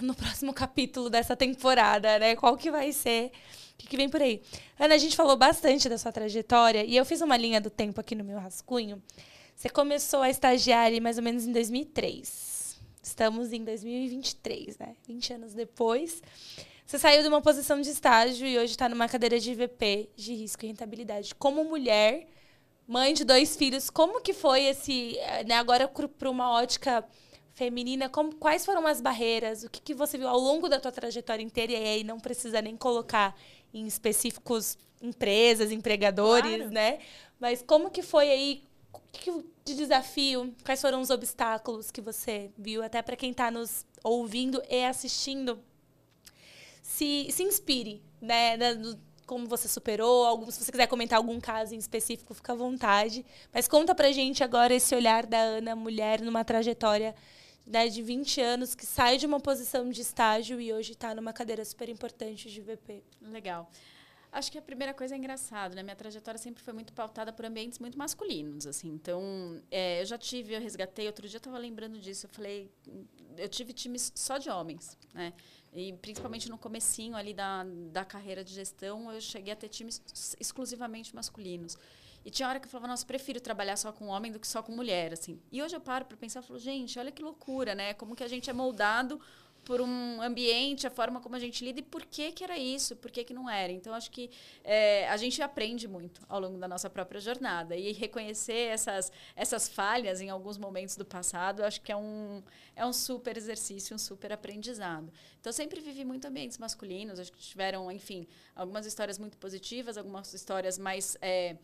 no 0.00 0.14
próximo 0.14 0.52
capítulo 0.52 1.10
dessa 1.10 1.36
temporada, 1.36 2.18
né? 2.18 2.36
Qual 2.36 2.56
que 2.56 2.70
vai 2.70 2.92
ser? 2.92 3.32
O 3.74 3.76
que, 3.78 3.86
que 3.88 3.96
vem 3.96 4.08
por 4.08 4.22
aí? 4.22 4.42
Ana, 4.78 4.94
a 4.94 4.98
gente 4.98 5.16
falou 5.16 5.36
bastante 5.36 5.88
da 5.88 5.98
sua 5.98 6.12
trajetória 6.12 6.84
e 6.84 6.96
eu 6.96 7.04
fiz 7.04 7.20
uma 7.20 7.36
linha 7.36 7.60
do 7.60 7.70
tempo 7.70 8.00
aqui 8.00 8.14
no 8.14 8.24
meu 8.24 8.38
rascunho. 8.38 9.02
Você 9.56 9.68
começou 9.68 10.22
a 10.22 10.30
estagiar 10.30 10.86
ali 10.86 11.00
mais 11.00 11.18
ou 11.18 11.24
menos 11.24 11.46
em 11.46 11.52
2003. 11.52 12.80
Estamos 13.02 13.52
em 13.52 13.64
2023, 13.64 14.78
né? 14.78 14.94
20 15.06 15.32
anos 15.34 15.54
depois. 15.54 16.22
Você 16.92 16.98
saiu 16.98 17.22
de 17.22 17.28
uma 17.28 17.40
posição 17.40 17.80
de 17.80 17.88
estágio 17.88 18.46
e 18.46 18.58
hoje 18.58 18.72
está 18.72 18.86
numa 18.86 19.08
cadeira 19.08 19.40
de 19.40 19.54
VP 19.54 20.10
de 20.14 20.34
risco 20.34 20.62
e 20.62 20.68
rentabilidade. 20.68 21.34
Como 21.34 21.64
mulher, 21.64 22.26
mãe 22.86 23.14
de 23.14 23.24
dois 23.24 23.56
filhos, 23.56 23.88
como 23.88 24.20
que 24.20 24.34
foi 24.34 24.64
esse, 24.64 25.16
né, 25.46 25.54
agora 25.54 25.88
para 25.88 26.28
uma 26.28 26.50
ótica 26.50 27.02
feminina, 27.54 28.10
como, 28.10 28.34
quais 28.34 28.66
foram 28.66 28.86
as 28.86 29.00
barreiras? 29.00 29.64
O 29.64 29.70
que, 29.70 29.80
que 29.80 29.94
você 29.94 30.18
viu 30.18 30.28
ao 30.28 30.38
longo 30.38 30.68
da 30.68 30.78
tua 30.78 30.92
trajetória 30.92 31.42
inteira? 31.42 31.72
E 31.72 31.76
aí 31.76 32.04
não 32.04 32.20
precisa 32.20 32.60
nem 32.60 32.76
colocar 32.76 33.34
em 33.72 33.86
específicos 33.86 34.76
empresas, 35.00 35.72
empregadores, 35.72 36.56
claro. 36.56 36.70
né? 36.70 36.98
Mas 37.40 37.62
como 37.62 37.90
que 37.90 38.02
foi 38.02 38.28
aí? 38.28 38.64
O 38.92 39.00
que, 39.10 39.32
que 39.32 39.44
de 39.64 39.74
desafio? 39.76 40.54
Quais 40.62 40.82
foram 40.82 41.00
os 41.00 41.08
obstáculos 41.08 41.90
que 41.90 42.02
você 42.02 42.50
viu? 42.58 42.82
Até 42.82 43.00
para 43.00 43.16
quem 43.16 43.30
está 43.30 43.50
nos 43.50 43.86
ouvindo 44.04 44.62
e 44.68 44.84
assistindo 44.84 45.58
se, 46.92 47.28
se 47.30 47.42
inspire, 47.42 48.02
né? 48.20 48.58
como 49.26 49.46
você 49.46 49.66
superou, 49.66 50.26
algum, 50.26 50.50
se 50.50 50.62
você 50.62 50.70
quiser 50.70 50.86
comentar 50.86 51.16
algum 51.16 51.40
caso 51.40 51.74
em 51.74 51.78
específico, 51.78 52.34
fica 52.34 52.52
à 52.52 52.56
vontade. 52.56 53.24
Mas 53.50 53.66
conta 53.66 53.94
pra 53.94 54.12
gente 54.12 54.44
agora 54.44 54.74
esse 54.74 54.94
olhar 54.94 55.24
da 55.24 55.38
Ana, 55.38 55.74
mulher, 55.74 56.20
numa 56.20 56.44
trajetória 56.44 57.14
né, 57.66 57.88
de 57.88 58.02
20 58.02 58.40
anos, 58.42 58.74
que 58.74 58.84
sai 58.84 59.16
de 59.16 59.24
uma 59.24 59.40
posição 59.40 59.88
de 59.88 60.02
estágio 60.02 60.60
e 60.60 60.70
hoje 60.70 60.92
está 60.92 61.14
numa 61.14 61.32
cadeira 61.32 61.64
super 61.64 61.88
importante 61.88 62.50
de 62.50 62.60
VP. 62.60 63.02
Legal. 63.22 63.70
Acho 64.30 64.52
que 64.52 64.58
a 64.58 64.62
primeira 64.62 64.92
coisa 64.92 65.14
é 65.14 65.18
engraçado, 65.18 65.74
né? 65.74 65.82
Minha 65.82 65.96
trajetória 65.96 66.38
sempre 66.38 66.62
foi 66.62 66.74
muito 66.74 66.92
pautada 66.92 67.32
por 67.32 67.44
ambientes 67.46 67.78
muito 67.78 67.98
masculinos, 67.98 68.66
assim. 68.66 68.88
Então, 68.88 69.62
é, 69.70 70.02
eu 70.02 70.06
já 70.06 70.18
tive, 70.18 70.54
eu 70.54 70.60
resgatei. 70.60 71.06
Outro 71.06 71.26
dia 71.26 71.36
eu 71.36 71.38
estava 71.38 71.58
lembrando 71.58 71.98
disso. 71.98 72.26
Eu 72.26 72.30
falei, 72.30 72.70
eu 73.36 73.48
tive 73.48 73.72
times 73.72 74.12
só 74.14 74.36
de 74.36 74.50
homens, 74.50 74.96
né? 75.14 75.32
E 75.72 75.92
principalmente 75.94 76.50
no 76.50 76.58
comecinho 76.58 77.16
ali 77.16 77.32
da, 77.32 77.64
da 77.90 78.04
carreira 78.04 78.44
de 78.44 78.52
gestão, 78.52 79.10
eu 79.10 79.20
cheguei 79.20 79.52
a 79.52 79.56
ter 79.56 79.68
times 79.68 80.02
exclusivamente 80.38 81.14
masculinos. 81.14 81.78
E 82.24 82.30
tinha 82.30 82.48
hora 82.48 82.60
que 82.60 82.66
eu 82.66 82.70
falava, 82.70 82.88
nossa, 82.88 83.04
prefiro 83.04 83.40
trabalhar 83.40 83.76
só 83.76 83.90
com 83.90 84.06
homem 84.06 84.30
do 84.30 84.38
que 84.38 84.46
só 84.46 84.62
com 84.62 84.70
mulher, 84.72 85.12
assim. 85.12 85.40
E 85.50 85.62
hoje 85.62 85.74
eu 85.74 85.80
paro 85.80 86.04
para 86.04 86.16
pensar, 86.16 86.42
falo, 86.42 86.58
gente, 86.58 86.98
olha 86.98 87.10
que 87.10 87.22
loucura, 87.22 87.74
né? 87.74 87.94
Como 87.94 88.14
que 88.14 88.22
a 88.22 88.28
gente 88.28 88.48
é 88.48 88.52
moldado 88.52 89.20
por 89.64 89.80
um 89.80 90.20
ambiente, 90.20 90.86
a 90.86 90.90
forma 90.90 91.20
como 91.20 91.36
a 91.36 91.38
gente 91.38 91.64
lida 91.64 91.80
e 91.80 91.82
por 91.82 92.04
que 92.04 92.32
que 92.32 92.42
era 92.42 92.58
isso, 92.58 92.96
por 92.96 93.10
que 93.10 93.22
que 93.22 93.32
não 93.32 93.48
era. 93.48 93.72
Então, 93.72 93.94
acho 93.94 94.10
que 94.10 94.30
é, 94.64 95.08
a 95.08 95.16
gente 95.16 95.40
aprende 95.40 95.86
muito 95.86 96.20
ao 96.28 96.40
longo 96.40 96.58
da 96.58 96.66
nossa 96.66 96.90
própria 96.90 97.20
jornada. 97.20 97.76
E 97.76 97.92
reconhecer 97.92 98.68
essas, 98.70 99.12
essas 99.36 99.68
falhas 99.68 100.20
em 100.20 100.30
alguns 100.30 100.58
momentos 100.58 100.96
do 100.96 101.04
passado, 101.04 101.62
acho 101.62 101.80
que 101.80 101.92
é 101.92 101.96
um, 101.96 102.42
é 102.74 102.84
um 102.84 102.92
super 102.92 103.36
exercício, 103.36 103.94
um 103.94 103.98
super 103.98 104.32
aprendizado. 104.32 105.12
Então, 105.40 105.52
sempre 105.52 105.80
vivi 105.80 106.04
muito 106.04 106.26
ambientes 106.26 106.58
masculinos, 106.58 107.18
acho 107.20 107.32
que 107.32 107.40
tiveram, 107.40 107.90
enfim, 107.90 108.26
algumas 108.56 108.84
histórias 108.84 109.18
muito 109.18 109.38
positivas, 109.38 109.96
algumas 109.96 110.32
histórias 110.34 110.78
mais... 110.78 111.16
É, 111.20 111.56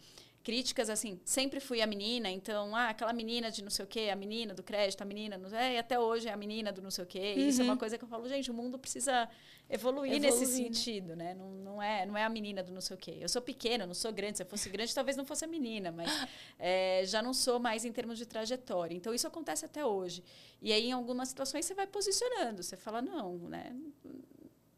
críticas 0.49 0.89
assim, 0.89 1.21
sempre 1.27 1.61
fui 1.61 1.83
a 1.83 1.87
menina, 1.87 2.31
então, 2.31 2.75
ah, 2.75 2.89
aquela 2.89 3.13
menina 3.13 3.51
de 3.51 3.63
não 3.63 3.69
sei 3.69 3.85
o 3.85 3.87
quê, 3.87 4.09
a 4.11 4.17
menina 4.17 4.55
do 4.55 4.63
crédito, 4.63 5.03
a 5.03 5.05
menina, 5.05 5.37
não, 5.37 5.55
é, 5.55 5.75
e 5.75 5.77
até 5.77 6.01
hoje 6.01 6.27
é 6.27 6.33
a 6.33 6.37
menina 6.39 6.73
do 6.73 6.81
não 6.81 6.91
sei 6.91 7.05
o 7.05 7.07
quê. 7.07 7.35
Uhum. 7.37 7.49
Isso 7.49 7.61
é 7.61 7.65
uma 7.65 7.75
uhum. 7.75 7.79
coisa 7.79 7.99
que 7.99 8.05
eu 8.05 8.09
falo, 8.09 8.27
gente, 8.27 8.51
o 8.51 8.55
mundo 8.55 8.79
precisa 8.79 9.29
evoluir, 9.69 10.11
evoluir 10.15 10.21
nesse 10.23 10.47
né? 10.47 10.65
sentido, 10.65 11.15
né? 11.15 11.35
Não, 11.35 11.51
não, 11.51 11.83
é, 11.83 12.07
não 12.07 12.17
é 12.17 12.25
a 12.25 12.31
menina 12.31 12.63
do 12.63 12.73
não 12.73 12.81
sei 12.81 12.97
o 12.97 12.99
quê. 12.99 13.19
Eu 13.21 13.29
sou 13.29 13.43
pequena, 13.43 13.87
não 13.87 13.93
sou 13.93 14.11
grande. 14.11 14.39
Se 14.39 14.43
eu 14.43 14.47
fosse 14.47 14.71
grande, 14.71 14.95
talvez 14.95 15.19
não 15.19 15.27
fosse 15.27 15.45
a 15.45 15.49
menina, 15.49 15.93
mas 15.93 16.11
é, 16.59 17.03
já 17.05 17.21
não 17.21 17.35
sou 17.35 17.61
mais 17.61 17.85
em 17.85 17.93
termos 17.93 18.17
de 18.17 18.25
trajetória. 18.25 18.95
Então, 18.95 19.13
isso 19.13 19.27
acontece 19.27 19.67
até 19.67 19.85
hoje. 19.85 20.25
E 20.63 20.73
aí, 20.73 20.87
em 20.87 20.93
algumas 20.93 21.29
situações, 21.29 21.67
você 21.67 21.75
vai 21.75 21.87
posicionando. 21.87 22.63
Você 22.63 22.75
fala, 22.75 23.03
não, 23.03 23.37
né? 23.37 23.77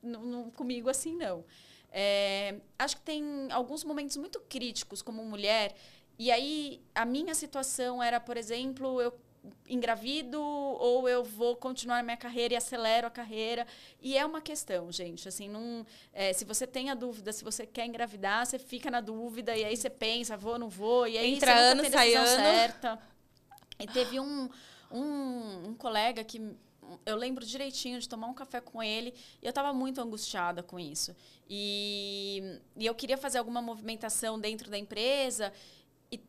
Não, 0.02 0.24
não, 0.24 0.50
comigo 0.50 0.90
assim, 0.90 1.14
não. 1.14 1.44
É, 1.92 2.56
acho 2.78 2.96
que 2.96 3.02
tem 3.02 3.48
alguns 3.50 3.84
momentos 3.84 4.16
muito 4.16 4.40
críticos 4.40 5.02
como 5.02 5.24
mulher. 5.24 5.74
E 6.18 6.30
aí, 6.30 6.80
a 6.94 7.04
minha 7.04 7.34
situação 7.34 8.02
era, 8.02 8.20
por 8.20 8.36
exemplo, 8.36 9.00
eu 9.00 9.12
engravido 9.66 10.40
ou 10.40 11.08
eu 11.08 11.24
vou 11.24 11.56
continuar 11.56 12.02
minha 12.02 12.16
carreira 12.16 12.54
e 12.54 12.56
acelero 12.56 13.06
a 13.06 13.10
carreira. 13.10 13.66
E 14.00 14.16
é 14.16 14.24
uma 14.24 14.40
questão, 14.40 14.90
gente. 14.92 15.26
Assim, 15.28 15.48
não, 15.48 15.86
é, 16.12 16.32
se 16.32 16.44
você 16.44 16.66
tem 16.66 16.90
a 16.90 16.94
dúvida, 16.94 17.32
se 17.32 17.42
você 17.42 17.66
quer 17.66 17.86
engravidar, 17.86 18.44
você 18.44 18.58
fica 18.58 18.90
na 18.90 19.00
dúvida 19.00 19.56
e 19.56 19.64
aí 19.64 19.76
você 19.76 19.88
pensa, 19.88 20.36
vou, 20.36 20.58
não 20.58 20.68
vou. 20.68 21.06
E 21.06 21.16
aí 21.16 21.34
Entra 21.34 21.54
você 21.54 21.58
ano, 21.58 21.90
sai 21.90 22.10
decisão 22.10 22.22
ano. 22.22 22.42
certa. 22.42 22.98
E 23.78 23.86
teve 23.86 24.20
um, 24.20 24.48
um, 24.90 25.68
um 25.68 25.74
colega 25.74 26.22
que 26.22 26.54
eu 27.04 27.16
lembro 27.16 27.44
direitinho 27.44 28.00
de 28.00 28.08
tomar 28.08 28.26
um 28.26 28.34
café 28.34 28.60
com 28.60 28.82
ele 28.82 29.14
e 29.42 29.46
eu 29.46 29.50
estava 29.50 29.72
muito 29.72 30.00
angustiada 30.00 30.62
com 30.62 30.78
isso. 30.78 31.14
E, 31.48 32.60
e 32.76 32.86
eu 32.86 32.94
queria 32.94 33.16
fazer 33.16 33.38
alguma 33.38 33.60
movimentação 33.60 34.38
dentro 34.38 34.70
da 34.70 34.78
empresa 34.78 35.52
e 36.10 36.20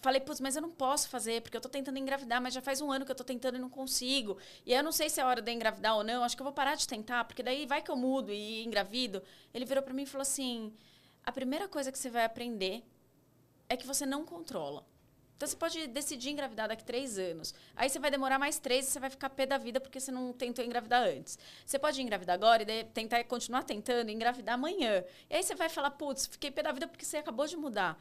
falei, 0.00 0.20
putz, 0.20 0.40
mas 0.40 0.56
eu 0.56 0.62
não 0.62 0.70
posso 0.70 1.08
fazer 1.08 1.42
porque 1.42 1.56
eu 1.56 1.60
estou 1.60 1.70
tentando 1.70 1.98
engravidar, 1.98 2.40
mas 2.40 2.54
já 2.54 2.60
faz 2.60 2.80
um 2.80 2.90
ano 2.90 3.04
que 3.04 3.10
eu 3.10 3.14
estou 3.14 3.26
tentando 3.26 3.56
e 3.56 3.60
não 3.60 3.70
consigo. 3.70 4.38
E 4.66 4.72
eu 4.72 4.82
não 4.82 4.92
sei 4.92 5.08
se 5.08 5.20
é 5.20 5.24
hora 5.24 5.42
de 5.42 5.52
engravidar 5.52 5.96
ou 5.96 6.04
não, 6.04 6.24
acho 6.24 6.36
que 6.36 6.42
eu 6.42 6.46
vou 6.46 6.52
parar 6.52 6.74
de 6.74 6.86
tentar, 6.86 7.24
porque 7.24 7.42
daí 7.42 7.66
vai 7.66 7.82
que 7.82 7.90
eu 7.90 7.96
mudo 7.96 8.32
e 8.32 8.64
engravido. 8.64 9.22
Ele 9.52 9.64
virou 9.64 9.82
para 9.82 9.94
mim 9.94 10.02
e 10.02 10.06
falou 10.06 10.22
assim: 10.22 10.72
a 11.24 11.32
primeira 11.32 11.68
coisa 11.68 11.92
que 11.92 11.98
você 11.98 12.08
vai 12.08 12.24
aprender 12.24 12.82
é 13.68 13.76
que 13.76 13.86
você 13.86 14.06
não 14.06 14.24
controla. 14.24 14.84
Então 15.38 15.46
você 15.46 15.54
pode 15.54 15.86
decidir 15.86 16.30
engravidar 16.30 16.66
daqui 16.66 16.82
três 16.82 17.16
anos. 17.16 17.54
Aí 17.76 17.88
você 17.88 18.00
vai 18.00 18.10
demorar 18.10 18.40
mais 18.40 18.58
três 18.58 18.88
e 18.88 18.90
você 18.90 18.98
vai 18.98 19.08
ficar 19.08 19.30
pé 19.30 19.46
da 19.46 19.56
vida 19.56 19.78
porque 19.78 20.00
você 20.00 20.10
não 20.10 20.32
tentou 20.32 20.64
engravidar 20.64 21.00
antes. 21.06 21.38
Você 21.64 21.78
pode 21.78 22.02
engravidar 22.02 22.34
agora 22.34 22.64
e 22.64 22.84
tentar 22.86 23.22
continuar 23.22 23.62
tentando 23.62 24.10
engravidar 24.10 24.56
amanhã. 24.56 25.04
E 25.30 25.36
aí 25.36 25.42
você 25.44 25.54
vai 25.54 25.68
falar, 25.68 25.92
putz, 25.92 26.26
fiquei 26.26 26.50
pé 26.50 26.64
da 26.64 26.72
vida 26.72 26.88
porque 26.88 27.04
você 27.04 27.18
acabou 27.18 27.46
de 27.46 27.56
mudar. 27.56 27.96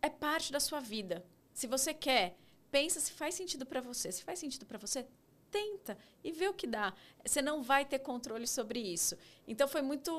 É 0.00 0.08
parte 0.08 0.50
da 0.50 0.58
sua 0.58 0.80
vida. 0.80 1.22
Se 1.52 1.66
você 1.66 1.92
quer, 1.92 2.34
pensa 2.70 2.98
se 2.98 3.12
faz 3.12 3.34
sentido 3.34 3.66
para 3.66 3.82
você. 3.82 4.10
Se 4.10 4.24
faz 4.24 4.38
sentido 4.38 4.64
para 4.64 4.78
você, 4.78 5.06
tenta 5.54 5.96
e 6.24 6.32
vê 6.32 6.48
o 6.48 6.52
que 6.52 6.66
dá. 6.66 6.92
Você 7.24 7.40
não 7.40 7.62
vai 7.62 7.84
ter 7.84 8.00
controle 8.00 8.44
sobre 8.44 8.80
isso. 8.80 9.16
Então 9.46 9.68
foi 9.68 9.82
muito. 9.82 10.10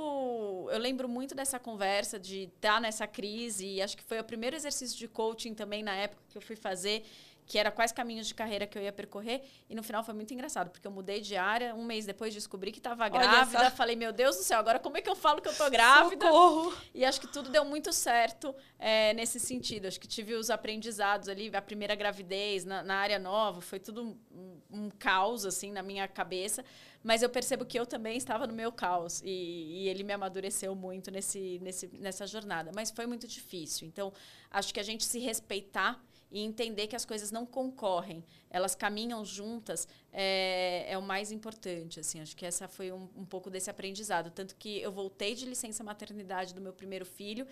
Eu 0.71 0.79
lembro 0.79 1.09
muito 1.09 1.35
dessa 1.35 1.59
conversa 1.59 2.17
de 2.17 2.43
estar 2.43 2.79
nessa 2.79 3.05
crise. 3.05 3.67
E 3.67 3.81
acho 3.81 3.97
que 3.97 4.03
foi 4.03 4.17
o 4.17 4.23
primeiro 4.23 4.55
exercício 4.55 4.97
de 4.97 5.09
coaching 5.09 5.53
também 5.53 5.83
na 5.83 5.93
época 5.93 6.23
que 6.29 6.37
eu 6.37 6.41
fui 6.41 6.55
fazer, 6.55 7.03
que 7.45 7.59
era 7.59 7.69
quais 7.69 7.91
caminhos 7.91 8.27
de 8.27 8.33
carreira 8.33 8.65
que 8.65 8.77
eu 8.77 8.81
ia 8.81 8.91
percorrer. 8.91 9.43
E 9.69 9.75
no 9.75 9.83
final 9.83 10.03
foi 10.03 10.13
muito 10.13 10.33
engraçado, 10.33 10.71
porque 10.71 10.87
eu 10.87 10.91
mudei 10.91 11.21
de 11.21 11.35
área. 11.35 11.75
Um 11.75 11.85
mês 11.85 12.05
depois 12.05 12.33
descobri 12.33 12.71
que 12.71 12.79
estava 12.79 13.07
grávida. 13.07 13.69
Falei, 13.71 13.95
meu 13.95 14.11
Deus 14.11 14.35
do 14.37 14.43
céu, 14.43 14.59
agora 14.59 14.79
como 14.79 14.97
é 14.97 15.01
que 15.01 15.09
eu 15.09 15.15
falo 15.15 15.41
que 15.41 15.47
eu 15.47 15.55
tô 15.55 15.69
grávida? 15.69 16.25
Socorro. 16.25 16.73
E 16.93 17.05
acho 17.05 17.21
que 17.21 17.27
tudo 17.27 17.49
deu 17.49 17.63
muito 17.63 17.93
certo 17.93 18.55
é, 18.79 19.13
nesse 19.13 19.39
sentido. 19.39 19.87
Acho 19.87 19.99
que 19.99 20.07
tive 20.07 20.33
os 20.33 20.49
aprendizados 20.49 21.29
ali, 21.29 21.51
a 21.53 21.61
primeira 21.61 21.93
gravidez 21.93 22.65
na, 22.65 22.81
na 22.81 22.95
área 22.95 23.19
nova, 23.19 23.61
foi 23.61 23.79
tudo 23.79 24.17
um, 24.31 24.61
um, 24.71 24.89
caos, 24.89 25.45
assim, 25.45 25.71
na 25.71 25.83
minha 25.83 26.07
cabeça. 26.07 26.65
Mas 27.03 27.21
eu 27.21 27.29
percebo 27.29 27.63
que 27.63 27.79
eu 27.79 27.85
também 27.85 28.17
estava 28.17 28.47
no 28.47 28.53
meu 28.53 28.71
caos. 28.71 29.21
E, 29.23 29.83
e 29.83 29.89
ele 29.89 30.03
me 30.03 30.13
amadureceu 30.13 30.73
muito 30.73 31.11
nesse, 31.11 31.59
nesse, 31.61 31.87
nessa 31.99 32.25
jornada. 32.25 32.71
Mas 32.73 32.89
foi 32.89 33.05
muito 33.05 33.27
difícil. 33.27 33.87
Então, 33.87 34.11
acho 34.49 34.73
que 34.73 34.79
a 34.79 34.83
gente 34.83 35.05
se 35.05 35.19
respeitar 35.19 36.03
e 36.31 36.41
entender 36.41 36.87
que 36.87 36.95
as 36.95 37.05
coisas 37.05 37.31
não 37.31 37.45
concorrem, 37.45 38.23
elas 38.49 38.75
caminham 38.75 39.23
juntas, 39.23 39.87
é, 40.11 40.85
é 40.89 40.97
o 40.97 41.01
mais 41.01 41.31
importante. 41.31 41.99
Assim, 41.99 42.19
acho 42.19 42.35
que 42.35 42.45
essa 42.45 42.67
foi 42.67 42.91
um, 42.91 43.09
um 43.15 43.25
pouco 43.25 43.49
desse 43.49 43.69
aprendizado. 43.69 44.31
Tanto 44.31 44.55
que 44.55 44.81
eu 44.81 44.91
voltei 44.91 45.35
de 45.35 45.45
licença 45.45 45.83
maternidade 45.83 46.53
do 46.53 46.61
meu 46.61 46.73
primeiro 46.73 47.05
filho 47.05 47.47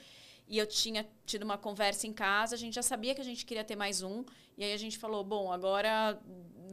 e 0.47 0.57
eu 0.57 0.67
tinha 0.67 1.07
tido 1.25 1.43
uma 1.43 1.57
conversa 1.57 2.05
em 2.05 2.13
casa, 2.13 2.55
a 2.55 2.57
gente 2.57 2.73
já 2.73 2.83
sabia 2.83 3.15
que 3.15 3.21
a 3.21 3.23
gente 3.23 3.45
queria 3.45 3.63
ter 3.63 3.75
mais 3.75 4.01
um, 4.01 4.23
e 4.57 4.63
aí 4.63 4.73
a 4.73 4.77
gente 4.77 4.97
falou, 4.97 5.23
bom, 5.23 5.51
agora 5.51 6.19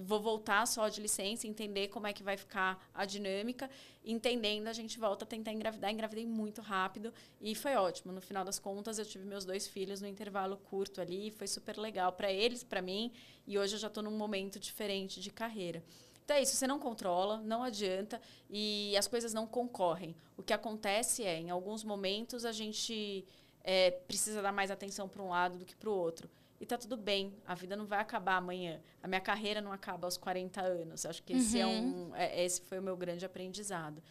vou 0.03 0.21
voltar 0.21 0.67
só 0.67 0.89
de 0.89 1.01
licença, 1.01 1.47
entender 1.47 1.89
como 1.89 2.07
é 2.07 2.13
que 2.13 2.23
vai 2.23 2.37
ficar 2.37 2.85
a 2.93 3.05
dinâmica, 3.05 3.71
entendendo, 4.05 4.67
a 4.67 4.73
gente 4.73 4.99
volta 4.99 5.25
a 5.25 5.29
tentar 5.29 5.53
engravidar, 5.53 5.91
engravidei 5.91 6.27
muito 6.27 6.61
rápido, 6.61 7.13
e 7.41 7.55
foi 7.55 7.77
ótimo, 7.77 8.13
no 8.13 8.21
final 8.21 8.45
das 8.45 8.59
contas 8.59 8.99
eu 8.99 9.05
tive 9.05 9.25
meus 9.25 9.45
dois 9.45 9.69
filhos 9.69 10.01
no 10.01 10.09
intervalo 10.09 10.57
curto 10.57 11.01
ali, 11.01 11.31
foi 11.31 11.47
super 11.47 11.77
legal 11.79 12.13
para 12.13 12.33
eles, 12.33 12.65
para 12.65 12.83
mim, 12.83 13.13
e 13.47 13.59
hoje 13.59 13.77
eu 13.77 13.79
já 13.79 13.89
estou 13.89 14.03
num 14.03 14.17
momento 14.17 14.59
diferente 14.59 15.21
de 15.21 15.31
carreira. 15.31 15.83
Então 16.31 16.37
é 16.37 16.43
isso, 16.43 16.55
você 16.55 16.67
não 16.67 16.79
controla, 16.79 17.39
não 17.39 17.61
adianta 17.61 18.21
e 18.49 18.97
as 18.97 19.09
coisas 19.09 19.35
não 19.35 19.49
concorrem. 19.49 20.15
O 20.37 20.45
que 20.45 20.53
acontece 20.53 21.25
é, 21.25 21.41
em 21.41 21.51
alguns 21.51 21.83
momentos, 21.83 22.45
a 22.45 22.53
gente 22.53 23.27
é, 23.63 23.91
precisa 23.91 24.43
dar 24.43 24.53
mais 24.53 24.71
atenção 24.71 25.09
para 25.09 25.23
um 25.23 25.29
lado 25.29 25.59
do 25.59 25.65
que 25.65 25.77
para 25.77 25.89
o 25.89 25.95
outro. 25.95 26.29
E 26.61 26.67
tá 26.67 26.77
tudo 26.77 26.97
bem, 26.97 27.35
a 27.47 27.55
vida 27.55 27.75
não 27.75 27.87
vai 27.87 28.01
acabar 28.01 28.37
amanhã. 28.37 28.81
A 29.03 29.09
minha 29.09 29.21
carreira 29.21 29.63
não 29.63 29.73
acaba 29.73 30.07
aos 30.07 30.19
40 30.19 30.61
anos. 30.61 31.07
Acho 31.07 31.23
que 31.23 31.33
esse, 31.33 31.57
uhum. 31.57 31.63
é 31.63 31.67
um, 31.67 32.17
é, 32.17 32.45
esse 32.45 32.61
foi 32.61 32.79
o 32.79 32.83
meu 32.83 32.97
grande 32.97 33.25
aprendizado. 33.25 34.03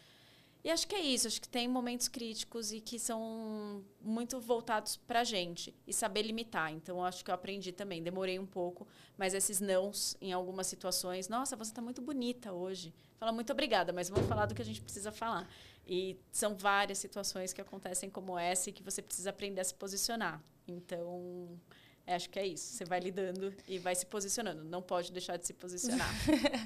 E 0.62 0.70
acho 0.70 0.86
que 0.86 0.94
é 0.94 1.00
isso, 1.00 1.26
acho 1.26 1.40
que 1.40 1.48
tem 1.48 1.66
momentos 1.66 2.06
críticos 2.06 2.70
e 2.70 2.82
que 2.82 2.98
são 2.98 3.82
muito 3.98 4.38
voltados 4.38 4.94
para 4.94 5.20
a 5.20 5.24
gente 5.24 5.74
e 5.86 5.92
saber 5.92 6.22
limitar. 6.22 6.70
Então, 6.70 7.02
acho 7.02 7.24
que 7.24 7.30
eu 7.30 7.34
aprendi 7.34 7.72
também. 7.72 8.02
Demorei 8.02 8.38
um 8.38 8.44
pouco, 8.44 8.86
mas 9.16 9.32
esses 9.32 9.58
nãos 9.58 10.16
em 10.20 10.32
algumas 10.32 10.66
situações. 10.66 11.28
Nossa, 11.28 11.56
você 11.56 11.70
está 11.70 11.80
muito 11.80 12.02
bonita 12.02 12.52
hoje. 12.52 12.92
Fala 13.16 13.32
muito 13.32 13.50
obrigada, 13.52 13.90
mas 13.90 14.10
vamos 14.10 14.28
falar 14.28 14.44
do 14.46 14.54
que 14.54 14.60
a 14.60 14.64
gente 14.64 14.82
precisa 14.82 15.10
falar. 15.10 15.48
E 15.86 16.16
são 16.30 16.54
várias 16.54 16.98
situações 16.98 17.52
que 17.52 17.60
acontecem 17.60 18.08
como 18.08 18.38
essa 18.38 18.70
e 18.70 18.72
que 18.72 18.82
você 18.82 19.02
precisa 19.02 19.30
aprender 19.30 19.60
a 19.60 19.64
se 19.64 19.74
posicionar. 19.74 20.42
Então, 20.68 21.58
é, 22.06 22.14
acho 22.14 22.28
que 22.30 22.38
é 22.38 22.46
isso. 22.46 22.74
Você 22.74 22.84
vai 22.84 23.00
lidando 23.00 23.54
e 23.66 23.78
vai 23.78 23.94
se 23.94 24.06
posicionando. 24.06 24.64
Não 24.64 24.82
pode 24.82 25.12
deixar 25.12 25.36
de 25.36 25.46
se 25.46 25.52
posicionar. 25.52 26.08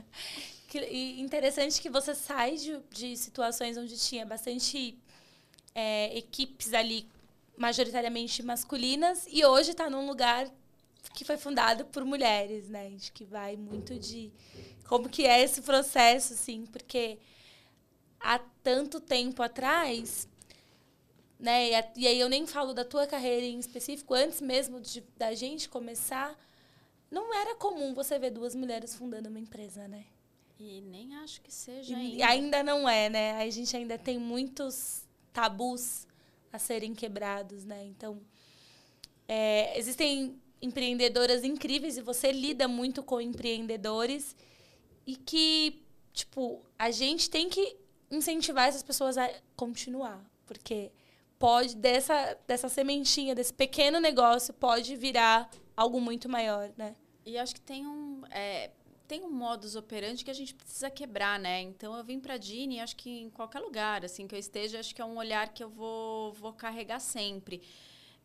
que, 0.68 0.78
e 0.78 1.20
interessante 1.20 1.80
que 1.80 1.90
você 1.90 2.14
sai 2.14 2.56
de, 2.56 2.78
de 2.90 3.16
situações 3.16 3.76
onde 3.76 3.96
tinha 3.98 4.26
bastante 4.26 4.98
é, 5.74 6.16
equipes 6.16 6.72
ali 6.72 7.08
majoritariamente 7.56 8.42
masculinas 8.42 9.26
e 9.30 9.44
hoje 9.44 9.70
está 9.70 9.88
num 9.88 10.06
lugar 10.06 10.50
que 11.12 11.24
foi 11.24 11.36
fundado 11.36 11.84
por 11.86 12.04
mulheres, 12.04 12.68
né? 12.68 12.92
Acho 12.96 13.12
que 13.12 13.24
vai 13.24 13.56
muito 13.56 13.98
de 13.98 14.32
como 14.88 15.08
que 15.08 15.26
é 15.26 15.42
esse 15.42 15.62
processo, 15.62 16.32
assim, 16.32 16.66
porque 16.66 17.18
há 18.24 18.38
tanto 18.38 18.98
tempo 19.00 19.42
atrás 19.42 20.26
né? 21.44 21.68
E, 21.68 21.74
a, 21.74 21.92
e, 21.96 22.06
aí 22.06 22.18
eu 22.18 22.28
nem 22.28 22.46
falo 22.46 22.72
da 22.72 22.84
tua 22.84 23.06
carreira 23.06 23.44
em 23.44 23.58
específico, 23.58 24.14
antes 24.14 24.40
mesmo 24.40 24.80
de, 24.80 25.02
da 25.16 25.34
gente 25.34 25.68
começar, 25.68 26.34
não 27.10 27.34
era 27.34 27.54
comum 27.56 27.92
você 27.92 28.18
ver 28.18 28.30
duas 28.30 28.54
mulheres 28.54 28.94
fundando 28.94 29.28
uma 29.28 29.38
empresa, 29.38 29.86
né? 29.86 30.06
E 30.58 30.80
nem 30.80 31.16
acho 31.16 31.42
que 31.42 31.52
seja 31.52 31.92
e 31.92 32.22
ainda. 32.22 32.26
ainda 32.26 32.62
não 32.62 32.88
é, 32.88 33.10
né? 33.10 33.42
A 33.42 33.50
gente 33.50 33.76
ainda 33.76 33.98
tem 33.98 34.18
muitos 34.18 35.04
tabus 35.34 36.06
a 36.50 36.58
serem 36.58 36.94
quebrados, 36.94 37.64
né? 37.64 37.84
Então, 37.84 38.20
é, 39.28 39.78
existem 39.78 40.40
empreendedoras 40.62 41.44
incríveis 41.44 41.98
e 41.98 42.00
você 42.00 42.32
lida 42.32 42.66
muito 42.66 43.02
com 43.02 43.20
empreendedores 43.20 44.34
e 45.06 45.14
que, 45.14 45.82
tipo, 46.12 46.64
a 46.78 46.90
gente 46.90 47.28
tem 47.28 47.50
que 47.50 47.76
incentivar 48.14 48.68
essas 48.68 48.82
pessoas 48.82 49.16
a 49.18 49.30
continuar, 49.56 50.24
porque 50.46 50.90
pode 51.38 51.76
dessa 51.76 52.38
dessa 52.46 52.68
sementinha 52.68 53.34
desse 53.34 53.52
pequeno 53.52 54.00
negócio 54.00 54.54
pode 54.54 54.96
virar 54.96 55.50
algo 55.76 56.00
muito 56.00 56.28
maior, 56.28 56.70
né? 56.76 56.94
E 57.26 57.36
acho 57.38 57.54
que 57.54 57.60
tem 57.60 57.86
um 57.86 58.22
é, 58.30 58.70
tem 59.06 59.24
um 59.24 59.30
modus 59.30 59.76
operandi 59.76 60.24
que 60.24 60.30
a 60.30 60.34
gente 60.34 60.54
precisa 60.54 60.90
quebrar, 60.90 61.38
né? 61.38 61.60
Então 61.62 61.96
eu 61.96 62.04
vim 62.04 62.20
para 62.20 62.34
a 62.34 62.38
Dini, 62.38 62.80
acho 62.80 62.96
que 62.96 63.10
em 63.10 63.30
qualquer 63.30 63.60
lugar 63.60 64.04
assim 64.04 64.26
que 64.26 64.34
eu 64.34 64.38
esteja, 64.38 64.80
acho 64.80 64.94
que 64.94 65.02
é 65.02 65.04
um 65.04 65.16
olhar 65.16 65.52
que 65.52 65.62
eu 65.62 65.68
vou 65.68 66.32
vou 66.32 66.52
carregar 66.52 67.00
sempre. 67.00 67.62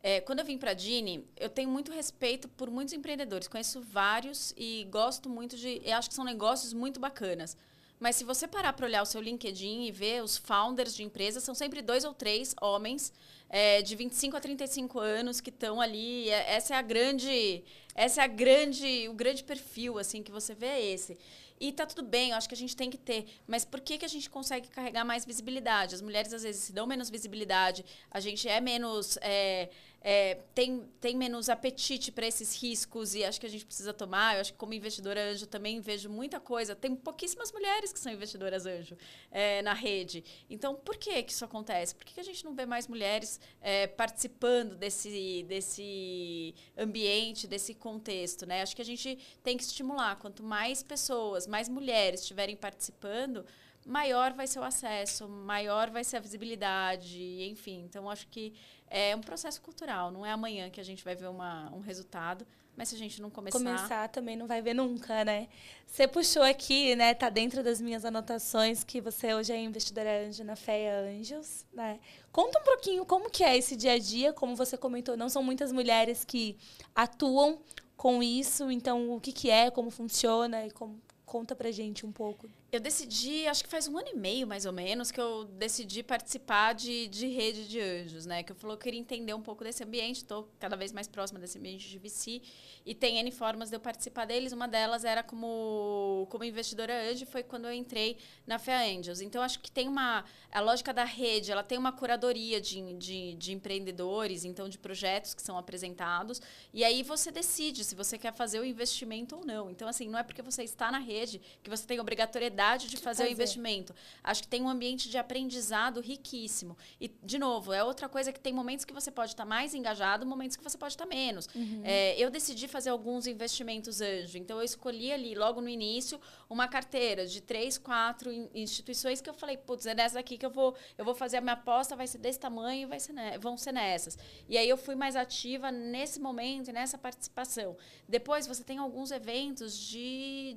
É, 0.02 0.20
quando 0.20 0.38
eu 0.38 0.44
vim 0.46 0.56
para 0.56 0.70
a 0.70 0.74
Dini, 0.74 1.26
eu 1.36 1.50
tenho 1.50 1.68
muito 1.68 1.92
respeito 1.92 2.48
por 2.48 2.70
muitos 2.70 2.94
empreendedores, 2.94 3.46
conheço 3.46 3.82
vários 3.82 4.54
e 4.56 4.86
gosto 4.90 5.28
muito 5.28 5.58
de, 5.58 5.82
acho 5.92 6.08
que 6.08 6.14
são 6.14 6.24
negócios 6.24 6.72
muito 6.72 6.98
bacanas. 6.98 7.54
Mas 8.00 8.16
se 8.16 8.24
você 8.24 8.48
parar 8.48 8.72
para 8.72 8.86
olhar 8.86 9.02
o 9.02 9.06
seu 9.06 9.20
LinkedIn 9.20 9.82
e 9.82 9.92
ver 9.92 10.24
os 10.24 10.38
founders 10.38 10.94
de 10.96 11.02
empresas, 11.02 11.44
são 11.44 11.54
sempre 11.54 11.82
dois 11.82 12.02
ou 12.02 12.14
três 12.14 12.54
homens 12.58 13.12
é, 13.50 13.82
de 13.82 13.94
25 13.94 14.38
a 14.38 14.40
35 14.40 14.98
anos 14.98 15.38
que 15.38 15.50
estão 15.50 15.82
ali. 15.82 16.30
É, 16.30 16.54
essa 16.54 16.74
é 16.74 16.78
a 16.78 16.82
grande, 16.82 17.62
essa 17.94 18.22
é 18.22 18.24
a 18.24 18.26
grande, 18.26 19.06
o 19.06 19.12
grande 19.12 19.44
perfil 19.44 19.98
assim 19.98 20.22
que 20.22 20.32
você 20.32 20.54
vê 20.54 20.66
é 20.66 20.86
esse. 20.86 21.18
E 21.60 21.72
tá 21.72 21.84
tudo 21.84 22.02
bem, 22.02 22.30
eu 22.30 22.38
acho 22.38 22.48
que 22.48 22.54
a 22.54 22.56
gente 22.56 22.74
tem 22.74 22.88
que 22.88 22.96
ter. 22.96 23.26
Mas 23.46 23.66
por 23.66 23.80
que, 23.80 23.98
que 23.98 24.04
a 24.06 24.08
gente 24.08 24.30
consegue 24.30 24.68
carregar 24.68 25.04
mais 25.04 25.26
visibilidade? 25.26 25.94
As 25.94 26.00
mulheres 26.00 26.32
às 26.32 26.42
vezes 26.42 26.62
se 26.62 26.72
dão 26.72 26.86
menos 26.86 27.10
visibilidade, 27.10 27.84
a 28.10 28.18
gente 28.18 28.48
é 28.48 28.62
menos. 28.62 29.18
É, 29.20 29.68
é, 30.02 30.36
tem, 30.54 30.88
tem 30.98 31.14
menos 31.14 31.50
apetite 31.50 32.10
para 32.10 32.26
esses 32.26 32.60
riscos 32.60 33.14
e 33.14 33.22
acho 33.22 33.38
que 33.38 33.46
a 33.46 33.50
gente 33.50 33.66
precisa 33.66 33.92
tomar. 33.92 34.34
Eu 34.34 34.40
acho 34.40 34.52
que 34.52 34.58
como 34.58 34.72
investidora 34.72 35.30
anjo 35.30 35.46
também 35.46 35.80
vejo 35.80 36.08
muita 36.08 36.40
coisa. 36.40 36.74
Tem 36.74 36.94
pouquíssimas 36.96 37.52
mulheres 37.52 37.92
que 37.92 37.98
são 37.98 38.10
investidoras 38.10 38.64
anjo 38.64 38.96
é, 39.30 39.60
na 39.60 39.74
rede. 39.74 40.24
Então, 40.48 40.74
por 40.74 40.96
que, 40.96 41.22
que 41.22 41.32
isso 41.32 41.44
acontece? 41.44 41.94
Por 41.94 42.06
que, 42.06 42.14
que 42.14 42.20
a 42.20 42.24
gente 42.24 42.44
não 42.44 42.54
vê 42.54 42.64
mais 42.64 42.88
mulheres 42.88 43.38
é, 43.60 43.86
participando 43.86 44.74
desse, 44.74 45.44
desse 45.46 46.54
ambiente, 46.78 47.46
desse 47.46 47.74
contexto? 47.74 48.46
Né? 48.46 48.62
Acho 48.62 48.74
que 48.74 48.82
a 48.82 48.86
gente 48.86 49.18
tem 49.42 49.56
que 49.56 49.64
estimular. 49.64 50.16
Quanto 50.16 50.42
mais 50.42 50.82
pessoas, 50.82 51.46
mais 51.46 51.68
mulheres 51.68 52.20
estiverem 52.20 52.56
participando, 52.56 53.44
maior 53.86 54.32
vai 54.32 54.46
ser 54.46 54.60
o 54.60 54.62
acesso, 54.62 55.28
maior 55.28 55.90
vai 55.90 56.04
ser 56.04 56.18
a 56.18 56.20
visibilidade, 56.20 57.42
enfim. 57.42 57.82
Então, 57.84 58.08
acho 58.08 58.26
que 58.28 58.54
é 58.90 59.14
um 59.14 59.20
processo 59.20 59.62
cultural. 59.62 60.10
Não 60.10 60.26
é 60.26 60.32
amanhã 60.32 60.68
que 60.68 60.80
a 60.80 60.84
gente 60.84 61.04
vai 61.04 61.14
ver 61.14 61.28
uma, 61.28 61.72
um 61.72 61.80
resultado, 61.80 62.44
mas 62.76 62.88
se 62.88 62.96
a 62.96 62.98
gente 62.98 63.22
não 63.22 63.30
começar... 63.30 63.58
Começar 63.58 64.08
também 64.08 64.36
não 64.36 64.46
vai 64.46 64.60
ver 64.60 64.74
nunca, 64.74 65.24
né? 65.24 65.48
Você 65.86 66.08
puxou 66.08 66.42
aqui, 66.42 66.96
né? 66.96 67.14
Tá 67.14 67.30
dentro 67.30 67.62
das 67.62 67.80
minhas 67.80 68.04
anotações 68.04 68.82
que 68.82 69.00
você 69.00 69.32
hoje 69.32 69.52
é 69.52 69.60
investidora 69.60 70.26
anjo 70.26 70.42
na 70.42 70.56
FEA 70.56 71.02
Anjos, 71.02 71.64
né? 71.72 72.00
Conta 72.32 72.58
um 72.58 72.64
pouquinho 72.64 73.06
como 73.06 73.30
que 73.30 73.44
é 73.44 73.56
esse 73.56 73.76
dia 73.76 73.92
a 73.92 73.98
dia, 73.98 74.32
como 74.32 74.56
você 74.56 74.76
comentou, 74.76 75.16
não 75.16 75.28
são 75.28 75.42
muitas 75.42 75.70
mulheres 75.70 76.24
que 76.24 76.56
atuam 76.94 77.60
com 77.96 78.22
isso, 78.22 78.70
então 78.70 79.14
o 79.14 79.20
que, 79.20 79.30
que 79.30 79.50
é, 79.50 79.70
como 79.70 79.90
funciona 79.90 80.66
e 80.66 80.70
como 80.70 81.00
conta 81.24 81.54
pra 81.54 81.70
gente 81.70 82.04
um 82.04 82.10
pouco. 82.10 82.48
Eu 82.72 82.78
decidi, 82.78 83.48
acho 83.48 83.64
que 83.64 83.68
faz 83.68 83.88
um 83.88 83.98
ano 83.98 84.10
e 84.12 84.16
meio, 84.16 84.46
mais 84.46 84.64
ou 84.64 84.72
menos, 84.72 85.10
que 85.10 85.20
eu 85.20 85.44
decidi 85.44 86.04
participar 86.04 86.72
de, 86.72 87.08
de 87.08 87.26
rede 87.26 87.66
de 87.66 87.80
anjos, 87.80 88.26
né? 88.26 88.44
Que 88.44 88.52
eu 88.52 88.56
falou 88.56 88.76
queria 88.76 89.00
entender 89.00 89.34
um 89.34 89.42
pouco 89.42 89.64
desse 89.64 89.82
ambiente, 89.82 90.18
estou 90.18 90.48
cada 90.60 90.76
vez 90.76 90.92
mais 90.92 91.08
próxima 91.08 91.40
desse 91.40 91.58
ambiente 91.58 91.88
de 91.88 91.98
VC 91.98 92.40
e 92.86 92.94
tem 92.94 93.18
N 93.18 93.32
formas 93.32 93.70
de 93.70 93.76
eu 93.76 93.80
participar 93.80 94.24
deles. 94.24 94.52
Uma 94.52 94.68
delas 94.68 95.04
era 95.04 95.20
como, 95.20 96.28
como 96.30 96.44
investidora 96.44 97.10
anjo, 97.10 97.26
foi 97.26 97.42
quando 97.42 97.64
eu 97.64 97.72
entrei 97.72 98.16
na 98.46 98.56
Fea 98.56 98.82
Angels. 98.82 99.20
Então, 99.20 99.42
acho 99.42 99.58
que 99.58 99.70
tem 99.70 99.88
uma... 99.88 100.24
A 100.52 100.60
lógica 100.60 100.94
da 100.94 101.04
rede, 101.04 101.50
ela 101.50 101.64
tem 101.64 101.76
uma 101.76 101.90
curadoria 101.90 102.60
de, 102.60 102.92
de, 102.94 103.34
de 103.34 103.52
empreendedores, 103.52 104.44
então, 104.44 104.68
de 104.68 104.78
projetos 104.78 105.34
que 105.34 105.42
são 105.42 105.58
apresentados. 105.58 106.40
E 106.72 106.84
aí 106.84 107.02
você 107.02 107.32
decide 107.32 107.82
se 107.82 107.96
você 107.96 108.16
quer 108.16 108.32
fazer 108.32 108.60
o 108.60 108.64
investimento 108.64 109.36
ou 109.36 109.44
não. 109.44 109.70
Então, 109.70 109.88
assim, 109.88 110.08
não 110.08 110.20
é 110.20 110.22
porque 110.22 110.40
você 110.40 110.62
está 110.62 110.92
na 110.92 110.98
rede 110.98 111.40
que 111.64 111.70
você 111.70 111.84
tem 111.84 111.98
obrigatoriedade 111.98 112.59
de 112.60 112.96
fazer, 112.96 113.02
fazer, 113.02 113.24
o 113.24 113.32
investimento. 113.32 113.94
Acho 114.22 114.42
que 114.42 114.48
tem 114.48 114.62
um 114.62 114.68
ambiente 114.68 115.08
de 115.08 115.18
aprendizado 115.18 116.00
riquíssimo. 116.00 116.76
E, 117.00 117.08
de 117.22 117.38
novo, 117.38 117.72
é 117.72 117.82
outra 117.82 118.08
coisa 118.08 118.32
que 118.32 118.40
tem 118.40 118.52
momentos 118.52 118.84
que 118.84 118.92
você 118.92 119.10
pode 119.10 119.32
estar 119.32 119.44
mais 119.44 119.74
engajado, 119.74 120.26
momentos 120.26 120.56
que 120.56 120.62
você 120.62 120.76
pode 120.76 120.94
estar 120.94 121.06
menos. 121.06 121.48
Uhum. 121.54 121.82
É, 121.84 122.18
eu 122.18 122.30
decidi 122.30 122.68
fazer 122.68 122.90
alguns 122.90 123.26
investimentos 123.26 124.00
anjo. 124.00 124.36
Então, 124.38 124.58
eu 124.58 124.64
escolhi 124.64 125.12
ali, 125.12 125.34
logo 125.34 125.60
no 125.60 125.68
início, 125.68 126.20
uma 126.48 126.68
carteira 126.68 127.26
de 127.26 127.40
três, 127.40 127.78
quatro 127.78 128.30
instituições 128.54 129.20
que 129.20 129.30
eu 129.30 129.34
falei, 129.34 129.56
putz, 129.56 129.86
é 129.86 129.94
nessa 129.94 130.18
aqui 130.18 130.36
que 130.36 130.46
eu 130.46 130.50
vou, 130.50 130.74
eu 130.98 131.04
vou 131.04 131.14
fazer 131.14 131.38
a 131.38 131.40
minha 131.40 131.54
aposta, 131.54 131.96
vai 131.96 132.06
ser 132.06 132.18
desse 132.18 132.38
tamanho, 132.38 132.88
vai 132.88 133.00
ser, 133.00 133.14
vão 133.38 133.56
ser 133.56 133.72
nessas. 133.72 134.18
E 134.48 134.58
aí 134.58 134.68
eu 134.68 134.76
fui 134.76 134.94
mais 134.94 135.16
ativa 135.16 135.70
nesse 135.70 136.20
momento 136.20 136.68
e 136.68 136.72
nessa 136.72 136.98
participação. 136.98 137.76
Depois, 138.08 138.46
você 138.46 138.62
tem 138.62 138.78
alguns 138.78 139.10
eventos 139.10 139.78
de 139.78 140.56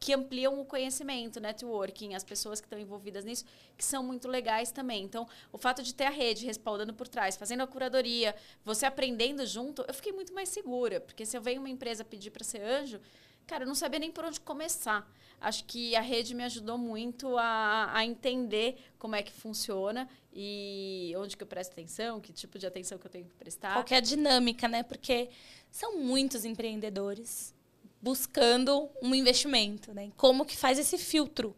que 0.00 0.14
ampliam 0.14 0.58
o 0.58 0.64
conhecimento, 0.64 1.38
networking, 1.38 2.14
as 2.14 2.24
pessoas 2.24 2.58
que 2.58 2.66
estão 2.66 2.78
envolvidas 2.78 3.22
nisso, 3.22 3.44
que 3.76 3.84
são 3.84 4.02
muito 4.02 4.26
legais 4.26 4.72
também. 4.72 5.04
Então, 5.04 5.28
o 5.52 5.58
fato 5.58 5.82
de 5.82 5.94
ter 5.94 6.04
a 6.04 6.10
rede 6.10 6.46
respaldando 6.46 6.94
por 6.94 7.06
trás, 7.06 7.36
fazendo 7.36 7.62
a 7.62 7.66
curadoria, 7.66 8.34
você 8.64 8.86
aprendendo 8.86 9.44
junto, 9.44 9.84
eu 9.86 9.92
fiquei 9.92 10.10
muito 10.10 10.32
mais 10.32 10.48
segura, 10.48 11.02
porque 11.02 11.26
se 11.26 11.36
eu 11.36 11.42
venho 11.42 11.60
uma 11.60 11.68
empresa 11.68 12.02
pedir 12.02 12.30
para 12.30 12.42
ser 12.42 12.62
anjo, 12.62 12.98
cara, 13.46 13.64
eu 13.64 13.68
não 13.68 13.74
sabia 13.74 14.00
nem 14.00 14.10
por 14.10 14.24
onde 14.24 14.40
começar. 14.40 15.06
Acho 15.38 15.64
que 15.64 15.94
a 15.94 16.00
rede 16.00 16.34
me 16.34 16.44
ajudou 16.44 16.78
muito 16.78 17.36
a, 17.36 17.90
a 17.94 18.04
entender 18.04 18.78
como 18.98 19.16
é 19.16 19.22
que 19.22 19.32
funciona 19.32 20.08
e 20.32 21.12
onde 21.18 21.36
que 21.36 21.42
eu 21.42 21.46
presto 21.46 21.72
atenção, 21.72 22.20
que 22.20 22.32
tipo 22.32 22.58
de 22.58 22.66
atenção 22.66 22.96
que 22.98 23.06
eu 23.06 23.10
tenho 23.10 23.26
que 23.26 23.34
prestar. 23.34 23.74
Qual 23.74 23.84
é 23.90 23.96
a 23.96 24.00
dinâmica, 24.00 24.66
né? 24.66 24.82
Porque 24.82 25.28
são 25.70 25.98
muitos 25.98 26.44
empreendedores 26.44 27.54
buscando 28.00 28.88
um 29.02 29.14
investimento, 29.14 29.92
né? 29.92 30.10
Como 30.16 30.44
que 30.44 30.56
faz 30.56 30.78
esse 30.78 30.96
filtro, 30.98 31.54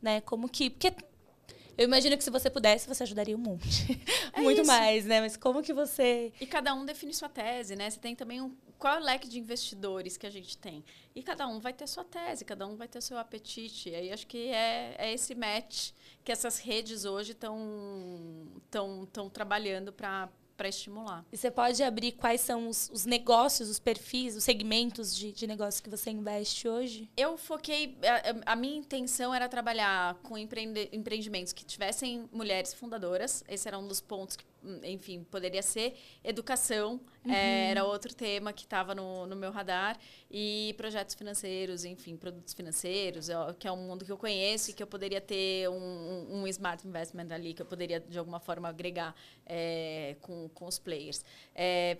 né? 0.00 0.20
Como 0.22 0.48
que 0.48 0.70
porque 0.70 0.94
eu 1.76 1.84
imagino 1.84 2.16
que 2.16 2.22
se 2.22 2.30
você 2.30 2.48
pudesse, 2.48 2.86
você 2.86 3.02
ajudaria 3.02 3.36
um 3.36 3.40
monte. 3.40 4.00
É 4.36 4.40
Muito 4.40 4.62
isso. 4.62 4.66
mais, 4.66 5.04
né? 5.04 5.20
Mas 5.20 5.36
como 5.36 5.62
que 5.62 5.72
você. 5.72 6.32
E 6.40 6.46
cada 6.46 6.74
um 6.74 6.84
define 6.84 7.14
sua 7.14 7.28
tese, 7.28 7.76
né? 7.76 7.88
Você 7.88 8.00
tem 8.00 8.16
também 8.16 8.40
um. 8.40 8.52
Qual 8.76 8.96
é 8.96 9.00
o 9.00 9.02
leque 9.02 9.28
de 9.28 9.38
investidores 9.38 10.16
que 10.16 10.26
a 10.26 10.30
gente 10.30 10.58
tem? 10.58 10.84
E 11.14 11.22
cada 11.22 11.46
um 11.46 11.60
vai 11.60 11.72
ter 11.72 11.86
sua 11.86 12.02
tese, 12.02 12.44
cada 12.44 12.66
um 12.66 12.74
vai 12.74 12.88
ter 12.88 13.00
seu 13.00 13.16
apetite. 13.16 13.90
E 13.90 13.94
aí 13.94 14.12
acho 14.12 14.26
que 14.26 14.48
é, 14.48 14.96
é 14.98 15.12
esse 15.12 15.36
match 15.36 15.92
que 16.24 16.32
essas 16.32 16.58
redes 16.58 17.04
hoje 17.04 17.30
estão 17.30 17.54
trabalhando 19.32 19.92
para 19.92 20.28
para 20.56 20.68
estimular. 20.68 21.24
E 21.32 21.36
você 21.36 21.50
pode 21.50 21.82
abrir 21.82 22.12
quais 22.12 22.40
são 22.40 22.68
os, 22.68 22.90
os 22.92 23.04
negócios, 23.04 23.68
os 23.68 23.78
perfis, 23.78 24.36
os 24.36 24.44
segmentos 24.44 25.14
de, 25.14 25.32
de 25.32 25.46
negócio 25.46 25.82
que 25.82 25.90
você 25.90 26.10
investe 26.10 26.68
hoje? 26.68 27.08
Eu 27.16 27.36
foquei. 27.36 27.96
A, 28.46 28.52
a 28.52 28.56
minha 28.56 28.76
intenção 28.76 29.34
era 29.34 29.48
trabalhar 29.48 30.14
com 30.22 30.38
empreende, 30.38 30.88
empreendimentos 30.92 31.52
que 31.52 31.64
tivessem 31.64 32.28
mulheres 32.32 32.72
fundadoras. 32.72 33.44
Esse 33.48 33.68
era 33.68 33.78
um 33.78 33.86
dos 33.86 34.00
pontos 34.00 34.36
que 34.36 34.44
enfim, 34.82 35.24
poderia 35.30 35.62
ser 35.62 35.94
educação, 36.22 37.00
uhum. 37.24 37.32
é, 37.32 37.70
era 37.70 37.84
outro 37.84 38.14
tema 38.14 38.52
que 38.52 38.62
estava 38.62 38.94
no, 38.94 39.26
no 39.26 39.36
meu 39.36 39.50
radar, 39.50 39.98
e 40.30 40.74
projetos 40.76 41.14
financeiros, 41.14 41.84
enfim, 41.84 42.16
produtos 42.16 42.54
financeiros, 42.54 43.28
que 43.58 43.68
é 43.68 43.72
um 43.72 43.76
mundo 43.76 44.04
que 44.04 44.12
eu 44.12 44.18
conheço 44.18 44.70
e 44.70 44.74
que 44.74 44.82
eu 44.82 44.86
poderia 44.86 45.20
ter 45.20 45.68
um, 45.68 46.42
um 46.42 46.46
smart 46.48 46.86
investment 46.86 47.28
ali, 47.30 47.54
que 47.54 47.62
eu 47.62 47.66
poderia, 47.66 48.00
de 48.00 48.18
alguma 48.18 48.40
forma, 48.40 48.68
agregar 48.68 49.14
é, 49.46 50.16
com, 50.20 50.48
com 50.50 50.66
os 50.66 50.78
players. 50.78 51.24
É, 51.54 51.98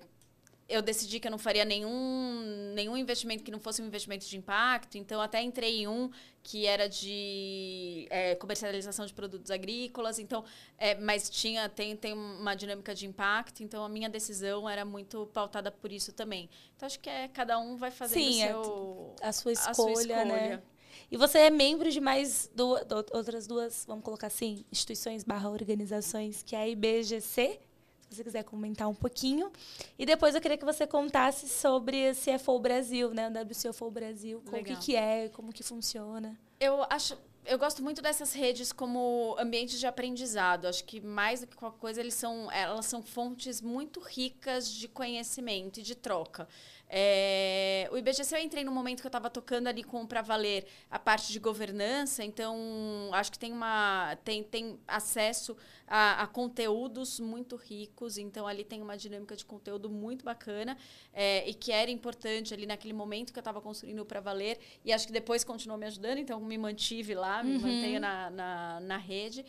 eu 0.68 0.80
decidi 0.80 1.20
que 1.20 1.26
eu 1.26 1.30
não 1.30 1.38
faria 1.38 1.64
nenhum, 1.64 2.72
nenhum 2.74 2.96
investimento 2.96 3.44
que 3.44 3.50
não 3.50 3.60
fosse 3.60 3.82
um 3.82 3.86
investimento 3.86 4.26
de 4.26 4.36
impacto, 4.36 4.96
então 4.96 5.20
até 5.20 5.42
entrei 5.42 5.80
em 5.80 5.88
um 5.88 6.10
que 6.42 6.66
era 6.66 6.88
de 6.88 8.06
é, 8.10 8.34
comercialização 8.34 9.04
de 9.04 9.12
produtos 9.12 9.50
agrícolas, 9.50 10.18
então, 10.18 10.44
é, 10.78 10.94
mas 10.94 11.28
tinha 11.28 11.68
tem, 11.68 11.96
tem 11.96 12.14
uma 12.14 12.54
dinâmica 12.54 12.94
de 12.94 13.06
impacto, 13.06 13.62
então 13.62 13.84
a 13.84 13.88
minha 13.88 14.08
decisão 14.08 14.68
era 14.68 14.84
muito 14.84 15.26
pautada 15.32 15.70
por 15.70 15.92
isso 15.92 16.12
também. 16.12 16.48
Então 16.76 16.86
acho 16.86 16.98
que 16.98 17.10
é 17.10 17.28
cada 17.28 17.58
um 17.58 17.76
vai 17.76 17.90
fazer 17.90 18.14
Sim, 18.14 18.42
é 18.42 18.48
seu, 18.48 19.14
a, 19.22 19.32
sua 19.32 19.52
escolha, 19.52 19.70
a 19.70 19.74
sua 19.74 19.92
escolha, 19.92 20.24
né? 20.24 20.62
E 21.10 21.16
você 21.16 21.38
é 21.38 21.50
membro 21.50 21.90
de 21.90 22.00
mais 22.00 22.50
duas, 22.54 22.84
outras 23.12 23.46
duas, 23.46 23.84
vamos 23.86 24.04
colocar 24.04 24.28
assim, 24.28 24.64
instituições 24.72 25.24
barra 25.24 25.50
organizações, 25.50 26.42
que 26.42 26.56
é 26.56 26.60
a 26.60 26.68
IBGC 26.68 27.60
você 28.14 28.24
quiser 28.24 28.44
comentar 28.44 28.88
um 28.88 28.94
pouquinho. 28.94 29.50
E 29.98 30.06
depois 30.06 30.34
eu 30.34 30.40
queria 30.40 30.56
que 30.56 30.64
você 30.64 30.86
contasse 30.86 31.48
sobre 31.48 32.12
CFO 32.14 32.58
Brasil, 32.58 33.12
né? 33.12 33.28
O 33.28 33.32
WCFO 33.32 33.90
Brasil, 33.90 34.42
como 34.44 34.64
que, 34.64 34.76
que 34.76 34.96
é, 34.96 35.28
como 35.28 35.52
que 35.52 35.62
funciona. 35.62 36.38
Eu 36.60 36.84
acho 36.88 37.16
eu 37.46 37.58
gosto 37.58 37.82
muito 37.82 38.00
dessas 38.00 38.32
redes 38.32 38.72
como 38.72 39.36
ambientes 39.38 39.78
de 39.78 39.86
aprendizado. 39.86 40.66
Acho 40.66 40.84
que 40.84 41.00
mais 41.00 41.40
do 41.40 41.46
que 41.46 41.56
qualquer 41.56 41.78
coisa, 41.78 42.00
eles 42.00 42.14
são, 42.14 42.50
elas 42.50 42.86
são 42.86 43.02
fontes 43.02 43.60
muito 43.60 44.00
ricas 44.00 44.70
de 44.70 44.88
conhecimento 44.88 45.78
e 45.78 45.82
de 45.82 45.94
troca. 45.94 46.48
É, 46.88 47.88
o 47.90 47.96
IBGC 47.96 48.36
eu 48.36 48.40
entrei 48.40 48.62
no 48.62 48.70
momento 48.70 49.00
que 49.00 49.06
eu 49.06 49.08
estava 49.08 49.30
tocando 49.30 49.66
ali 49.66 49.82
com 49.82 50.06
para 50.06 50.22
valer 50.22 50.66
a 50.90 50.98
parte 50.98 51.32
de 51.32 51.38
governança, 51.38 52.22
então 52.22 52.56
acho 53.12 53.32
que 53.32 53.38
tem 53.38 53.52
uma 53.52 54.16
tem, 54.22 54.44
tem 54.44 54.78
acesso 54.86 55.56
a, 55.88 56.22
a 56.22 56.26
conteúdos 56.26 57.18
muito 57.18 57.56
ricos, 57.56 58.18
então 58.18 58.46
ali 58.46 58.64
tem 58.64 58.82
uma 58.82 58.96
dinâmica 58.96 59.34
de 59.34 59.44
conteúdo 59.44 59.88
muito 59.88 60.24
bacana 60.24 60.76
é, 61.12 61.48
e 61.48 61.54
que 61.54 61.72
era 61.72 61.90
importante 61.90 62.52
ali 62.52 62.66
naquele 62.66 62.92
momento 62.92 63.32
que 63.32 63.38
eu 63.38 63.42
estava 63.42 63.60
construindo 63.60 64.04
para 64.04 64.20
valer 64.20 64.58
e 64.84 64.92
acho 64.92 65.06
que 65.06 65.12
depois 65.12 65.42
continuou 65.42 65.78
me 65.78 65.86
ajudando, 65.86 66.18
então 66.18 66.38
me 66.40 66.58
mantive 66.58 67.14
lá, 67.14 67.42
me 67.42 67.56
uhum. 67.56 67.60
mantenho 67.60 68.00
na, 68.00 68.30
na, 68.30 68.80
na 68.80 68.96
rede. 68.98 69.44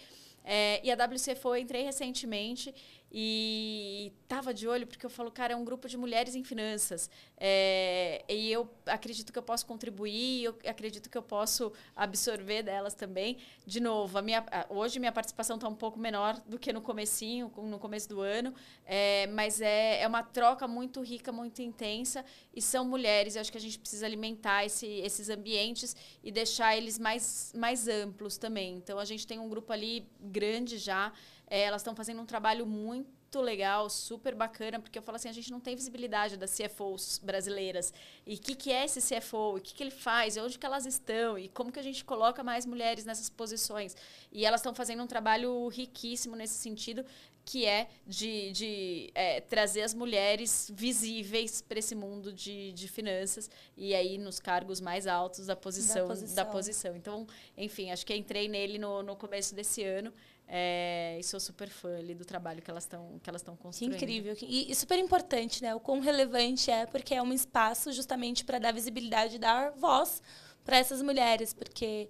É, 0.47 0.79
e 0.85 0.91
a 0.91 0.95
WCFO 0.95 1.49
eu 1.49 1.57
entrei 1.57 1.83
recentemente 1.83 2.73
e 3.17 4.11
tava 4.27 4.53
de 4.53 4.67
olho 4.67 4.85
porque 4.85 5.05
eu 5.05 5.09
falo, 5.09 5.31
cara, 5.31 5.53
é 5.53 5.55
um 5.55 5.63
grupo 5.63 5.87
de 5.87 5.95
mulheres 5.95 6.35
em 6.35 6.43
finanças. 6.43 7.09
É, 7.37 8.25
e 8.27 8.51
eu 8.51 8.69
acredito 8.85 9.31
que 9.31 9.39
eu 9.39 9.43
posso 9.43 9.65
contribuir, 9.65 10.43
eu 10.43 10.55
acredito 10.67 11.09
que 11.09 11.17
eu 11.17 11.21
posso 11.21 11.71
absorver 11.95 12.63
delas 12.63 12.93
também. 12.93 13.37
De 13.65 13.79
novo, 13.79 14.17
a 14.17 14.21
minha, 14.21 14.45
hoje 14.67 14.99
minha 14.99 15.13
participação 15.13 15.55
está 15.55 15.65
um 15.65 15.75
pouco 15.75 15.97
menor 15.97 16.37
do 16.45 16.59
que 16.59 16.73
no 16.73 16.81
comecinho, 16.81 17.49
no 17.55 17.79
começo 17.79 18.09
do 18.09 18.19
ano, 18.19 18.53
é, 18.85 19.27
mas 19.27 19.61
é, 19.61 20.01
é 20.01 20.07
uma 20.07 20.21
troca 20.21 20.67
muito 20.67 21.01
rica, 21.01 21.31
muito 21.31 21.61
intensa, 21.61 22.25
e 22.53 22.61
são 22.61 22.83
mulheres, 22.83 23.35
eu 23.35 23.41
acho 23.41 23.51
que 23.51 23.57
a 23.57 23.61
gente 23.61 23.79
precisa 23.79 24.05
alimentar 24.05 24.65
esse, 24.65 24.87
esses 24.87 25.29
ambientes 25.29 25.95
e 26.21 26.33
deixar 26.33 26.75
eles 26.75 26.99
mais, 26.99 27.53
mais 27.55 27.87
amplos 27.87 28.37
também. 28.37 28.75
Então, 28.75 28.99
a 28.99 29.05
gente 29.05 29.25
tem 29.25 29.39
um 29.39 29.47
grupo 29.47 29.71
ali 29.71 30.05
grande 30.19 30.77
já, 30.77 31.13
é, 31.47 31.61
elas 31.61 31.81
estão 31.81 31.95
fazendo 31.95 32.21
um 32.21 32.25
trabalho 32.25 32.65
muito 32.65 33.41
legal, 33.41 33.89
super 33.89 34.33
bacana, 34.33 34.79
porque 34.79 34.97
eu 34.97 35.03
falo 35.03 35.17
assim, 35.17 35.29
a 35.29 35.33
gente 35.33 35.51
não 35.51 35.59
tem 35.59 35.75
visibilidade 35.75 36.37
das 36.37 36.55
CFOs 36.55 37.19
brasileiras. 37.23 37.93
E 38.25 38.35
o 38.35 38.39
que, 38.39 38.55
que 38.55 38.71
é 38.71 38.85
esse 38.85 39.01
CFO? 39.01 39.57
O 39.57 39.61
que, 39.61 39.73
que 39.73 39.83
ele 39.83 39.91
faz? 39.91 40.37
E 40.37 40.39
onde 40.39 40.57
que 40.57 40.65
elas 40.65 40.85
estão? 40.85 41.37
E 41.37 41.49
como 41.49 41.71
que 41.71 41.79
a 41.79 41.83
gente 41.83 42.03
coloca 42.05 42.43
mais 42.43 42.65
mulheres 42.65 43.05
nessas 43.05 43.29
posições? 43.29 43.95
E 44.31 44.45
elas 44.45 44.61
estão 44.61 44.73
fazendo 44.73 45.03
um 45.03 45.07
trabalho 45.07 45.67
riquíssimo 45.67 46.35
nesse 46.35 46.55
sentido, 46.55 47.05
que 47.45 47.65
é 47.65 47.87
de, 48.07 48.51
de 48.51 49.11
é, 49.13 49.39
trazer 49.39 49.83
as 49.83 49.93
mulheres 49.93 50.71
visíveis 50.73 51.61
para 51.61 51.77
esse 51.77 51.93
mundo 51.93 52.33
de, 52.33 52.73
de 52.73 52.87
finanças 52.87 53.49
e 53.77 53.93
aí 53.93 54.17
nos 54.17 54.39
cargos 54.39 54.81
mais 54.81 55.05
altos 55.05 55.45
da 55.45 55.55
posição, 55.55 56.07
da 56.07 56.13
posição. 56.15 56.35
Da 56.35 56.45
posição. 56.45 56.95
Então, 56.95 57.27
enfim, 57.55 57.91
acho 57.91 58.03
que 58.03 58.15
entrei 58.15 58.47
nele 58.47 58.79
no, 58.79 59.03
no 59.03 59.15
começo 59.15 59.53
desse 59.53 59.83
ano. 59.83 60.11
É, 60.47 61.17
e 61.19 61.23
sou 61.23 61.39
super 61.39 61.69
fã 61.69 61.97
ali 61.97 62.13
do 62.13 62.23
trabalho 62.23 62.61
que 62.61 62.69
elas 62.69 62.83
estão 62.83 63.19
que 63.21 63.27
elas 63.27 63.41
estão 63.41 63.55
construindo. 63.55 63.97
Que 63.97 64.05
incrível 64.05 64.37
e, 64.41 64.71
e, 64.71 64.75
super 64.75 64.99
importante, 64.99 65.63
né? 65.63 65.73
O 65.73 65.79
quão 65.79 65.99
relevante 65.99 66.69
é 66.69 66.85
porque 66.85 67.15
é 67.15 67.21
um 67.21 67.33
espaço 67.33 67.91
justamente 67.91 68.45
para 68.45 68.59
dar 68.59 68.71
visibilidade, 68.71 69.39
dar 69.39 69.71
voz 69.71 70.21
para 70.63 70.77
essas 70.77 71.01
mulheres, 71.01 71.51
porque 71.51 72.09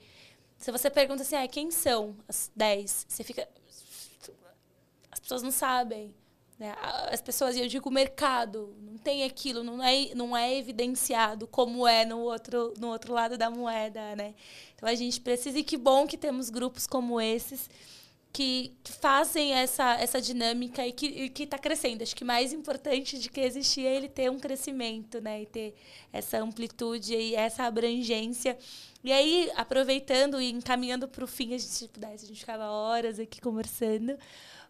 se 0.58 0.72
você 0.72 0.90
pergunta 0.90 1.22
assim, 1.22 1.36
ah, 1.36 1.48
quem 1.48 1.72
são 1.72 2.16
as 2.28 2.52
10? 2.56 3.06
Você 3.08 3.24
fica 3.24 3.48
as 5.12 5.20
pessoas 5.20 5.42
não 5.42 5.52
sabem. 5.52 6.14
Né? 6.60 6.74
As 7.12 7.22
pessoas, 7.22 7.56
e 7.56 7.62
eu 7.62 7.68
digo 7.68 7.90
o 7.90 7.92
mercado, 7.92 8.76
não 8.82 8.98
tem 8.98 9.24
aquilo, 9.24 9.64
não 9.64 9.84
é, 9.84 10.14
não 10.14 10.36
é 10.36 10.58
evidenciado 10.58 11.48
como 11.48 11.88
é 11.88 12.06
no 12.06 12.20
outro, 12.20 12.74
no 12.78 12.90
outro 12.90 13.14
lado 13.14 13.38
da 13.38 13.50
moeda. 13.50 14.16
Né? 14.16 14.36
Então 14.76 14.88
a 14.88 14.96
gente 14.96 15.20
precisa, 15.22 15.58
e 15.58 15.64
que 15.64 15.78
bom 15.78 16.06
que 16.06 16.18
temos 16.18 16.50
grupos 16.50 16.86
como 16.86 17.20
esses 17.20 17.70
que, 18.36 18.74
fazem 19.00 19.54
essa, 19.54 19.94
essa 19.94 20.20
dinâmica 20.20 20.86
e 20.86 20.92
que 20.92 21.44
está 21.44 21.58
crescendo. 21.58 22.02
Acho 22.02 22.14
que 22.14 22.26
mais 22.26 22.52
importante 22.52 23.18
de 23.18 23.30
que 23.30 23.40
existir 23.40 23.86
é 23.86 23.96
ele 23.96 24.10
ter 24.10 24.30
um 24.30 24.38
crescimento, 24.38 25.22
né? 25.22 25.44
E 25.44 25.46
ter 25.46 25.74
essa 26.12 26.40
amplitude 26.40 27.16
e 27.16 27.34
essa 27.34 27.64
abrangência. 27.64 28.58
E 29.02 29.14
aí, 29.14 29.50
aproveitando 29.56 30.42
e 30.42 30.52
encaminhando 30.52 31.08
para 31.08 31.24
o 31.24 31.28
fim, 31.28 31.54
a 31.54 31.58
gente 31.58 31.88
pudesse, 31.88 32.26
a 32.26 32.28
gente 32.28 32.42
ficava 32.42 32.70
horas 32.70 33.22
aqui 33.22 33.40
conversando. 33.40 34.18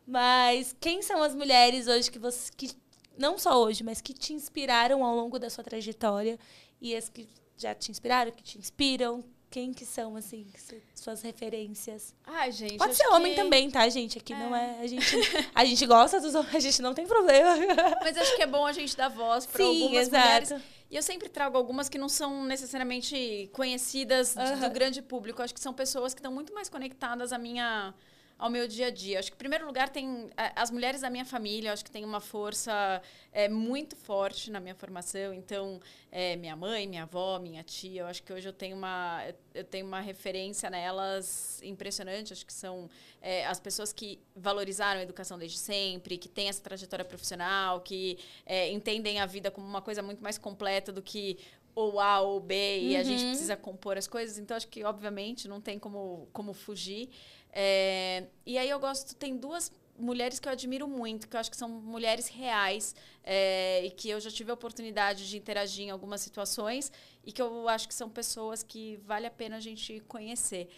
Mas 0.06 0.76
quem 0.80 1.02
são 1.02 1.24
as 1.24 1.34
mulheres 1.34 1.88
hoje 1.88 2.12
que 2.12 2.20
você. 2.20 2.52
Que, 2.56 2.70
não 3.18 3.36
só 3.40 3.60
hoje, 3.60 3.84
mas 3.84 4.00
que 4.00 4.14
te 4.14 4.32
inspiraram 4.32 5.04
ao 5.04 5.16
longo 5.16 5.40
da 5.40 5.50
sua 5.50 5.64
trajetória 5.64 6.38
e 6.80 6.96
as 6.96 7.10
que 7.10 7.28
já 7.58 7.74
te 7.74 7.90
inspiraram, 7.90 8.32
que 8.32 8.44
te 8.44 8.60
inspiram, 8.60 9.24
quem 9.56 9.74
que 9.74 9.86
são, 9.86 10.18
assim, 10.18 10.46
suas 10.94 11.22
referências? 11.22 12.14
Ai, 12.26 12.52
gente. 12.52 12.76
Pode 12.76 12.94
ser 12.94 13.08
homem 13.08 13.34
que... 13.34 13.42
também, 13.42 13.72
tá, 13.72 13.88
gente? 13.88 14.18
Aqui 14.18 14.34
é. 14.34 14.38
não 14.38 14.54
é. 14.54 14.82
A 14.82 14.86
gente, 14.86 15.16
a 15.56 15.64
gente 15.64 15.86
gosta 15.86 16.20
dos 16.20 16.36
homens, 16.36 16.56
a 16.56 16.60
gente 16.60 16.82
não 16.82 16.94
tem 16.94 17.08
problema. 17.08 17.56
Mas 18.04 18.18
acho 18.18 18.36
que 18.36 18.42
é 18.42 18.48
bom 18.48 18.66
a 18.66 18.74
gente 18.74 18.98
dar 18.98 19.08
voz 19.08 19.46
para 19.46 19.64
algumas 19.64 20.08
exato. 20.08 20.26
mulheres. 20.26 20.54
E 20.92 20.98
eu 20.98 21.02
sempre 21.02 21.30
trago 21.30 21.58
algumas 21.58 21.88
que 21.88 21.98
não 21.98 22.10
são 22.10 22.44
necessariamente 22.44 23.50
conhecidas 23.54 24.36
uhum. 24.36 24.60
do 24.60 24.70
grande 24.72 25.02
público. 25.02 25.42
Acho 25.42 25.54
que 25.54 25.62
são 25.62 25.74
pessoas 25.74 26.14
que 26.14 26.20
estão 26.20 26.34
muito 26.34 26.54
mais 26.54 26.68
conectadas 26.68 27.32
à 27.32 27.38
minha 27.38 27.94
ao 28.38 28.50
meu 28.50 28.68
dia 28.68 28.88
a 28.88 28.90
dia. 28.90 29.20
Acho 29.20 29.32
que, 29.32 29.36
em 29.36 29.38
primeiro 29.38 29.66
lugar, 29.66 29.90
tem 29.90 30.30
as 30.56 30.70
mulheres 30.70 31.02
da 31.02 31.10
minha 31.10 31.26
família, 31.26 31.72
acho 31.72 31.84
que 31.84 31.92
tem 31.92 32.04
uma 32.04 32.20
força 32.20 33.02
é, 33.32 33.48
muito 33.48 33.96
forte 33.96 34.52
na 34.52 34.60
minha 34.60 34.76
formação. 34.76 35.34
Então, 35.34 35.80
é, 36.12 36.36
minha 36.36 36.56
mãe, 36.56 36.88
minha 36.88 37.04
avó, 37.04 37.40
minha 37.40 37.64
tia, 37.64 38.02
eu 38.02 38.08
acho 38.08 38.22
que 38.24 38.34
hoje 38.34 38.48
eu 38.48 38.54
tenho 38.54 38.76
uma, 38.76 39.24
eu 39.54 39.64
tenho 39.64 39.86
uma 39.86 40.02
referência 40.02 40.70
nelas 40.70 41.62
impressionante. 41.64 42.34
Acho 42.34 42.46
que 42.46 42.54
são 42.54 42.90
é, 43.22 43.46
as 43.46 43.60
pessoas 43.60 43.94
que 43.94 44.20
valorizaram 44.36 45.00
a 45.00 45.04
educação 45.04 45.38
desde 45.38 45.58
sempre, 45.58 46.18
que 46.18 46.28
têm 46.28 46.50
essa 46.50 46.62
trajetória 46.62 47.06
profissional, 47.06 47.80
que 47.80 48.20
é, 48.46 48.70
entendem 48.70 49.20
a 49.20 49.26
vida 49.26 49.50
como 49.50 49.66
uma 49.66 49.82
coisa 49.82 50.02
muito 50.02 50.22
mais 50.22 50.38
completa 50.38 50.92
do 50.92 51.02
que 51.02 51.38
ou 51.76 52.00
A 52.00 52.22
ou 52.22 52.40
B, 52.40 52.80
e 52.80 52.96
a 52.96 53.04
gente 53.04 53.22
uhum. 53.22 53.30
precisa 53.32 53.58
compor 53.58 53.98
as 53.98 54.08
coisas. 54.08 54.38
Então, 54.38 54.56
acho 54.56 54.68
que, 54.70 54.84
obviamente, 54.86 55.46
não 55.46 55.60
tem 55.60 55.78
como, 55.78 56.30
como 56.32 56.54
fugir. 56.54 57.10
É, 57.58 58.26
e 58.46 58.58
aí 58.58 58.70
eu 58.70 58.80
gosto, 58.80 59.16
tem 59.16 59.38
duas 59.38 59.72
mulheres 59.98 60.40
que 60.40 60.48
eu 60.50 60.52
admiro 60.52 60.90
muito, 60.90 61.26
que 61.26 61.38
eu 61.38 61.40
acho 61.40 61.50
que 61.50 61.56
são 61.56 61.70
mulheres 61.70 62.28
reais 62.28 62.94
é, 63.24 63.86
e 63.86 63.90
que 63.90 64.10
eu 64.10 64.20
já 64.20 64.30
tive 64.30 64.52
a 64.52 64.54
oportunidade 64.54 65.30
de 65.30 65.38
interagir 65.38 65.86
em 65.86 65.90
algumas 65.90 66.20
situações 66.20 66.92
e 67.26 67.32
que 67.32 67.42
eu 67.42 67.70
acho 67.70 67.88
que 67.88 67.94
são 67.94 68.10
pessoas 68.10 68.62
que 68.62 68.98
vale 69.06 69.26
a 69.26 69.32
pena 69.32 69.56
a 69.56 69.60
gente 69.62 70.02
conhecer. 70.02 70.70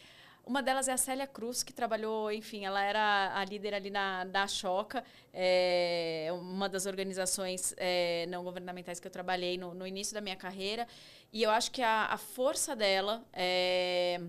Uma 0.45 0.64
delas 0.64 0.88
é 0.88 0.94
a 0.94 0.98
Célia 0.98 1.28
Cruz, 1.28 1.62
que 1.62 1.74
trabalhou, 1.74 2.32
enfim, 2.32 2.64
ela 2.64 2.82
era 2.82 3.34
a 3.36 3.44
líder 3.44 3.74
ali 3.74 3.90
na, 3.90 4.24
da 4.24 4.48
Choca, 4.48 5.04
é, 5.34 6.30
uma 6.32 6.70
das 6.70 6.86
organizações 6.86 7.74
é, 7.76 8.26
não 8.30 8.45
governamentais 8.45 8.98
que 8.98 9.08
eu 9.08 9.12
trabalhei 9.12 9.58
no, 9.58 9.74
no, 9.74 9.86
início 9.86 10.14
da 10.14 10.22
minha 10.22 10.38
carreira. 10.38 10.88
E 11.34 11.44
eu 11.44 11.49
acho 11.49 11.70
que 11.70 11.82
a, 11.82 12.06
a 12.06 12.18
força 12.18 12.78
dela 12.78 13.26
é, 13.34 14.22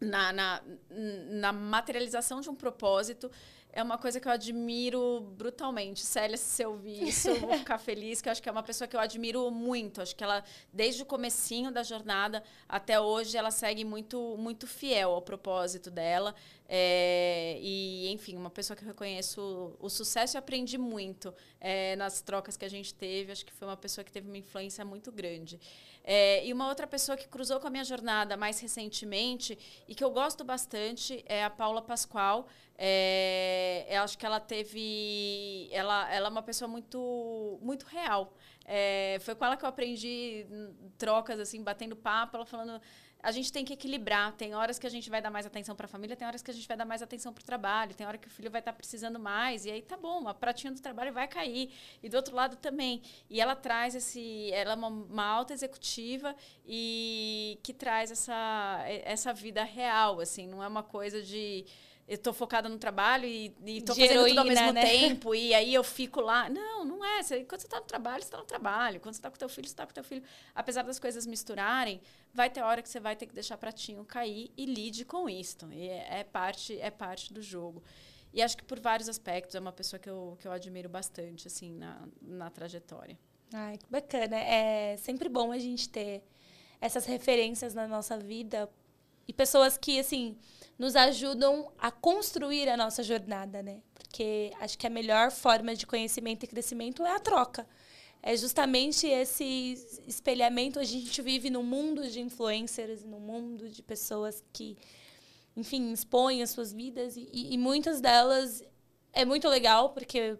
na, 0.00 0.32
na, 0.32 0.62
na 0.90 1.52
materialização 1.52 2.40
de 2.40 2.50
um 2.50 2.54
propósito 2.54 3.30
é 3.76 3.82
uma 3.82 3.98
coisa 3.98 4.18
que 4.18 4.26
eu 4.26 4.32
admiro 4.32 5.20
brutalmente. 5.36 6.00
Célia, 6.00 6.38
se 6.38 6.44
você 6.44 6.64
ouvir 6.64 7.08
isso, 7.08 7.28
eu 7.28 7.38
vou 7.38 7.52
ficar 7.58 7.76
feliz, 7.76 8.22
que 8.22 8.28
eu 8.28 8.32
acho 8.32 8.42
que 8.42 8.48
é 8.48 8.52
uma 8.52 8.62
pessoa 8.62 8.88
que 8.88 8.96
eu 8.96 9.00
admiro 9.00 9.50
muito. 9.50 10.00
Acho 10.00 10.16
que 10.16 10.24
ela, 10.24 10.42
desde 10.72 11.02
o 11.02 11.04
comecinho 11.04 11.70
da 11.70 11.82
jornada 11.82 12.42
até 12.66 12.98
hoje, 12.98 13.36
ela 13.36 13.50
segue 13.50 13.84
muito, 13.84 14.34
muito 14.38 14.66
fiel 14.66 15.10
ao 15.10 15.20
propósito 15.20 15.90
dela. 15.90 16.34
É, 16.66 17.58
e, 17.60 18.10
enfim, 18.12 18.34
uma 18.34 18.48
pessoa 18.48 18.74
que 18.74 18.82
eu 18.82 18.88
reconheço 18.88 19.76
o 19.78 19.90
sucesso 19.90 20.36
e 20.36 20.38
aprendi 20.38 20.78
muito 20.78 21.34
é, 21.60 21.96
nas 21.96 22.22
trocas 22.22 22.56
que 22.56 22.64
a 22.64 22.70
gente 22.70 22.94
teve. 22.94 23.30
Acho 23.30 23.44
que 23.44 23.52
foi 23.52 23.68
uma 23.68 23.76
pessoa 23.76 24.02
que 24.02 24.10
teve 24.10 24.26
uma 24.26 24.38
influência 24.38 24.86
muito 24.86 25.12
grande. 25.12 25.60
É, 26.08 26.46
e 26.46 26.52
uma 26.52 26.68
outra 26.68 26.86
pessoa 26.86 27.16
que 27.16 27.26
cruzou 27.26 27.58
com 27.58 27.66
a 27.66 27.70
minha 27.70 27.82
jornada 27.82 28.36
mais 28.36 28.60
recentemente 28.60 29.58
e 29.88 29.94
que 29.94 30.04
eu 30.04 30.10
gosto 30.10 30.44
bastante 30.44 31.24
é 31.26 31.42
a 31.42 31.50
Paula 31.50 31.82
Pascoal. 31.82 32.46
É, 32.78 33.84
eu 33.90 34.02
acho 34.02 34.16
que 34.16 34.24
ela 34.24 34.38
teve. 34.38 35.68
Ela, 35.72 36.08
ela 36.14 36.28
é 36.28 36.30
uma 36.30 36.42
pessoa 36.42 36.68
muito, 36.68 37.58
muito 37.60 37.86
real. 37.86 38.32
É, 38.64 39.18
foi 39.20 39.34
com 39.34 39.44
ela 39.44 39.56
que 39.56 39.64
eu 39.64 39.68
aprendi 39.68 40.46
trocas, 40.96 41.40
assim, 41.40 41.62
batendo 41.62 41.96
papo, 41.96 42.36
ela 42.36 42.46
falando 42.46 42.80
a 43.22 43.30
gente 43.30 43.52
tem 43.52 43.64
que 43.64 43.72
equilibrar. 43.72 44.32
Tem 44.32 44.54
horas 44.54 44.78
que 44.78 44.86
a 44.86 44.90
gente 44.90 45.10
vai 45.10 45.20
dar 45.20 45.30
mais 45.30 45.46
atenção 45.46 45.74
para 45.74 45.86
a 45.86 45.88
família, 45.88 46.16
tem 46.16 46.26
horas 46.26 46.42
que 46.42 46.50
a 46.50 46.54
gente 46.54 46.66
vai 46.68 46.76
dar 46.76 46.84
mais 46.84 47.02
atenção 47.02 47.32
para 47.32 47.42
o 47.42 47.44
trabalho, 47.44 47.94
tem 47.94 48.06
hora 48.06 48.18
que 48.18 48.28
o 48.28 48.30
filho 48.30 48.50
vai 48.50 48.60
estar 48.60 48.72
tá 48.72 48.76
precisando 48.76 49.18
mais, 49.18 49.64
e 49.64 49.70
aí 49.70 49.82
tá 49.82 49.96
bom, 49.96 50.28
a 50.28 50.34
pratinha 50.34 50.72
do 50.72 50.80
trabalho 50.80 51.12
vai 51.12 51.26
cair. 51.26 51.72
E 52.02 52.08
do 52.08 52.16
outro 52.16 52.34
lado 52.34 52.56
também. 52.56 53.02
E 53.28 53.40
ela 53.40 53.56
traz 53.56 53.94
esse. 53.94 54.50
Ela 54.52 54.72
é 54.72 54.76
uma, 54.76 54.88
uma 54.88 55.24
alta 55.24 55.52
executiva 55.52 56.34
e 56.66 57.58
que 57.62 57.72
traz 57.72 58.10
essa, 58.10 58.84
essa 58.86 59.32
vida 59.32 59.64
real, 59.64 60.20
assim, 60.20 60.46
não 60.46 60.62
é 60.62 60.68
uma 60.68 60.82
coisa 60.82 61.22
de 61.22 61.64
eu 62.08 62.14
estou 62.14 62.32
focada 62.32 62.68
no 62.68 62.78
trabalho 62.78 63.26
e, 63.26 63.52
estou 63.66 63.96
fazendo 63.96 64.12
heroína, 64.12 64.28
tudo 64.28 64.38
ao 64.38 64.44
mesmo 64.46 64.72
né? 64.72 64.82
tempo 64.82 65.34
e 65.34 65.52
aí 65.52 65.74
eu 65.74 65.82
fico 65.82 66.20
lá. 66.20 66.48
Não, 66.48 66.84
não 66.84 67.04
é. 67.04 67.22
Você, 67.22 67.44
quando 67.44 67.60
você 67.60 67.66
está 67.66 67.80
no 67.80 67.86
trabalho, 67.86 68.22
você 68.22 68.28
está 68.28 68.38
no 68.38 68.44
trabalho. 68.44 69.00
Quando 69.00 69.14
você 69.14 69.18
está 69.18 69.30
com 69.30 69.36
teu 69.36 69.48
filho, 69.48 69.66
você 69.66 69.72
está 69.72 69.86
com 69.86 69.92
teu 69.92 70.04
filho. 70.04 70.22
Apesar 70.54 70.82
das 70.82 71.00
coisas 71.00 71.26
misturarem, 71.26 72.00
vai 72.32 72.48
ter 72.48 72.62
hora 72.62 72.80
que 72.80 72.88
você 72.88 73.00
vai 73.00 73.16
ter 73.16 73.26
que 73.26 73.34
deixar 73.34 73.58
pratinho 73.58 74.04
cair 74.04 74.52
e 74.56 74.66
lide 74.66 75.04
com 75.04 75.28
isto. 75.28 75.68
E 75.72 75.88
é, 75.88 76.20
é 76.20 76.24
parte, 76.24 76.78
é 76.80 76.90
parte 76.92 77.32
do 77.32 77.42
jogo. 77.42 77.82
E 78.32 78.40
acho 78.40 78.56
que 78.56 78.62
por 78.62 78.78
vários 78.78 79.08
aspectos 79.08 79.56
é 79.56 79.60
uma 79.60 79.72
pessoa 79.72 79.98
que 79.98 80.08
eu, 80.08 80.36
que 80.38 80.46
eu 80.46 80.52
admiro 80.52 80.88
bastante, 80.88 81.48
assim, 81.48 81.72
na, 81.72 82.06
na 82.22 82.50
trajetória. 82.50 83.18
Ai, 83.52 83.78
que 83.78 83.90
bacana. 83.90 84.36
É 84.36 84.96
sempre 84.98 85.28
bom 85.28 85.50
a 85.50 85.58
gente 85.58 85.88
ter 85.88 86.22
essas 86.80 87.04
referências 87.04 87.74
na 87.74 87.88
nossa 87.88 88.16
vida 88.16 88.70
e 89.26 89.32
pessoas 89.32 89.76
que, 89.76 89.98
assim, 89.98 90.36
nos 90.78 90.94
ajudam 90.94 91.70
a 91.78 91.90
construir 91.90 92.68
a 92.68 92.76
nossa 92.76 93.02
jornada, 93.02 93.62
né? 93.62 93.80
Porque 93.94 94.52
acho 94.60 94.76
que 94.78 94.86
a 94.86 94.90
melhor 94.90 95.30
forma 95.30 95.74
de 95.74 95.86
conhecimento 95.86 96.44
e 96.44 96.46
crescimento 96.46 97.04
é 97.04 97.14
a 97.14 97.20
troca. 97.20 97.66
É 98.22 98.36
justamente 98.36 99.06
esse 99.06 99.78
espelhamento. 100.06 100.78
A 100.78 100.84
gente 100.84 101.22
vive 101.22 101.48
num 101.48 101.62
mundo 101.62 102.08
de 102.08 102.20
influencers, 102.20 103.04
num 103.04 103.20
mundo 103.20 103.68
de 103.68 103.82
pessoas 103.82 104.42
que, 104.52 104.76
enfim, 105.56 105.92
expõem 105.92 106.42
as 106.42 106.50
suas 106.50 106.72
vidas. 106.72 107.16
E, 107.16 107.28
e 107.32 107.56
muitas 107.56 108.00
delas 108.00 108.62
é 109.12 109.24
muito 109.24 109.48
legal, 109.48 109.90
porque 109.90 110.36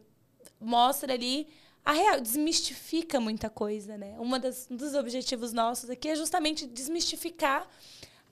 mostra 0.60 1.12
ali 1.14 1.48
a 1.84 1.92
real, 1.92 2.20
desmistifica 2.20 3.20
muita 3.20 3.48
coisa, 3.48 3.96
né? 3.96 4.16
Uma 4.18 4.40
das, 4.40 4.68
um 4.68 4.76
dos 4.76 4.94
objetivos 4.94 5.52
nossos 5.52 5.88
aqui 5.88 6.08
é 6.08 6.16
justamente 6.16 6.66
desmistificar 6.66 7.66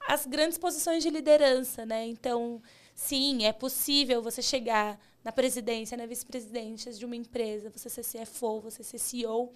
as 0.07 0.27
grandes 0.27 0.59
posições 0.59 1.03
de 1.03 1.11
liderança, 1.11 1.85
né? 1.87 2.07
Então, 2.07 2.63
sim, 2.95 3.45
é 3.45 3.53
possível 3.53 4.23
você 4.23 4.43
chegar 4.43 4.99
na 5.23 5.33
presidência, 5.33 5.97
na 5.97 6.07
vice-presidência 6.07 6.93
de 6.93 7.05
uma 7.05 7.17
empresa, 7.17 7.71
você 7.71 7.89
ser 7.89 8.05
CFO, 8.05 8.61
você 8.61 8.83
ser 8.83 8.99
CEO 8.99 9.53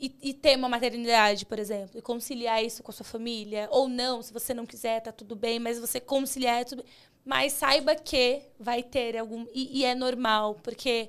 e, 0.00 0.14
e, 0.22 0.34
ter 0.34 0.56
uma 0.56 0.68
maternidade, 0.68 1.44
por 1.44 1.58
exemplo, 1.58 1.98
e 1.98 2.02
conciliar 2.02 2.64
isso 2.64 2.82
com 2.82 2.90
a 2.90 2.94
sua 2.94 3.04
família, 3.04 3.68
ou 3.70 3.88
não, 3.88 4.22
se 4.22 4.32
você 4.32 4.54
não 4.54 4.64
quiser, 4.64 5.00
tá 5.00 5.10
tudo 5.10 5.34
bem, 5.34 5.58
mas 5.58 5.78
você 5.78 5.98
conciliar 5.98 6.60
é 6.60 6.64
tudo 6.64 6.84
Mas 7.24 7.52
saiba 7.52 7.96
que 7.96 8.42
vai 8.58 8.82
ter 8.82 9.16
algum. 9.16 9.44
E, 9.52 9.80
e 9.80 9.84
é 9.84 9.94
normal, 9.94 10.54
porque 10.62 11.08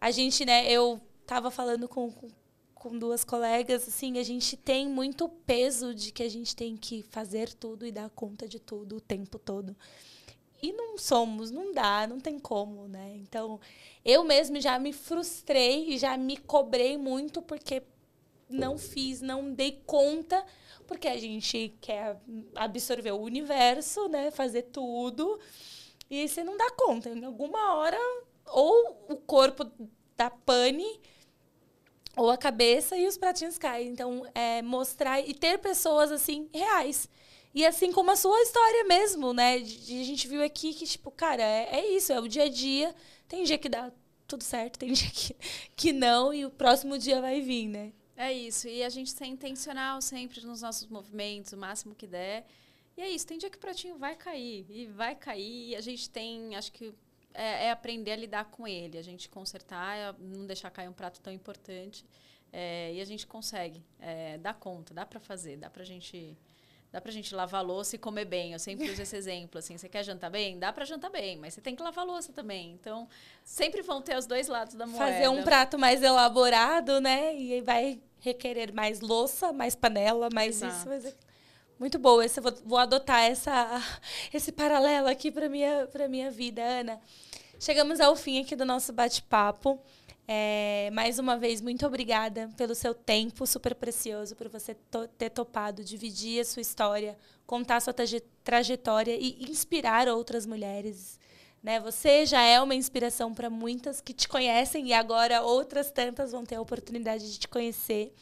a 0.00 0.10
gente, 0.10 0.44
né, 0.46 0.70
eu 0.70 1.00
tava 1.26 1.50
falando 1.50 1.86
com, 1.86 2.10
com, 2.10 2.28
com 2.80 2.98
duas 2.98 3.22
colegas, 3.24 3.86
assim, 3.86 4.18
a 4.18 4.22
gente 4.22 4.56
tem 4.56 4.88
muito 4.88 5.28
peso 5.28 5.94
de 5.94 6.10
que 6.10 6.22
a 6.22 6.28
gente 6.30 6.56
tem 6.56 6.78
que 6.78 7.02
fazer 7.02 7.52
tudo 7.52 7.84
e 7.84 7.92
dar 7.92 8.08
conta 8.08 8.48
de 8.48 8.58
tudo 8.58 8.96
o 8.96 9.00
tempo 9.02 9.38
todo. 9.38 9.76
E 10.62 10.72
não 10.72 10.96
somos, 10.96 11.50
não 11.50 11.74
dá, 11.74 12.06
não 12.06 12.18
tem 12.18 12.38
como, 12.38 12.88
né? 12.88 13.16
Então, 13.16 13.60
eu 14.02 14.24
mesmo 14.24 14.58
já 14.58 14.78
me 14.78 14.94
frustrei 14.94 15.90
e 15.90 15.98
já 15.98 16.16
me 16.16 16.38
cobrei 16.38 16.96
muito 16.96 17.42
porque 17.42 17.82
não 18.48 18.78
fiz, 18.78 19.20
não 19.20 19.52
dei 19.52 19.82
conta, 19.84 20.42
porque 20.86 21.06
a 21.06 21.18
gente 21.18 21.76
quer 21.82 22.18
absorver 22.54 23.12
o 23.12 23.20
universo, 23.20 24.08
né? 24.08 24.30
Fazer 24.30 24.62
tudo. 24.62 25.38
E 26.08 26.26
você 26.26 26.42
não 26.42 26.56
dá 26.56 26.70
conta. 26.70 27.10
Em 27.10 27.26
alguma 27.26 27.74
hora, 27.74 27.98
ou 28.46 29.06
o 29.10 29.16
corpo 29.16 29.70
dá 30.16 30.30
pane, 30.30 30.98
ou 32.16 32.30
a 32.30 32.36
cabeça 32.36 32.96
e 32.96 33.06
os 33.06 33.16
pratinhos 33.16 33.58
caem. 33.58 33.88
Então, 33.88 34.26
é 34.34 34.62
mostrar 34.62 35.20
e 35.20 35.34
ter 35.34 35.58
pessoas 35.58 36.10
assim 36.10 36.48
reais 36.52 37.08
e 37.54 37.66
assim 37.66 37.92
como 37.92 38.10
a 38.10 38.16
sua 38.16 38.40
história 38.42 38.84
mesmo, 38.84 39.32
né? 39.32 39.58
De, 39.58 40.00
a 40.00 40.04
gente 40.04 40.28
viu 40.28 40.42
aqui 40.42 40.72
que, 40.72 40.86
tipo, 40.86 41.10
cara, 41.10 41.42
é, 41.42 41.80
é, 41.80 41.96
isso, 41.96 42.12
é 42.12 42.20
o 42.20 42.28
dia 42.28 42.44
a 42.44 42.48
dia. 42.48 42.94
Tem 43.28 43.44
dia 43.44 43.58
que 43.58 43.68
dá 43.68 43.92
tudo 44.26 44.44
certo, 44.44 44.78
tem 44.78 44.92
dia 44.94 45.10
que, 45.10 45.36
que 45.74 45.92
não, 45.92 46.32
e 46.32 46.46
o 46.46 46.50
próximo 46.50 46.96
dia 46.96 47.20
vai 47.20 47.40
vir, 47.40 47.68
né? 47.68 47.92
É 48.16 48.32
isso. 48.32 48.68
E 48.68 48.82
a 48.84 48.88
gente 48.88 49.10
ser 49.10 49.26
intencional 49.26 50.00
sempre 50.00 50.44
nos 50.44 50.62
nossos 50.62 50.86
movimentos, 50.86 51.52
o 51.52 51.56
máximo 51.56 51.94
que 51.94 52.06
der. 52.06 52.46
E 52.96 53.02
é 53.02 53.08
isso, 53.08 53.26
tem 53.26 53.38
dia 53.38 53.50
que 53.50 53.56
o 53.56 53.60
pratinho 53.60 53.96
vai 53.96 54.14
cair. 54.14 54.66
E 54.68 54.86
vai 54.86 55.14
cair. 55.14 55.70
E 55.70 55.76
a 55.76 55.80
gente 55.80 56.08
tem, 56.08 56.54
acho 56.54 56.70
que 56.70 56.92
é, 57.34 57.66
é 57.66 57.70
aprender 57.70 58.12
a 58.12 58.16
lidar 58.16 58.44
com 58.46 58.66
ele, 58.66 58.98
a 58.98 59.02
gente 59.02 59.28
consertar, 59.28 59.96
é 59.96 60.14
não 60.18 60.46
deixar 60.46 60.70
cair 60.70 60.88
um 60.88 60.92
prato 60.92 61.20
tão 61.20 61.32
importante. 61.32 62.04
É, 62.52 62.92
e 62.92 63.00
a 63.00 63.04
gente 63.04 63.26
consegue 63.26 63.84
é, 64.00 64.36
dar 64.38 64.54
conta, 64.54 64.92
dá 64.92 65.06
para 65.06 65.20
fazer, 65.20 65.56
dá 65.56 65.70
para 65.70 65.82
a 65.82 65.86
gente 65.86 66.36
Dá 66.92 67.00
pra 67.00 67.12
gente 67.12 67.32
lavar 67.34 67.64
louça 67.64 67.94
e 67.94 67.98
comer 67.98 68.24
bem. 68.24 68.52
Eu 68.52 68.58
sempre 68.58 68.90
uso 68.90 69.00
esse 69.00 69.14
exemplo, 69.16 69.58
assim, 69.58 69.78
você 69.78 69.88
quer 69.88 70.02
jantar 70.02 70.28
bem? 70.28 70.58
Dá 70.58 70.72
pra 70.72 70.84
jantar 70.84 71.08
bem, 71.08 71.36
mas 71.36 71.54
você 71.54 71.60
tem 71.60 71.76
que 71.76 71.82
lavar 71.82 72.04
louça 72.04 72.32
também. 72.32 72.72
Então, 72.72 73.08
sempre 73.44 73.80
vão 73.82 74.02
ter 74.02 74.16
os 74.16 74.26
dois 74.26 74.48
lados 74.48 74.74
da 74.74 74.86
moeda. 74.86 75.12
Fazer 75.12 75.28
um 75.28 75.44
prato 75.44 75.78
mais 75.78 76.02
elaborado, 76.02 77.00
né? 77.00 77.36
E 77.36 77.60
vai 77.60 78.00
requerer 78.18 78.74
mais 78.74 79.00
louça, 79.00 79.52
mais 79.52 79.76
panela, 79.76 80.28
mais 80.34 80.60
Exato. 80.60 80.74
isso. 80.74 80.88
Mas... 80.88 81.29
Muito 81.80 81.98
boa. 81.98 82.22
Esse, 82.22 82.42
vou, 82.42 82.52
vou 82.62 82.78
adotar 82.78 83.22
essa, 83.22 83.82
esse 84.34 84.52
paralelo 84.52 85.08
aqui 85.08 85.30
para 85.30 85.48
minha, 85.48 85.88
pra 85.90 86.06
minha 86.06 86.30
vida, 86.30 86.62
Ana. 86.62 87.00
Chegamos 87.58 88.00
ao 88.00 88.14
fim 88.14 88.38
aqui 88.38 88.54
do 88.54 88.66
nosso 88.66 88.92
bate-papo. 88.92 89.80
É, 90.28 90.90
mais 90.92 91.18
uma 91.18 91.38
vez, 91.38 91.62
muito 91.62 91.86
obrigada 91.86 92.50
pelo 92.54 92.74
seu 92.74 92.94
tempo 92.94 93.46
super 93.46 93.74
precioso, 93.74 94.36
por 94.36 94.48
você 94.48 94.74
to 94.74 95.08
ter 95.16 95.30
topado 95.30 95.82
dividir 95.82 96.42
a 96.42 96.44
sua 96.44 96.60
história, 96.60 97.18
contar 97.46 97.76
a 97.76 97.80
sua 97.80 97.94
trajetória 98.44 99.16
e 99.18 99.50
inspirar 99.50 100.06
outras 100.06 100.44
mulheres. 100.44 101.18
Né? 101.62 101.80
Você 101.80 102.26
já 102.26 102.42
é 102.42 102.60
uma 102.60 102.74
inspiração 102.74 103.32
para 103.32 103.48
muitas 103.48 104.02
que 104.02 104.12
te 104.12 104.28
conhecem 104.28 104.88
e 104.88 104.92
agora 104.92 105.40
outras 105.40 105.90
tantas 105.90 106.32
vão 106.32 106.44
ter 106.44 106.56
a 106.56 106.60
oportunidade 106.60 107.32
de 107.32 107.38
te 107.38 107.48
conhecer. 107.48 108.14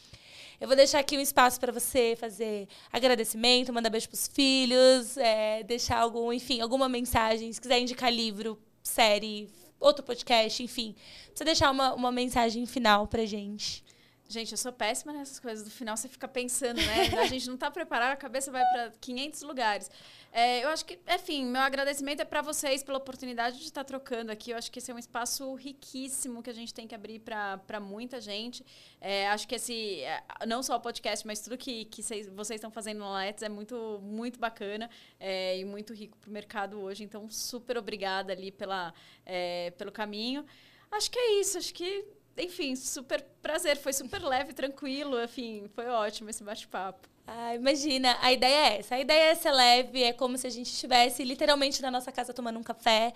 Eu 0.59 0.67
vou 0.67 0.75
deixar 0.75 0.99
aqui 0.99 1.17
um 1.17 1.21
espaço 1.21 1.57
para 1.57 1.71
você 1.71 2.17
fazer 2.19 2.67
agradecimento, 2.91 3.71
mandar 3.71 3.89
beijo 3.89 4.09
para 4.09 4.15
os 4.15 4.27
filhos, 4.27 5.15
é, 5.15 5.63
deixar 5.63 5.99
algum, 5.99 6.33
enfim, 6.33 6.59
alguma 6.59 6.89
mensagem. 6.89 7.51
Se 7.53 7.61
quiser 7.61 7.79
indicar 7.79 8.11
livro, 8.11 8.59
série, 8.83 9.49
outro 9.79 10.03
podcast, 10.03 10.61
enfim. 10.61 10.95
Você 11.33 11.45
deixar 11.45 11.71
uma, 11.71 11.93
uma 11.93 12.11
mensagem 12.11 12.65
final 12.65 13.07
pra 13.07 13.25
gente. 13.25 13.85
Gente, 14.31 14.51
eu 14.51 14.59
sou 14.59 14.71
péssima 14.71 15.11
nessas 15.11 15.39
coisas. 15.39 15.63
Do 15.65 15.71
final 15.71 15.97
você 15.97 16.07
fica 16.07 16.27
pensando, 16.27 16.77
né? 16.77 17.07
A 17.19 17.25
gente 17.25 17.47
não 17.47 17.55
está 17.55 17.71
preparado, 17.71 18.11
a 18.11 18.15
cabeça 18.15 18.51
vai 18.51 18.63
para 18.71 18.91
500 19.01 19.41
lugares. 19.41 19.89
É, 20.31 20.63
eu 20.63 20.69
acho 20.69 20.85
que, 20.85 20.99
enfim, 21.07 21.45
meu 21.45 21.61
agradecimento 21.61 22.19
é 22.19 22.25
para 22.25 22.43
vocês 22.43 22.83
pela 22.83 22.99
oportunidade 22.99 23.57
de 23.57 23.63
estar 23.63 23.83
trocando 23.83 24.31
aqui. 24.31 24.51
Eu 24.51 24.57
acho 24.57 24.71
que 24.71 24.77
esse 24.77 24.91
é 24.91 24.93
um 24.93 24.99
espaço 24.99 25.51
riquíssimo 25.55 26.43
que 26.43 26.49
a 26.51 26.53
gente 26.53 26.71
tem 26.71 26.87
que 26.87 26.93
abrir 26.93 27.17
para 27.21 27.79
muita 27.79 28.21
gente. 28.21 28.63
É, 29.01 29.27
acho 29.29 29.47
que 29.47 29.55
esse, 29.55 30.01
é, 30.01 30.23
não 30.45 30.61
só 30.61 30.75
o 30.75 30.79
podcast, 30.79 31.25
mas 31.25 31.39
tudo 31.39 31.57
que, 31.57 31.85
que 31.85 32.03
vocês 32.03 32.57
estão 32.57 32.69
fazendo 32.69 32.99
no 32.99 33.11
Let's 33.11 33.41
é 33.41 33.49
muito, 33.49 33.99
muito 34.03 34.39
bacana 34.39 34.91
é, 35.19 35.57
e 35.57 35.65
muito 35.65 35.91
rico 35.91 36.15
para 36.19 36.29
o 36.29 36.31
mercado 36.31 36.79
hoje. 36.79 37.03
Então, 37.03 37.27
super 37.31 37.79
obrigada 37.79 38.31
ali 38.31 38.51
pela, 38.51 38.93
é, 39.25 39.71
pelo 39.71 39.91
caminho. 39.91 40.45
Acho 40.91 41.09
que 41.09 41.17
é 41.17 41.39
isso. 41.39 41.57
Acho 41.57 41.73
que 41.73 42.05
enfim, 42.37 42.75
super 42.75 43.25
prazer, 43.41 43.77
foi 43.77 43.93
super 43.93 44.21
leve, 44.23 44.53
tranquilo, 44.53 45.21
enfim, 45.23 45.69
foi 45.75 45.87
ótimo 45.87 46.29
esse 46.29 46.43
bate-papo. 46.43 47.07
Ah, 47.31 47.53
imagina, 47.53 48.17
a 48.21 48.33
ideia 48.33 48.71
é 48.71 48.79
essa. 48.79 48.95
A 48.95 48.99
ideia 48.99 49.31
é 49.31 49.35
ser 49.35 49.51
leve, 49.51 50.01
é 50.01 50.13
como 50.13 50.35
se 50.37 50.47
a 50.47 50.49
gente 50.49 50.71
estivesse 50.71 51.23
literalmente 51.23 51.81
na 51.81 51.91
nossa 51.91 52.11
casa 52.11 52.33
tomando 52.33 52.57
um 52.57 52.63
café 52.63 53.13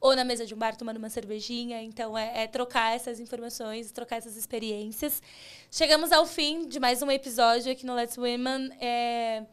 ou 0.00 0.16
na 0.16 0.24
mesa 0.24 0.44
de 0.44 0.52
um 0.52 0.58
bar 0.58 0.74
tomando 0.76 0.96
uma 0.96 1.08
cervejinha. 1.08 1.80
Então, 1.80 2.18
é, 2.18 2.42
é, 2.42 2.46
trocar 2.48 2.96
essas 2.96 3.20
informações, 3.20 3.92
trocar 3.92 4.16
essas 4.16 4.36
experiências. 4.36 5.22
Chegamos 5.70 6.10
ao 6.10 6.26
fim 6.26 6.66
de 6.66 6.80
mais 6.80 7.02
um 7.02 7.10
episódio 7.10 7.70
aqui 7.70 7.86
no 7.86 7.94
Let's 7.94 8.18
Women. 8.18 8.72
É... 8.80 9.44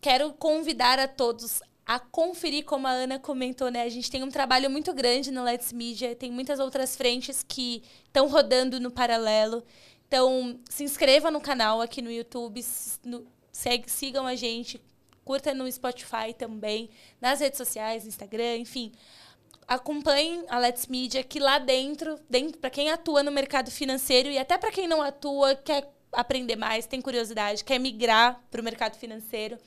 Quero 0.00 0.32
convidar 0.34 1.00
a 1.00 1.08
todos 1.08 1.60
a 1.88 1.98
conferir, 1.98 2.66
como 2.66 2.86
a 2.86 2.90
Ana 2.90 3.18
comentou, 3.18 3.70
né? 3.70 3.82
A 3.82 3.88
gente 3.88 4.10
tem 4.10 4.22
um 4.22 4.30
trabalho 4.30 4.68
muito 4.68 4.92
grande 4.92 5.30
no 5.30 5.42
Let's 5.42 5.72
Media, 5.72 6.14
tem 6.14 6.30
muitas 6.30 6.60
outras 6.60 6.94
frentes 6.94 7.42
que 7.42 7.82
estão 8.04 8.28
rodando 8.28 8.78
no 8.78 8.90
paralelo. 8.90 9.64
Então, 10.06 10.60
se 10.68 10.84
inscreva 10.84 11.30
no 11.30 11.40
canal 11.40 11.80
aqui 11.80 12.02
no 12.02 12.12
YouTube, 12.12 12.62
no, 13.02 13.26
segue, 13.50 13.90
sigam 13.90 14.26
a 14.26 14.34
gente, 14.34 14.78
curta 15.24 15.54
no 15.54 15.70
Spotify 15.72 16.34
também, 16.36 16.90
nas 17.22 17.40
redes 17.40 17.56
sociais, 17.56 18.06
Instagram, 18.06 18.58
enfim. 18.58 18.92
Acompanhem 19.66 20.44
a 20.50 20.58
Let's 20.58 20.88
Media, 20.88 21.24
que 21.24 21.40
lá 21.40 21.58
dentro, 21.58 22.20
dentro 22.28 22.58
para 22.58 22.68
quem 22.68 22.90
atua 22.90 23.22
no 23.22 23.32
mercado 23.32 23.70
financeiro 23.70 24.28
e 24.28 24.36
até 24.36 24.58
para 24.58 24.70
quem 24.70 24.86
não 24.86 25.00
atua, 25.00 25.54
quer 25.54 25.90
aprender 26.12 26.56
mais, 26.56 26.86
tem 26.86 27.00
curiosidade, 27.00 27.64
quer 27.64 27.78
migrar 27.78 28.42
para 28.50 28.60
o 28.60 28.64
mercado 28.64 28.96
financeiro, 28.96 29.58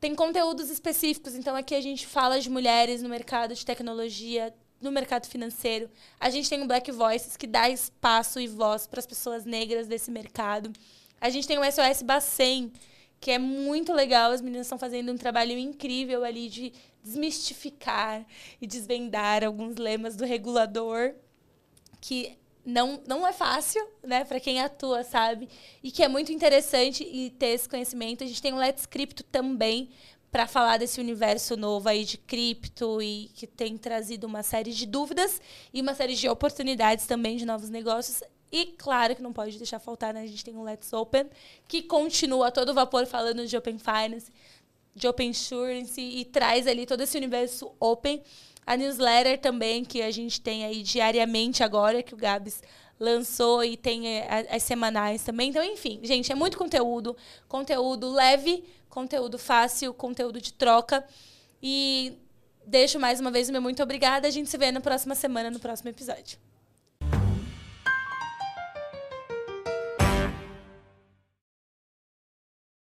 tem 0.00 0.14
conteúdos 0.14 0.70
específicos, 0.70 1.34
então 1.34 1.56
aqui 1.56 1.74
a 1.74 1.80
gente 1.80 2.06
fala 2.06 2.40
de 2.40 2.48
mulheres 2.48 3.02
no 3.02 3.08
mercado 3.08 3.54
de 3.54 3.66
tecnologia, 3.66 4.54
no 4.80 4.92
mercado 4.92 5.26
financeiro. 5.26 5.90
A 6.20 6.30
gente 6.30 6.48
tem 6.48 6.62
o 6.62 6.66
Black 6.66 6.90
Voices, 6.92 7.36
que 7.36 7.46
dá 7.46 7.68
espaço 7.68 8.38
e 8.38 8.46
voz 8.46 8.86
para 8.86 9.00
as 9.00 9.06
pessoas 9.06 9.44
negras 9.44 9.88
desse 9.88 10.10
mercado. 10.10 10.72
A 11.20 11.30
gente 11.30 11.48
tem 11.48 11.58
o 11.58 11.64
SOS 11.64 12.02
Bacen, 12.02 12.72
que 13.20 13.32
é 13.32 13.38
muito 13.38 13.92
legal. 13.92 14.30
As 14.30 14.40
meninas 14.40 14.66
estão 14.66 14.78
fazendo 14.78 15.10
um 15.10 15.16
trabalho 15.16 15.58
incrível 15.58 16.24
ali 16.24 16.48
de 16.48 16.72
desmistificar 17.02 18.24
e 18.60 18.66
desvendar 18.66 19.42
alguns 19.42 19.76
lemas 19.76 20.14
do 20.14 20.24
regulador, 20.24 21.14
que 22.00 22.38
não, 22.68 23.00
não 23.06 23.26
é 23.26 23.32
fácil, 23.32 23.82
né, 24.02 24.24
para 24.24 24.38
quem 24.38 24.60
atua, 24.60 25.02
sabe? 25.02 25.48
E 25.82 25.90
que 25.90 26.02
é 26.02 26.08
muito 26.08 26.30
interessante 26.30 27.02
e 27.02 27.30
ter 27.30 27.46
esse 27.46 27.66
conhecimento. 27.66 28.22
A 28.22 28.26
gente 28.26 28.42
tem 28.42 28.52
o 28.52 28.58
Let's 28.58 28.84
Crypto 28.84 29.22
também 29.22 29.88
para 30.30 30.46
falar 30.46 30.76
desse 30.76 31.00
universo 31.00 31.56
novo 31.56 31.88
aí 31.88 32.04
de 32.04 32.18
cripto 32.18 33.00
e 33.00 33.30
que 33.34 33.46
tem 33.46 33.78
trazido 33.78 34.26
uma 34.26 34.42
série 34.42 34.74
de 34.74 34.84
dúvidas 34.84 35.40
e 35.72 35.80
uma 35.80 35.94
série 35.94 36.14
de 36.14 36.28
oportunidades 36.28 37.06
também 37.06 37.38
de 37.38 37.46
novos 37.46 37.70
negócios. 37.70 38.22
E 38.52 38.66
claro 38.76 39.16
que 39.16 39.22
não 39.22 39.32
pode 39.32 39.56
deixar 39.56 39.78
faltar, 39.78 40.12
né? 40.12 40.20
A 40.20 40.26
gente 40.26 40.44
tem 40.44 40.54
o 40.54 40.62
Let's 40.62 40.92
Open, 40.92 41.30
que 41.66 41.82
continua 41.82 42.48
a 42.48 42.50
todo 42.50 42.74
vapor 42.74 43.06
falando 43.06 43.46
de 43.46 43.56
Open 43.56 43.78
Finance, 43.78 44.30
de 44.94 45.08
Open 45.08 45.30
Insurance 45.30 45.98
e 45.98 46.22
traz 46.26 46.66
ali 46.66 46.84
todo 46.84 47.00
esse 47.00 47.16
universo 47.16 47.72
open 47.80 48.22
a 48.68 48.76
newsletter 48.76 49.40
também, 49.40 49.82
que 49.82 50.02
a 50.02 50.10
gente 50.10 50.42
tem 50.42 50.62
aí 50.62 50.82
diariamente 50.82 51.62
agora, 51.62 52.02
que 52.02 52.12
o 52.12 52.18
Gabs 52.18 52.62
lançou 53.00 53.64
e 53.64 53.78
tem 53.78 54.06
é, 54.06 54.46
as 54.50 54.62
semanais 54.62 55.24
também. 55.24 55.48
Então, 55.48 55.64
enfim, 55.64 56.00
gente, 56.02 56.30
é 56.30 56.34
muito 56.34 56.58
conteúdo. 56.58 57.16
Conteúdo 57.48 58.10
leve, 58.10 58.62
conteúdo 58.90 59.38
fácil, 59.38 59.94
conteúdo 59.94 60.38
de 60.38 60.52
troca. 60.52 61.02
E 61.62 62.18
deixo 62.66 63.00
mais 63.00 63.20
uma 63.20 63.30
vez 63.30 63.48
o 63.48 63.52
meu 63.52 63.62
muito 63.62 63.82
obrigada. 63.82 64.28
A 64.28 64.30
gente 64.30 64.50
se 64.50 64.58
vê 64.58 64.70
na 64.70 64.82
próxima 64.82 65.14
semana, 65.14 65.50
no 65.50 65.58
próximo 65.58 65.88
episódio. 65.88 66.38